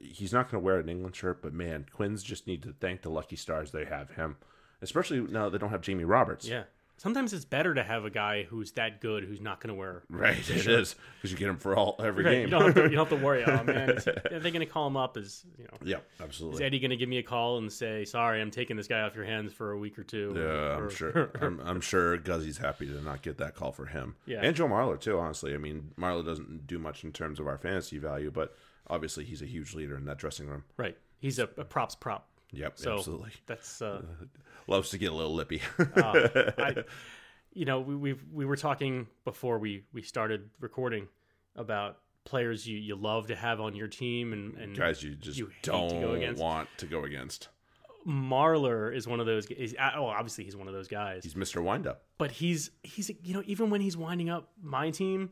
he's 0.00 0.32
not 0.32 0.50
going 0.50 0.60
to 0.60 0.64
wear 0.64 0.78
an 0.78 0.88
England 0.88 1.16
shirt, 1.16 1.40
but 1.40 1.54
man, 1.54 1.86
Quins 1.90 2.22
just 2.22 2.46
need 2.46 2.62
to 2.64 2.74
thank 2.78 3.02
the 3.02 3.08
lucky 3.10 3.36
stars 3.36 3.70
they 3.70 3.86
have 3.86 4.10
him, 4.10 4.36
especially 4.82 5.20
now 5.20 5.48
they 5.48 5.56
don't 5.58 5.70
have 5.70 5.80
Jamie 5.80 6.04
Roberts. 6.04 6.46
Yeah. 6.46 6.64
Sometimes 7.02 7.32
it's 7.32 7.44
better 7.44 7.74
to 7.74 7.82
have 7.82 8.04
a 8.04 8.10
guy 8.10 8.44
who's 8.44 8.70
that 8.72 9.00
good 9.00 9.24
who's 9.24 9.40
not 9.40 9.60
going 9.60 9.70
to 9.70 9.74
wear. 9.74 10.04
Right, 10.08 10.38
it 10.48 10.68
is 10.68 10.94
because 11.16 11.32
you 11.32 11.36
get 11.36 11.48
him 11.48 11.56
for 11.56 11.74
all 11.74 11.96
every 11.98 12.22
Right, 12.22 12.30
game. 12.30 12.42
You 12.42 12.46
don't, 12.50 12.64
have 12.66 12.74
to, 12.76 12.82
you 12.82 12.90
don't 12.90 13.08
have 13.10 13.18
to 13.18 13.24
worry. 13.24 13.42
Oh 13.48 13.64
man, 13.64 13.90
is, 13.90 14.06
are 14.06 14.38
they 14.38 14.52
going 14.52 14.64
to 14.64 14.72
call 14.72 14.86
him 14.86 14.96
up? 14.96 15.16
Is 15.16 15.44
you 15.58 15.64
know, 15.64 15.78
yeah, 15.82 15.96
absolutely 16.22 16.62
is. 16.62 16.66
Eddie 16.68 16.78
going 16.78 16.90
to 16.92 16.96
give 16.96 17.08
me 17.08 17.18
a 17.18 17.24
call 17.24 17.58
and 17.58 17.72
say, 17.72 18.04
"Sorry, 18.04 18.40
I'm 18.40 18.52
taking 18.52 18.76
this 18.76 18.86
guy 18.86 19.00
off 19.00 19.16
your 19.16 19.24
hands 19.24 19.52
for 19.52 19.72
a 19.72 19.78
week 19.78 19.98
or 19.98 20.04
two? 20.04 20.32
Yeah, 20.36 20.76
I'm 20.76 20.90
sure. 20.90 21.32
I'm, 21.40 21.58
I'm 21.64 21.80
sure 21.80 22.16
Guzzy's 22.18 22.58
happy 22.58 22.86
to 22.86 23.02
not 23.02 23.22
get 23.22 23.38
that 23.38 23.56
call 23.56 23.72
for 23.72 23.86
him. 23.86 24.14
Yeah. 24.24 24.38
and 24.40 24.54
Joe 24.54 24.68
Marler 24.68 25.00
too. 25.00 25.18
Honestly, 25.18 25.54
I 25.54 25.58
mean, 25.58 25.90
Marler 25.98 26.24
doesn't 26.24 26.68
do 26.68 26.78
much 26.78 27.02
in 27.02 27.10
terms 27.10 27.40
of 27.40 27.48
our 27.48 27.58
fantasy 27.58 27.98
value, 27.98 28.30
but 28.30 28.54
obviously 28.88 29.24
he's 29.24 29.42
a 29.42 29.46
huge 29.46 29.74
leader 29.74 29.96
in 29.96 30.04
that 30.04 30.18
dressing 30.18 30.46
room. 30.46 30.62
Right. 30.76 30.96
He's 31.18 31.40
a, 31.40 31.48
a 31.56 31.64
props 31.64 31.96
prop. 31.96 32.28
Yep, 32.52 32.78
So 32.78 32.98
absolutely. 32.98 33.30
that's 33.46 33.80
uh, 33.80 34.02
Loves 34.72 34.90
to 34.90 34.98
get 34.98 35.12
a 35.12 35.14
little 35.14 35.34
lippy. 35.34 35.60
Ah, 35.96 36.12
I, 36.58 36.84
you 37.52 37.64
know, 37.66 37.80
we 37.80 37.94
we 37.94 38.14
we 38.32 38.44
were 38.46 38.56
talking 38.56 39.06
before 39.24 39.58
we 39.58 39.84
we 39.92 40.00
started 40.02 40.48
recording 40.60 41.08
about 41.56 41.98
players 42.24 42.66
you, 42.66 42.78
you 42.78 42.94
love 42.96 43.26
to 43.26 43.36
have 43.36 43.60
on 43.60 43.74
your 43.76 43.88
team 43.88 44.32
and 44.32 44.54
and 44.56 44.76
Guys, 44.76 45.02
you 45.02 45.14
just 45.14 45.38
You 45.38 45.50
don't 45.62 46.00
go 46.00 46.12
against. 46.12 46.40
want 46.40 46.68
to 46.78 46.86
go 46.86 47.04
against. 47.04 47.48
Marler 48.06 48.94
is 48.94 49.06
one 49.06 49.20
of 49.20 49.26
those. 49.26 49.46
Is, 49.46 49.76
oh, 49.96 50.06
obviously 50.06 50.44
he's 50.44 50.56
one 50.56 50.68
of 50.68 50.74
those 50.74 50.88
guys. 50.88 51.22
He's 51.22 51.34
Mr. 51.34 51.62
Windup. 51.62 52.02
but 52.18 52.30
he's 52.30 52.70
he's 52.82 53.10
you 53.22 53.34
know 53.34 53.42
even 53.46 53.70
when 53.70 53.80
he's 53.80 53.96
winding 53.96 54.30
up 54.30 54.50
my 54.62 54.90
team, 54.90 55.30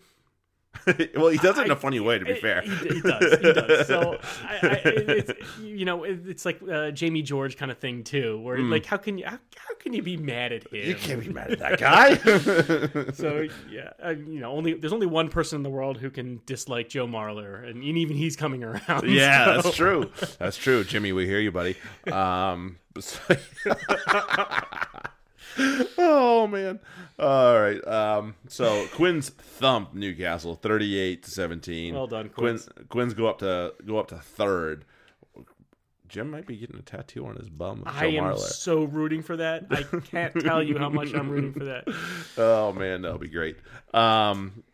well, 1.16 1.28
he 1.28 1.38
does 1.38 1.58
it 1.58 1.66
in 1.66 1.70
a 1.70 1.76
funny 1.76 2.00
way, 2.00 2.18
to 2.18 2.24
be 2.24 2.34
fair. 2.34 2.62
He, 2.62 2.70
he 2.70 3.00
does. 3.00 3.38
He 3.38 3.52
does. 3.52 3.86
So, 3.86 4.18
I, 4.44 4.54
I, 4.62 4.80
it's, 4.84 5.32
you 5.60 5.84
know, 5.84 6.04
it's 6.04 6.44
like 6.44 6.60
uh, 6.62 6.90
Jamie 6.90 7.22
George 7.22 7.56
kind 7.56 7.70
of 7.70 7.78
thing 7.78 8.04
too, 8.04 8.40
where 8.40 8.58
like, 8.58 8.86
how 8.86 8.96
can 8.96 9.18
you 9.18 9.26
how, 9.26 9.38
how 9.56 9.74
can 9.78 9.92
you 9.92 10.02
be 10.02 10.16
mad 10.16 10.52
at 10.52 10.62
him? 10.72 10.88
You 10.88 10.94
can't 10.94 11.20
be 11.20 11.28
mad 11.28 11.52
at 11.52 11.58
that 11.58 11.78
guy. 11.78 12.16
So 13.14 13.46
yeah, 13.70 13.90
uh, 14.04 14.10
you 14.10 14.40
know, 14.40 14.52
only 14.52 14.74
there's 14.74 14.92
only 14.92 15.06
one 15.06 15.28
person 15.28 15.56
in 15.56 15.62
the 15.62 15.70
world 15.70 15.98
who 15.98 16.10
can 16.10 16.40
dislike 16.46 16.88
Joe 16.88 17.06
Marler, 17.06 17.68
and, 17.68 17.82
even 17.82 18.16
he's 18.16 18.36
coming 18.36 18.62
around. 18.62 19.08
yeah, 19.10 19.44
so- 19.56 19.62
that's 19.62 19.76
true. 19.76 20.10
That's 20.38 20.56
true. 20.56 20.84
Jimmy, 20.84 21.12
we 21.12 21.26
hear 21.26 21.40
you, 21.40 21.50
buddy. 21.50 21.76
Um, 22.10 22.78
oh 25.98 26.46
man. 26.46 26.80
All 27.18 27.60
right. 27.60 27.86
Um, 27.86 28.34
so 28.48 28.86
Quins 28.94 29.30
thump 29.30 29.94
Newcastle, 29.94 30.54
thirty-eight 30.54 31.24
to 31.24 31.30
seventeen. 31.30 31.94
Well 31.94 32.06
done, 32.06 32.28
Quinn's. 32.28 32.64
Quins. 32.66 32.88
Quinn's 32.88 33.14
go 33.14 33.26
up 33.26 33.38
to 33.40 33.74
go 33.86 33.98
up 33.98 34.08
to 34.08 34.16
third. 34.16 34.84
Jim 36.08 36.28
might 36.28 36.44
be 36.46 36.56
getting 36.56 36.76
a 36.76 36.82
tattoo 36.82 37.24
on 37.26 37.36
his 37.36 37.48
bum. 37.48 37.84
Of 37.86 37.94
I 37.96 38.06
am 38.06 38.24
Marler. 38.24 38.38
so 38.38 38.82
rooting 38.82 39.22
for 39.22 39.36
that. 39.36 39.66
I 39.70 39.84
can't 40.00 40.34
tell 40.40 40.60
you 40.60 40.76
how 40.76 40.88
much 40.88 41.14
I'm 41.14 41.30
rooting 41.30 41.52
for 41.52 41.64
that. 41.64 41.84
Oh 42.36 42.72
man, 42.72 43.02
that'll 43.02 43.18
be 43.18 43.28
great. 43.28 43.56
Um, 43.94 44.64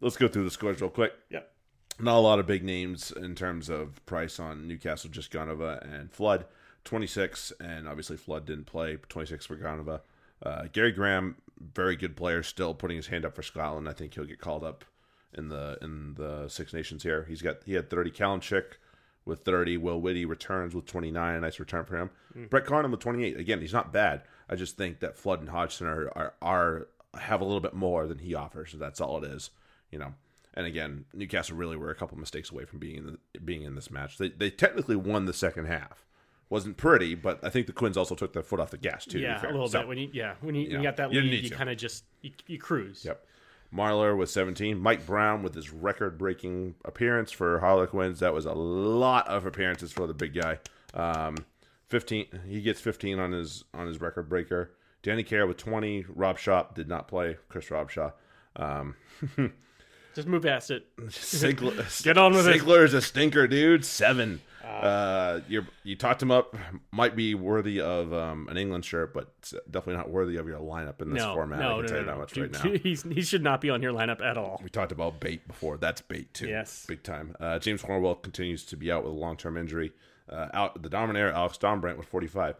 let's 0.00 0.16
go 0.16 0.26
through 0.28 0.44
the 0.44 0.50
scores 0.50 0.80
real 0.80 0.88
quick. 0.90 1.12
Yep. 1.30 1.50
Not 1.98 2.16
a 2.16 2.20
lot 2.20 2.38
of 2.38 2.46
big 2.46 2.62
names 2.62 3.10
in 3.10 3.34
terms 3.34 3.68
of 3.68 4.04
price 4.06 4.38
on 4.40 4.68
Newcastle, 4.68 5.10
just 5.10 5.30
Goneva 5.32 5.82
and 5.82 6.10
Flood. 6.10 6.46
26, 6.84 7.52
and 7.60 7.88
obviously 7.88 8.16
Flood 8.16 8.46
didn't 8.46 8.66
play. 8.66 8.96
26 9.08 9.44
for 9.46 9.56
Goneva. 9.56 10.00
Uh, 10.42 10.64
Gary 10.72 10.92
Graham, 10.92 11.36
very 11.60 11.96
good 11.96 12.16
player, 12.16 12.42
still 12.42 12.74
putting 12.74 12.96
his 12.96 13.06
hand 13.08 13.24
up 13.24 13.34
for 13.34 13.42
Scotland. 13.42 13.88
I 13.88 13.92
think 13.92 14.14
he'll 14.14 14.24
get 14.24 14.40
called 14.40 14.64
up 14.64 14.84
in 15.32 15.48
the 15.48 15.78
in 15.82 16.14
the 16.14 16.48
Six 16.48 16.72
Nations 16.72 17.02
here. 17.02 17.24
He's 17.28 17.42
got 17.42 17.58
he 17.64 17.74
had 17.74 17.90
30. 17.90 18.10
Callum 18.10 18.40
Chick 18.40 18.78
with 19.24 19.40
30. 19.40 19.76
Will 19.78 20.00
Whitty 20.00 20.24
returns 20.24 20.74
with 20.74 20.86
29. 20.86 21.34
A 21.34 21.40
nice 21.40 21.58
return 21.58 21.84
for 21.84 21.96
him. 21.96 22.10
Brett 22.48 22.66
Connon 22.66 22.90
with 22.90 23.00
28. 23.00 23.38
Again, 23.38 23.60
he's 23.60 23.72
not 23.72 23.92
bad. 23.92 24.22
I 24.48 24.56
just 24.56 24.76
think 24.76 25.00
that 25.00 25.16
Flood 25.16 25.40
and 25.40 25.48
Hodgson 25.48 25.86
are, 25.86 26.10
are 26.16 26.34
are 26.42 26.88
have 27.18 27.40
a 27.40 27.44
little 27.44 27.60
bit 27.60 27.74
more 27.74 28.06
than 28.06 28.18
he 28.18 28.34
offers. 28.34 28.72
So 28.72 28.78
that's 28.78 29.00
all 29.00 29.22
it 29.22 29.30
is. 29.30 29.50
You 29.90 29.98
know. 29.98 30.14
And 30.54 30.66
again, 30.66 31.04
Newcastle 31.12 31.54
really 31.54 31.76
were 31.76 31.90
a 31.90 31.94
couple 31.94 32.16
mistakes 32.16 32.50
away 32.50 32.64
from 32.64 32.78
being 32.78 32.96
in 32.96 33.06
the, 33.06 33.40
being 33.40 33.62
in 33.62 33.74
this 33.74 33.90
match. 33.90 34.16
They 34.16 34.30
they 34.30 34.50
technically 34.50 34.96
won 34.96 35.26
the 35.26 35.34
second 35.34 35.66
half. 35.66 36.05
Wasn't 36.48 36.76
pretty, 36.76 37.14
but 37.16 37.40
I 37.42 37.50
think 37.50 37.66
the 37.66 37.72
Quins 37.72 37.96
also 37.96 38.14
took 38.14 38.32
their 38.32 38.42
foot 38.42 38.60
off 38.60 38.70
the 38.70 38.78
gas 38.78 39.04
too. 39.04 39.18
to 39.18 39.24
Yeah, 39.24 39.38
fair. 39.38 39.50
a 39.50 39.52
little 39.52 39.66
So, 39.68 39.80
bit. 39.80 39.88
When 39.88 39.98
you 39.98 40.08
yeah, 40.12 40.34
when 40.40 40.54
you, 40.54 40.68
Yeah. 40.68 40.76
you 40.78 40.82
got 40.84 40.96
that 40.98 41.12
You 41.12 41.20
lead, 41.20 41.42
you 41.44 41.50
kind 41.50 41.68
of 41.70 41.76
just 41.76 42.04
you, 42.22 42.30
you 42.46 42.58
cruise. 42.58 43.04
Yep. 43.04 43.24
Marler 43.74 44.16
with 44.16 44.30
17. 44.30 44.78
Mike 44.78 45.04
Brown 45.04 45.42
with 45.42 45.54
his 45.54 45.72
record 45.72 46.16
breaking 46.16 46.76
appearance 46.84 47.32
for 47.32 47.58
Harlequins. 47.58 48.20
That 48.20 48.32
was 48.32 48.46
a 48.46 48.52
lot 48.52 49.26
of 49.26 49.44
appearances 49.44 49.90
for 49.92 50.06
the 50.06 50.14
big 50.14 50.34
guy. 50.40 50.60
Um, 50.94 51.36
15. 51.88 52.26
He 52.46 52.60
gets 52.62 52.80
15 52.80 53.18
on 53.18 53.32
his 53.32 53.64
on 53.74 53.88
his 53.88 54.00
record 54.00 54.28
breaker. 54.28 54.70
Danny 55.02 55.24
Care 55.24 55.46
with 55.48 55.56
20. 55.56 56.06
Rob 56.08 56.38
Shaw 56.38 56.66
did 56.74 56.88
not 56.88 57.08
play. 57.08 57.38
Chris 57.48 57.66
Robshaw. 57.68 58.12
Um, 58.54 58.94
Just 60.14 60.26
move 60.28 60.42
past 60.44 60.70
it. 60.70 60.86
Sinckler, 61.08 62.02
Get 62.04 62.16
on 62.16 62.32
with 62.34 62.46
it. 62.48 62.60
Sinckler 62.62 62.84
is 62.84 62.94
a 62.94 63.02
stinker, 63.02 63.46
dude. 63.46 63.84
Seven. 63.84 64.40
Uh, 64.66 65.40
you 65.48 65.64
you 65.84 65.96
talked 65.96 66.22
him 66.22 66.30
up. 66.30 66.56
Might 66.90 67.16
be 67.16 67.34
worthy 67.34 67.80
of 67.80 68.12
um, 68.12 68.48
an 68.48 68.56
England 68.56 68.84
shirt, 68.84 69.14
but 69.14 69.52
definitely 69.70 69.96
not 69.96 70.10
worthy 70.10 70.36
of 70.36 70.46
your 70.46 70.58
lineup 70.60 71.00
in 71.00 71.10
this 71.12 71.22
No, 71.22 71.34
format. 71.34 71.60
I 71.60 71.62
no, 71.62 71.76
can 71.76 71.82
no, 71.82 71.86
tell 71.88 71.96
no, 71.96 72.00
you 72.00 72.06
that 72.06 72.18
much 72.18 72.32
Dude, 72.32 72.56
right 72.56 72.64
now. 72.64 72.78
He's, 72.82 73.02
he 73.02 73.22
should 73.22 73.42
not 73.42 73.60
be 73.60 73.70
on 73.70 73.82
your 73.82 73.92
lineup 73.92 74.20
at 74.20 74.36
all. 74.36 74.60
We 74.62 74.68
talked 74.70 74.92
about 74.92 75.20
bait 75.20 75.46
before. 75.46 75.76
That's 75.78 76.00
bait 76.00 76.32
too. 76.34 76.48
Yes. 76.48 76.84
big 76.86 77.02
time. 77.02 77.36
Uh, 77.40 77.58
James 77.58 77.82
Horwill 77.82 78.20
continues 78.22 78.64
to 78.66 78.76
be 78.76 78.90
out 78.92 79.04
with 79.04 79.12
a 79.12 79.16
long 79.16 79.36
term 79.36 79.56
injury. 79.56 79.92
Uh, 80.28 80.48
out 80.52 80.82
the 80.82 80.88
Dominator 80.88 81.30
Alex 81.30 81.56
Dombrandt 81.58 81.96
with 81.96 82.08
forty 82.08 82.26
five. 82.26 82.56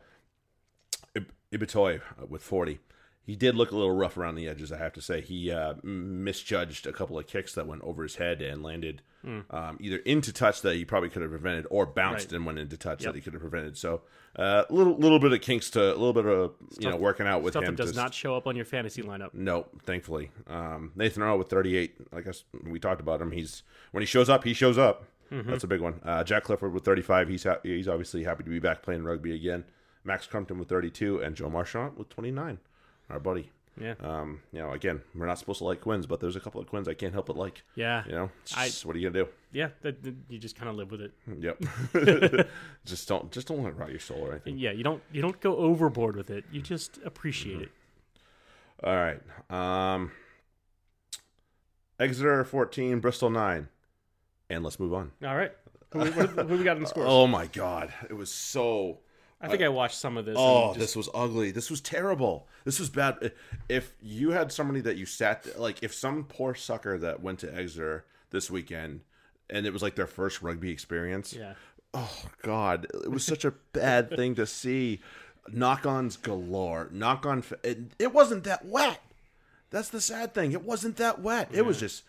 Ib- 1.14 1.32
Ibitoye 1.52 2.00
uh, 2.22 2.26
with 2.26 2.42
forty. 2.42 2.78
He 3.26 3.34
did 3.36 3.56
look 3.56 3.72
a 3.72 3.74
little 3.76 3.90
rough 3.94 4.16
around 4.16 4.36
the 4.36 4.46
edges, 4.46 4.70
I 4.70 4.78
have 4.78 4.92
to 4.92 5.02
say. 5.02 5.20
He 5.20 5.50
uh, 5.50 5.74
misjudged 5.82 6.86
a 6.86 6.92
couple 6.92 7.18
of 7.18 7.26
kicks 7.26 7.54
that 7.54 7.66
went 7.66 7.82
over 7.82 8.02
his 8.02 8.16
head 8.16 8.40
and 8.42 8.62
landed 8.62 9.02
um, 9.50 9.76
either 9.80 9.96
into 9.96 10.32
touch 10.32 10.62
that 10.62 10.76
he 10.76 10.84
probably 10.84 11.08
could 11.08 11.20
have 11.22 11.32
prevented, 11.32 11.66
or 11.68 11.84
bounced. 11.84 12.26
Right. 12.26 12.36
and 12.36 12.46
went 12.46 12.60
into 12.60 12.76
touch 12.76 13.02
Yep. 13.02 13.12
that 13.12 13.16
he 13.18 13.20
could 13.22 13.32
have 13.32 13.42
prevented. 13.42 13.76
So, 13.76 14.02
a 14.36 14.40
uh, 14.40 14.64
little 14.70 14.96
little 14.96 15.18
bit 15.18 15.32
of 15.32 15.40
kinks 15.40 15.68
to 15.70 15.82
a 15.82 15.96
little 15.98 16.12
bit 16.12 16.26
of 16.26 16.52
you 16.78 16.88
know 16.88 16.94
working 16.96 17.26
out 17.26 17.42
with 17.42 17.54
Stuff 17.54 17.64
him. 17.64 17.74
that 17.74 17.82
does 17.82 17.90
to- 17.92 17.96
not 17.98 18.14
show 18.14 18.36
up 18.36 18.46
on 18.46 18.54
your 18.54 18.64
fantasy 18.64 19.02
lineup. 19.02 19.34
no, 19.34 19.66
thankfully. 19.82 20.30
Um, 20.46 20.92
Nathan 20.94 21.24
Earle 21.24 21.38
with 21.38 21.48
38. 21.48 22.12
Like 22.12 22.28
us, 22.28 22.44
we 22.62 22.78
talked 22.78 23.00
about 23.00 23.20
him. 23.20 23.32
He's 23.32 23.64
when 23.90 24.02
he 24.02 24.06
shows 24.06 24.28
up, 24.28 24.44
he 24.44 24.54
shows 24.54 24.78
up. 24.78 25.06
Mm-hmm. 25.32 25.50
That's 25.50 25.64
a 25.64 25.66
big 25.66 25.80
one. 25.80 26.00
Uh, 26.04 26.22
Jack 26.22 26.44
Clifford 26.44 26.72
with 26.72 26.84
35. 26.84 27.28
He's 27.28 27.42
ha- 27.42 27.58
he's 27.64 27.88
obviously 27.88 28.22
happy 28.22 28.44
to 28.44 28.50
be 28.50 28.60
back 28.60 28.82
playing 28.82 29.02
rugby 29.02 29.34
again. 29.34 29.64
Max 30.04 30.24
Crumpton 30.28 30.60
with 30.60 30.68
32, 30.68 31.18
and 31.20 31.34
Joe 31.34 31.50
Marchant 31.50 31.98
with 31.98 32.08
29. 32.10 32.58
Our 33.10 33.20
buddy. 33.20 33.50
Yeah. 33.80 33.94
Um, 34.00 34.40
you 34.52 34.58
know, 34.60 34.70
again, 34.72 35.02
we're 35.14 35.26
not 35.26 35.38
supposed 35.38 35.58
to 35.58 35.64
like 35.64 35.82
Quins, 35.82 36.06
but 36.06 36.18
there's 36.18 36.34
a 36.34 36.40
couple 36.40 36.60
of 36.62 36.66
Quins 36.66 36.88
I 36.88 36.94
can't 36.94 37.12
help 37.12 37.26
but 37.26 37.36
like. 37.36 37.62
Yeah. 37.74 38.04
You 38.06 38.12
know, 38.12 38.30
I- 38.56 38.66
just- 38.66 38.86
what 38.86 38.96
are 38.96 38.98
you 38.98 39.10
gonna 39.10 39.24
do? 39.24 39.30
Yeah. 39.52 39.68
That, 39.82 40.02
that- 40.02 40.14
you 40.30 40.38
just 40.38 40.56
kind 40.56 40.70
of 40.70 40.76
live 40.76 40.90
with 40.90 41.02
it. 41.02 41.12
Yep. 41.38 42.48
just 42.86 43.06
don't 43.06 43.30
just 43.30 43.48
don't 43.48 43.62
let 43.62 43.72
it 43.74 43.76
rot 43.76 43.90
your 43.90 44.00
soul 44.00 44.18
or 44.22 44.32
anything. 44.32 44.58
Yeah. 44.58 44.72
You 44.72 44.82
don't 44.82 45.02
you 45.12 45.20
don't 45.20 45.38
go 45.40 45.56
overboard 45.56 46.16
with 46.16 46.30
it. 46.30 46.44
You 46.50 46.62
just 46.62 46.98
appreciate 47.04 47.60
it. 47.62 47.68
All 48.82 48.96
right. 48.96 49.20
Um, 49.50 50.10
Exeter 51.98 52.44
14, 52.44 53.00
Bristol 53.00 53.30
9. 53.30 53.68
And 54.50 54.62
let's 54.64 54.78
move 54.78 54.92
on. 54.94 55.12
All 55.24 55.36
right. 55.36 55.52
Who, 55.92 56.00
what- 56.00 56.30
who 56.48 56.56
we 56.58 56.64
got 56.64 56.76
in 56.76 56.82
the 56.82 56.88
score? 56.90 57.04
Oh 57.06 57.26
my 57.26 57.46
god, 57.46 57.92
it 58.08 58.14
was 58.14 58.30
so. 58.32 58.98
I 59.40 59.48
think 59.48 59.62
I 59.62 59.68
watched 59.68 59.96
some 59.98 60.16
of 60.16 60.24
this. 60.24 60.36
Oh, 60.38 60.66
and 60.68 60.74
just- 60.74 60.80
this 60.80 60.96
was 60.96 61.08
ugly. 61.14 61.50
This 61.50 61.70
was 61.70 61.80
terrible. 61.80 62.48
This 62.64 62.80
was 62.80 62.88
bad. 62.88 63.32
If 63.68 63.92
you 64.00 64.30
had 64.30 64.50
somebody 64.50 64.80
that 64.80 64.96
you 64.96 65.04
sat 65.06 65.58
like, 65.60 65.82
if 65.82 65.92
some 65.94 66.24
poor 66.24 66.54
sucker 66.54 66.96
that 66.98 67.22
went 67.22 67.38
to 67.40 67.54
Exeter 67.54 68.06
this 68.30 68.50
weekend, 68.50 69.02
and 69.50 69.66
it 69.66 69.72
was 69.72 69.82
like 69.82 69.94
their 69.94 70.06
first 70.06 70.42
rugby 70.42 70.70
experience. 70.70 71.32
yeah. 71.32 71.54
Oh 71.94 72.22
God, 72.42 72.86
it 73.04 73.10
was 73.10 73.24
such 73.24 73.44
a 73.44 73.52
bad 73.72 74.10
thing 74.16 74.34
to 74.36 74.46
see. 74.46 75.00
Knock-ons 75.48 76.16
galore. 76.16 76.88
Knock-on. 76.90 77.44
It, 77.62 77.78
it 78.00 78.12
wasn't 78.12 78.42
that 78.44 78.64
wet. 78.66 79.00
That's 79.70 79.88
the 79.90 80.00
sad 80.00 80.34
thing. 80.34 80.50
It 80.52 80.62
wasn't 80.64 80.96
that 80.96 81.20
wet. 81.20 81.50
It 81.52 81.64
was 81.64 81.78
just 81.78 82.02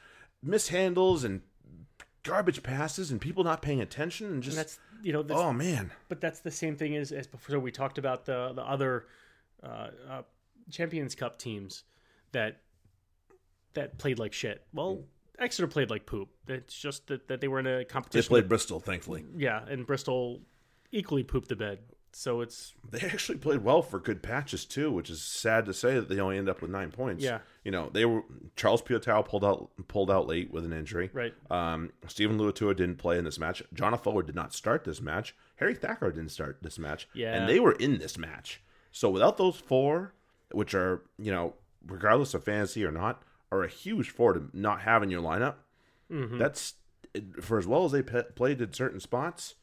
mishandles 0.44 1.24
and 1.24 1.42
garbage 2.24 2.64
passes 2.64 3.12
and 3.12 3.22
people 3.22 3.44
not 3.44 3.62
paying 3.62 3.80
attention 3.82 4.28
and 4.28 4.42
just. 4.44 4.58
That's 4.58 4.80
you 5.04 5.14
know, 5.14 5.24
this, 5.24 5.38
oh 5.38 5.54
man. 5.54 5.92
but 6.10 6.22
that's 6.22 6.40
the 6.40 6.52
same 6.52 6.76
thing 6.76 6.96
as 6.96 7.12
as 7.12 7.28
before. 7.28 7.60
We 7.60 7.72
talked 7.72 7.98
about 7.98 8.26
the 8.26 8.52
the 8.54 8.64
other 8.64 9.06
uh, 9.64 9.88
uh, 10.10 10.22
Champions 10.72 11.16
Cup 11.16 11.38
teams 11.40 11.84
that 12.32 12.62
that 13.74 13.98
played 13.98 14.20
like 14.20 14.34
shit. 14.34 14.66
Well, 14.74 15.04
Exeter 15.40 15.68
played 15.68 15.90
like 15.90 16.06
poop. 16.06 16.30
It's 16.48 16.78
just 16.78 17.08
that, 17.08 17.28
that 17.28 17.42
they 17.42 17.48
were 17.48 17.60
in 17.60 17.68
a 17.68 17.86
competition. 17.86 18.22
They 18.22 18.28
played 18.28 18.50
Bristol, 18.50 18.80
thankfully. 18.80 19.24
yeah, 19.36 19.64
and 19.68 19.86
Bristol 19.86 20.42
equally 20.92 21.24
pooped 21.24 21.50
the 21.50 21.56
bed. 21.56 21.80
So 22.18 22.42
it's 22.42 22.74
They 22.90 23.02
actually 23.02 23.38
played 23.38 23.64
well 23.64 23.84
for 23.84 24.00
good 24.00 24.24
patches 24.24 24.66
too, 24.66 24.92
which 24.92 25.10
is 25.12 25.22
sad 25.22 25.66
to 25.66 25.74
say 25.74 25.96
that 25.96 26.10
they 26.10 26.20
only 26.20 26.40
end 26.40 26.50
up 26.50 26.62
with 26.64 26.72
nine 26.72 26.90
points. 26.90 27.24
Yeah. 27.24 27.40
you 27.64 27.70
know 27.72 27.90
they 27.94 28.06
were 28.06 28.24
Charles 28.56 28.82
Piutau 28.82 29.24
pulled 29.24 29.46
out 29.46 29.70
pulled 29.88 30.10
out 30.10 30.26
late 30.28 30.52
with 30.52 30.66
an 30.66 30.74
injury. 30.74 31.12
right. 31.14 31.34
Um, 31.52 31.92
Steven 32.08 32.40
Luatua 32.40 32.76
didn't 32.76 32.98
play 32.98 33.20
in 33.20 33.24
this 33.24 33.38
match. 33.38 33.62
Jonathan 33.72 34.04
Forward 34.04 34.26
did 34.26 34.36
not 34.36 34.52
start 34.52 34.84
this 34.84 35.00
match. 35.00 35.36
Harry 35.58 35.76
Thacker 35.76 36.12
didn't 36.12 36.32
start 36.32 36.58
this 36.64 36.80
match. 36.80 37.08
Yeah. 37.14 37.36
and 37.36 37.48
they 37.48 37.60
were 37.60 37.74
in 37.74 38.00
this 38.00 38.18
match. 38.18 38.62
So 38.92 39.10
without 39.12 39.38
those 39.38 39.58
four, 39.58 40.14
which 40.52 40.74
are 40.74 41.04
you 41.20 41.32
know 41.32 41.54
regardless 41.86 42.34
of 42.34 42.44
fantasy 42.44 42.84
or 42.84 42.92
not, 42.92 43.22
are 43.52 43.64
a 43.64 43.70
huge 43.70 44.10
four 44.10 44.34
to 44.34 44.50
not 44.54 44.82
have 44.82 45.04
in 45.04 45.12
your 45.12 45.22
lineup. 45.22 45.56
Mm-hmm. 46.12 46.40
That's 46.40 46.74
for 47.42 47.60
as 47.60 47.68
well 47.68 47.86
as 47.86 47.92
they 47.92 48.02
pe- 48.02 48.32
played 48.36 48.60
in 48.60 48.74
certain 48.74 49.00
spots. 49.00 49.54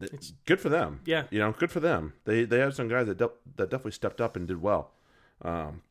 It's 0.00 0.32
good 0.44 0.60
for 0.60 0.68
them. 0.68 1.00
Yeah. 1.04 1.24
you 1.30 1.38
know, 1.38 1.52
good 1.52 1.70
for 1.70 1.80
them. 1.80 2.12
They 2.24 2.44
they 2.44 2.58
have 2.58 2.74
some 2.74 2.88
guys 2.88 3.06
that 3.06 3.18
de- 3.18 3.30
that 3.56 3.70
definitely 3.70 3.92
stepped 3.92 4.20
up 4.20 4.36
and 4.36 4.46
did 4.46 4.60
well. 4.62 4.92
Um, 5.42 5.82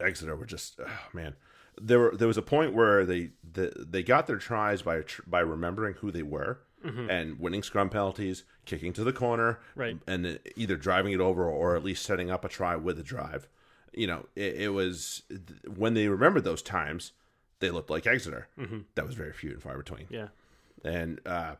Exeter 0.00 0.36
were 0.36 0.46
just 0.46 0.78
oh, 0.84 0.90
man. 1.12 1.34
There 1.80 1.98
were 1.98 2.16
there 2.16 2.28
was 2.28 2.36
a 2.38 2.42
point 2.42 2.74
where 2.74 3.04
they 3.04 3.30
the, 3.52 3.72
they 3.76 4.02
got 4.02 4.26
their 4.26 4.36
tries 4.38 4.82
by 4.82 5.00
tr- 5.00 5.22
by 5.26 5.40
remembering 5.40 5.94
who 5.94 6.10
they 6.10 6.22
were 6.22 6.60
and 7.08 7.40
winning 7.40 7.64
scrum 7.64 7.90
penalties, 7.90 8.44
kicking 8.64 8.92
to 8.92 9.02
the 9.02 9.12
corner, 9.12 9.58
Right. 9.74 9.98
and 10.06 10.38
either 10.54 10.76
driving 10.76 11.12
it 11.12 11.18
over 11.20 11.44
or 11.50 11.74
at 11.74 11.82
least 11.82 12.04
setting 12.04 12.30
up 12.30 12.44
a 12.44 12.48
try 12.48 12.76
with 12.76 12.96
a 13.00 13.02
drive. 13.02 13.48
You 13.92 14.06
know, 14.06 14.26
it, 14.36 14.54
it 14.54 14.68
was 14.68 15.22
when 15.66 15.94
they 15.94 16.06
remembered 16.06 16.44
those 16.44 16.62
times, 16.62 17.10
they 17.58 17.70
looked 17.72 17.90
like 17.90 18.06
Exeter. 18.06 18.46
That 18.94 19.04
was 19.04 19.16
very 19.16 19.32
few 19.32 19.50
and 19.50 19.60
far 19.60 19.76
between 19.76 20.06
Yeah. 20.10 20.28
and 20.84 21.18
uh, 21.26 21.56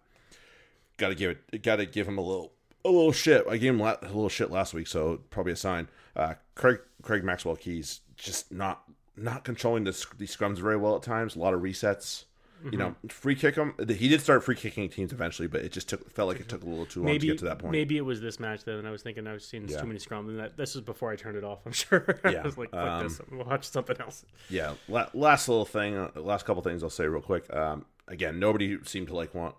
got 0.96 1.08
to 1.10 1.14
give 1.14 1.36
it, 1.52 1.62
got 1.62 1.76
to 1.76 1.86
give 1.86 2.06
him 2.08 2.18
a 2.18 2.22
little, 2.22 2.52
a 2.84 2.90
little 2.90 3.12
shit. 3.12 3.44
I 3.48 3.56
gave 3.56 3.70
him 3.74 3.80
la- 3.80 3.96
a 4.02 4.06
little 4.06 4.28
shit 4.28 4.50
last 4.50 4.74
week, 4.74 4.86
so 4.86 5.20
probably 5.30 5.52
a 5.52 5.56
sign. 5.56 5.88
Uh, 6.14 6.34
Craig, 6.54 6.80
Craig 7.02 7.24
Maxwell 7.24 7.56
Keys 7.56 8.00
just 8.16 8.50
not, 8.52 8.82
not 9.16 9.44
controlling 9.44 9.84
the, 9.84 9.92
sc- 9.92 10.16
these 10.18 10.34
scrums 10.36 10.58
very 10.58 10.76
well 10.76 10.96
at 10.96 11.02
times. 11.02 11.36
A 11.36 11.38
lot 11.38 11.54
of 11.54 11.60
resets. 11.60 12.24
You 12.72 12.78
know, 12.78 12.94
free 13.10 13.34
kick 13.36 13.54
him. 13.54 13.74
He 13.86 14.08
did 14.08 14.22
start 14.22 14.42
free 14.42 14.56
kicking 14.56 14.88
teams 14.88 15.12
eventually, 15.12 15.46
but 15.46 15.60
it 15.60 15.70
just 15.72 15.90
took 15.90 16.10
felt 16.10 16.26
like 16.28 16.40
it 16.40 16.48
took 16.48 16.64
a 16.64 16.66
little 16.66 16.86
too 16.86 17.00
long 17.00 17.04
Maybe 17.12 17.26
to 17.28 17.34
get 17.34 17.38
to 17.40 17.44
that 17.44 17.58
point. 17.58 17.70
maybe 17.70 17.98
it 17.98 18.00
was 18.00 18.20
this 18.22 18.40
match 18.40 18.64
though, 18.64 18.78
and 18.78 18.88
I 18.88 18.90
was 18.90 19.02
thinking 19.02 19.26
I 19.26 19.34
was 19.34 19.44
seeing 19.46 19.68
Yeah. 19.68 19.78
too 19.78 19.86
many 19.86 20.00
scrums, 20.00 20.30
and 20.30 20.38
that 20.40 20.56
this 20.56 20.74
was 20.74 20.82
before 20.82 21.12
I 21.12 21.16
turned 21.16 21.36
it 21.36 21.44
off. 21.44 21.58
I'm 21.66 21.72
sure. 21.72 22.18
Yeah, 22.24 22.40
I 22.40 22.42
was 22.42 22.56
like, 22.56 22.70
fuck 22.70 23.02
this, 23.04 23.20
um, 23.20 23.26
I'm 23.30 23.38
gonna 23.38 23.50
watch 23.50 23.68
something 23.68 23.96
else. 24.00 24.24
Yeah. 24.48 24.72
La- 24.88 25.10
last 25.12 25.48
little 25.48 25.66
thing, 25.66 25.96
uh, 25.96 26.10
last 26.16 26.46
couple 26.46 26.62
things 26.62 26.82
I'll 26.82 26.90
say 26.90 27.06
real 27.06 27.20
quick. 27.20 27.44
Um, 27.54 27.84
again, 28.08 28.40
nobody 28.40 28.78
seemed 28.84 29.08
to 29.08 29.14
like 29.14 29.34
want. 29.34 29.54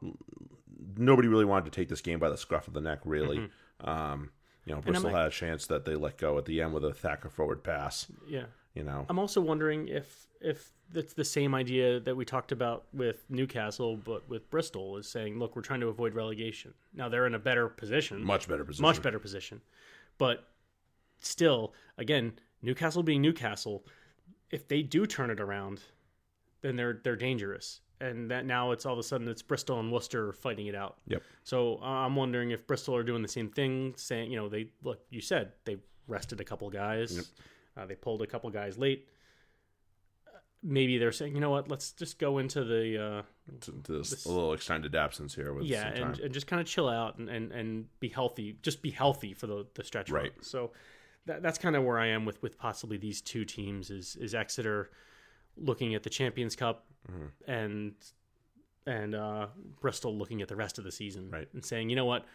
Nobody 0.98 1.28
really 1.28 1.46
wanted 1.46 1.66
to 1.66 1.72
take 1.72 1.90
this 1.90 2.02
game 2.02 2.20
by 2.20 2.30
the 2.30 2.38
scruff 2.38 2.68
of 2.68 2.74
the 2.74 2.82
neck. 2.82 3.00
Really, 3.06 3.50
um, 3.82 4.32
you 4.66 4.76
know, 4.76 4.82
Bristol 4.82 5.12
had 5.12 5.28
a 5.28 5.32
chance 5.32 5.68
that 5.68 5.86
they 5.86 5.96
let 5.96 6.18
go 6.18 6.38
at 6.38 6.46
the 6.46 6.62
end 6.62 6.74
with 6.74 6.84
a 6.84 6.94
Thacker 6.94 7.30
forward 7.30 7.64
pass. 7.64 8.08
Yeah. 8.28 8.46
You 8.74 8.84
know, 8.84 9.06
I'm 9.10 9.18
also 9.18 9.42
wondering 9.42 9.88
if 9.88 10.28
if 10.40 10.72
that's 10.94 11.14
the 11.14 11.26
same 11.26 11.56
idea 11.56 12.00
that 12.00 12.16
we 12.16 12.26
talked 12.26 12.52
about 12.52 12.86
with 12.94 13.26
Newcastle, 13.30 13.98
but 13.98 14.30
with 14.30 14.50
Bristol 14.52 14.98
is 14.98 15.08
saying, 15.08 15.40
look, 15.40 15.56
we're 15.56 15.64
trying 15.64 15.80
to 15.80 15.88
avoid 15.88 16.14
relegation. 16.14 16.74
Now 16.94 17.10
they're 17.10 17.26
in 17.26 17.34
a 17.34 17.40
better 17.40 17.70
position, 17.70 18.24
much 18.24 18.48
better 18.48 18.64
position. 18.64 18.84
much 18.84 19.02
better 19.02 19.18
position, 19.18 19.62
but 20.20 20.48
still, 21.20 21.74
again, 21.98 22.34
Newcastle 22.62 23.04
being 23.04 23.22
Newcastle, 23.22 23.84
if 24.52 24.68
they 24.68 24.84
do 24.84 25.06
turn 25.06 25.30
it 25.32 25.40
around, 25.40 25.82
then 26.62 26.76
they're 26.76 27.00
they're 27.04 27.16
dangerous, 27.16 27.82
and 28.00 28.32
that 28.32 28.46
now 28.46 28.72
it's 28.72 28.86
all 28.86 28.94
of 28.94 29.00
a 29.00 29.04
sudden 29.04 29.28
it's 29.28 29.42
Bristol 29.42 29.80
and 29.80 29.92
Worcester 29.92 30.34
fighting 30.34 30.68
it 30.68 30.76
out. 30.76 30.98
Yep. 31.08 31.24
So 31.44 31.80
uh, 31.82 31.86
I'm 31.86 32.16
wondering 32.16 32.52
if 32.52 32.66
Bristol 32.68 32.96
are 32.96 33.04
doing 33.04 33.22
the 33.22 33.28
same 33.28 33.50
thing, 33.50 33.94
saying, 33.98 34.32
you 34.32 34.38
know, 34.38 34.50
they 34.50 34.72
look. 34.84 35.02
You 35.10 35.22
said 35.22 35.54
they 35.66 35.78
rested 36.08 36.40
a 36.40 36.44
couple 36.44 36.70
guys, 36.70 37.32
uh, 37.76 37.86
they 37.86 37.96
pulled 37.96 38.22
a 38.22 38.28
couple 38.28 38.50
guys 38.50 38.78
late. 38.78 39.08
Uh, 40.26 40.40
Maybe 40.64 40.98
they're 40.98 41.12
saying, 41.12 41.36
you 41.36 41.42
know 41.42 41.50
what, 41.50 41.70
let's 41.70 41.92
just 41.92 42.18
go 42.18 42.38
into 42.38 42.64
the 42.64 43.04
uh, 43.04 43.22
To, 43.62 43.72
to 43.84 43.98
this, 44.00 44.26
a 44.26 44.30
little 44.30 44.54
extended 44.54 44.96
absence 44.96 45.36
here 45.36 45.54
with 45.54 45.66
yeah, 45.66 45.84
some 45.84 45.94
time. 45.94 46.12
and, 46.12 46.20
and 46.20 46.34
just 46.34 46.48
kind 46.48 46.62
of 46.62 46.68
chill 46.68 46.88
out 46.88 47.18
and, 47.18 47.30
and, 47.30 47.52
and 47.52 47.86
be 48.00 48.10
healthy. 48.10 48.58
Just 48.62 48.82
be 48.82 48.90
healthy 48.90 49.34
for 49.34 49.48
the, 49.48 49.68
the 49.76 49.84
stretch 49.84 50.10
run. 50.10 50.24
Right. 50.24 50.32
So 50.42 50.72
that, 51.26 51.42
that's 51.44 51.58
kind 51.58 51.76
of 51.76 51.84
where 51.84 52.00
I 52.00 52.08
am 52.08 52.26
with, 52.26 52.42
with 52.42 52.58
possibly 52.58 52.98
these 52.98 53.22
two 53.22 53.44
teams 53.46 53.90
is 53.90 54.16
is 54.16 54.34
Exeter 54.34 54.92
looking 55.58 55.96
at 55.96 56.04
the 56.04 56.10
Champions 56.10 56.56
Cup 56.56 56.86
Mm-hmm. 57.12 57.50
and 57.52 57.94
and 58.86 59.16
uh, 59.16 59.48
Bristol 59.80 60.18
looking 60.18 60.42
at 60.42 60.50
the 60.50 60.56
rest 60.58 60.78
of 60.78 60.84
the 60.84 60.92
season 60.92 61.30
Right. 61.32 61.48
and 61.54 61.64
saying, 61.64 61.90
you 61.90 61.96
know 61.96 62.04
what, 62.06 62.26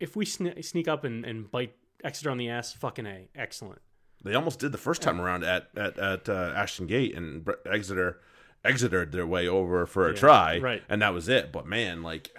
if 0.00 0.16
we 0.16 0.24
sne- 0.24 0.64
sneak 0.64 0.88
up 0.88 1.04
and, 1.04 1.24
and 1.24 1.48
bite 1.50 1.74
Exeter 2.02 2.30
on 2.30 2.38
the 2.38 2.48
ass, 2.48 2.72
fucking 2.72 3.06
a, 3.06 3.28
excellent. 3.36 3.80
They 4.24 4.34
almost 4.34 4.58
did 4.58 4.72
the 4.72 4.78
first 4.78 5.00
time 5.02 5.20
around 5.20 5.44
at 5.44 5.68
at, 5.76 5.96
at 5.98 6.28
uh, 6.28 6.52
Ashton 6.56 6.86
Gate 6.88 7.14
and 7.16 7.44
Bre- 7.44 7.52
Exeter 7.70 8.20
exited 8.64 9.12
their 9.12 9.26
way 9.26 9.46
over 9.46 9.86
for 9.86 10.08
a 10.08 10.14
try, 10.14 10.58
right. 10.58 10.82
And 10.88 11.00
that 11.02 11.14
was 11.14 11.28
it. 11.28 11.52
But 11.52 11.66
man, 11.66 12.02
like, 12.02 12.36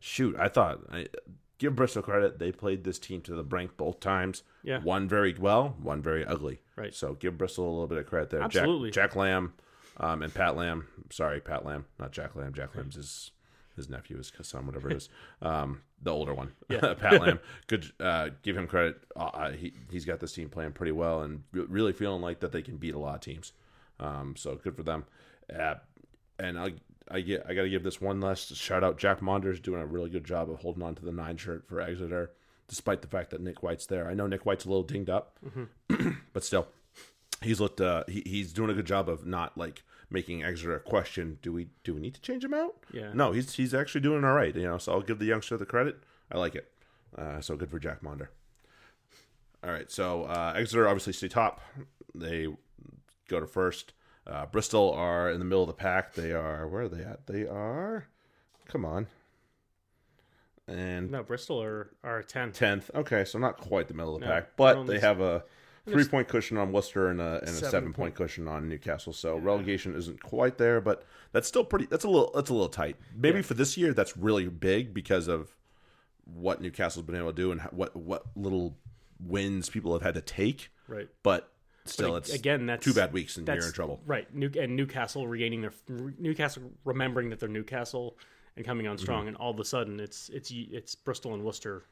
shoot, 0.00 0.36
I 0.38 0.48
thought 0.48 0.80
I 0.90 1.06
give 1.58 1.76
Bristol 1.76 2.02
credit. 2.02 2.38
They 2.38 2.52
played 2.52 2.84
this 2.84 2.98
team 2.98 3.20
to 3.22 3.34
the 3.34 3.42
brink 3.42 3.76
both 3.76 4.00
times. 4.00 4.42
Yeah. 4.62 4.80
one 4.80 5.08
very 5.08 5.34
well, 5.38 5.76
one 5.80 6.02
very 6.02 6.24
ugly. 6.24 6.60
Right. 6.76 6.94
So 6.94 7.14
give 7.14 7.38
Bristol 7.38 7.66
a 7.66 7.70
little 7.72 7.86
bit 7.86 7.98
of 7.98 8.06
credit 8.06 8.30
there. 8.30 8.42
Absolutely. 8.42 8.90
Jack, 8.90 9.10
Jack 9.10 9.16
Lam 9.16 9.54
um, 9.98 10.22
and 10.22 10.32
Pat 10.34 10.56
Lam. 10.56 10.86
Sorry, 11.10 11.40
Pat 11.40 11.64
Lam, 11.64 11.86
not 11.98 12.12
Jack 12.12 12.34
Lam. 12.34 12.52
Jack 12.54 12.74
Lam's 12.74 12.96
his 12.96 13.30
his 13.76 13.88
nephew, 13.88 14.16
his 14.16 14.32
son, 14.42 14.66
whatever 14.66 14.88
it 14.90 14.96
is. 14.96 15.08
Um, 15.42 15.82
the 16.00 16.10
older 16.12 16.32
one, 16.34 16.52
Yeah. 16.68 16.94
Pat 16.98 17.20
Lam. 17.20 17.40
Good. 17.66 17.90
Uh, 17.98 18.30
give 18.42 18.56
him 18.56 18.66
credit. 18.66 19.00
Uh, 19.16 19.24
uh, 19.24 19.50
he 19.52 19.72
he's 19.90 20.04
got 20.04 20.20
this 20.20 20.32
team 20.32 20.48
playing 20.48 20.72
pretty 20.72 20.92
well 20.92 21.22
and 21.22 21.42
re- 21.52 21.66
really 21.68 21.92
feeling 21.92 22.22
like 22.22 22.40
that 22.40 22.52
they 22.52 22.62
can 22.62 22.76
beat 22.76 22.94
a 22.94 22.98
lot 22.98 23.14
of 23.16 23.20
teams. 23.20 23.52
Um, 24.00 24.34
so 24.36 24.54
good 24.56 24.76
for 24.76 24.82
them. 24.82 25.04
Uh, 25.54 25.74
and 26.38 26.58
I 26.58 26.74
I 27.10 27.20
get 27.20 27.44
I 27.48 27.54
got 27.54 27.62
to 27.62 27.70
give 27.70 27.82
this 27.82 28.00
one 28.00 28.20
last 28.20 28.54
shout 28.56 28.82
out. 28.84 28.98
Jack 28.98 29.20
Maunder's 29.20 29.60
doing 29.60 29.82
a 29.82 29.86
really 29.86 30.10
good 30.10 30.24
job 30.24 30.50
of 30.50 30.60
holding 30.60 30.82
on 30.82 30.94
to 30.94 31.04
the 31.04 31.12
nine 31.12 31.36
shirt 31.36 31.66
for 31.68 31.80
Exeter, 31.80 32.30
despite 32.68 33.02
the 33.02 33.08
fact 33.08 33.30
that 33.30 33.40
Nick 33.40 33.62
White's 33.62 33.86
there. 33.86 34.08
I 34.08 34.14
know 34.14 34.26
Nick 34.26 34.46
White's 34.46 34.64
a 34.64 34.68
little 34.68 34.82
dinged 34.82 35.10
up, 35.10 35.38
but 36.32 36.44
still, 36.44 36.68
he's 37.42 37.60
looked. 37.60 37.80
Uh, 37.80 38.04
he, 38.08 38.22
he's 38.24 38.52
doing 38.52 38.70
a 38.70 38.74
good 38.74 38.86
job 38.86 39.08
of 39.08 39.26
not 39.26 39.56
like 39.58 39.82
making 40.10 40.42
Exeter 40.42 40.74
a 40.76 40.80
question. 40.80 41.38
Do 41.42 41.52
we 41.52 41.68
do 41.82 41.94
we 41.94 42.00
need 42.00 42.14
to 42.14 42.20
change 42.20 42.44
him 42.44 42.54
out? 42.54 42.76
Yeah. 42.92 43.10
No, 43.12 43.32
he's 43.32 43.54
he's 43.54 43.74
actually 43.74 44.00
doing 44.00 44.24
all 44.24 44.32
right. 44.32 44.54
You 44.54 44.62
know, 44.62 44.78
so 44.78 44.92
I'll 44.92 45.02
give 45.02 45.18
the 45.18 45.26
youngster 45.26 45.56
the 45.56 45.66
credit. 45.66 45.98
I 46.32 46.38
like 46.38 46.54
it. 46.54 46.70
Uh, 47.16 47.40
so 47.40 47.56
good 47.56 47.70
for 47.70 47.78
Jack 47.78 48.02
Maunder. 48.02 48.30
All 49.62 49.70
right, 49.70 49.90
so 49.90 50.24
uh, 50.24 50.52
Exeter 50.56 50.86
obviously 50.86 51.14
stay 51.14 51.28
top. 51.28 51.60
They 52.14 52.48
go 53.28 53.40
to 53.40 53.46
first. 53.46 53.94
Uh, 54.26 54.46
Bristol 54.46 54.92
are 54.92 55.30
in 55.30 55.38
the 55.38 55.44
middle 55.44 55.62
of 55.62 55.68
the 55.68 55.74
pack. 55.74 56.14
They 56.14 56.32
are 56.32 56.66
where 56.66 56.82
are 56.82 56.88
they 56.88 57.02
at? 57.04 57.26
They 57.26 57.46
are. 57.46 58.06
Come 58.68 58.84
on. 58.84 59.06
And 60.66 61.10
No, 61.10 61.22
Bristol 61.22 61.62
are, 61.62 61.90
are 62.02 62.22
10. 62.22 62.52
tenth. 62.52 62.90
Okay, 62.94 63.24
so 63.24 63.38
not 63.38 63.58
quite 63.58 63.88
the 63.88 63.94
middle 63.94 64.14
of 64.14 64.20
the 64.22 64.26
No, 64.26 64.32
pack, 64.32 64.56
but 64.56 64.84
they 64.84 64.98
have 64.98 65.20
a 65.20 65.44
three 65.86 66.06
point 66.06 66.26
cushion 66.28 66.56
on 66.56 66.72
Worcester 66.72 67.08
and 67.08 67.20
a 67.20 67.40
and 67.40 67.48
a 67.48 67.52
Seven 67.52 67.70
seven 67.70 67.92
point 67.92 68.14
cushion 68.14 68.48
on 68.48 68.68
Newcastle. 68.68 69.12
So 69.12 69.36
relegation 69.36 69.94
isn't 69.94 70.22
quite 70.22 70.56
there, 70.56 70.80
but 70.80 71.04
that's 71.32 71.46
still 71.46 71.64
pretty. 71.64 71.84
That's 71.86 72.04
a 72.04 72.08
little. 72.08 72.30
That's 72.34 72.48
a 72.48 72.54
little 72.54 72.70
tight. 72.70 72.96
Maybe 73.14 73.42
for 73.42 73.52
this 73.52 73.76
year, 73.76 73.92
that's 73.92 74.16
really 74.16 74.48
big 74.48 74.94
because 74.94 75.28
of 75.28 75.54
what 76.24 76.62
Newcastle's 76.62 77.04
been 77.04 77.16
able 77.16 77.30
to 77.30 77.36
do 77.36 77.52
and 77.52 77.60
what 77.64 77.94
what 77.94 78.24
little 78.34 78.78
wins 79.20 79.68
people 79.68 79.92
have 79.92 80.00
had 80.02 80.14
to 80.14 80.22
take. 80.22 80.70
Right. 80.88 81.08
But 81.22 81.50
still, 81.84 82.16
it's 82.16 82.32
again, 82.32 82.66
that's 82.66 82.84
two 82.84 82.94
bad 82.94 83.12
weeks 83.12 83.36
and 83.36 83.46
you're 83.46 83.66
in 83.66 83.72
trouble. 83.72 84.00
Right. 84.06 84.32
New, 84.34 84.50
and 84.58 84.76
Newcastle 84.76 85.26
regaining 85.26 85.62
their 85.62 85.72
Newcastle 85.88 86.62
remembering 86.84 87.30
that 87.30 87.40
they're 87.40 87.48
Newcastle 87.48 88.16
and 88.56 88.64
coming 88.64 88.86
on 88.86 88.98
strong, 88.98 89.20
mm-hmm. 89.20 89.28
and 89.28 89.36
all 89.36 89.50
of 89.50 89.60
a 89.60 89.64
sudden 89.64 90.00
it's 90.00 90.28
it's 90.28 90.50
it's 90.50 90.94
Bristol 90.94 91.34
and 91.34 91.42
Worcester 91.44 91.84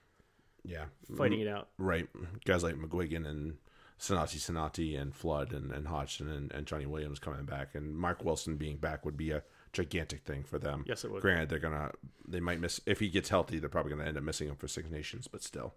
Yeah, 0.64 0.84
fighting 1.16 1.40
it 1.40 1.48
out. 1.48 1.68
right. 1.78 2.08
Guys 2.44 2.62
like 2.62 2.76
McGuigan 2.76 3.26
and 3.26 3.56
Sinoti 3.98 4.38
Sinoti 4.38 5.00
and 5.00 5.14
Flood 5.14 5.52
and, 5.52 5.70
and 5.72 5.86
Hodgson 5.88 6.28
and, 6.30 6.52
and 6.52 6.66
Johnny 6.66 6.86
Williams 6.86 7.18
coming 7.18 7.44
back 7.44 7.74
and 7.74 7.96
Mark 7.96 8.24
Wilson 8.24 8.56
being 8.56 8.76
back 8.76 9.04
would 9.04 9.16
be 9.16 9.30
a 9.30 9.42
gigantic 9.72 10.22
thing 10.22 10.42
for 10.44 10.58
them. 10.58 10.84
Yes, 10.86 11.04
it 11.04 11.10
would. 11.10 11.22
Granted, 11.22 11.48
they're 11.48 11.58
gonna 11.58 11.92
they 12.26 12.40
might 12.40 12.60
miss 12.60 12.80
if 12.86 13.00
he 13.00 13.08
gets 13.08 13.28
healthy. 13.28 13.58
They're 13.58 13.68
probably 13.68 13.90
gonna 13.92 14.04
end 14.04 14.16
up 14.16 14.22
missing 14.22 14.48
him 14.48 14.56
for 14.56 14.68
Six 14.68 14.90
Nations, 14.90 15.28
but 15.28 15.42
still, 15.42 15.74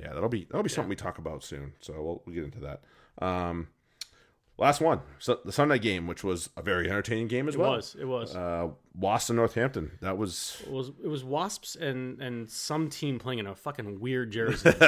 yeah, 0.00 0.12
that'll 0.12 0.28
be 0.28 0.44
that'll 0.44 0.62
be 0.62 0.68
something 0.68 0.88
we 0.88 0.96
talk 0.96 1.18
about 1.18 1.42
soon. 1.44 1.74
So 1.80 1.92
we'll, 1.94 2.22
we'll 2.26 2.34
get 2.34 2.44
into 2.44 2.60
that. 2.60 2.82
Um, 3.24 3.68
last 4.58 4.80
one, 4.80 5.00
so 5.18 5.38
the 5.44 5.52
Sunday 5.52 5.78
game, 5.78 6.06
which 6.06 6.22
was 6.24 6.50
a 6.56 6.62
very 6.62 6.88
entertaining 6.88 7.28
game 7.28 7.48
as 7.48 7.54
It 7.54 7.58
well. 7.58 7.72
was 7.72 7.96
it 7.98 8.04
was 8.06 8.34
Uh, 8.34 8.68
Wasp 8.96 9.30
and 9.30 9.36
Northampton. 9.36 9.92
That 10.00 10.16
was 10.18 10.62
it 10.66 10.70
was 10.72 10.90
it 11.02 11.08
was 11.08 11.22
Wasps 11.24 11.76
and 11.76 12.20
and 12.20 12.50
some 12.50 12.88
team 12.90 13.18
playing 13.18 13.38
in 13.40 13.46
a 13.46 13.54
fucking 13.54 14.00
weird 14.00 14.30
jersey. 14.32 14.70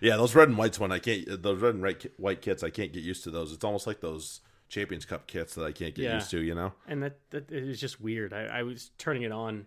yeah, 0.00 0.16
those 0.16 0.34
red 0.34 0.48
and 0.48 0.56
whites 0.58 0.78
one 0.80 0.92
I 0.92 0.98
can't. 0.98 1.42
Those 1.42 1.60
red 1.60 1.74
and 1.74 1.82
white 1.82 2.06
white 2.18 2.40
kits 2.42 2.62
I 2.62 2.70
can't 2.70 2.92
get 2.92 3.02
used 3.02 3.24
to 3.24 3.30
those. 3.30 3.52
It's 3.52 3.64
almost 3.64 3.86
like 3.86 4.00
those 4.00 4.40
Champions 4.68 5.04
Cup 5.04 5.26
kits 5.26 5.54
that 5.54 5.64
I 5.64 5.72
can't 5.72 5.94
get 5.94 6.02
Yeah. 6.04 6.14
used 6.14 6.30
to. 6.30 6.40
You 6.42 6.54
know. 6.54 6.72
and 6.88 7.02
that, 7.02 7.18
that 7.30 7.50
it 7.52 7.64
was 7.66 7.80
just 7.80 8.00
weird. 8.00 8.32
I, 8.32 8.44
I 8.46 8.62
was 8.64 8.90
turning 8.98 9.22
it 9.22 9.32
on, 9.32 9.66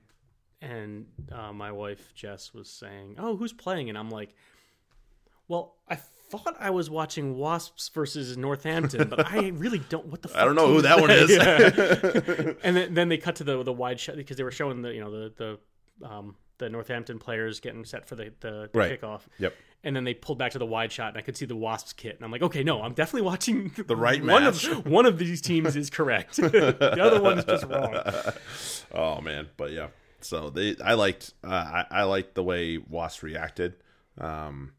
and 0.62 1.06
uh, 1.32 1.54
my 1.54 1.72
wife 1.72 2.14
Jess 2.16 2.54
was 2.54 2.70
saying, 2.70 3.16
"Oh, 3.18 3.36
who's 3.38 3.54
playing?" 3.54 3.90
And 3.90 3.98
I'm 3.98 4.10
like, 4.10 4.36
"Well, 5.50 5.76
I 5.90 5.96
thought 5.96 6.56
I 6.60 6.70
was 6.70 6.90
watching 6.90 7.36
Wasps 7.36 7.90
versus 7.90 8.38
Northampton, 8.38 9.10
but 9.10 9.26
I 9.30 9.48
really 9.56 9.80
don't. 9.90 10.06
What 10.06 10.22
the? 10.22 10.30
Fuck 10.30 10.42
I 10.42 10.46
don't 10.46 10.56
know 10.56 10.68
who 10.68 10.82
that 10.84 11.02
one 11.02 11.10
is. 11.12 11.30
Yeah. 11.30 12.54
and 12.64 12.78
then, 12.78 12.94
then 12.94 13.10
they 13.10 13.18
cut 13.18 13.36
to 13.38 13.44
the 13.44 13.62
the 13.64 13.74
wide 13.74 14.00
shot 14.00 14.16
because 14.16 14.38
they 14.38 14.44
were 14.44 14.52
showing 14.52 14.82
the 14.82 14.94
you 14.94 15.02
know 15.02 15.12
the 15.12 15.58
the 16.00 16.08
um, 16.08 16.36
the 16.60 16.70
Northampton 16.70 17.20
players 17.20 17.60
getting 17.60 17.84
set 17.84 18.08
for 18.08 18.16
the 18.16 18.32
the, 18.40 18.70
the 18.72 18.80
Right. 18.80 19.02
kickoff. 19.02 19.22
Yep. 19.40 19.54
And 19.82 19.96
then 19.96 20.04
they 20.04 20.14
pulled 20.14 20.38
back 20.38 20.52
to 20.52 20.60
the 20.60 20.66
wide 20.66 20.92
shot, 20.92 21.08
and 21.10 21.18
I 21.18 21.22
could 21.22 21.38
see 21.38 21.46
the 21.46 21.56
Wasps 21.56 21.94
kit, 21.94 22.18
and 22.18 22.26
I'm 22.26 22.32
like, 22.32 22.42
okay, 22.42 22.64
no, 22.64 22.82
I'm 22.82 22.92
definitely 22.94 23.22
watching 23.22 23.72
the 23.88 23.96
right 23.96 24.20
one 24.22 24.44
match. 24.44 24.68
Of, 24.68 24.86
one 24.86 25.06
of 25.06 25.18
these 25.18 25.40
teams 25.42 25.78
is 25.78 25.90
correct. 25.90 26.36
the 26.36 26.98
other 27.02 27.22
one 27.22 27.40
is 27.40 27.46
just 27.46 27.66
wrong. 27.66 27.96
Oh 28.94 29.22
man, 29.22 29.48
but 29.56 29.72
yeah. 29.72 29.88
So 30.20 30.50
they, 30.50 30.76
I 30.84 30.96
liked, 30.96 31.34
uh, 31.46 31.48
I, 31.48 31.86
I 31.90 32.04
liked 32.04 32.36
the 32.36 32.44
way 32.44 32.78
Wasps 32.78 33.24
reacted. 33.24 33.76
Um, 34.18 34.74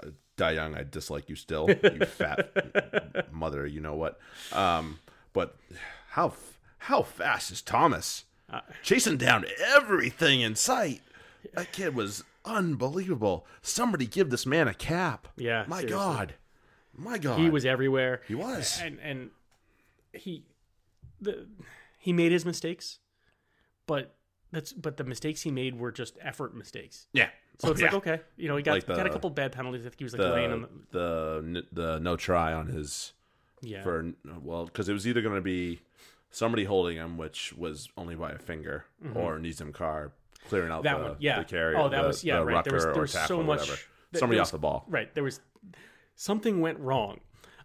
uh, 0.00 0.10
Dai 0.36 0.52
Young, 0.52 0.74
I 0.74 0.82
dislike 0.82 1.28
you 1.28 1.36
still, 1.36 1.68
you 1.82 2.04
fat 2.06 3.32
mother. 3.32 3.66
You 3.66 3.80
know 3.80 3.94
what? 3.94 4.18
Um, 4.52 4.98
but 5.32 5.56
how 6.10 6.34
how 6.78 7.02
fast 7.02 7.50
is 7.52 7.62
Thomas 7.62 8.24
Uh, 8.50 8.60
chasing 8.82 9.16
down 9.16 9.44
everything 9.74 10.40
in 10.40 10.54
sight? 10.56 11.00
That 11.54 11.72
kid 11.72 11.94
was 11.94 12.22
unbelievable. 12.44 13.46
Somebody 13.62 14.06
give 14.06 14.30
this 14.30 14.46
man 14.46 14.68
a 14.68 14.74
cap. 14.74 15.28
Yeah, 15.36 15.64
my 15.66 15.80
seriously. 15.80 15.98
God, 15.98 16.34
my 16.94 17.18
God. 17.18 17.38
He 17.38 17.50
was 17.50 17.64
everywhere. 17.64 18.22
He 18.28 18.34
was. 18.34 18.80
and 18.82 18.98
and 19.00 19.30
he 20.12 20.44
the 21.20 21.46
he 21.98 22.12
made 22.12 22.32
his 22.32 22.44
mistakes, 22.44 22.98
but 23.86 24.14
that's 24.50 24.72
but 24.72 24.96
the 24.96 25.04
mistakes 25.04 25.42
he 25.42 25.50
made 25.50 25.78
were 25.78 25.92
just 25.92 26.18
effort 26.20 26.54
mistakes. 26.54 27.06
Yeah. 27.12 27.30
So 27.58 27.70
it's 27.70 27.80
yeah. 27.80 27.86
like 27.86 27.94
okay, 27.94 28.20
you 28.36 28.48
know, 28.48 28.56
he 28.56 28.62
got 28.62 28.72
Like 28.72 28.86
the- 28.86 28.94
got 28.94 29.06
a 29.06 29.10
couple 29.10 29.30
bad 29.30 29.52
penalties. 29.52 29.82
I 29.82 29.84
think 29.90 29.98
he 29.98 30.04
was 30.04 30.16
like 30.16 30.32
laying 30.32 30.52
on 30.52 30.62
the 30.90 30.98
the, 31.42 31.64
the 31.72 31.82
the 31.82 31.98
no 32.00 32.16
try 32.16 32.52
on 32.52 32.66
his 32.66 33.12
yeah. 33.60 33.82
for 33.82 34.12
well 34.42 34.64
because 34.66 34.88
it 34.88 34.92
was 34.92 35.06
either 35.06 35.22
going 35.22 35.34
to 35.36 35.40
be 35.40 35.80
somebody 36.30 36.64
holding 36.64 36.96
him, 36.96 37.16
which 37.18 37.52
was 37.52 37.88
only 37.96 38.14
by 38.16 38.32
a 38.32 38.38
finger, 38.38 38.84
or 39.14 39.38
Nizaam 39.38 39.72
Carr 39.72 40.12
clearing 40.48 40.72
out 40.72 40.82
Mm-hmm. 40.82 40.94
that 40.94 40.98
the, 40.98 41.10
one, 41.10 41.16
yeah. 41.20 41.38
the 41.38 41.44
carrier. 41.44 41.78
oh, 41.78 41.88
that 41.88 42.00
the, 42.02 42.06
was 42.08 42.24
yeah, 42.24 42.38
the 42.38 42.44
right. 42.46 42.64
There 42.64 42.74
was 42.74 42.84
there 42.84 42.94
was 42.94 43.12
so 43.12 43.42
much. 43.42 43.86
Somebody 44.14 44.36
there 44.36 44.42
off 44.42 44.50
the 44.50 44.58
ball. 44.58 44.84
Right. 44.88 45.14
There 45.14 45.24
was 45.24 45.40
something 46.16 46.60
went 46.60 46.78
wrong. 46.78 47.20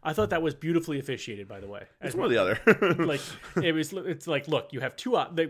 I 0.07 0.13
thought 0.13 0.29
that 0.29 0.41
was 0.41 0.55
beautifully 0.55 0.99
officiated, 0.99 1.49
by 1.49 1.59
the 1.59 1.67
way. 1.67 1.83
It's 1.99 2.15
one 2.15 2.27
or 2.27 2.29
the 2.29 2.37
other. 2.37 2.95
like 3.05 3.19
it 3.61 3.73
was. 3.73 3.91
It's 3.91 4.25
like 4.25 4.47
look, 4.47 4.71
you 4.71 4.79
have 4.79 4.95
two. 4.95 5.17
Op- 5.17 5.35
they, 5.35 5.49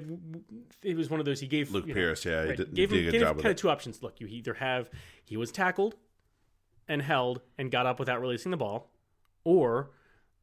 it 0.81 0.97
was 0.97 1.11
one 1.11 1.19
of 1.19 1.27
those. 1.27 1.39
He 1.39 1.45
gave 1.45 1.69
Luke 1.71 1.85
you 1.85 1.93
know, 1.93 2.01
Pearce, 2.01 2.25
yeah, 2.25 2.47
he 2.47 2.55
did, 2.55 2.73
gave 2.73 2.91
him, 2.91 2.97
a 2.97 3.01
good 3.03 3.11
gave 3.11 3.21
job 3.21 3.35
him 3.35 3.43
kind 3.43 3.51
of 3.51 3.57
two 3.57 3.69
options. 3.69 4.01
Look, 4.01 4.19
you 4.19 4.25
either 4.25 4.55
have 4.55 4.89
he 5.23 5.37
was 5.37 5.51
tackled 5.51 5.95
and 6.87 7.03
held 7.03 7.41
and 7.59 7.69
got 7.69 7.85
up 7.85 7.99
without 7.99 8.19
releasing 8.19 8.49
the 8.49 8.57
ball, 8.57 8.89
or 9.43 9.91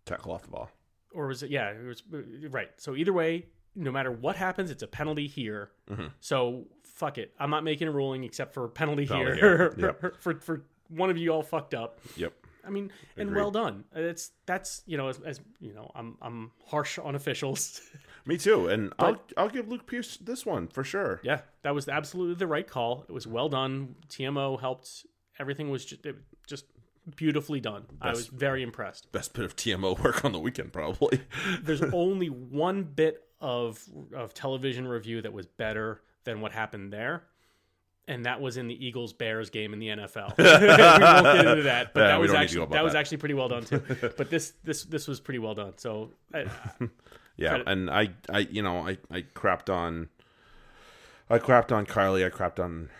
Tackle 0.06 0.30
off 0.30 0.42
the 0.42 0.50
ball. 0.50 0.70
or 1.12 1.26
was 1.26 1.42
it? 1.42 1.50
Yeah, 1.50 1.70
it 1.70 1.84
was 1.84 2.04
right. 2.50 2.70
So 2.76 2.94
either 2.94 3.12
way, 3.12 3.46
no 3.74 3.90
matter 3.90 4.12
what 4.12 4.36
happens, 4.36 4.70
it's 4.70 4.84
a 4.84 4.86
penalty 4.86 5.26
here. 5.26 5.70
Mm-hmm. 5.90 6.06
So 6.20 6.66
fuck 6.84 7.18
it. 7.18 7.34
I'm 7.40 7.50
not 7.50 7.64
making 7.64 7.88
a 7.88 7.90
ruling 7.90 8.22
except 8.22 8.54
for 8.54 8.68
penalty, 8.68 9.06
Penalty 9.06 9.40
here 9.40 9.74
here. 9.76 10.14
for 10.20 10.38
for 10.38 10.66
one 10.88 11.10
of 11.10 11.18
you 11.18 11.30
all 11.30 11.42
fucked 11.42 11.74
up. 11.74 11.98
Yep. 12.16 12.32
I 12.66 12.70
mean, 12.70 12.90
and 13.16 13.28
Agreed. 13.28 13.40
well 13.40 13.50
done. 13.50 13.84
It's 13.94 14.32
that's 14.46 14.82
you 14.86 14.96
know 14.96 15.08
as, 15.08 15.20
as 15.20 15.40
you 15.60 15.72
know 15.72 15.90
I'm 15.94 16.16
I'm 16.20 16.50
harsh 16.66 16.98
on 16.98 17.14
officials. 17.14 17.80
Me 18.26 18.38
too. 18.38 18.68
And 18.68 18.92
I'll 18.98 19.20
I'll 19.36 19.48
give 19.48 19.68
Luke 19.68 19.86
Pearce 19.86 20.16
this 20.16 20.46
one 20.46 20.68
for 20.68 20.82
sure. 20.84 21.20
yeah, 21.22 21.40
that 21.62 21.74
was 21.74 21.88
absolutely 21.88 22.36
the 22.36 22.46
right 22.46 22.66
call. 22.66 23.04
It 23.08 23.12
was 23.12 23.26
well 23.26 23.48
done. 23.48 23.96
TMO 24.08 24.60
helped. 24.60 25.06
Everything 25.38 25.70
was 25.70 25.84
just 25.84 26.06
it, 26.06 26.16
just 26.46 26.64
beautifully 27.16 27.60
done. 27.60 27.86
I 28.00 28.10
was 28.10 28.28
very 28.28 28.62
impressed. 28.62 29.10
Best 29.12 29.34
bit 29.34 29.44
of 29.44 29.56
TMO 29.56 29.98
work 30.04 30.24
on 30.24 30.32
the 30.32 30.38
weekend, 30.38 30.72
probably. 30.72 31.20
There's 31.62 31.82
only 31.82 32.28
one 32.28 32.84
bit 32.84 33.22
of 33.40 33.82
of 34.14 34.34
television 34.34 34.88
review 34.88 35.20
that 35.22 35.32
was 35.32 35.46
better 35.46 36.02
than 36.24 36.40
what 36.40 36.52
happened 36.52 36.92
there. 36.92 37.24
And 38.06 38.26
that 38.26 38.40
was 38.40 38.58
in 38.58 38.68
the 38.68 38.86
Eagles 38.86 39.14
Bears 39.14 39.48
game 39.48 39.72
in 39.72 39.78
the 39.78 39.88
NFL. 39.88 40.36
we 40.38 40.44
won't 40.44 41.36
get 41.36 41.46
into 41.46 41.62
that, 41.62 41.94
but 41.94 42.00
Yeah, 42.00 42.06
that 42.08 42.20
was 42.20 42.32
don't 42.32 42.40
need 42.40 42.48
to 42.48 42.52
actually 42.52 42.62
about 42.64 42.72
that 42.72 42.84
was 42.84 42.94
actually 42.94 43.16
pretty 43.16 43.34
well 43.34 43.48
done 43.48 43.64
too. 43.64 43.80
But 44.16 44.28
this 44.30 44.52
this 44.62 44.84
this 44.84 45.08
was 45.08 45.20
pretty 45.20 45.38
well 45.38 45.54
done. 45.54 45.72
So 45.78 46.10
I, 46.34 46.44
Yeah, 47.36 47.48
Credit. 47.48 47.68
and 47.68 47.90
I, 47.90 48.10
I, 48.28 48.38
you 48.40 48.62
know, 48.62 48.86
I, 48.86 48.98
I 49.10 49.22
crapped 49.22 49.68
on, 49.72 50.08
I 51.28 51.38
crapped 51.38 51.72
on 51.72 51.84
Carley. 51.86 52.24
I 52.24 52.28
crapped 52.28 52.62
on 52.62 52.90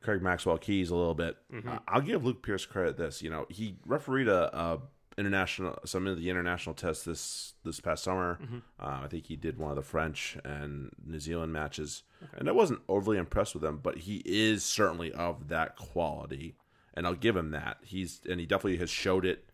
Craig 0.00 0.22
Maxwell 0.22 0.56
Keys 0.58 0.90
a 0.90 0.96
little 0.96 1.14
bit. 1.14 1.36
Mm-hmm. 1.52 1.68
I'll 1.86 2.00
give 2.00 2.24
Luke 2.24 2.42
Pearce 2.42 2.64
credit. 2.64 2.96
This, 2.96 3.20
you 3.20 3.28
know, 3.30 3.46
he 3.50 3.76
refereed 3.84 4.28
a, 4.28 4.56
a 4.56 4.78
international, 5.18 5.78
some 5.84 6.06
of 6.06 6.18
the 6.18 6.30
international 6.30 6.74
tests 6.74 7.04
this 7.04 7.54
this 7.64 7.80
past 7.80 8.04
summer. 8.04 8.38
Mm-hmm. 8.42 8.58
Uh, 8.80 9.04
I 9.04 9.08
think 9.08 9.26
he 9.26 9.36
did 9.36 9.58
one 9.58 9.70
of 9.70 9.76
the 9.76 9.82
French 9.82 10.36
and 10.44 10.90
New 11.04 11.20
Zealand 11.20 11.52
matches, 11.52 12.02
and 12.36 12.48
I 12.48 12.52
wasn't 12.52 12.80
overly 12.88 13.18
impressed 13.18 13.54
with 13.54 13.64
him. 13.64 13.78
But 13.82 13.98
he 13.98 14.22
is 14.24 14.64
certainly 14.64 15.12
of 15.12 15.48
that 15.48 15.76
quality, 15.76 16.56
and 16.94 17.06
I'll 17.06 17.14
give 17.14 17.36
him 17.36 17.50
that. 17.50 17.78
He's 17.82 18.20
and 18.28 18.40
he 18.40 18.46
definitely 18.46 18.78
has 18.78 18.90
showed 18.90 19.24
it 19.24 19.44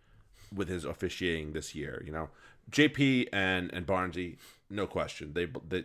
with 0.55 0.69
his 0.69 0.85
officiating 0.85 1.53
this 1.53 1.75
year. 1.75 2.03
You 2.05 2.13
know, 2.13 2.29
JP 2.71 3.29
and 3.33 3.73
and 3.73 3.87
Barnesy, 3.87 4.37
no 4.71 4.87
question. 4.87 5.33
They, 5.33 5.47
they 5.67 5.85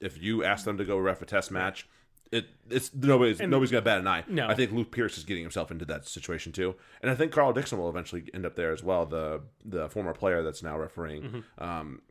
if 0.00 0.20
you 0.20 0.44
ask 0.44 0.64
them 0.64 0.78
to 0.78 0.84
go 0.84 0.98
ref 0.98 1.22
a 1.22 1.26
test 1.26 1.50
match, 1.50 1.86
it 2.32 2.46
it's 2.70 2.92
nobody's 2.94 3.40
nobody's 3.40 3.70
gonna 3.70 3.82
bat 3.82 3.98
an 3.98 4.08
eye. 4.08 4.24
No. 4.26 4.48
I 4.48 4.54
think 4.54 4.72
Luke 4.72 4.90
Pearce 4.90 5.18
is 5.18 5.24
getting 5.24 5.42
himself 5.44 5.70
into 5.70 5.84
that 5.84 6.06
situation 6.08 6.50
too, 6.52 6.74
and 7.02 7.10
I 7.10 7.14
think 7.14 7.30
Karl 7.32 7.52
Dickson 7.52 7.78
will 7.78 7.88
eventually 7.90 8.24
end 8.34 8.46
up 8.46 8.56
there 8.56 8.72
as 8.72 8.82
well. 8.82 9.06
The 9.06 9.42
the 9.64 9.88
former 9.90 10.14
player 10.14 10.42
that's 10.42 10.62
now 10.62 10.78
refereeing. 10.78 11.22
Mm-hmm. 11.22 11.62
Um, 11.64 12.02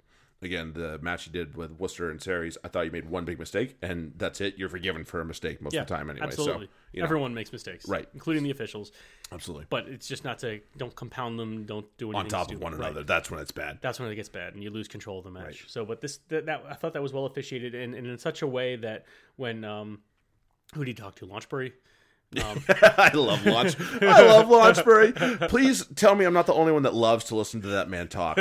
again, 0.43 0.73
the 0.73 0.97
match 1.03 1.25
he 1.25 1.31
did 1.31 1.55
with 1.55 1.71
Worcester 1.79 2.09
and 2.09 2.19
Sarries, 2.19 2.57
I 2.63 2.67
thought 2.67 2.85
you 2.85 2.91
made 2.91 3.07
one 3.07 3.25
big 3.25 3.37
mistake, 3.37 3.77
and 3.81 4.13
that's 4.17 4.41
it. 4.41 4.55
You're 4.57 4.69
forgiven 4.69 5.05
for 5.05 5.21
a 5.21 5.25
mistake 5.25 5.61
most 5.61 5.73
yeah, 5.73 5.81
of 5.81 5.87
the 5.87 5.95
time 5.95 6.09
anyway. 6.09 6.25
absolutely. 6.25 6.65
So 6.65 6.71
you 6.93 6.99
know, 7.01 7.05
Everyone 7.05 7.33
makes 7.35 7.51
mistakes, 7.53 7.87
Right. 7.87 8.07
including 8.15 8.41
the 8.43 8.49
officials. 8.49 8.91
absolutely 9.31 9.67
But 9.69 9.87
it's 9.87 10.07
just 10.07 10.23
not 10.23 10.39
to 10.39 10.59
don't 10.77 10.95
compound 10.95 11.37
them. 11.39 11.65
Don't 11.65 11.85
do 11.97 12.07
anything 12.07 12.21
on 12.25 12.27
top 12.27 12.41
of 12.41 12.47
stupid. 12.47 12.63
one 12.63 12.73
Right. 12.73 12.87
another. 12.87 13.03
That's 13.03 13.29
when 13.29 13.39
it's 13.39 13.51
bad. 13.51 13.77
That's 13.81 13.99
when 13.99 14.11
it 14.11 14.15
gets 14.15 14.29
bad 14.29 14.55
and 14.55 14.63
you 14.63 14.71
lose 14.71 14.87
control 14.87 15.19
of 15.19 15.25
the 15.25 15.31
match. 15.31 15.65
So, 15.67 15.85
but 15.85 16.01
this 16.01 16.17
that, 16.29 16.47
that 16.47 16.63
I 16.67 16.73
thought 16.73 16.93
that 16.93 17.03
was 17.03 17.13
well 17.13 17.25
officiated 17.27 17.75
and, 17.75 17.93
and 17.93 18.07
in 18.07 18.17
such 18.17 18.41
a 18.41 18.47
way 18.47 18.75
that 18.77 19.05
when 19.35 19.63
um, 19.63 19.99
who 20.73 20.83
do 20.83 20.91
you 20.91 20.95
talk 20.95 21.15
to? 21.15 21.25
Launchbury. 21.25 21.73
Um, 22.41 22.63
I 22.69 23.11
love 23.13 23.45
Launch. 23.45 23.75
I 24.01 24.21
love 24.21 24.47
Launchbury. 24.47 25.49
Please 25.49 25.85
tell 25.95 26.15
me 26.15 26.23
I'm 26.23 26.33
not 26.33 26.45
the 26.45 26.53
only 26.53 26.71
one 26.71 26.83
that 26.83 26.93
loves 26.93 27.25
to 27.25 27.35
listen 27.35 27.61
to 27.61 27.67
that 27.67 27.89
man 27.89 28.07
talk. 28.07 28.37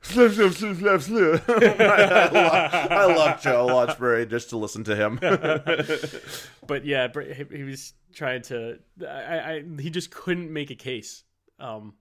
Slip, 0.00 0.32
slip, 0.32 0.52
slip, 0.52 0.76
slip, 0.76 1.00
slip. 1.00 1.48
I, 1.48 2.28
love, 2.28 2.90
I 2.90 3.04
love 3.04 3.40
Joe 3.40 3.66
Launchbury 3.68 4.28
just 4.28 4.50
to 4.50 4.56
listen 4.56 4.82
to 4.84 4.96
him. 4.96 5.18
but 6.66 6.84
yeah, 6.84 7.06
he, 7.08 7.56
he 7.56 7.62
was 7.62 7.92
trying 8.14 8.42
to. 8.42 8.80
I, 9.06 9.38
I 9.38 9.64
he 9.80 9.88
just 9.90 10.10
couldn't 10.10 10.52
make 10.52 10.70
a 10.70 10.76
case. 10.76 11.22
Um, 11.60 11.94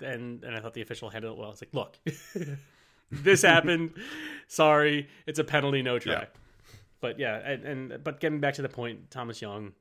and 0.00 0.44
and 0.44 0.54
I 0.54 0.60
thought 0.60 0.74
the 0.74 0.82
official 0.82 1.08
handled 1.08 1.38
it 1.38 1.40
well. 1.40 1.52
It's 1.52 1.62
like, 1.62 1.72
look, 1.72 1.98
this 3.10 3.40
happened. 3.42 3.94
Sorry, 4.46 5.08
it's 5.26 5.38
a 5.38 5.44
penalty, 5.44 5.80
no 5.80 5.98
try. 5.98 6.12
Yeah. 6.12 6.24
But 7.00 7.18
yeah, 7.18 7.36
and, 7.36 7.64
and 7.64 8.04
but 8.04 8.20
getting 8.20 8.40
back 8.40 8.54
to 8.54 8.62
the 8.62 8.68
point, 8.68 9.10
Thomas 9.10 9.40
Young, 9.42 9.72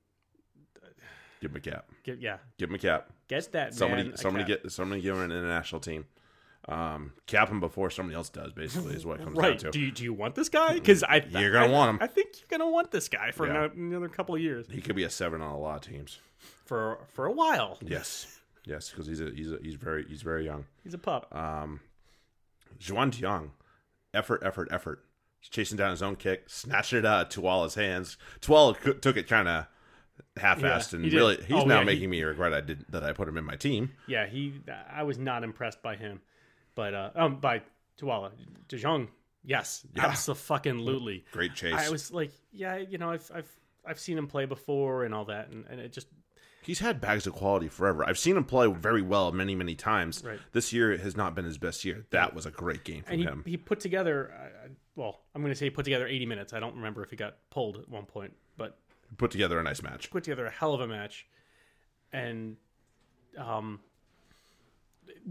Give 1.42 1.52
him 1.52 1.58
a 1.58 1.60
cap. 1.60 1.86
get, 2.04 2.20
yeah, 2.20 2.38
Give 2.58 2.70
him 2.70 2.76
a 2.76 2.80
cap. 2.80 3.10
get 3.28 3.52
that 3.52 3.74
Somebody, 3.74 4.12
somebody 4.16 4.46
cap. 4.46 4.64
get 4.64 4.72
somebody 4.72 5.02
give 5.02 5.16
him 5.16 5.24
an 5.24 5.32
international 5.32 5.82
team. 5.82 6.06
Um, 6.68 7.14
cap 7.28 7.50
him 7.50 7.60
before 7.60 7.92
somebody 7.92 8.16
else 8.16 8.30
does. 8.30 8.52
Basically, 8.52 8.96
is 8.96 9.06
what 9.06 9.20
it 9.20 9.24
comes 9.24 9.38
Right. 9.38 9.60
down 9.60 9.70
Do 9.72 9.80
you, 9.80 9.92
do 9.92 10.04
you 10.04 10.14
want 10.14 10.34
this 10.34 10.50
guy? 10.50 10.74
Because 10.74 11.04
I 11.04 11.18
You're 11.30 11.52
gonna 11.52 11.68
I- 11.68 11.70
want 11.70 11.90
him. 11.92 11.98
I 12.02 12.08
think 12.08 12.30
you're 12.40 12.58
gonna 12.58 12.72
want 12.72 12.90
this 12.90 13.08
guy 13.08 13.30
for 13.32 13.46
Yeah. 13.46 13.66
ano- 13.66 13.72
another 13.76 14.10
couple 14.10 14.34
of 14.34 14.42
years. 14.42 14.66
He 14.70 14.82
could 14.82 14.96
be 14.96 15.04
a 15.04 15.10
seven 15.10 15.42
on 15.42 15.52
a 15.52 15.60
lot 15.60 15.76
of 15.86 15.92
teams. 15.94 16.20
For 16.66 16.98
for 17.10 17.28
a 17.28 17.32
while. 17.32 17.78
Yes, 17.82 18.40
yes, 18.66 18.90
because 18.90 19.06
he's 19.06 19.22
a, 19.22 19.30
he's 19.30 19.52
a, 19.52 19.60
he's 19.62 19.76
very 19.76 20.06
he's 20.08 20.24
very 20.24 20.44
young. 20.46 20.66
He's 20.84 20.96
a 20.96 20.98
pup. 20.98 21.28
Um, 21.36 21.82
Juan 22.90 23.12
De 23.12 23.18
Jongh, 23.22 23.52
effort, 24.16 24.42
effort, 24.44 24.68
effort. 24.72 25.05
He's 25.46 25.50
chasing 25.52 25.78
down 25.78 25.92
his 25.92 26.02
own 26.02 26.16
kick, 26.16 26.46
snatching 26.50 26.98
it 26.98 27.06
out 27.06 27.28
of 27.36 27.44
Tuala's 27.44 27.76
hands. 27.76 28.18
Tuala 28.42 28.74
took 29.00 29.16
it 29.16 29.28
kind 29.28 29.48
of 29.48 29.68
half-assed, 30.38 30.92
Yeah, 30.94 30.96
and 30.98 31.06
he 31.06 31.16
really, 31.16 31.36
he's 31.44 31.52
Oh, 31.56 31.66
now 31.66 31.76
yeah, 31.76 31.80
he- 31.82 31.86
making 31.86 32.10
me 32.10 32.24
regret 32.24 32.52
I 32.54 32.62
did 32.62 32.84
that 32.90 33.04
I 33.04 33.14
put 33.14 33.28
him 33.28 33.38
in 33.38 33.44
my 33.46 33.56
team. 33.56 33.92
yeah, 34.08 34.26
he. 34.26 34.54
I 34.92 35.04
was 35.04 35.20
not 35.20 35.44
impressed 35.44 35.84
by 35.84 35.96
him, 35.98 36.22
but 36.74 36.94
uh, 36.96 37.10
um, 37.16 37.40
by 37.40 37.62
Tuala, 38.00 38.32
De 38.68 38.78
Jongh. 38.80 39.08
Yes, 39.44 39.86
Yeah. 39.96 40.06
absolutely. 40.08 41.24
Great 41.32 41.54
chase. 41.54 41.76
I 41.76 41.90
was 41.92 42.12
like, 42.12 42.32
yeah, 42.52 42.78
you 42.78 42.98
know, 42.98 43.12
I've 43.12 43.30
I've 43.34 43.50
I've 43.86 44.00
seen 44.00 44.18
him 44.18 44.26
play 44.28 44.46
before 44.46 45.04
and 45.04 45.14
all 45.14 45.26
that, 45.26 45.50
and, 45.50 45.66
and 45.70 45.80
it 45.80 45.94
just 45.94 46.08
He's 46.64 46.80
had 46.80 47.00
bags 47.00 47.28
of 47.28 47.34
quality 47.34 47.68
forever. 47.68 48.04
I've 48.04 48.18
seen 48.18 48.36
him 48.36 48.44
play 48.44 48.66
very 48.66 49.04
well 49.04 49.32
many, 49.32 49.54
many 49.54 49.76
times. 49.76 50.24
Right. 50.26 50.40
This 50.52 50.74
year 50.74 50.98
has 50.98 51.16
not 51.16 51.36
been 51.36 51.46
his 51.46 51.60
best 51.60 51.86
year. 51.86 52.08
That 52.10 52.34
was 52.34 52.48
a 52.48 52.52
great 52.52 52.84
game 52.84 53.04
from 53.04 53.14
and 53.14 53.22
he, 53.22 53.28
him. 53.28 53.44
he 53.46 53.56
put 53.58 53.80
together. 53.80 54.34
Well, 54.96 55.22
I'm 55.34 55.42
going 55.42 55.52
to 55.54 55.58
say 55.58 55.66
he 55.66 55.70
put 55.72 55.84
together 55.86 56.08
80 56.08 56.26
minutes. 56.26 56.54
I 56.54 56.60
don't 56.60 56.76
remember 56.76 57.04
if 57.04 57.10
he 57.10 57.16
got 57.16 57.36
pulled 57.50 57.78
at 57.78 57.90
one 57.90 58.06
point, 58.06 58.34
but 58.58 58.78
Put 59.18 59.32
together 59.32 59.60
a 59.60 59.64
nice 59.64 59.82
match. 59.84 60.10
put 60.10 60.24
together 60.24 60.46
a 60.46 60.50
hell 60.52 60.74
of 60.74 60.82
a 60.82 60.88
match, 60.88 61.28
and 62.12 62.58
um, 63.38 63.80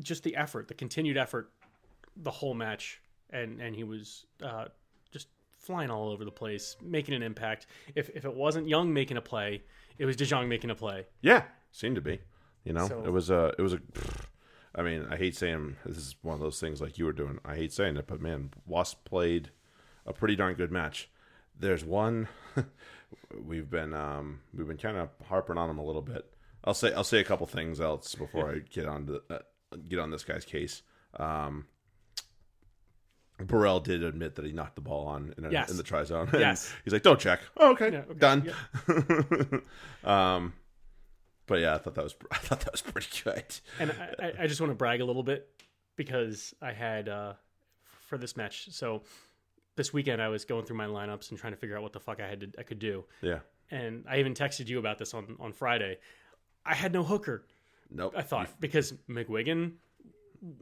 just 0.00 0.22
the 0.22 0.36
effort, 0.36 0.68
the 0.68 0.74
continued 0.74 1.16
effort, 1.16 1.50
the 2.16 2.30
whole 2.30 2.54
match, 2.54 3.00
and 3.30 3.60
and 3.60 3.74
he 3.74 3.82
was 3.84 4.26
uh, 4.42 4.66
just 5.10 5.28
flying 5.58 5.90
all 5.90 6.08
over 6.10 6.24
the 6.24 6.30
place, 6.30 6.76
making 6.82 7.14
an 7.14 7.22
impact. 7.22 7.66
If 7.94 8.10
if 8.10 8.24
it 8.24 8.32
wasn't 8.34 8.68
Young 8.68 8.92
making 8.94 9.16
a 9.16 9.20
play, 9.22 9.62
it 9.98 10.04
was 10.06 10.14
De 10.16 10.24
Jongh 10.24 10.46
making 10.48 10.70
a 10.70 10.74
play. 10.74 11.06
Yeah, 11.20 11.42
seemed 11.72 11.96
to 11.96 12.00
be. 12.02 12.20
You 12.64 12.72
know, 12.74 12.88
So- 12.88 13.02
it 13.04 13.10
was 13.10 13.28
a, 13.30 13.52
it 13.58 13.62
was 13.62 13.72
a. 13.74 13.80
I 14.74 14.82
mean, 14.82 15.06
I 15.08 15.16
hate 15.16 15.36
saying 15.36 15.76
this 15.86 15.96
is 15.96 16.16
one 16.22 16.34
of 16.34 16.40
those 16.40 16.58
things 16.60 16.80
like 16.80 16.98
you 16.98 17.04
were 17.04 17.12
doing. 17.12 17.38
I 17.44 17.54
hate 17.54 17.72
saying 17.72 17.96
it, 17.96 18.06
but 18.06 18.20
man, 18.20 18.50
Wasp 18.66 19.04
played 19.04 19.50
a 20.06 20.12
pretty 20.12 20.36
darn 20.36 20.54
good 20.54 20.72
match. 20.72 21.08
There's 21.58 21.84
one 21.84 22.28
we've 23.44 23.70
been 23.70 23.94
um, 23.94 24.40
we've 24.52 24.66
been 24.66 24.76
kind 24.76 24.96
of 24.96 25.10
harping 25.28 25.58
on 25.58 25.70
him 25.70 25.78
a 25.78 25.84
little 25.84 26.02
bit. 26.02 26.24
I'll 26.64 26.74
say 26.74 26.92
I'll 26.92 27.04
say 27.04 27.20
a 27.20 27.24
couple 27.24 27.46
things 27.46 27.80
else 27.80 28.14
before 28.14 28.50
I 28.50 28.58
get 28.70 28.86
on 28.86 29.06
to, 29.06 29.22
uh, 29.30 29.38
get 29.88 29.98
on 30.00 30.10
this 30.10 30.24
guy's 30.24 30.44
case. 30.44 30.82
Um, 31.18 31.66
Burrell 33.38 33.80
did 33.80 34.02
admit 34.02 34.36
that 34.36 34.44
he 34.44 34.52
knocked 34.52 34.76
the 34.76 34.80
ball 34.80 35.06
on 35.06 35.34
in, 35.36 35.44
a, 35.44 35.50
Yes. 35.50 35.70
in 35.70 35.76
the 35.76 35.82
try 35.82 36.04
zone. 36.04 36.28
Yes. 36.32 36.72
he's 36.84 36.92
like, 36.92 37.02
"Don't 37.02 37.18
check." 37.20 37.40
Oh, 37.56 37.72
okay, 37.72 37.92
Yeah, 37.92 38.02
okay, 38.10 38.18
done. 38.18 39.62
um, 40.04 40.52
but 41.46 41.60
yeah, 41.60 41.74
I 41.74 41.78
thought 41.78 41.94
that 41.94 42.04
was 42.04 42.14
I 42.30 42.36
thought 42.38 42.60
that 42.60 42.72
was 42.72 42.82
pretty 42.82 43.08
good. 43.24 43.44
and 43.78 43.92
I, 44.18 44.32
I- 44.42 44.46
just 44.46 44.60
want 44.60 44.70
to 44.70 44.74
brag 44.76 45.00
a 45.00 45.04
little 45.04 45.22
bit 45.22 45.48
because 45.96 46.54
I 46.62 46.72
had 46.72 47.08
uh, 47.08 47.34
for 48.06 48.18
this 48.18 48.36
match. 48.36 48.68
So 48.72 49.02
this 49.76 49.92
weekend 49.92 50.20
I 50.22 50.28
was 50.28 50.44
going 50.44 50.64
through 50.64 50.76
my 50.76 50.86
lineups 50.86 51.30
and 51.30 51.38
trying 51.38 51.52
to 51.52 51.56
figure 51.58 51.76
out 51.76 51.82
what 51.82 51.92
the 51.92 52.00
fuck 52.00 52.20
I 52.20 52.28
had 52.28 52.40
to, 52.40 52.50
I 52.58 52.62
could 52.62 52.78
do. 52.78 53.04
Yeah. 53.22 53.40
And 53.70 54.04
I 54.08 54.18
even 54.18 54.34
texted 54.34 54.68
you 54.68 54.78
about 54.78 54.98
this 54.98 55.14
on 55.14 55.36
on 55.40 55.52
Friday. 55.52 55.98
I 56.66 56.74
had 56.74 56.92
no 56.92 57.02
hooker. 57.02 57.44
Nope. 57.90 58.14
I 58.16 58.22
thought 58.22 58.48
because 58.60 58.92
McGuigan 59.08 59.72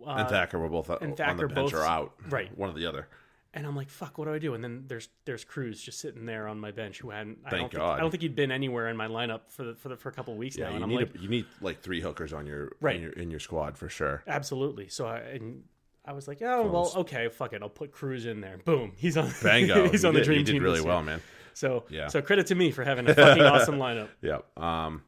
uh, 0.06 0.10
and 0.10 0.28
Thacker 0.28 0.58
were 0.58 0.68
both 0.68 0.88
and 0.90 1.12
on 1.12 1.16
Thacker 1.16 1.48
the 1.48 1.54
bench 1.54 1.72
both- 1.72 1.80
or 1.80 1.84
out. 1.84 2.14
right. 2.28 2.56
One 2.56 2.70
or 2.70 2.74
the 2.74 2.86
other. 2.86 3.08
And 3.54 3.66
I'm 3.66 3.76
like, 3.76 3.90
fuck, 3.90 4.16
what 4.16 4.24
do 4.24 4.32
I 4.32 4.38
do? 4.38 4.54
And 4.54 4.64
then 4.64 4.84
there's 4.88 5.08
there's 5.26 5.44
Cruse 5.44 5.82
just 5.82 6.00
sitting 6.00 6.24
there 6.24 6.48
on 6.48 6.58
my 6.58 6.70
bench 6.70 6.98
who 7.00 7.10
hadn't. 7.10 7.38
I 7.44 7.50
Thank 7.50 7.60
don't 7.60 7.70
Think, 7.72 7.80
God. 7.82 7.98
I 7.98 8.00
don't 8.00 8.10
think 8.10 8.22
he'd 8.22 8.34
been 8.34 8.50
anywhere 8.50 8.88
in 8.88 8.96
my 8.96 9.08
lineup 9.08 9.42
for 9.48 9.64
the, 9.64 9.74
for 9.74 9.90
the, 9.90 9.96
for 9.96 10.08
a 10.08 10.12
couple 10.12 10.32
of 10.32 10.38
weeks 10.38 10.56
Yeah, 10.56 10.64
now. 10.64 10.70
you 10.70 10.74
And 10.76 10.84
I'm 10.84 10.90
need 10.90 10.96
like, 10.96 11.14
a, 11.14 11.18
you 11.18 11.28
need 11.28 11.44
like 11.60 11.80
three 11.82 12.00
hookers 12.00 12.32
on 12.32 12.46
your 12.46 12.72
Right. 12.80 12.96
in 12.96 13.02
your 13.02 13.12
in 13.12 13.30
your 13.30 13.40
squad 13.40 13.76
for 13.76 13.90
sure. 13.90 14.22
Absolutely. 14.26 14.88
So 14.88 15.06
I 15.06 15.18
and 15.18 15.64
I 16.06 16.14
was 16.14 16.26
like, 16.26 16.40
oh 16.40 16.66
well, 16.66 16.92
okay, 17.02 17.28
fuck 17.28 17.52
it, 17.52 17.60
I'll 17.62 17.68
put 17.68 17.92
Cruse 17.92 18.24
in 18.24 18.40
there. 18.40 18.56
Boom, 18.64 18.92
he's 18.96 19.16
on. 19.18 19.30
Bango. 19.42 19.88
he's 19.90 20.04
on 20.06 20.14
the 20.14 20.20
did- 20.20 20.24
dream 20.24 20.38
you 20.38 20.44
did 20.44 20.52
team. 20.52 20.62
really 20.62 20.80
well, 20.80 21.02
man. 21.02 21.20
So 21.54 21.84
Yeah. 21.90 22.08
so 22.08 22.22
credit 22.22 22.46
to 22.46 22.54
me 22.54 22.70
for 22.70 22.84
having 22.84 23.06
a 23.06 23.14
fucking 23.14 23.42
awesome 23.42 23.76
lineup. 23.76 24.08
Yeah. 24.22 24.38
Um, 24.56 25.02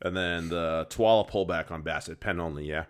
and 0.00 0.16
then 0.16 0.48
the 0.48 0.86
Tuala 0.88 1.24
pullback 1.28 1.70
on 1.70 1.82
Bassett, 1.82 2.20
pen 2.20 2.40
only. 2.40 2.64
Yeah. 2.66 2.84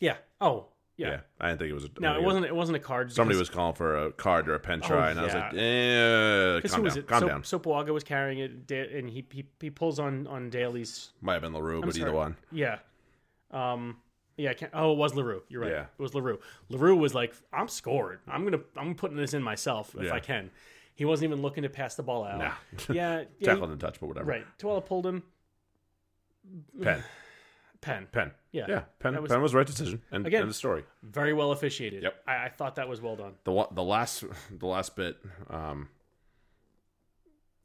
Yeah. 0.00 0.16
Oh 0.40 0.66
yeah. 0.98 1.08
Yeah. 1.08 1.20
I 1.40 1.48
didn't 1.48 1.60
think 1.60 1.70
it 1.70 1.74
was. 1.74 1.84
A, 1.84 1.90
No, 2.00 2.16
it 2.16 2.22
wasn't. 2.22 2.44
It 2.44 2.54
wasn't 2.54 2.76
a 2.76 2.80
card. 2.80 3.12
Somebody 3.12 3.38
was 3.38 3.48
calling 3.48 3.74
for 3.74 4.06
a 4.06 4.12
card 4.12 4.48
or 4.48 4.54
a 4.54 4.58
pen 4.58 4.80
try, 4.80 5.10
and 5.10 5.20
I 5.20 5.22
was 5.22 5.32
yeah. 5.32 5.44
like, 5.44 5.54
"Eh, 5.54 6.68
calm 6.68 6.82
was 6.82 6.94
down, 6.94 6.98
it? 6.98 7.06
calm 7.06 7.44
Soap, 7.44 7.64
down." 7.64 7.94
Was 7.94 8.04
carrying 8.04 8.38
it, 8.40 8.70
and 8.92 9.08
he, 9.08 9.24
he 9.30 9.46
he 9.60 9.70
pulls 9.70 10.00
on 10.00 10.26
on 10.26 10.50
Daly's. 10.50 11.10
Might 11.20 11.34
have 11.34 11.42
been 11.42 11.54
Le 11.54 11.62
Roux, 11.62 11.80
but 11.80 11.94
sorry. 11.94 12.02
either 12.08 12.16
one. 12.16 12.36
Yeah. 12.50 12.78
Um. 13.52 13.98
Yeah. 14.36 14.50
I 14.50 14.54
can't, 14.54 14.72
oh, 14.74 14.92
it 14.92 14.98
was 14.98 15.14
Le 15.14 15.22
Roux. 15.22 15.42
You're 15.48 15.62
right. 15.62 15.70
Yeah. 15.70 15.82
It 15.82 16.02
was 16.02 16.14
Le 16.14 16.20
Roux. 16.20 16.40
Larue 16.68 16.96
was 16.96 17.14
like, 17.14 17.32
"I'm 17.52 17.68
scored. 17.68 18.18
I'm 18.26 18.42
gonna. 18.42 18.60
I'm 18.76 18.96
putting 18.96 19.16
this 19.16 19.34
in 19.34 19.42
myself 19.42 19.94
if 19.96 20.06
Yeah. 20.06 20.14
I 20.14 20.20
can." 20.20 20.50
He 20.96 21.04
wasn't 21.04 21.30
even 21.30 21.42
looking 21.42 21.62
to 21.62 21.68
pass 21.68 21.94
the 21.94 22.02
ball 22.02 22.24
out. 22.24 22.38
Nah. 22.38 22.52
Yeah. 22.92 23.22
yeah 23.38 23.52
Tackle 23.54 23.70
and 23.70 23.80
touch, 23.80 24.00
but 24.00 24.08
whatever. 24.08 24.26
Right. 24.26 24.44
Tuala 24.58 24.80
pulled 24.84 25.06
him. 25.06 25.22
Pen, 26.82 27.04
Pen. 27.80 28.08
pen. 28.10 28.32
Yeah. 28.52 28.66
Yeah, 28.68 28.82
pen. 28.98 29.20
Was- 29.22 29.30
pen 29.30 29.40
was 29.40 29.52
the 29.52 29.58
right 29.58 29.66
decision. 29.66 30.02
And 30.10 30.26
Again- 30.26 30.40
end 30.42 30.50
of 30.50 30.56
story. 30.56 30.84
Very 31.02 31.32
well 31.32 31.52
officiated. 31.52 32.02
Yep. 32.02 32.14
I, 32.26 32.44
I 32.46 32.48
thought 32.48 32.74
that 32.76 32.88
was 32.88 33.00
well 33.00 33.16
done. 33.16 33.34
the 33.44 33.66
the 33.72 33.82
last 33.84 34.24
the 34.50 34.66
last 34.66 34.96
bit 34.96 35.16
um 35.48 35.88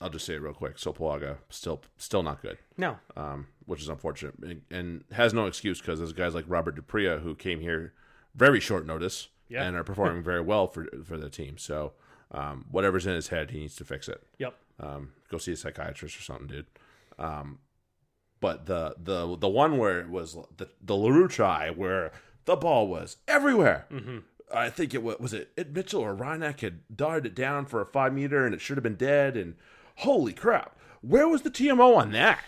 I'll 0.01 0.09
just 0.09 0.25
say 0.25 0.33
it 0.33 0.41
real 0.41 0.53
quick. 0.53 0.77
Sopoaga 0.77 1.37
still 1.49 1.81
still 1.97 2.23
not 2.23 2.41
good, 2.41 2.57
No. 2.77 2.97
um, 3.15 3.47
which 3.65 3.81
is 3.81 3.87
unfortunate, 3.89 4.33
and, 4.41 4.61
and 4.69 5.03
has 5.13 5.33
no 5.33 5.45
excuse 5.45 5.79
because 5.79 5.99
there's 5.99 6.13
guys 6.13 6.35
like 6.35 6.45
Robert 6.47 6.75
du 6.75 6.81
Preez 6.81 7.21
who 7.21 7.35
came 7.35 7.59
here 7.61 7.93
very 8.35 8.59
short 8.59 8.85
notice 8.85 9.29
Yeah. 9.47 9.63
and 9.63 9.77
are 9.77 9.83
performing 9.83 10.21
very 10.23 10.41
well 10.41 10.67
for 10.67 10.87
for 11.05 11.17
the 11.17 11.29
team. 11.29 11.57
So 11.57 11.93
um, 12.31 12.65
whatever's 12.69 13.05
in 13.07 13.13
his 13.13 13.29
head, 13.29 13.51
he 13.51 13.59
needs 13.59 13.75
to 13.77 13.85
fix 13.85 14.09
it. 14.09 14.21
Yep. 14.39 14.55
Um, 14.79 15.13
go 15.29 15.37
see 15.37 15.53
a 15.53 15.55
psychiatrist 15.55 16.17
or 16.17 16.21
something, 16.21 16.47
dude. 16.47 16.65
Um, 17.17 17.59
but 18.43 18.65
the 18.67 18.93
the 19.01 19.37
the 19.37 19.49
one 19.49 19.77
where 19.77 19.99
it 20.01 20.09
was 20.09 20.37
the 20.57 20.67
the 20.81 20.95
Le 20.95 21.11
Roux 21.11 21.27
try 21.27 21.69
where 21.71 22.11
the 22.45 22.55
ball 22.55 22.87
was 22.87 23.17
everywhere. 23.27 23.85
Mm-hmm. 23.91 24.17
I 24.53 24.69
think 24.69 24.93
it 24.93 25.01
was 25.01 25.17
was 25.19 25.33
it, 25.33 25.51
it 25.57 25.73
Mitchell 25.73 26.01
or 26.01 26.13
Reinach 26.13 26.59
had 26.61 26.81
darted 26.95 27.25
it 27.25 27.35
down 27.35 27.65
for 27.65 27.81
a 27.81 27.85
five 27.85 28.13
meter 28.13 28.45
and 28.45 28.53
it 28.53 28.61
should 28.61 28.77
have 28.77 28.83
been 28.83 28.95
dead. 29.11 29.35
And 29.37 29.55
holy 29.97 30.33
crap, 30.33 30.77
where 31.01 31.27
was 31.27 31.41
the 31.41 31.49
TMO 31.49 31.97
on 31.97 32.11
that? 32.11 32.39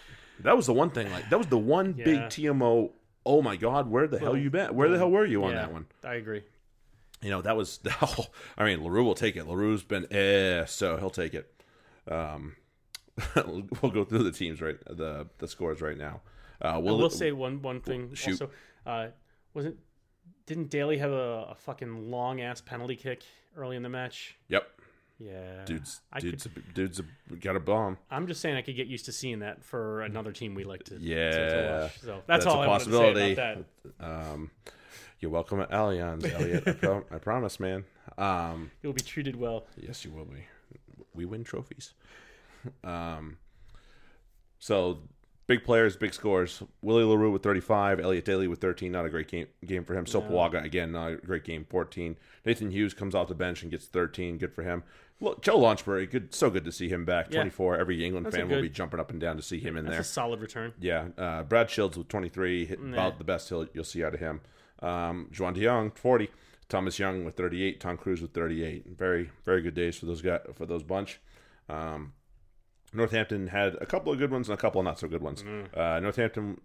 That 0.42 0.58
was 0.58 0.66
the 0.68 0.74
one 0.74 0.90
thing. 0.92 1.10
Like 1.12 1.30
that 1.30 1.38
was 1.38 1.48
the 1.48 1.58
one 1.58 1.94
big 1.94 2.20
TMO. 2.24 2.92
Oh 3.26 3.42
my 3.42 3.56
God, 3.56 3.90
where 3.90 4.06
the 4.08 4.20
hell 4.20 4.38
you 4.38 4.50
been? 4.52 4.76
Where 4.76 4.90
the 4.90 4.98
hell 4.98 5.10
were 5.10 5.26
you 5.26 5.44
on 5.46 5.52
Yeah, 5.52 5.62
that 5.62 5.74
one? 5.74 5.86
I 6.04 6.16
agree. 6.16 6.44
you 7.22 7.32
know 7.32 7.42
that 7.42 7.56
was 7.58 7.78
the 7.80 7.92
i 8.58 8.66
mean 8.66 8.84
le 8.84 8.92
Roux 8.92 9.04
will 9.06 9.16
take 9.16 9.36
it 9.38 9.48
le 9.48 9.56
Roux's 9.56 9.84
been 9.84 10.06
eh 10.12 10.66
so 10.66 10.98
he'll 10.98 11.10
take 11.24 11.34
it 11.34 11.50
um 12.12 12.56
we'll 13.82 13.92
go 13.92 14.04
through 14.04 14.24
the 14.24 14.32
teams 14.32 14.62
right 14.62 14.78
the 14.90 15.28
the 15.38 15.48
scores 15.48 15.82
right 15.82 15.98
now 15.98 16.22
uh 16.62 16.80
we'll, 16.82 16.98
will 16.98 17.10
say 17.10 17.32
one 17.32 17.62
one 17.62 17.80
thing. 17.82 18.14
shoot. 18.14 18.42
Also, 18.42 18.50
uh, 18.86 19.08
wasn't 19.54 19.78
didn't 20.46 20.70
Daly 20.70 20.98
have 21.00 21.12
a, 21.12 21.48
a 21.52 21.56
fucking 21.56 22.12
long 22.12 22.42
ass 22.42 22.62
penalty 22.62 22.96
kick 22.96 23.24
early 23.58 23.76
in 23.76 23.84
the 23.84 23.90
match? 23.90 24.38
yep 24.50 24.68
Yeah, 25.20 25.64
dude's 25.66 26.02
I 26.12 26.20
dude's 26.20 26.46
a, 26.46 26.50
dude's 26.74 27.00
a, 27.00 27.36
got 27.38 27.56
a 27.56 27.60
bomb 27.60 27.98
I'm 28.12 28.28
just 28.28 28.42
saying 28.42 28.56
I 28.58 28.62
could 28.62 28.76
get 28.76 28.88
used 28.88 29.06
to 29.06 29.12
seeing 29.12 29.40
that 29.40 29.64
for 29.64 30.02
another 30.02 30.32
team 30.32 30.54
we 30.56 30.64
like 30.66 30.84
to. 30.86 30.96
to- 30.96 31.00
to 31.00 31.04
Yeah. 31.06 31.82
watch. 31.84 32.00
So 32.00 32.22
that's, 32.28 32.46
all 32.46 32.62
a 32.64 32.70
I 32.70 32.78
say 32.80 33.34
about 33.34 33.66
that. 34.00 34.06
um 34.06 34.52
you're 35.22 35.32
welcome 35.32 35.62
at 35.62 35.72
allianz 35.72 36.30
elliot 36.32 36.64
I, 36.68 36.72
pro- 36.74 37.06
I 37.12 37.18
promise 37.18 37.60
man 37.60 37.86
um 38.18 38.72
You'll 38.84 38.94
be 38.94 39.02
treated 39.02 39.36
well. 39.38 39.66
Yes, 39.78 40.04
you 40.06 40.12
will 40.12 40.26
be. 40.26 40.44
We 41.14 41.26
win 41.26 41.44
trophies. 41.44 41.94
Um, 42.84 43.38
so 44.60 45.00
big 45.48 45.64
players, 45.64 45.96
big 45.96 46.14
scores. 46.14 46.64
Willie 46.82 47.04
Le 47.04 47.18
Roux 47.18 47.32
with 47.32 47.44
35, 47.44 48.00
Elliot 48.00 48.26
Daly 48.26 48.48
with 48.48 48.60
13. 48.60 48.92
Not 48.92 49.06
a 49.06 49.10
great 49.10 49.28
game 49.28 49.48
game 49.66 49.84
for 49.84 49.96
him. 49.96 50.06
Sopoaga 50.06 50.64
again, 50.64 50.92
not 50.92 51.12
a 51.12 51.16
great 51.18 51.44
game. 51.44 51.66
14. 51.70 52.18
Nathan 52.46 52.72
Hughes 52.72 52.94
comes 52.94 53.16
off 53.16 53.28
the 53.28 53.36
bench 53.36 53.62
and 53.62 53.72
gets 53.72 53.86
13. 53.86 54.38
Good 54.38 54.54
for 54.54 54.64
him. 54.64 54.84
Look, 55.22 55.42
Joe 55.42 55.58
Launchbury, 55.58 56.12
good, 56.12 56.36
so 56.36 56.50
good 56.50 56.66
to 56.66 56.74
see 56.74 56.90
him 56.90 57.06
back. 57.06 57.28
Yeah. 57.30 57.38
24. 57.40 57.78
Every 57.78 58.04
England 58.04 58.26
That's 58.26 58.36
fan 58.36 58.50
will 58.50 58.62
be 58.62 58.70
jumping 58.70 59.00
up 59.00 59.12
and 59.12 59.20
down 59.20 59.38
to 59.38 59.42
see 59.42 59.60
him 59.60 59.78
in 59.78 59.86
That's 59.86 59.94
there. 59.94 60.02
a 60.02 60.04
solid 60.04 60.42
return. 60.42 60.74
Yeah, 60.80 61.08
uh, 61.18 61.44
Brad 61.44 61.70
Shields 61.70 61.98
with 61.98 62.10
23, 62.10 62.66
hit 62.66 62.80
about 62.82 63.18
the 63.18 63.24
best 63.24 63.48
he'll, 63.48 63.66
you'll 63.74 63.86
see 63.86 64.04
out 64.04 64.14
of 64.14 64.20
him. 64.20 64.42
Um, 64.82 65.30
Juan 65.38 65.54
De 65.54 65.62
Jongh, 65.62 65.96
40. 65.98 66.30
Thomas 66.68 66.98
Young 67.00 67.24
with 67.24 67.36
38. 67.36 67.80
Tom 67.80 67.96
Cruse 67.98 68.22
with 68.22 68.34
38. 68.34 68.88
Very, 68.98 69.30
very 69.44 69.62
good 69.62 69.76
days 69.76 69.96
for 69.98 70.06
those 70.06 70.22
guys, 70.22 70.42
for 70.56 70.66
those 70.66 70.84
bunch. 70.84 71.20
Um, 71.70 72.14
Northampton 72.96 73.48
had 73.48 73.76
a 73.76 73.86
couple 73.86 74.12
of 74.12 74.18
good 74.20 74.32
ones 74.32 74.50
and 74.50 74.58
a 74.58 74.62
couple 74.62 74.80
of 74.82 74.86
not 74.86 75.00
so 75.00 75.08
good 75.08 75.22
ones. 75.22 75.44
Uh, 75.74 76.00
Northampton 76.00 76.60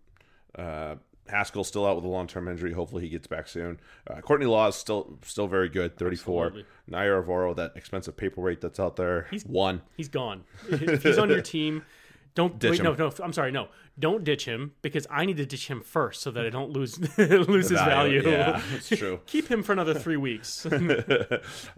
uh, 0.58 0.96
Haskell's 1.28 1.68
still 1.68 1.86
out 1.86 1.96
with 1.96 2.04
a 2.04 2.08
long 2.08 2.26
term 2.26 2.48
injury. 2.48 2.72
Hopefully, 2.72 3.02
he 3.02 3.08
gets 3.08 3.26
back 3.26 3.46
soon. 3.48 3.78
Uh, 4.08 4.20
Courtney 4.20 4.46
Lawes 4.46 4.74
is 4.74 4.80
still 4.80 5.18
still 5.22 5.46
very 5.46 5.68
good, 5.68 5.96
34. 5.96 6.46
Absolutely. 6.46 6.70
Naiyaravoro, 6.90 7.54
that 7.56 7.72
expensive 7.76 8.16
paperweight 8.16 8.60
that's 8.60 8.80
out 8.80 8.96
there, 8.96 9.26
He's- 9.30 9.44
one. 9.44 9.82
He's 9.96 10.08
gone. 10.08 10.44
if 10.70 11.02
he's 11.02 11.18
on 11.18 11.28
your 11.30 11.40
team, 11.42 11.84
don't 12.34 12.58
Ditch 12.58 12.70
wait, 12.72 12.80
him. 12.80 12.84
no, 12.86 12.94
no. 12.94 13.12
I'm 13.22 13.32
sorry, 13.32 13.52
no. 13.52 13.68
Don't 13.98 14.24
ditch 14.24 14.44
him 14.46 14.72
because 14.82 15.06
I 15.10 15.26
need 15.26 15.36
to 15.36 15.44
ditch 15.44 15.66
him 15.68 15.82
first 15.82 16.22
so 16.22 16.30
that 16.30 16.46
I 16.46 16.48
don't 16.48 16.70
lose 16.70 16.98
lose 17.18 17.68
his 17.68 17.78
value. 17.80 18.22
Yeah, 18.28 18.62
it's 18.74 18.88
true. 18.96 19.20
Keep 19.26 19.48
him 19.48 19.62
for 19.62 19.72
another 19.72 19.92
three 19.94 20.16
weeks. 20.16 20.64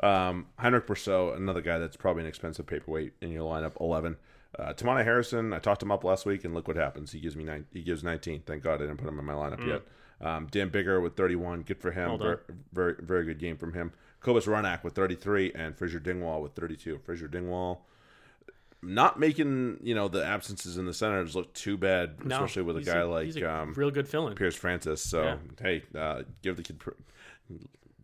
um, 0.03 0.47
Heinrich 0.57 0.87
Brousseau, 0.87 1.37
another 1.37 1.61
guy 1.61 1.79
that's 1.79 1.97
probably 1.97 2.23
an 2.23 2.29
expensive 2.29 2.67
paperweight 2.67 3.13
in 3.21 3.31
your 3.33 3.43
lineup, 3.43 3.73
11. 3.81 4.17
Uh, 4.59 4.73
Teimana 4.75 5.03
Harrison, 5.05 5.53
I 5.53 5.59
talked 5.59 5.83
him 5.83 5.91
up 5.91 6.05
last 6.05 6.27
week, 6.27 6.45
and 6.45 6.53
look 6.55 6.69
what 6.69 6.77
happens. 6.77 7.13
He 7.13 7.21
gives 7.21 7.37
me 7.37 7.45
nine. 7.45 7.67
He 7.73 7.83
gives 7.83 8.05
19. 8.05 8.43
Thank 8.47 8.63
God 8.63 8.75
I 8.75 8.87
didn't 8.87 8.99
put 8.99 9.09
him 9.09 9.19
in 9.19 9.25
my 9.25 9.33
lineup 9.33 9.67
yet. 9.67 9.83
Um, 10.21 10.47
Dan 10.51 10.71
Biggar 10.71 11.03
with 11.03 11.17
31. 11.17 11.63
Good 11.63 11.81
for 11.81 11.91
him. 11.91 12.19
Very, 12.19 12.37
very, 12.73 12.95
very 13.01 13.25
good 13.25 13.39
game 13.39 13.57
from 13.57 13.73
him. 13.73 13.93
Cobus 14.21 14.47
Reinach 14.47 14.85
with 14.85 14.95
33, 14.95 15.53
and 15.55 15.77
Fraser 15.77 15.99
Dingwall 15.99 16.43
with 16.43 16.53
32. 16.53 17.01
Fraser 17.05 17.29
Dingwall 17.29 17.87
not 18.85 19.19
making 19.19 19.79
you 19.83 19.95
know 19.95 20.09
the 20.09 20.25
absences 20.25 20.77
in 20.77 20.87
the 20.87 20.95
centers 20.95 21.35
look 21.37 21.53
too 21.55 21.77
bad, 21.77 22.25
No, 22.25 22.37
especially 22.37 22.63
with 22.63 22.77
a 22.77 22.83
guy 22.83 23.03
like 23.05 23.27
he's 23.27 23.37
a 23.37 23.51
um, 23.51 23.73
real 23.75 23.91
good 23.91 24.09
fill-in. 24.09 24.35
Piers 24.35 24.57
Francis. 24.57 25.03
So 25.03 25.23
Yeah. 25.23 25.37
hey, 25.61 25.83
uh, 25.97 26.23
give 26.43 26.57
the 26.57 26.63
kid. 26.63 26.79
Pr- 26.81 26.91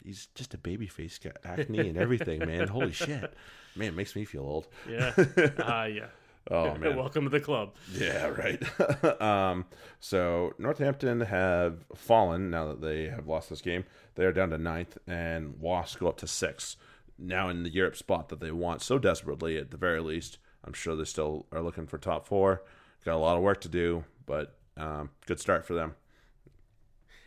he's 0.04 0.26
just 0.34 0.54
a 0.54 0.58
baby 0.58 0.86
face, 0.86 1.18
got 1.18 1.36
acne 1.44 1.88
and 1.88 1.98
everything, 1.98 2.38
man. 2.40 2.68
Holy 2.68 2.92
shit, 2.92 3.34
man, 3.74 3.88
it 3.88 3.94
makes 3.94 4.14
me 4.14 4.24
feel 4.24 4.42
old. 4.42 4.68
Yeah. 4.88 5.12
Ah, 5.58 5.84
yeah. 5.86 6.06
Oh 6.50 6.74
man, 6.78 6.96
Welcome 6.96 7.24
to 7.24 7.30
the 7.30 7.40
club. 7.40 7.74
yeah, 7.92 8.26
right. 8.28 8.62
um, 9.22 9.66
so 10.00 10.54
Northampton 10.58 11.20
have 11.20 11.84
fallen 11.94 12.50
now 12.50 12.68
that 12.68 12.80
they 12.80 13.08
have 13.08 13.26
lost 13.26 13.50
this 13.50 13.60
game. 13.60 13.84
They 14.14 14.24
are 14.24 14.32
down 14.32 14.50
to 14.50 14.58
ninth, 14.58 14.98
and 15.06 15.60
Wasps 15.60 15.96
go 15.96 16.08
up 16.08 16.16
to 16.18 16.26
six. 16.26 16.76
Now 17.18 17.48
in 17.48 17.64
the 17.64 17.70
Europe 17.70 17.96
spot 17.96 18.28
that 18.28 18.40
they 18.40 18.50
want 18.52 18.80
so 18.82 18.98
desperately, 18.98 19.58
at 19.58 19.70
the 19.70 19.76
very 19.76 20.00
least. 20.00 20.38
I'm 20.64 20.72
sure 20.72 20.96
they 20.96 21.04
still 21.04 21.46
are 21.52 21.62
looking 21.62 21.86
for 21.86 21.98
top 21.98 22.26
four. 22.26 22.62
Got 23.04 23.14
a 23.14 23.18
lot 23.18 23.36
of 23.36 23.42
work 23.42 23.60
to 23.62 23.68
do, 23.68 24.04
but 24.26 24.56
um, 24.76 25.10
good 25.26 25.40
start 25.40 25.66
for 25.66 25.74
them. 25.74 25.94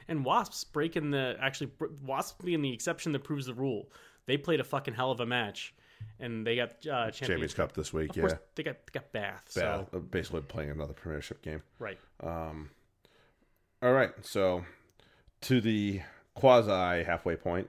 And 0.08 0.26
Wasps 0.26 0.64
breaking 0.66 1.12
the 1.12 1.38
actually 1.40 1.72
Wasps 2.04 2.44
being 2.44 2.62
the 2.62 2.74
exception 2.74 3.12
that 3.14 3.24
proves 3.24 3.46
the 3.46 3.54
rule. 3.54 3.90
They 4.26 4.38
played 4.38 4.60
a 4.60 4.64
fucking 4.64 4.94
hell 4.94 5.12
of 5.12 5.20
a 5.20 5.26
match, 5.26 5.74
and 6.20 6.46
they 6.46 6.56
got 6.56 6.72
uh, 6.72 7.12
champions. 7.12 7.18
Champions 7.18 7.54
Cup 7.54 7.74
this 7.74 7.92
week, 7.94 8.12
Of 8.12 8.18
yeah. 8.18 8.38
they 8.56 8.64
got 8.64 8.78
they 8.86 8.92
got 9.00 9.12
Bath. 9.12 9.46
So 9.50 9.88
basically 10.12 10.42
playing 10.42 10.70
another 10.72 10.94
Premiership 10.94 11.42
game. 11.42 11.62
right. 11.80 11.98
All 13.84 13.94
right, 13.94 14.12
so 14.22 14.64
to 15.42 15.60
the 15.60 16.02
quasi 16.36 17.04
halfway 17.04 17.36
point, 17.36 17.68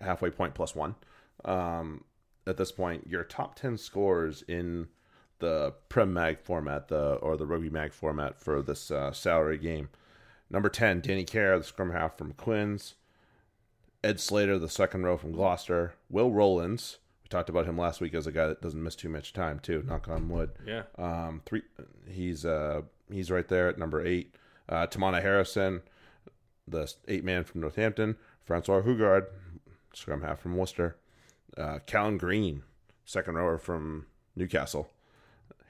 halfway 0.00 0.30
point 0.30 0.54
plus 0.54 0.74
one. 0.74 0.96
Um, 1.44 2.04
at 2.46 2.58
this 2.58 2.72
point, 2.72 3.06
your 3.06 3.24
top 3.24 3.54
ten 3.54 3.78
scores 3.78 4.42
in 4.46 4.88
the 5.38 5.72
Prem 5.88 6.12
Mag 6.12 6.40
format, 6.40 6.88
the 6.88 7.14
or 7.14 7.38
the 7.38 7.46
Rugby 7.46 7.70
Mag 7.70 7.94
format 7.94 8.38
for 8.38 8.60
this 8.60 8.90
uh, 8.90 9.12
salary 9.12 9.56
game. 9.56 9.88
Number 10.50 10.68
ten, 10.68 11.00
Danny 11.00 11.24
Care, 11.24 11.56
the 11.56 11.64
scrum 11.64 11.90
half 11.92 12.18
from 12.18 12.32
Quins. 12.34 12.96
Ed 14.04 14.18
Slater, 14.20 14.58
the 14.58 14.68
second 14.68 15.04
row 15.04 15.16
from 15.16 15.32
Gloucester. 15.32 15.94
Will 16.10 16.30
Rollins, 16.30 16.98
talked 17.30 17.48
about 17.48 17.64
him 17.66 17.78
last 17.78 18.00
week 18.00 18.12
as 18.14 18.26
a 18.26 18.32
guy 18.32 18.46
that 18.48 18.60
doesn't 18.60 18.82
miss 18.82 18.96
too 18.96 19.08
much 19.08 19.32
time 19.32 19.58
too. 19.60 19.82
Knock 19.86 20.08
on 20.08 20.28
wood. 20.28 20.50
Yeah. 20.66 20.82
Um, 20.98 21.40
three. 21.46 21.62
He's 22.08 22.44
uh 22.44 22.82
he's 23.10 23.30
right 23.30 23.48
there 23.48 23.68
at 23.68 23.78
number 23.78 24.04
eight. 24.04 24.34
Uh, 24.68 24.86
Teimana 24.86 25.20
Harrison, 25.22 25.82
the 26.68 26.92
eight 27.08 27.24
man 27.24 27.44
from 27.44 27.60
Northampton. 27.62 28.16
Francois 28.44 28.82
Hougaard, 28.82 29.26
scrum 29.94 30.22
half 30.22 30.40
from 30.40 30.56
Worcester. 30.56 30.96
Uh, 31.56 31.78
Callan 31.86 32.18
Green, 32.18 32.62
second 33.04 33.34
rower 33.34 33.58
from 33.58 34.06
Newcastle. 34.36 34.90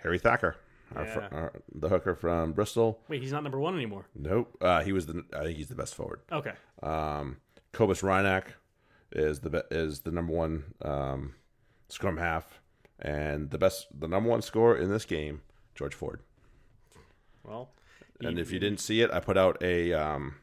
Harry 0.03 0.19
Thacker, 0.19 0.57
our, 0.95 1.07
fr- 1.07 1.21
our, 1.33 1.53
the 1.75 1.89
hooker 1.89 2.15
from 2.15 2.53
Bristol. 2.53 3.01
Wait, 3.09 3.21
he's 3.23 3.33
not 3.33 3.43
number 3.43 3.59
one 3.59 3.75
anymore. 3.75 4.07
Nope. 4.15 4.57
Uh, 4.61 4.83
he 4.83 4.93
was 4.93 5.07
the. 5.07 5.25
I 5.35 5.45
think 5.45 5.57
he's 5.59 5.69
the 5.69 5.75
best 5.75 5.95
forward. 5.95 6.21
Okay. 6.33 6.53
Um, 6.83 7.37
Cobus 7.73 8.03
Reinach 8.03 8.45
is 9.13 9.41
the 9.41 9.51
be- 9.51 9.63
is 9.71 10.01
the 10.01 10.11
number 10.11 10.33
one 10.33 10.65
um, 10.83 11.35
scrum 11.91 12.17
half, 12.17 12.61
and 12.99 13.51
the 13.51 13.59
best 13.59 13.87
the 13.99 14.09
number 14.09 14.29
one 14.31 14.43
scorer 14.43 14.77
in 14.77 14.91
this 14.91 15.05
game, 15.05 15.43
George 15.75 15.95
Ford. 15.95 16.21
Well, 17.45 17.71
And 18.23 18.39
if 18.39 18.53
you 18.53 18.59
didn't 18.59 18.81
see 18.81 19.01
it, 19.01 19.11
I 19.11 19.21
put 19.21 19.37
out 19.39 19.63
a 19.63 19.93
um, 19.93 20.35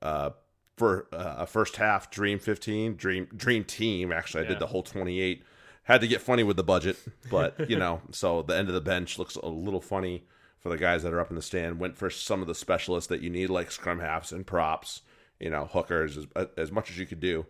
uh, 0.00 0.30
for 0.76 1.06
uh, 1.12 1.34
a 1.38 1.46
first 1.46 1.76
half 1.76 2.10
Dream 2.10 2.38
15, 2.38 2.96
Dream 2.96 3.26
Dream 3.36 3.64
Team. 3.64 4.12
Actually, 4.12 4.40
I 4.40 4.44
Yeah. 4.44 4.48
did 4.50 4.58
the 4.60 4.66
whole 4.68 4.82
28. 4.82 5.44
Had 5.84 6.00
to 6.02 6.08
get 6.08 6.20
funny 6.20 6.42
with 6.42 6.56
the 6.56 6.62
budget, 6.64 6.96
but 7.30 7.68
you 7.68 7.76
know, 7.76 8.00
so 8.10 8.42
the 8.42 8.56
end 8.56 8.68
of 8.68 8.74
the 8.74 8.80
bench 8.80 9.18
looks 9.18 9.36
a 9.36 9.48
little 9.48 9.80
funny 9.80 10.24
for 10.58 10.68
the 10.68 10.76
guys 10.78 11.02
that 11.02 11.12
are 11.12 11.20
up 11.20 11.30
in 11.30 11.36
the 11.36 11.42
stand. 11.42 11.78
Went 11.80 11.96
for 11.96 12.08
some 12.10 12.40
of 12.42 12.46
the 12.46 12.54
specialists 12.54 13.08
that 13.08 13.20
you 13.22 13.28
need, 13.30 13.50
like 13.50 13.70
scrum 13.70 13.98
halves 14.00 14.32
and 14.32 14.46
props. 14.46 15.02
You 15.38 15.48
know, 15.50 15.64
hookers 15.64 16.18
as, 16.18 16.26
as 16.58 16.70
much 16.70 16.90
as 16.90 16.98
you 16.98 17.06
could 17.06 17.20
do. 17.20 17.46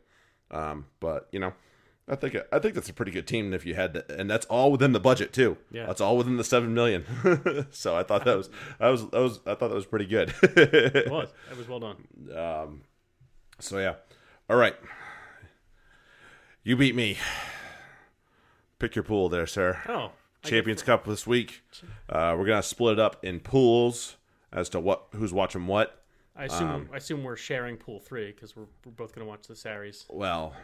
Um, 0.53 0.87
but 1.01 1.29
you 1.33 1.39
know, 1.41 1.53
I 2.11 2.17
think 2.17 2.37
I 2.53 2.59
think 2.59 2.75
that's 2.75 2.89
a 2.89 2.93
pretty 2.93 3.13
good 3.13 3.27
team. 3.29 3.55
If 3.55 3.65
you 3.65 3.75
had, 3.77 3.95
to, 3.95 4.19
and 4.19 4.29
that's 4.29 4.45
all 4.47 4.73
within 4.73 4.91
the 4.91 4.99
budget 4.99 5.33
too. 5.33 5.57
Yeah. 5.71 5.87
that's 5.87 6.01
all 6.01 6.17
within 6.17 6.37
the 6.37 6.45
seven 6.45 6.75
million. 6.75 7.05
so 7.71 7.97
I 7.97 8.03
thought 8.03 8.25
that 8.25 8.37
was 8.37 8.51
that 8.81 8.89
was 8.89 9.09
that 9.11 9.21
was 9.21 9.39
I 9.47 9.55
thought 9.55 9.69
that 9.69 9.77
was 9.77 9.87
pretty 9.87 10.07
good. 10.07 10.35
it 10.43 11.09
was. 11.11 11.33
It 11.51 11.57
was 11.57 11.69
well 11.69 11.79
done. 11.79 11.97
Um, 12.37 12.83
so 13.61 13.79
yeah, 13.79 13.95
all 14.49 14.57
right. 14.57 14.75
You 16.65 16.77
beat 16.77 16.97
me. 16.97 17.17
Pick 18.81 18.97
your 18.97 19.05
pool 19.05 19.29
there, 19.29 19.47
sir. 19.47 19.79
Oh, 19.89 20.11
I 20.45 20.49
Champions 20.49 20.83
Cup 20.83 21.05
this 21.05 21.27
week. 21.27 21.63
Uh, 22.09 22.35
we're 22.37 22.47
gonna 22.47 22.63
split 22.63 22.95
it 22.95 22.99
up 22.99 23.25
in 23.25 23.39
pools 23.39 24.17
as 24.53 24.69
to 24.71 24.81
what 24.81 25.07
who's 25.13 25.33
watching 25.33 25.69
what. 25.69 26.03
I 26.37 26.45
assume 26.47 26.71
Um, 26.71 26.89
I 26.93 26.97
assume 26.97 27.23
we're 27.23 27.37
sharing 27.37 27.77
pool 27.77 28.01
three 28.01 28.33
because 28.33 28.57
we're, 28.57 28.67
we're 28.85 28.93
both 28.93 29.15
going 29.15 29.27
to 29.27 29.29
watch 29.29 29.47
the 29.47 29.55
Sarries. 29.55 30.07
Well, 30.09 30.55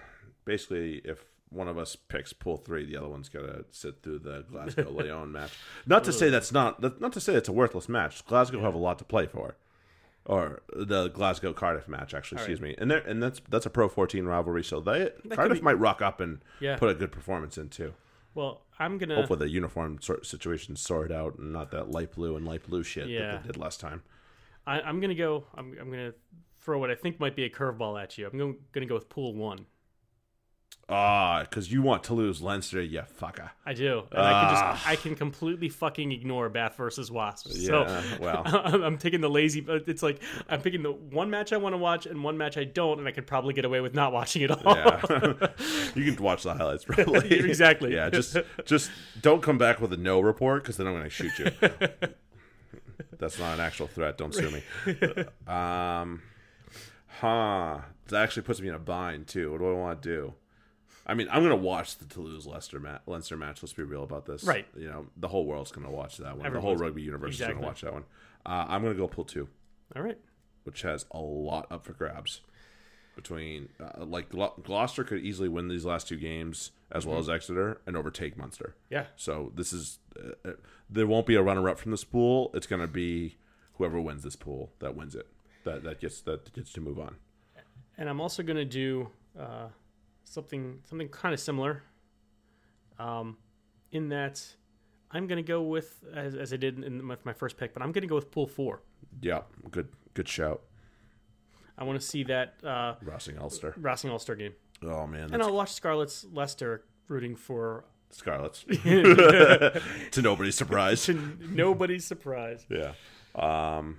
basically, 0.47 1.02
if 1.05 1.23
one 1.51 1.68
of 1.68 1.78
us 1.78 1.97
picks 1.97 2.32
pool 2.32 2.56
three, 2.56 2.85
the 2.85 2.97
other 2.97 3.09
one's 3.09 3.28
gotta 3.28 3.64
sit 3.70 4.02
through 4.02 4.18
the 4.20 4.44
Glasgow 4.51 4.90
Lyon 4.90 5.32
match. 5.32 5.52
Not 5.86 6.05
to 6.05 6.12
say 6.12 6.28
that's 6.31 6.52
not 6.52 6.81
that- 6.81 7.01
not 7.01 7.12
to 7.14 7.20
say 7.20 7.35
it's 7.35 7.48
a 7.48 7.52
worthless 7.52 7.89
match. 7.89 8.24
Glasgow 8.27 8.60
have 8.60 8.74
a 8.74 8.78
lot 8.78 8.98
to 8.98 9.05
play 9.05 9.27
for, 9.27 9.56
or 10.24 10.62
the 10.74 11.09
Glasgow 11.09 11.52
Cardiff 11.52 11.86
match, 11.89 12.14
actually. 12.14 12.39
excuse 12.39 12.60
me, 12.60 12.74
and 12.78 12.90
there 12.90 12.98
and 12.98 13.23
that's 13.23 13.40
that's 13.48 13.66
a 13.66 13.70
Pro 13.70 13.89
14 13.89 14.24
rivalry, 14.24 14.64
so 14.64 14.81
they 14.81 15.10
Cardiff 15.31 15.59
be- 15.59 15.64
might 15.64 15.78
rock 15.78 16.02
up 16.02 16.20
and 16.20 16.40
Yeah. 16.60 16.77
put 16.77 16.89
a 16.90 16.94
good 16.94 17.12
performance 17.12 17.56
in 17.56 17.68
too. 17.68 17.94
Well, 18.35 18.62
I'm 18.78 18.98
gonna. 18.98 19.14
Hopefully, 19.14 19.39
the 19.39 19.48
uniform 19.48 19.98
sort 20.02 20.27
situation 20.27 20.77
sorted 20.77 21.16
out 21.16 21.39
and 21.39 21.52
not 21.52 21.70
that 21.70 21.90
light 21.90 22.12
blue 22.12 22.36
and 22.36 22.44
light 22.44 22.64
blue 22.68 22.82
shit 22.82 23.09
Yeah. 23.09 23.20
that 23.32 23.43
they 23.44 23.47
did 23.48 23.56
last 23.56 23.81
time. 23.81 24.02
I, 24.66 24.81
I'm 24.81 25.01
gonna 25.01 25.14
go. 25.14 25.44
I'm, 25.55 25.74
I'm 25.81 25.90
gonna 25.90 26.12
throw 26.59 26.78
what 26.78 26.90
I 26.90 26.97
think 26.97 27.18
might 27.20 27.36
be 27.36 27.44
a 27.44 27.51
curveball 27.51 28.02
at 28.02 28.18
you. 28.18 28.27
I'm 28.27 28.36
going, 28.36 28.56
gonna 28.73 28.85
go 28.86 28.97
with 28.97 29.09
pool 29.09 29.32
one. 29.35 29.64
Ah, 30.89 31.41
because 31.43 31.73
you 31.73 31.83
want 31.83 32.05
to 32.05 32.15
lose 32.15 32.41
Leinster, 32.41 32.81
you 32.81 33.03
fucker. 33.21 33.51
I 33.65 33.73
do, 33.75 34.05
and 34.13 34.21
I 34.23 34.31
can 34.31 34.55
Ah. 34.55 34.73
just 34.75 34.87
I 34.87 34.95
can 34.95 35.17
completely 35.17 35.69
fucking 35.69 36.13
ignore 36.13 36.49
Bath 36.49 36.77
versus 36.77 37.11
Wasps. 37.11 37.67
So 37.67 37.83
Yeah, 37.83 38.03
well. 38.21 38.43
I'm, 38.47 38.83
I'm 38.85 38.99
taking 38.99 39.21
the 39.21 39.29
lazy. 39.29 39.61
But 39.61 39.89
it's 39.89 40.01
like 40.03 40.23
I'm 40.49 40.61
picking 40.63 40.85
the 40.85 40.93
one 40.93 41.29
match 41.29 41.53
I 41.53 41.57
want 41.57 41.73
to 41.73 41.77
watch 41.79 42.07
and 42.07 42.23
one 42.23 42.39
match 42.39 42.57
I 42.57 42.63
don't, 42.63 43.01
and 43.01 43.09
I 43.09 43.11
could 43.11 43.27
probably 43.27 43.53
get 43.53 43.65
away 43.65 43.81
with 43.81 43.95
not 43.95 44.13
watching 44.13 44.43
it 44.43 44.51
all. 44.53 44.61
Yeah, 44.77 45.01
you 45.97 46.13
can 46.15 46.23
watch 46.23 46.45
the 46.45 46.55
highlights 46.55 46.85
probably. 46.85 47.33
Exactly. 47.33 47.93
Yeah, 47.93 48.09
just 48.09 48.37
just 48.65 48.93
don't 49.21 49.43
come 49.43 49.59
back 49.59 49.81
with 49.81 49.93
a 49.93 49.97
no 49.97 50.21
report 50.21 50.63
because 50.63 50.77
then 50.77 50.87
I'm 50.87 50.93
going 50.93 51.03
to 51.05 51.11
shoot 51.11 51.33
you. 51.41 51.51
That's 53.19 53.41
not 53.41 53.55
an 53.55 53.61
actual 53.61 53.89
threat. 53.89 54.19
Don't 54.19 54.33
sue 54.33 54.51
me. 54.51 54.63
Um, 55.49 56.23
huh. 57.09 57.79
That 58.09 58.23
actually 58.23 58.43
puts 58.43 58.61
me 58.61 58.69
in 58.69 58.75
a 58.75 58.79
bind 58.79 59.27
too. 59.27 59.51
What 59.51 59.59
do 59.59 59.69
I 59.69 59.73
want 59.73 60.01
to 60.03 60.09
do? 60.09 60.35
I 61.07 61.15
mean, 61.15 61.28
I'm 61.31 61.41
going 61.45 61.51
to 61.51 61.57
watch 61.57 61.99
the 61.99 62.05
Toulouse 62.05 62.47
Leicester 62.47 62.81
match. 62.81 63.03
Leinster 63.07 63.37
match. 63.37 63.62
Let's 63.62 63.73
be 63.73 63.85
real 63.85 64.03
about 64.03 64.27
this. 64.27 64.43
Right. 64.43 64.66
You 64.77 64.89
know, 64.89 65.07
the 65.16 65.28
whole 65.28 65.47
world's 65.47 65.70
going 65.70 65.87
to 65.87 65.93
watch 65.93 66.16
that 66.19 66.37
one. 66.37 66.53
the 66.53 66.61
whole 66.61 66.77
rugby 66.77 67.03
universe 67.03 67.35
is 67.35 67.47
gonna 67.47 67.61
watch 67.61 67.83
that 67.83 67.93
one. 67.93 68.05
Uh, 68.45 68.66
I'm 68.69 68.83
going 68.83 68.93
to 68.95 68.99
go 68.99 69.07
pull 69.07 69.24
two 69.24 69.49
all 69.95 70.03
right. 70.03 70.19
which 70.65 70.83
has 70.83 71.07
a 71.12 71.19
lot 71.20 71.66
up 71.70 71.85
for 71.85 71.93
grabs. 71.93 72.41
Between 73.15 73.70
uh, 73.81 74.05
like 74.05 74.28
Glo- 74.28 74.53
Gloucester 74.62 75.03
could 75.03 75.20
easily 75.20 75.49
win 75.49 75.69
these 75.69 75.87
last 75.87 76.07
two 76.07 76.16
games 76.19 76.73
as 76.93 77.07
well 77.07 77.19
as 77.19 77.31
Exeter 77.31 77.81
and 77.87 77.97
overtake 77.97 78.37
Munster. 78.37 78.74
Yeah. 78.91 79.07
So 79.16 79.53
this 79.55 79.73
is 79.73 80.01
uh, 80.23 80.33
uh, 80.47 80.53
there 80.91 81.07
won't 81.07 81.24
be 81.27 81.35
a 81.35 81.43
runner 81.43 81.66
up 81.70 81.78
from 81.78 81.93
this 81.93 82.05
pool. 82.05 82.51
It's 82.53 82.66
going 82.66 82.83
to 82.83 82.87
be 82.87 83.37
whoever 83.78 83.99
wins 83.99 84.23
this 84.23 84.37
pool 84.37 84.70
that 84.81 84.95
wins 84.97 85.15
it. 85.15 85.27
That 85.65 85.83
that 85.85 85.99
gets 85.99 86.20
that 86.23 86.53
gets 86.53 86.73
to 86.74 86.83
move 86.83 86.99
on. 86.99 87.16
and 87.97 88.11
I'm 88.11 88.20
also 88.20 88.43
gonna 88.43 88.66
do 88.66 89.09
uh, 89.39 89.69
something 90.27 90.81
something 90.85 91.09
kind 91.09 91.32
of 91.32 91.40
similar. 91.40 91.82
Um, 92.98 93.39
in 93.93 94.09
that, 94.11 94.43
I'm 95.11 95.27
gonna 95.27 95.43
go 95.43 95.62
with 95.62 96.05
as, 96.15 96.35
as 96.35 96.53
I 96.53 96.57
did 96.57 96.82
in, 96.82 97.09
with 97.09 97.24
my 97.24 97.32
first 97.32 97.57
pick, 97.57 97.73
but 97.73 97.82
I'm 97.82 97.93
gonna 97.93 98.07
go 98.07 98.15
with 98.15 98.31
pool 98.31 98.47
four. 98.47 98.82
Yeah, 99.20 99.43
good 99.70 99.89
good 100.15 100.28
shout. 100.28 100.62
I 101.78 101.85
want 101.85 102.01
to 102.01 102.07
see 102.07 102.24
that 102.24 102.55
uh, 102.65 102.94
Racing 103.03 103.39
Ulster. 103.39 103.74
Racing 103.77 104.11
Ulster 104.11 104.35
game, 104.35 104.55
Oh 104.82 105.07
man, 105.07 105.32
and 105.32 105.43
I'll 105.43 105.55
watch 105.55 105.73
Scarlet's 105.73 106.27
Leicester 106.32 106.85
rooting 107.09 107.36
for 107.36 107.85
Scarlets. 108.11 108.65
to 108.82 110.23
nobody's 110.23 110.55
surprise. 110.55 111.05
to 111.05 111.15
nobody's 111.51 112.05
surprise. 112.05 112.66
Yeah. 112.70 112.93
Um, 113.35 113.98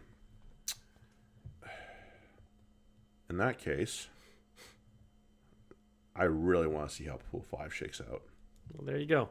in 3.29 3.37
that 3.37 3.59
case, 3.59 4.07
I 6.17 6.23
really 6.23 6.67
want 6.67 6.89
to 6.89 6.95
see 6.95 7.05
how 7.05 7.19
Pool 7.31 7.41
Five 7.43 7.73
shakes 7.73 8.01
out, 8.01 8.23
Well, 8.73 8.85
there 8.85 8.97
you 8.97 9.05
go. 9.05 9.29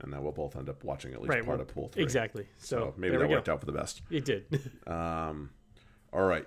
and 0.00 0.12
then 0.12 0.22
we'll 0.22 0.32
both 0.32 0.56
end 0.56 0.68
up 0.68 0.82
watching 0.84 1.12
at 1.12 1.20
least 1.20 1.30
Right, 1.30 1.44
part 1.44 1.60
of 1.60 1.68
Pool 1.68 1.88
Three. 1.88 2.02
Exactly. 2.02 2.46
So, 2.58 2.76
So 2.78 2.94
maybe 2.96 3.16
that 3.16 3.28
worked 3.28 3.46
go. 3.46 3.52
out 3.54 3.60
for 3.60 3.66
the 3.66 3.72
best. 3.72 4.02
It 4.10 4.24
did. 4.24 4.46
Um, 4.86 5.50
all 6.12 6.24
right. 6.24 6.46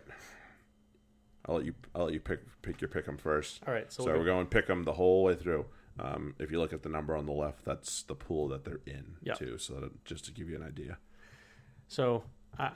I'll 1.46 1.56
let 1.56 1.66
you. 1.66 1.74
I'll 1.96 2.06
let 2.06 2.14
you 2.14 2.20
pick 2.20 2.40
pick 2.62 2.82
your 2.82 2.90
pick'em 2.90 3.20
first. 3.20 3.62
All 3.68 3.74
right. 3.74 3.92
So, 3.92 4.04
So 4.04 4.10
we'll 4.12 4.20
we're 4.20 4.26
go- 4.26 4.44
going 4.44 4.48
pick'em 4.48 4.84
the 4.86 4.94
whole 4.94 5.24
way 5.24 5.36
through. 5.36 5.66
Um, 6.00 6.36
if 6.40 6.52
you 6.52 6.60
look 6.60 6.74
at 6.74 6.84
the 6.84 6.90
number 6.90 7.16
on 7.16 7.26
the 7.26 7.32
left, 7.32 7.66
that's 7.66 8.04
the 8.04 8.16
pool 8.16 8.48
that 8.50 8.64
they're 8.66 8.82
in 8.86 9.16
Yeah. 9.24 9.34
too. 9.34 9.58
So 9.58 9.76
that, 9.76 10.06
just 10.06 10.26
to 10.26 10.32
give 10.32 10.50
you 10.50 10.56
an 10.56 10.64
idea. 10.64 10.98
so, 11.88 12.24
uh, 12.60 12.70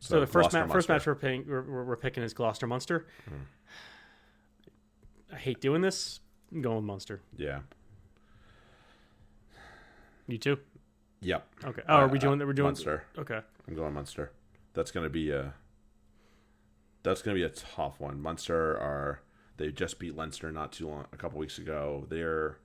so, 0.00 0.20
the 0.20 0.26
first 0.26 0.52
first 0.52 0.88
match 0.88 1.06
we're, 1.06 1.14
picking, 1.16 1.44
we're, 1.48 1.62
we're 1.62 1.84
we're 1.84 1.96
picking 1.96 2.22
is 2.22 2.32
Gloucester 2.34 2.66
Munster. 2.66 3.06
Hmm. 3.28 3.34
I 5.32 5.36
hate 5.36 5.60
doing 5.60 5.82
this. 5.82 6.20
I'm 6.52 6.62
going 6.62 6.76
with 6.76 6.84
Munster. 6.84 7.20
Yeah. 7.36 7.60
You 10.26 10.38
too? 10.38 10.58
Yep. 11.20 11.46
Okay. 11.64 11.82
Oh, 11.88 11.94
are 11.96 12.08
we 12.08 12.18
Uh, 12.18 12.20
doing 12.20 12.38
that? 12.38 12.46
We're 12.46 12.52
doing 12.52 12.66
Munster. 12.68 13.04
Okay. 13.18 13.40
I'm 13.66 13.74
going 13.74 13.92
Munster. 13.94 14.32
That's 14.74 14.90
going 14.90 15.04
to 15.04 15.10
be 15.10 15.30
a. 15.30 15.54
That's 17.02 17.22
going 17.22 17.36
to 17.36 17.40
be 17.40 17.44
a 17.44 17.48
tough 17.54 18.00
one. 18.00 18.20
Munster 18.20 18.76
are 18.78 19.20
they 19.56 19.70
just 19.72 19.98
beat 19.98 20.16
Leinster 20.16 20.52
not 20.52 20.72
too 20.72 20.88
long 20.88 21.06
a 21.12 21.16
couple 21.16 21.38
weeks 21.38 21.58
ago. 21.58 22.06
They're 22.08 22.58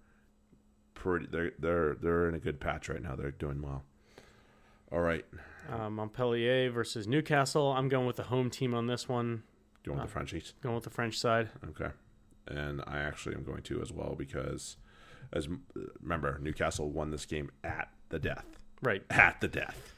pretty. 0.94 1.28
They're 1.28 1.52
they're 1.58 1.96
they're 1.96 2.28
in 2.30 2.36
a 2.36 2.40
good 2.40 2.60
patch 2.60 2.90
right 2.90 3.02
now. 3.02 3.16
They're 3.16 3.32
doing 3.32 3.62
well. 3.62 3.84
All 4.92 5.00
right, 5.02 5.26
Uh, 5.72 5.90
Montpellier 5.90 6.70
versus 6.70 7.08
Newcastle. 7.08 7.72
I'm 7.72 7.90
going 7.90 8.06
with 8.06 8.18
the 8.18 8.24
home 8.24 8.52
team 8.52 8.76
on 8.76 8.86
this 8.86 9.10
one. 9.10 9.42
going 9.84 9.98
Uh, 9.98 10.04
with 10.04 10.10
the 10.12 10.14
Frenchies. 10.14 10.54
Going 10.62 10.76
with 10.76 10.84
the 10.84 10.92
French 10.92 11.18
side. 11.18 11.50
Okay, 11.70 11.90
and 12.48 12.82
I 12.88 13.00
actually 13.00 13.36
am 13.36 13.44
going 13.44 13.62
to 13.64 13.82
as 13.82 13.92
well 13.92 14.16
because, 14.18 14.78
as 15.32 15.48
remember, 16.02 16.40
Newcastle 16.42 16.90
won 16.90 17.12
this 17.12 17.26
game 17.26 17.50
at 17.64 17.90
the 18.10 18.20
death. 18.20 18.46
Right. 18.82 19.04
At 19.10 19.40
the 19.42 19.48
death. 19.48 19.94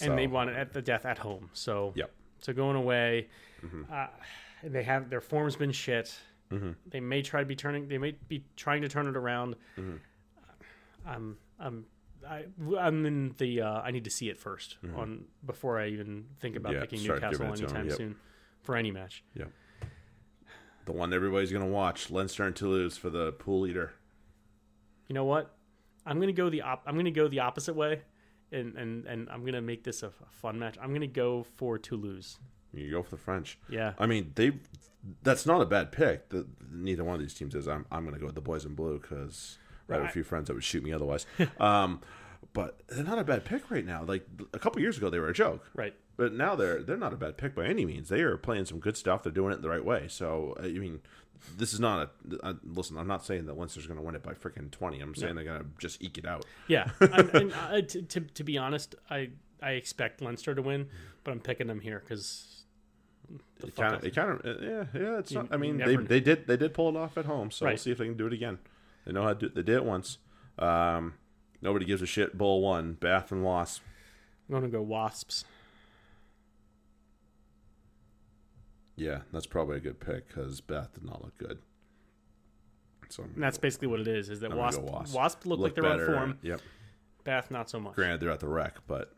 and 0.00 0.16
they 0.16 0.26
won 0.28 0.48
it 0.48 0.56
at 0.56 0.72
the 0.72 0.80
death 0.82 1.04
at 1.04 1.18
home. 1.18 1.50
So 1.52 1.92
Yep. 1.96 2.10
So 2.42 2.52
going 2.52 2.76
away, 2.76 3.28
Mm-hmm. 3.64 3.92
uh, 3.92 4.06
they 4.62 4.82
have 4.84 5.10
their 5.10 5.20
form's 5.20 5.56
been 5.56 5.72
shit. 5.72 6.18
Mhm. 6.50 6.74
They 6.86 7.00
may 7.00 7.22
try 7.22 7.40
to 7.40 7.46
be 7.46 7.54
turning. 7.56 7.88
They 7.88 7.98
may 7.98 8.12
be 8.28 8.44
trying 8.56 8.82
to 8.82 8.88
turn 8.88 9.06
it 9.06 9.16
around. 9.16 9.56
Mm-hmm. 9.76 9.96
I'm 11.06 11.36
I'm 11.58 11.86
I, 12.28 12.44
I'm 12.78 13.06
in 13.06 13.34
the. 13.38 13.62
Uh, 13.62 13.80
I 13.80 13.90
need 13.90 14.04
to 14.04 14.10
see 14.10 14.28
it 14.28 14.38
1st 14.42 14.94
on 14.96 15.24
before 15.44 15.78
I 15.80 15.88
even 15.88 16.26
think 16.38 16.56
about 16.56 16.72
Mm-hmm. 16.72 16.76
Yeah, 16.76 16.80
picking 16.86 17.02
Newcastle 17.06 17.30
giving 17.30 17.52
it 17.52 17.56
to 17.56 17.62
'em, 17.64 17.68
anytime 17.70 17.88
yep. 17.88 17.96
soon 17.96 18.16
for 18.62 18.76
any 18.76 18.90
match. 18.90 19.24
The 20.90 20.96
one 20.96 21.12
everybody's 21.12 21.52
going 21.52 21.64
to 21.64 21.70
watch: 21.70 22.10
Leinster 22.10 22.42
and 22.42 22.56
Toulouse 22.56 22.96
for 22.96 23.10
the 23.10 23.30
pool 23.30 23.60
leader. 23.60 23.92
You 25.06 25.14
know 25.14 25.24
what? 25.24 25.54
I'm 26.04 26.18
gonna 26.18 26.32
go 26.32 26.50
the 26.50 26.62
op- 26.62 26.82
I'm 26.84 26.96
gonna 26.96 27.12
go 27.12 27.28
the 27.28 27.38
opposite 27.38 27.76
way, 27.76 28.02
and 28.50 28.74
and 28.76 29.06
and 29.06 29.28
I'm 29.30 29.44
gonna 29.44 29.60
make 29.60 29.84
this 29.84 30.02
a, 30.02 30.10
fun 30.30 30.58
match. 30.58 30.74
I'm 30.82 30.92
gonna 30.92 31.06
go 31.06 31.46
for 31.54 31.78
Toulouse. 31.78 32.38
You 32.74 32.90
go 32.90 33.04
for 33.04 33.10
the 33.10 33.18
French. 33.18 33.56
Yeah. 33.68 33.92
I 34.00 34.06
mean, 34.06 34.32
they. 34.34 34.50
That's 35.22 35.46
not 35.46 35.60
a 35.60 35.64
bad 35.64 35.92
pick. 35.92 36.30
The, 36.30 36.48
neither 36.72 37.04
one 37.04 37.14
of 37.14 37.20
these 37.20 37.34
teams 37.34 37.54
is. 37.54 37.68
I'm. 37.68 37.86
I'm 37.92 38.02
going 38.02 38.14
to 38.14 38.20
go 38.20 38.26
with 38.26 38.34
the 38.34 38.40
boys 38.40 38.64
in 38.64 38.74
blue 38.74 38.98
because 38.98 39.58
I 39.88 39.94
have 39.94 40.04
a 40.06 40.08
few 40.08 40.24
friends 40.24 40.48
that 40.48 40.54
would 40.54 40.64
shoot 40.64 40.82
me 40.82 40.92
otherwise. 40.92 41.24
um, 41.60 42.00
but 42.52 42.80
they're 42.88 43.04
not 43.04 43.18
a 43.18 43.24
bad 43.24 43.44
pick 43.44 43.70
right 43.70 43.84
now. 43.84 44.02
Like 44.04 44.26
a 44.52 44.58
couple 44.58 44.80
years 44.82 44.98
ago, 44.98 45.10
they 45.10 45.18
were 45.18 45.28
a 45.28 45.34
joke. 45.34 45.64
Right. 45.74 45.94
But 46.16 46.32
now 46.34 46.54
they're 46.54 46.82
they're 46.82 46.96
not 46.96 47.12
a 47.12 47.16
bad 47.16 47.36
pick 47.36 47.54
by 47.54 47.66
any 47.66 47.84
means. 47.84 48.08
They 48.08 48.20
are 48.22 48.36
playing 48.36 48.66
some 48.66 48.78
good 48.78 48.96
stuff. 48.96 49.22
They're 49.22 49.32
doing 49.32 49.52
it 49.52 49.62
the 49.62 49.68
right 49.70 49.84
way. 49.84 50.06
So 50.08 50.54
I 50.62 50.68
mean, 50.68 51.00
this 51.56 51.72
is 51.72 51.80
not 51.80 52.10
a. 52.30 52.46
Uh, 52.46 52.54
listen, 52.64 52.98
I'm 52.98 53.06
not 53.06 53.24
saying 53.24 53.46
that 53.46 53.56
Leinster's 53.56 53.86
going 53.86 53.98
to 53.98 54.04
win 54.04 54.14
it 54.14 54.22
by 54.22 54.32
freaking 54.34 54.70
twenty. 54.70 55.00
I'm 55.00 55.14
saying 55.14 55.34
they're 55.36 55.44
going 55.44 55.60
to 55.60 55.66
just 55.78 56.02
eke 56.02 56.18
it 56.18 56.26
out. 56.26 56.44
Yeah, 56.68 56.90
I'm, 57.00 57.30
and 57.30 57.52
uh, 57.52 57.80
to, 57.82 58.02
to 58.02 58.20
to 58.20 58.44
be 58.44 58.58
honest, 58.58 58.94
I 59.08 59.30
I 59.62 59.72
expect 59.72 60.20
Leinster 60.20 60.54
to 60.54 60.60
win, 60.62 60.88
but 61.24 61.30
I'm 61.30 61.40
picking 61.40 61.66
them 61.68 61.80
here 61.80 62.00
because 62.06 62.64
It 63.64 63.74
kind 63.76 63.94
of, 63.94 64.04
it 64.04 64.14
kind 64.14 64.30
of, 64.44 64.62
yeah, 64.62 64.84
yeah. 64.94 65.18
It's 65.18 65.32
You- 65.32 65.38
not. 65.38 65.48
I 65.52 65.56
mean, 65.56 65.78
they, 65.78 65.96
they 65.96 66.20
did 66.20 66.46
they 66.46 66.56
did 66.58 66.74
pull 66.74 66.88
it 66.90 66.96
off 66.98 67.16
at 67.16 67.24
home. 67.24 67.50
So 67.50 67.64
we'll 67.66 67.76
see 67.78 67.92
if 67.92 67.98
they 67.98 68.06
can 68.06 68.16
do 68.16 68.26
it 68.26 68.32
again. 68.34 68.58
They 69.06 69.12
know 69.12 69.22
how 69.22 69.32
to 69.32 69.38
do. 69.38 69.46
it. 69.46 69.54
They 69.54 69.62
did 69.62 69.76
it 69.76 69.84
once. 69.84 70.18
Um, 70.58 71.14
nobody 71.62 71.84
gives 71.84 72.02
a 72.02 72.06
shit. 72.06 72.36
Bull 72.36 72.60
one. 72.60 72.94
Bath 72.94 73.32
and 73.32 73.42
Wasp. 73.44 73.82
I'm 74.48 74.54
gonna 74.54 74.68
go 74.68 74.82
Wasps. 74.82 75.44
Yeah, 78.96 79.20
that's 79.32 79.46
probably 79.46 79.78
a 79.78 79.80
good 79.80 79.98
pick 79.98 80.28
because 80.28 80.60
Bath 80.60 80.92
did 80.92 81.04
not 81.04 81.22
look 81.24 81.36
good. 81.38 81.58
So 83.08 83.24
that's 83.36 83.58
basically 83.58 83.88
what 83.88 84.00
it 84.00 84.08
is. 84.08 84.28
Is 84.28 84.40
that 84.40 84.54
Wasp, 84.54 84.80
go 84.80 84.92
Wasp. 84.92 85.14
Wasp 85.14 85.46
look, 85.46 85.58
like 85.58 85.74
they're 85.74 85.82
better. 85.82 86.10
on 86.10 86.16
form. 86.16 86.38
Yep. 86.42 86.60
Bath 87.24 87.50
not 87.50 87.70
so 87.70 87.80
much. 87.80 87.94
Granted, 87.94 88.20
they're 88.20 88.30
at 88.30 88.40
the 88.40 88.48
Rec, 88.48 88.76
but 88.86 89.14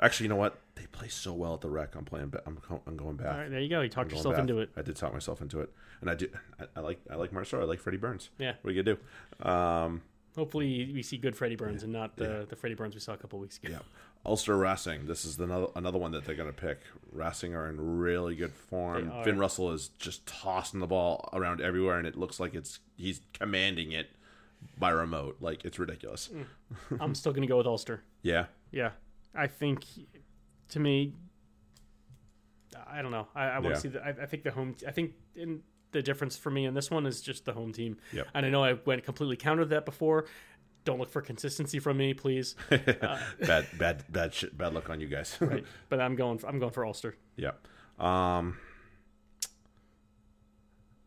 actually, 0.00 0.24
you 0.24 0.28
know 0.28 0.36
what? 0.36 0.60
They 0.74 0.86
play 0.86 1.08
so 1.08 1.32
well 1.32 1.54
at 1.54 1.60
the 1.60 1.70
Rec. 1.70 1.94
I'm 1.94 2.04
playing. 2.04 2.32
I'm, 2.46 2.58
I'm 2.86 2.96
going 2.96 3.16
Bath. 3.16 3.34
All 3.34 3.40
right, 3.40 3.50
there 3.50 3.60
you 3.60 3.68
go. 3.68 3.80
You 3.80 3.88
talked 3.88 4.12
yourself 4.12 4.34
Bath. 4.34 4.42
into 4.42 4.60
it. 4.60 4.70
I 4.76 4.82
did 4.82 4.96
talk 4.96 5.12
myself 5.12 5.40
into 5.40 5.60
it, 5.60 5.72
and 6.00 6.10
I 6.10 6.14
do. 6.14 6.28
I, 6.60 6.64
I 6.76 6.80
like. 6.80 7.00
I 7.10 7.14
like 7.16 7.32
Marcel. 7.32 7.60
I 7.60 7.64
like 7.64 7.80
Freddie 7.80 7.98
Burns. 7.98 8.30
Yeah. 8.38 8.52
What 8.60 8.70
are 8.70 8.74
you 8.74 8.82
gonna 8.82 8.96
do? 8.96 9.48
Um, 9.48 10.02
Hopefully, 10.36 10.90
we 10.92 11.02
see 11.02 11.16
good 11.16 11.34
Freddie 11.34 11.56
Burns 11.56 11.82
and 11.82 11.92
not 11.92 12.16
the 12.16 12.46
the 12.48 12.54
Freddie 12.56 12.74
Burns 12.74 12.94
we 12.94 13.00
saw 13.00 13.14
a 13.14 13.16
couple 13.16 13.38
weeks 13.38 13.58
ago. 13.58 13.68
Yeah. 13.72 13.78
Ulster 14.24 14.56
Racing. 14.56 15.06
This 15.06 15.24
is 15.24 15.38
another 15.38 15.68
another 15.76 15.98
one 15.98 16.12
that 16.12 16.24
they're 16.24 16.34
going 16.34 16.52
to 16.52 16.60
pick. 16.60 16.80
Racing 17.12 17.54
are 17.54 17.68
in 17.68 17.98
really 17.98 18.34
good 18.36 18.52
form. 18.52 19.10
Finn 19.24 19.38
Russell 19.38 19.72
is 19.72 19.88
just 19.98 20.26
tossing 20.26 20.80
the 20.80 20.86
ball 20.86 21.28
around 21.32 21.60
everywhere, 21.60 21.96
and 21.98 22.06
it 22.06 22.16
looks 22.16 22.38
like 22.38 22.54
it's 22.54 22.80
he's 22.96 23.20
commanding 23.32 23.92
it 23.92 24.10
by 24.78 24.90
remote. 24.90 25.36
Like 25.40 25.64
it's 25.64 25.78
ridiculous. 25.78 26.28
Mm. 26.90 27.00
I'm 27.00 27.14
still 27.14 27.32
gonna 27.32 27.46
go 27.46 27.56
with 27.56 27.66
Ulster. 27.66 28.02
Yeah. 28.22 28.46
Yeah, 28.72 28.90
I 29.34 29.46
think 29.46 29.84
to 30.70 30.80
me, 30.80 31.14
I 32.86 33.00
don't 33.00 33.10
know. 33.12 33.28
I, 33.34 33.44
I 33.44 33.58
want 33.60 33.64
to 33.64 33.70
Yeah. 33.70 33.76
see 33.78 33.88
the. 33.88 34.04
I, 34.04 34.08
I 34.10 34.26
think 34.26 34.42
the 34.42 34.50
home. 34.50 34.74
I 34.86 34.90
think 34.90 35.12
in 35.34 35.62
the 35.96 36.02
difference 36.02 36.36
for 36.36 36.50
me 36.50 36.66
in 36.66 36.74
this 36.74 36.90
one 36.90 37.06
is 37.06 37.22
just 37.22 37.46
the 37.46 37.52
home 37.54 37.72
team. 37.72 37.96
Yep. 38.12 38.28
And 38.34 38.44
I 38.44 38.50
know 38.50 38.62
I 38.62 38.74
went 38.84 39.02
completely 39.02 39.36
counter 39.36 39.62
to 39.62 39.68
that 39.70 39.86
before. 39.86 40.26
Don't 40.84 40.98
look 40.98 41.10
for 41.10 41.22
consistency 41.22 41.78
from 41.78 41.96
me, 41.96 42.12
please. 42.12 42.54
bad 42.68 43.66
bad 43.78 44.04
bad 44.10 44.34
shit. 44.34 44.56
Bad 44.56 44.74
luck 44.74 44.90
on 44.90 45.00
you 45.00 45.08
guys. 45.08 45.36
right. 45.40 45.64
But 45.88 46.00
I'm 46.00 46.14
going. 46.14 46.38
For, 46.38 46.48
I'm 46.48 46.58
going 46.58 46.72
for 46.72 46.84
Ulster. 46.84 47.16
yeah. 47.36 47.52
Um. 47.98 48.58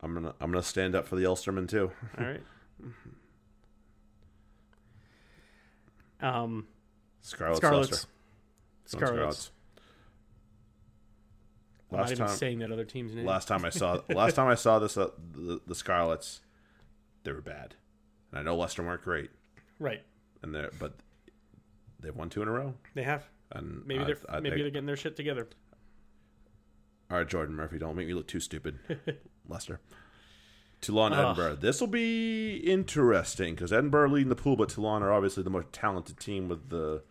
I'm 0.02 0.14
gonna 0.14 0.34
I'm 0.40 0.50
gonna 0.50 0.62
stand 0.62 0.94
up 0.94 1.06
for 1.06 1.16
the 1.16 1.24
Ulsterman 1.24 1.68
too. 1.68 1.92
All 2.18 2.24
right. 2.26 2.42
Um, 6.20 6.66
Scarlets. 7.20 7.58
Scarlets. 7.58 7.92
Ulster. 7.92 8.08
Scarlets. 8.86 9.16
Scarlets. 9.16 9.50
I'm 11.90 11.96
not 11.96 12.02
Last 12.02 12.12
even 12.12 12.26
time- 12.26 12.36
saying 12.36 12.58
that 12.60 12.70
other 12.72 12.84
team's 12.84 13.14
name. 13.14 13.26
last 13.26 13.48
time 13.48 13.64
I 13.64 13.70
saw 13.70 14.00
last 14.08 14.34
time 14.34 14.46
I 14.48 14.54
saw 14.54 14.78
this 14.78 14.96
uh, 14.96 15.08
the, 15.32 15.60
the 15.66 15.74
Scarlets, 15.74 16.40
they 17.24 17.32
were 17.32 17.40
bad, 17.40 17.74
and 18.30 18.38
I 18.40 18.42
know 18.42 18.56
Leicester 18.56 18.82
weren't 18.82 19.02
great, 19.02 19.30
right. 19.78 20.02
and 20.42 20.54
they 20.54 20.66
but 20.78 20.94
they've 22.00 22.14
won 22.14 22.30
two 22.30 22.42
in 22.42 22.48
a 22.48 22.52
row, 22.52 22.74
They 22.94 23.02
have. 23.02 23.24
and 23.52 23.84
Maybe 23.86 24.00
I- 24.02 24.04
they're 24.04 24.18
I 24.28 24.40
maybe 24.40 24.50
think- 24.50 24.62
they're 24.62 24.70
getting 24.70 24.86
their 24.86 24.96
shit 24.96 25.16
together. 25.16 25.48
all 27.10 27.18
right, 27.18 27.28
Jordan 27.28 27.56
Murphy, 27.56 27.78
don't 27.78 27.96
make 27.96 28.06
me 28.06 28.14
look 28.14 28.28
too 28.28 28.40
stupid, 28.40 28.78
Leicester. 29.48 29.80
Toulon, 30.80 31.12
Ugh. 31.12 31.18
Edinburgh. 31.18 31.56
This 31.56 31.78
will 31.80 31.88
be 31.88 32.56
interesting 32.58 33.54
because 33.54 33.70
Edinburgh 33.72 34.08
leading 34.10 34.30
the 34.30 34.36
pool, 34.36 34.56
but 34.56 34.70
Toulon 34.70 35.02
are 35.02 35.12
obviously 35.12 35.42
the 35.42 35.50
most 35.50 35.72
talented 35.72 36.18
team 36.18 36.48
with 36.48 36.70
the 36.70 37.02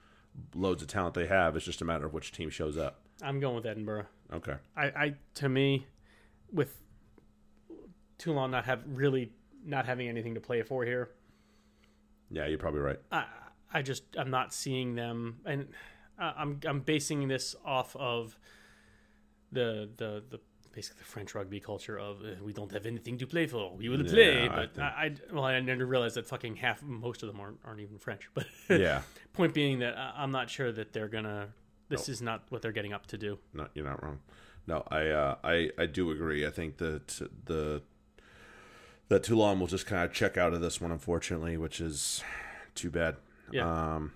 loads 0.56 0.82
of 0.82 0.88
talent 0.88 1.14
they 1.14 1.28
have. 1.28 1.56
It's 1.56 1.66
just 1.66 1.82
a 1.82 1.86
matter 1.86 2.06
of 2.08 2.14
which 2.14 2.32
team 2.32 2.50
shows 2.50 2.78
up. 2.78 3.02
I'm 3.22 3.40
going 3.40 3.56
with 3.56 3.68
Edinburgh. 3.68 4.06
Okay. 4.34 4.56
I, 4.76 4.84
I 4.86 5.14
to 5.36 5.50
me, 5.50 5.88
with 6.52 6.82
Toulon 8.18 8.52
not 8.52 8.66
have 8.66 8.84
really 8.88 9.32
not 9.66 9.86
having 9.86 10.08
anything 10.08 10.36
to 10.36 10.42
play 10.42 10.62
for 10.64 10.84
here, 10.86 11.10
Yeah, 12.30 12.48
you're 12.48 12.60
probably 12.60 12.82
right. 12.82 13.00
I 13.12 13.26
I 13.74 13.82
just 13.82 14.04
I'm 14.18 14.30
not 14.30 14.54
seeing 14.54 14.96
them, 14.96 15.40
and 15.46 15.68
I- 16.18 16.34
I'm 16.38 16.60
I'm 16.66 16.82
basing 16.82 17.28
this 17.28 17.56
off 17.66 17.96
of 17.96 18.38
the 19.52 19.90
the 19.98 20.24
the 20.30 20.40
basically 20.72 21.00
the 21.00 21.06
French 21.06 21.34
rugby 21.34 21.60
culture 21.60 21.98
of 21.98 22.22
uh, 22.22 22.28
we 22.44 22.54
don't 22.54 22.72
have 22.72 22.86
anything 22.86 23.18
to 23.18 23.26
play 23.26 23.48
for, 23.48 23.76
we 23.76 23.90
will 23.90 24.06
Yeah, 24.06 24.12
play. 24.12 24.42
I 24.44 24.56
But 24.56 24.74
think- 24.76 24.84
I, 24.86 25.06
I 25.06 25.16
well 25.34 25.44
I 25.46 25.60
never 25.60 25.86
realized 25.86 26.16
that 26.16 26.28
fucking 26.28 26.58
half 26.58 26.84
most 26.84 27.24
of 27.24 27.28
them 27.28 27.40
aren't 27.40 27.58
aren't 27.66 27.80
even 27.82 27.98
French. 27.98 28.30
But 28.36 28.46
Yeah. 28.70 29.02
point 29.34 29.54
being 29.54 29.80
that 29.80 29.98
I- 29.98 30.14
I'm 30.18 30.32
not 30.32 30.50
sure 30.50 30.72
that 30.72 30.94
they're 30.94 31.08
gonna 31.08 31.50
This 31.90 32.08
is 32.08 32.22
not 32.22 32.44
what 32.50 32.62
they're 32.62 32.72
getting 32.72 32.94
up 32.94 33.08
to 33.08 33.18
do. 33.18 33.40
No, 33.54 33.68
you're 33.74 33.86
not 33.86 34.02
wrong. 34.04 34.20
No, 34.68 34.84
I 34.90 35.08
uh, 35.08 35.36
I 35.44 35.72
I 35.78 35.86
do 35.88 36.12
agree. 36.12 36.46
I 36.46 36.52
think 36.52 36.78
that 36.78 37.28
the 37.46 37.82
that 39.08 39.24
Toulon 39.24 39.60
will 39.60 39.68
just 39.68 39.88
kind 39.88 40.06
of 40.06 40.14
check 40.14 40.38
out 40.38 40.54
of 40.54 40.62
this 40.62 40.80
one, 40.80 40.92
unfortunately, 40.92 41.58
which 41.58 41.82
is 41.82 42.24
too 42.76 42.92
bad. 42.92 43.16
Yeah. 43.52 43.96
Um, 43.96 44.14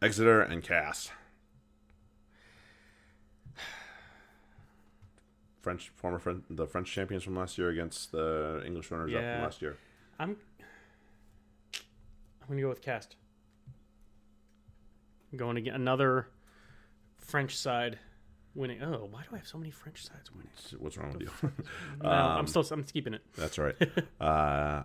Exeter 0.00 0.40
and 0.40 0.62
Cass. 0.62 1.10
French 5.60 5.92
former 5.94 6.18
friend, 6.18 6.42
the 6.50 6.66
French 6.66 6.90
champions 6.90 7.22
from 7.22 7.36
last 7.36 7.56
year 7.58 7.68
against 7.68 8.12
the 8.12 8.62
English 8.66 8.90
runners 8.90 9.14
up 9.14 9.20
from 9.20 9.42
last 9.42 9.62
year. 9.62 9.76
I'm 10.18 10.36
I'm 12.40 12.48
gonna 12.48 12.60
go 12.62 12.68
with 12.68 12.82
cast. 12.82 13.16
I'm 15.32 15.38
going 15.38 15.54
to 15.54 15.62
get 15.62 15.74
another 15.74 16.26
French 17.22 17.56
side 17.56 17.98
winning. 18.54 18.82
Oh, 18.82 19.08
why 19.10 19.22
do 19.22 19.28
I 19.32 19.38
have 19.38 19.46
so 19.46 19.58
many 19.58 19.70
French 19.70 20.04
sides 20.04 20.30
winning? 20.32 20.50
What's 20.78 20.96
wrong 20.98 21.12
with 21.12 21.22
you? 21.22 21.30
No, 22.02 22.10
I'm 22.10 22.46
still 22.46 22.64
I'm 22.70 22.84
keeping 22.84 23.14
it. 23.14 23.22
That's 23.36 23.58
right. 23.58 23.76
uh, 24.20 24.82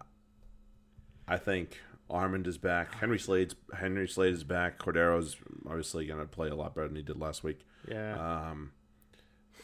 I 1.27 1.38
think 1.38 1.80
Armand 2.09 2.47
is 2.47 2.57
back. 2.57 2.93
Henry 2.95 3.19
Slade's 3.19 3.55
Henry 3.77 4.07
Slade 4.07 4.34
is 4.34 4.43
back. 4.43 4.77
Cordero's 4.80 5.35
obviously 5.68 6.05
going 6.05 6.19
to 6.19 6.26
play 6.27 6.49
a 6.49 6.55
lot 6.55 6.73
better 6.76 6.88
than 6.88 6.95
he 6.95 7.03
did 7.03 7.19
last 7.19 7.43
week. 7.43 7.59
Yeah, 7.88 8.49
Um, 8.49 8.72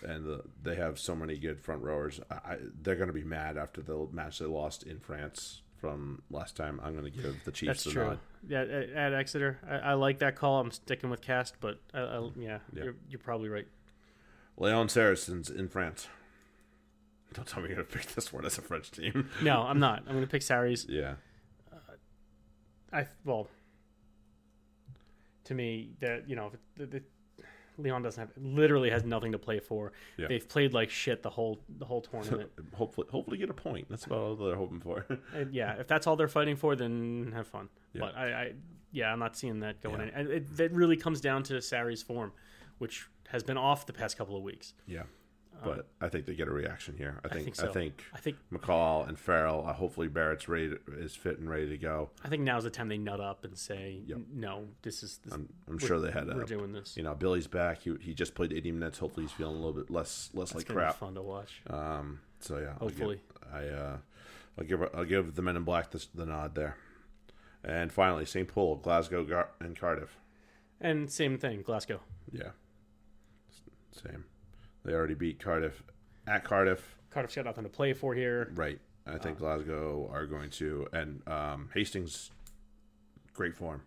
and 0.05 0.25
the, 0.25 0.41
they 0.61 0.75
have 0.75 0.99
so 0.99 1.15
many 1.15 1.37
good 1.37 1.59
front 1.59 1.81
rowers. 1.81 2.19
I, 2.29 2.33
I, 2.33 2.57
they're 2.81 2.95
going 2.95 3.07
to 3.07 3.13
be 3.13 3.23
mad 3.23 3.57
after 3.57 3.81
the 3.81 4.07
match 4.11 4.39
they 4.39 4.45
lost 4.45 4.83
in 4.83 4.99
France 4.99 5.61
from 5.83 6.21
last 6.31 6.55
time. 6.55 6.79
I'm 6.81 6.93
going 6.93 7.03
to 7.03 7.11
give 7.11 7.43
the 7.43 7.51
Chiefs 7.51 7.67
that's 7.67 7.83
the 7.83 7.91
true. 7.91 8.05
nod. 8.05 8.19
Yeah, 8.47 8.61
at, 8.61 8.89
at 8.91 9.13
Exeter, 9.13 9.59
I, 9.69 9.89
I 9.89 9.93
like 9.95 10.19
that 10.19 10.37
call. 10.37 10.61
I'm 10.61 10.71
sticking 10.71 11.09
with 11.09 11.19
cast, 11.19 11.55
but 11.59 11.81
I, 11.93 11.99
I, 11.99 12.29
yeah, 12.37 12.59
Yeah. 12.71 12.83
You're, 12.85 12.95
you're 13.09 13.19
probably 13.19 13.49
right. 13.49 13.67
Lyon 14.55 14.87
Saracens 14.87 15.49
in 15.49 15.67
France. 15.67 16.07
Don't 17.33 17.45
tell 17.45 17.61
me 17.61 17.67
you're 17.67 17.75
going 17.75 17.85
to 17.85 17.97
pick 17.97 18.13
this 18.15 18.31
one 18.31 18.45
as 18.45 18.57
a 18.57 18.61
French 18.61 18.91
team. 18.91 19.29
No, 19.41 19.63
I'm 19.63 19.79
not. 19.79 20.03
I'm 20.07 20.13
going 20.13 20.21
to 20.21 20.31
pick 20.31 20.41
Sarries. 20.41 20.85
yeah. 20.89 21.15
I 22.93 23.05
well, 23.25 23.49
to 25.43 25.53
me, 25.53 25.95
that 25.99 26.29
you 26.29 26.37
know, 26.37 26.53
the, 26.77 26.85
the, 26.85 27.03
Lyon 27.77 28.01
doesn't 28.03 28.19
have 28.21 28.31
literally 28.43 28.89
has 28.89 29.03
nothing 29.03 29.31
to 29.31 29.39
play 29.39 29.59
for. 29.59 29.91
Yeah. 30.17 30.27
They've 30.27 30.47
played 30.47 30.73
like 30.73 30.89
shit 30.89 31.23
the 31.23 31.29
whole 31.29 31.59
the 31.77 31.85
whole 31.85 32.01
tournament. 32.01 32.51
hopefully, 32.73 33.07
hopefully 33.11 33.37
get 33.37 33.49
a 33.49 33.53
point. 33.53 33.87
That's 33.89 34.05
about 34.05 34.19
all 34.19 34.35
they're 34.35 34.55
hoping 34.55 34.79
for. 34.79 35.05
And 35.35 35.53
yeah, 35.53 35.75
if 35.79 35.87
that's 35.87 36.05
all 36.07 36.15
they're 36.15 36.27
fighting 36.27 36.55
for, 36.55 36.75
then 36.75 37.31
have 37.35 37.47
fun. 37.47 37.69
Yeah. 37.93 38.01
But 38.01 38.15
I, 38.17 38.25
I, 38.33 38.53
yeah, 38.91 39.11
I'm 39.11 39.19
not 39.19 39.35
seeing 39.35 39.59
that 39.61 39.81
going 39.81 39.99
Yeah. 39.99 40.07
in. 40.07 40.13
And 40.13 40.29
it, 40.29 40.57
that 40.57 40.71
really 40.71 40.97
comes 40.97 41.19
down 41.21 41.43
to 41.43 41.61
Sarries' 41.61 42.03
form, 42.03 42.31
which 42.77 43.07
has 43.29 43.41
been 43.43 43.57
off 43.57 43.85
the 43.85 43.93
past 43.93 44.17
couple 44.17 44.35
of 44.37 44.43
weeks. 44.43 44.73
yeah. 44.87 45.03
But 45.63 45.87
I 46.01 46.09
think 46.09 46.25
they 46.25 46.35
get 46.35 46.47
a 46.47 46.51
reaction 46.51 46.95
here. 46.97 47.19
I 47.23 47.27
think 47.29 47.55
think 47.55 47.69
I 47.69 47.71
think 47.71 48.03
I 48.13 48.17
think 48.17 48.37
McCall 48.51 49.07
and 49.07 49.17
Farrell. 49.17 49.65
Uh, 49.67 49.73
hopefully 49.73 50.07
Barritt's 50.07 50.47
ready 50.47 50.73
is 50.97 51.15
fit 51.15 51.39
and 51.39 51.49
ready 51.49 51.69
to 51.69 51.77
go. 51.77 52.09
I 52.23 52.29
think 52.29 52.43
now's 52.43 52.63
the 52.63 52.69
time 52.69 52.87
they 52.89 52.97
nut 52.97 53.19
up 53.19 53.43
and 53.45 53.57
say, 53.57 54.01
Yep. 54.05 54.17
no, 54.33 54.65
this 54.81 55.03
is 55.03 55.19
this, 55.23 55.33
I'm, 55.33 55.47
I'm 55.69 55.77
sure 55.79 55.99
they 55.99 56.11
had 56.11 56.27
we're 56.27 56.43
a. 56.43 56.45
doing 56.45 56.71
this. 56.73 56.95
You 56.97 57.03
know, 57.03 57.15
Billy's 57.15 57.47
back. 57.47 57.81
He, 57.83 57.95
he 58.01 58.13
just 58.13 58.35
played 58.35 58.51
80 58.53 58.71
minutes. 58.73 58.97
Hopefully, 58.99 59.25
he's 59.25 59.31
feeling 59.33 59.55
a 59.55 59.57
little 59.59 59.73
bit 59.73 59.89
less 59.89 60.29
less 60.33 60.49
It's 60.51 60.55
like 60.55 60.67
crap. 60.67 60.95
fun 60.97 61.15
to 61.15 61.21
watch. 61.21 61.61
Um. 61.69 62.19
So 62.39 62.57
yeah, 62.57 62.73
I'll 62.81 62.89
give- 62.89 62.97
Hopefully. 62.97 63.21
I 63.53 63.67
uh, 63.67 63.97
I'll 64.57 64.65
give 64.65 64.81
I'll 64.93 65.05
give 65.05 65.35
the 65.35 65.41
Men 65.41 65.55
in 65.57 65.63
Black 65.63 65.91
the, 65.91 66.05
the 66.13 66.25
nod 66.25 66.55
there. 66.55 66.77
And 67.63 67.91
finally, 67.93 68.25
St. 68.25 68.47
Paul, 68.47 68.75
Glasgow, 68.75 69.23
Gar- 69.23 69.51
and 69.61 69.77
Cardiff. 69.79 70.17
And 70.81 71.09
same 71.09 71.37
thing, 71.37 71.61
Glasgow. 71.61 72.01
Yeah, 72.31 72.49
same. 73.91 74.25
They 74.83 74.93
already 74.93 75.13
beat 75.13 75.39
Cardiff 75.39 75.83
at 76.27 76.43
Cardiff. 76.43 76.97
Cardiff's 77.09 77.35
got 77.35 77.45
nothing 77.45 77.63
to 77.63 77.69
play 77.69 77.93
for 77.93 78.13
here. 78.13 78.51
Right. 78.55 78.79
I 79.05 79.17
think 79.17 79.39
Glasgow 79.39 80.09
are 80.13 80.25
going 80.25 80.49
to, 80.51 80.87
and 80.93 81.21
um, 81.27 81.69
Hastings, 81.73 82.31
great 83.33 83.55
form. 83.55 83.81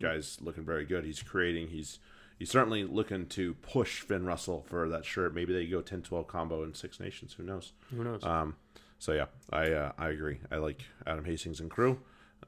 Guy's 0.00 0.38
looking 0.40 0.64
very 0.64 0.84
good. 0.84 1.04
He's 1.04 1.22
creating. 1.22 1.68
He's 1.68 1.98
he's 2.38 2.50
certainly 2.50 2.84
looking 2.84 3.26
to 3.26 3.54
push 3.54 4.00
Finn 4.00 4.26
Russell 4.26 4.64
for 4.68 4.88
that 4.90 5.04
shirt. 5.04 5.34
Maybe 5.34 5.52
they 5.52 5.66
go 5.66 5.80
10-12 5.80 6.26
combo 6.28 6.62
in 6.62 6.74
Six 6.74 7.00
Nations. 7.00 7.32
Who 7.34 7.42
knows? 7.42 7.72
Who 7.90 8.04
knows? 8.04 8.22
Um, 8.24 8.56
so 8.98 9.12
yeah, 9.12 9.26
I 9.52 9.72
uh, 9.72 9.92
I 9.98 10.08
agree. 10.10 10.40
I 10.50 10.56
like 10.56 10.82
Adam 11.06 11.24
Hastings 11.24 11.60
and 11.60 11.70
crew. 11.70 12.00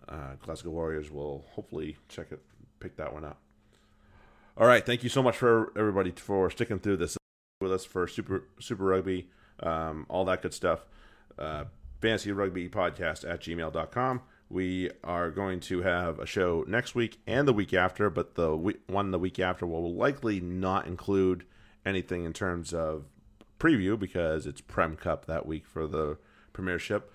Uh, 0.09 0.35
Glasgow 0.43 0.71
Warriors 0.71 1.11
will 1.11 1.45
hopefully 1.53 1.97
check 2.09 2.29
it, 2.31 2.41
pick 2.81 2.97
that 2.97 3.13
one 3.13 3.25
up. 3.25 3.39
All 4.57 4.67
right, 4.67 4.85
thank 4.85 5.03
you 5.03 5.09
so 5.09 5.23
much 5.23 5.37
for 5.37 5.73
everybody 5.77 6.11
for 6.11 6.51
sticking 6.51 6.79
through 6.79 6.99
this 6.99 7.17
with 7.61 7.73
us 7.73 7.85
for 7.85 8.09
Super 8.09 8.45
Super 8.59 8.85
Rugby, 8.85 9.29
um, 9.63 10.07
all 10.09 10.25
that 10.25 10.43
good 10.43 10.55
stuff. 10.55 10.87
Uh, 11.39 11.65
Fantasy 12.01 12.33
Rugby 12.33 12.69
Podcast 12.69 13.29
at 13.31 13.41
gmail.com. 13.41 14.23
We 14.49 14.91
are 15.05 15.31
going 15.31 15.61
to 15.61 15.83
have 15.83 16.19
a 16.19 16.27
show 16.27 16.65
next 16.67 16.95
week 16.95 17.21
and 17.27 17.47
the 17.47 17.53
week 17.53 17.73
after, 17.75 18.11
but 18.11 18.35
the 18.35 18.57
we- 18.57 18.79
one 18.87 19.11
the 19.11 19.19
week 19.19 19.39
after 19.39 19.67
will 19.67 19.95
likely 19.95 20.41
not 20.41 20.87
include 20.87 21.45
anything 21.87 22.25
in 22.25 22.33
terms 22.33 22.73
of 22.75 23.05
preview 23.61 23.99
because 23.99 24.47
it's 24.47 24.61
Prem 24.63 24.97
Cup 24.97 25.27
that 25.27 25.47
week 25.47 25.67
for 25.67 25.87
the 25.87 26.17
Premiership. 26.53 27.13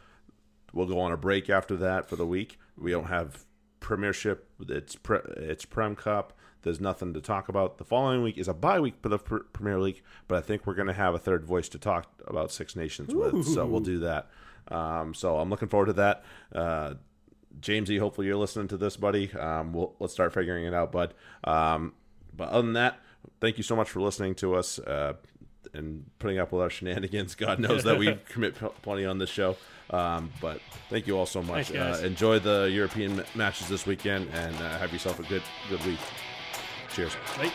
We'll 0.72 0.88
go 0.88 1.00
on 1.00 1.12
a 1.12 1.18
break 1.18 1.50
after 1.50 1.76
that 1.78 2.08
for 2.08 2.16
the 2.16 2.26
week. 2.26 2.60
We 2.78 2.92
don't 2.92 3.06
have 3.08 3.46
Premiership. 3.80 4.48
It's 4.70 4.96
pre, 4.96 5.20
it's 5.38 5.66
Prem 5.66 5.96
Cup. 5.96 6.34
There's 6.66 6.82
nothing 6.82 7.14
to 7.14 7.22
talk 7.22 7.48
about. 7.48 7.78
The 7.78 7.84
following 7.84 8.24
week 8.24 8.40
is 8.40 8.48
a 8.48 8.54
bye 8.54 8.80
week 8.80 8.96
for 9.00 9.08
the 9.08 9.20
Premier 9.20 9.80
League, 9.80 10.02
but 10.28 10.40
I 10.40 10.42
think 10.42 10.66
we're 10.66 10.74
going 10.74 10.88
to 10.88 10.94
have 10.94 11.14
a 11.14 11.20
third 11.20 11.46
voice 11.46 11.70
to 11.70 11.78
talk 11.78 12.08
about 12.26 12.52
Six 12.52 12.76
Nations 12.76 13.14
with. 13.14 13.46
So 13.46 13.68
we'll 13.68 13.82
do 13.82 14.00
that. 14.00 14.30
Um, 14.70 15.14
so 15.14 15.38
I'm 15.38 15.52
looking 15.52 15.68
forward 15.68 15.86
to 15.86 15.94
that. 15.94 16.24
Uh, 16.52 16.96
Jamesy, 17.60 18.00
hopefully 18.00 18.26
you're 18.26 18.36
listening 18.36 18.68
to 18.70 18.78
this, 18.78 18.98
buddy. 18.98 19.32
Um, 19.34 19.74
we'll 19.74 19.94
let's 20.00 20.12
start 20.12 20.34
figuring 20.34 20.66
it 20.66 20.74
out, 20.74 20.92
bud. 20.92 21.14
Um, 21.44 21.94
but 22.36 22.50
other 22.50 22.64
than 22.64 22.74
that, 22.74 23.00
thank 23.42 23.58
you 23.58 23.64
so 23.64 23.76
much 23.76 23.92
for 23.92 24.02
listening 24.02 24.34
to 24.36 24.56
us 24.56 24.80
uh, 24.80 25.14
and 25.76 26.10
putting 26.18 26.40
up 26.40 26.52
with 26.52 26.64
our 26.64 26.72
shenanigans. 26.72 27.36
God 27.46 27.60
knows 27.60 27.84
that 27.84 28.00
we 28.00 28.16
commit 28.30 28.60
p- 28.60 28.66
plenty 28.82 29.06
on 29.06 29.20
this 29.20 29.30
show. 29.30 29.56
Um, 29.92 30.32
but 30.42 30.60
thank 30.90 31.06
you 31.06 31.16
all 31.16 31.28
so 31.28 31.44
much. 31.44 31.70
Thanks. 31.70 32.02
Uh, 32.02 32.04
enjoy 32.04 32.40
the 32.40 32.72
European 32.74 33.24
matches 33.36 33.68
this 33.70 33.86
weekend 33.86 34.30
and 34.34 34.56
uh, 34.56 34.80
have 34.80 34.92
yourself 34.92 35.20
a 35.20 35.24
good 35.30 35.44
good 35.70 35.86
week. 35.86 36.00
Cheers. 36.96 37.18
Bye. 37.36 37.52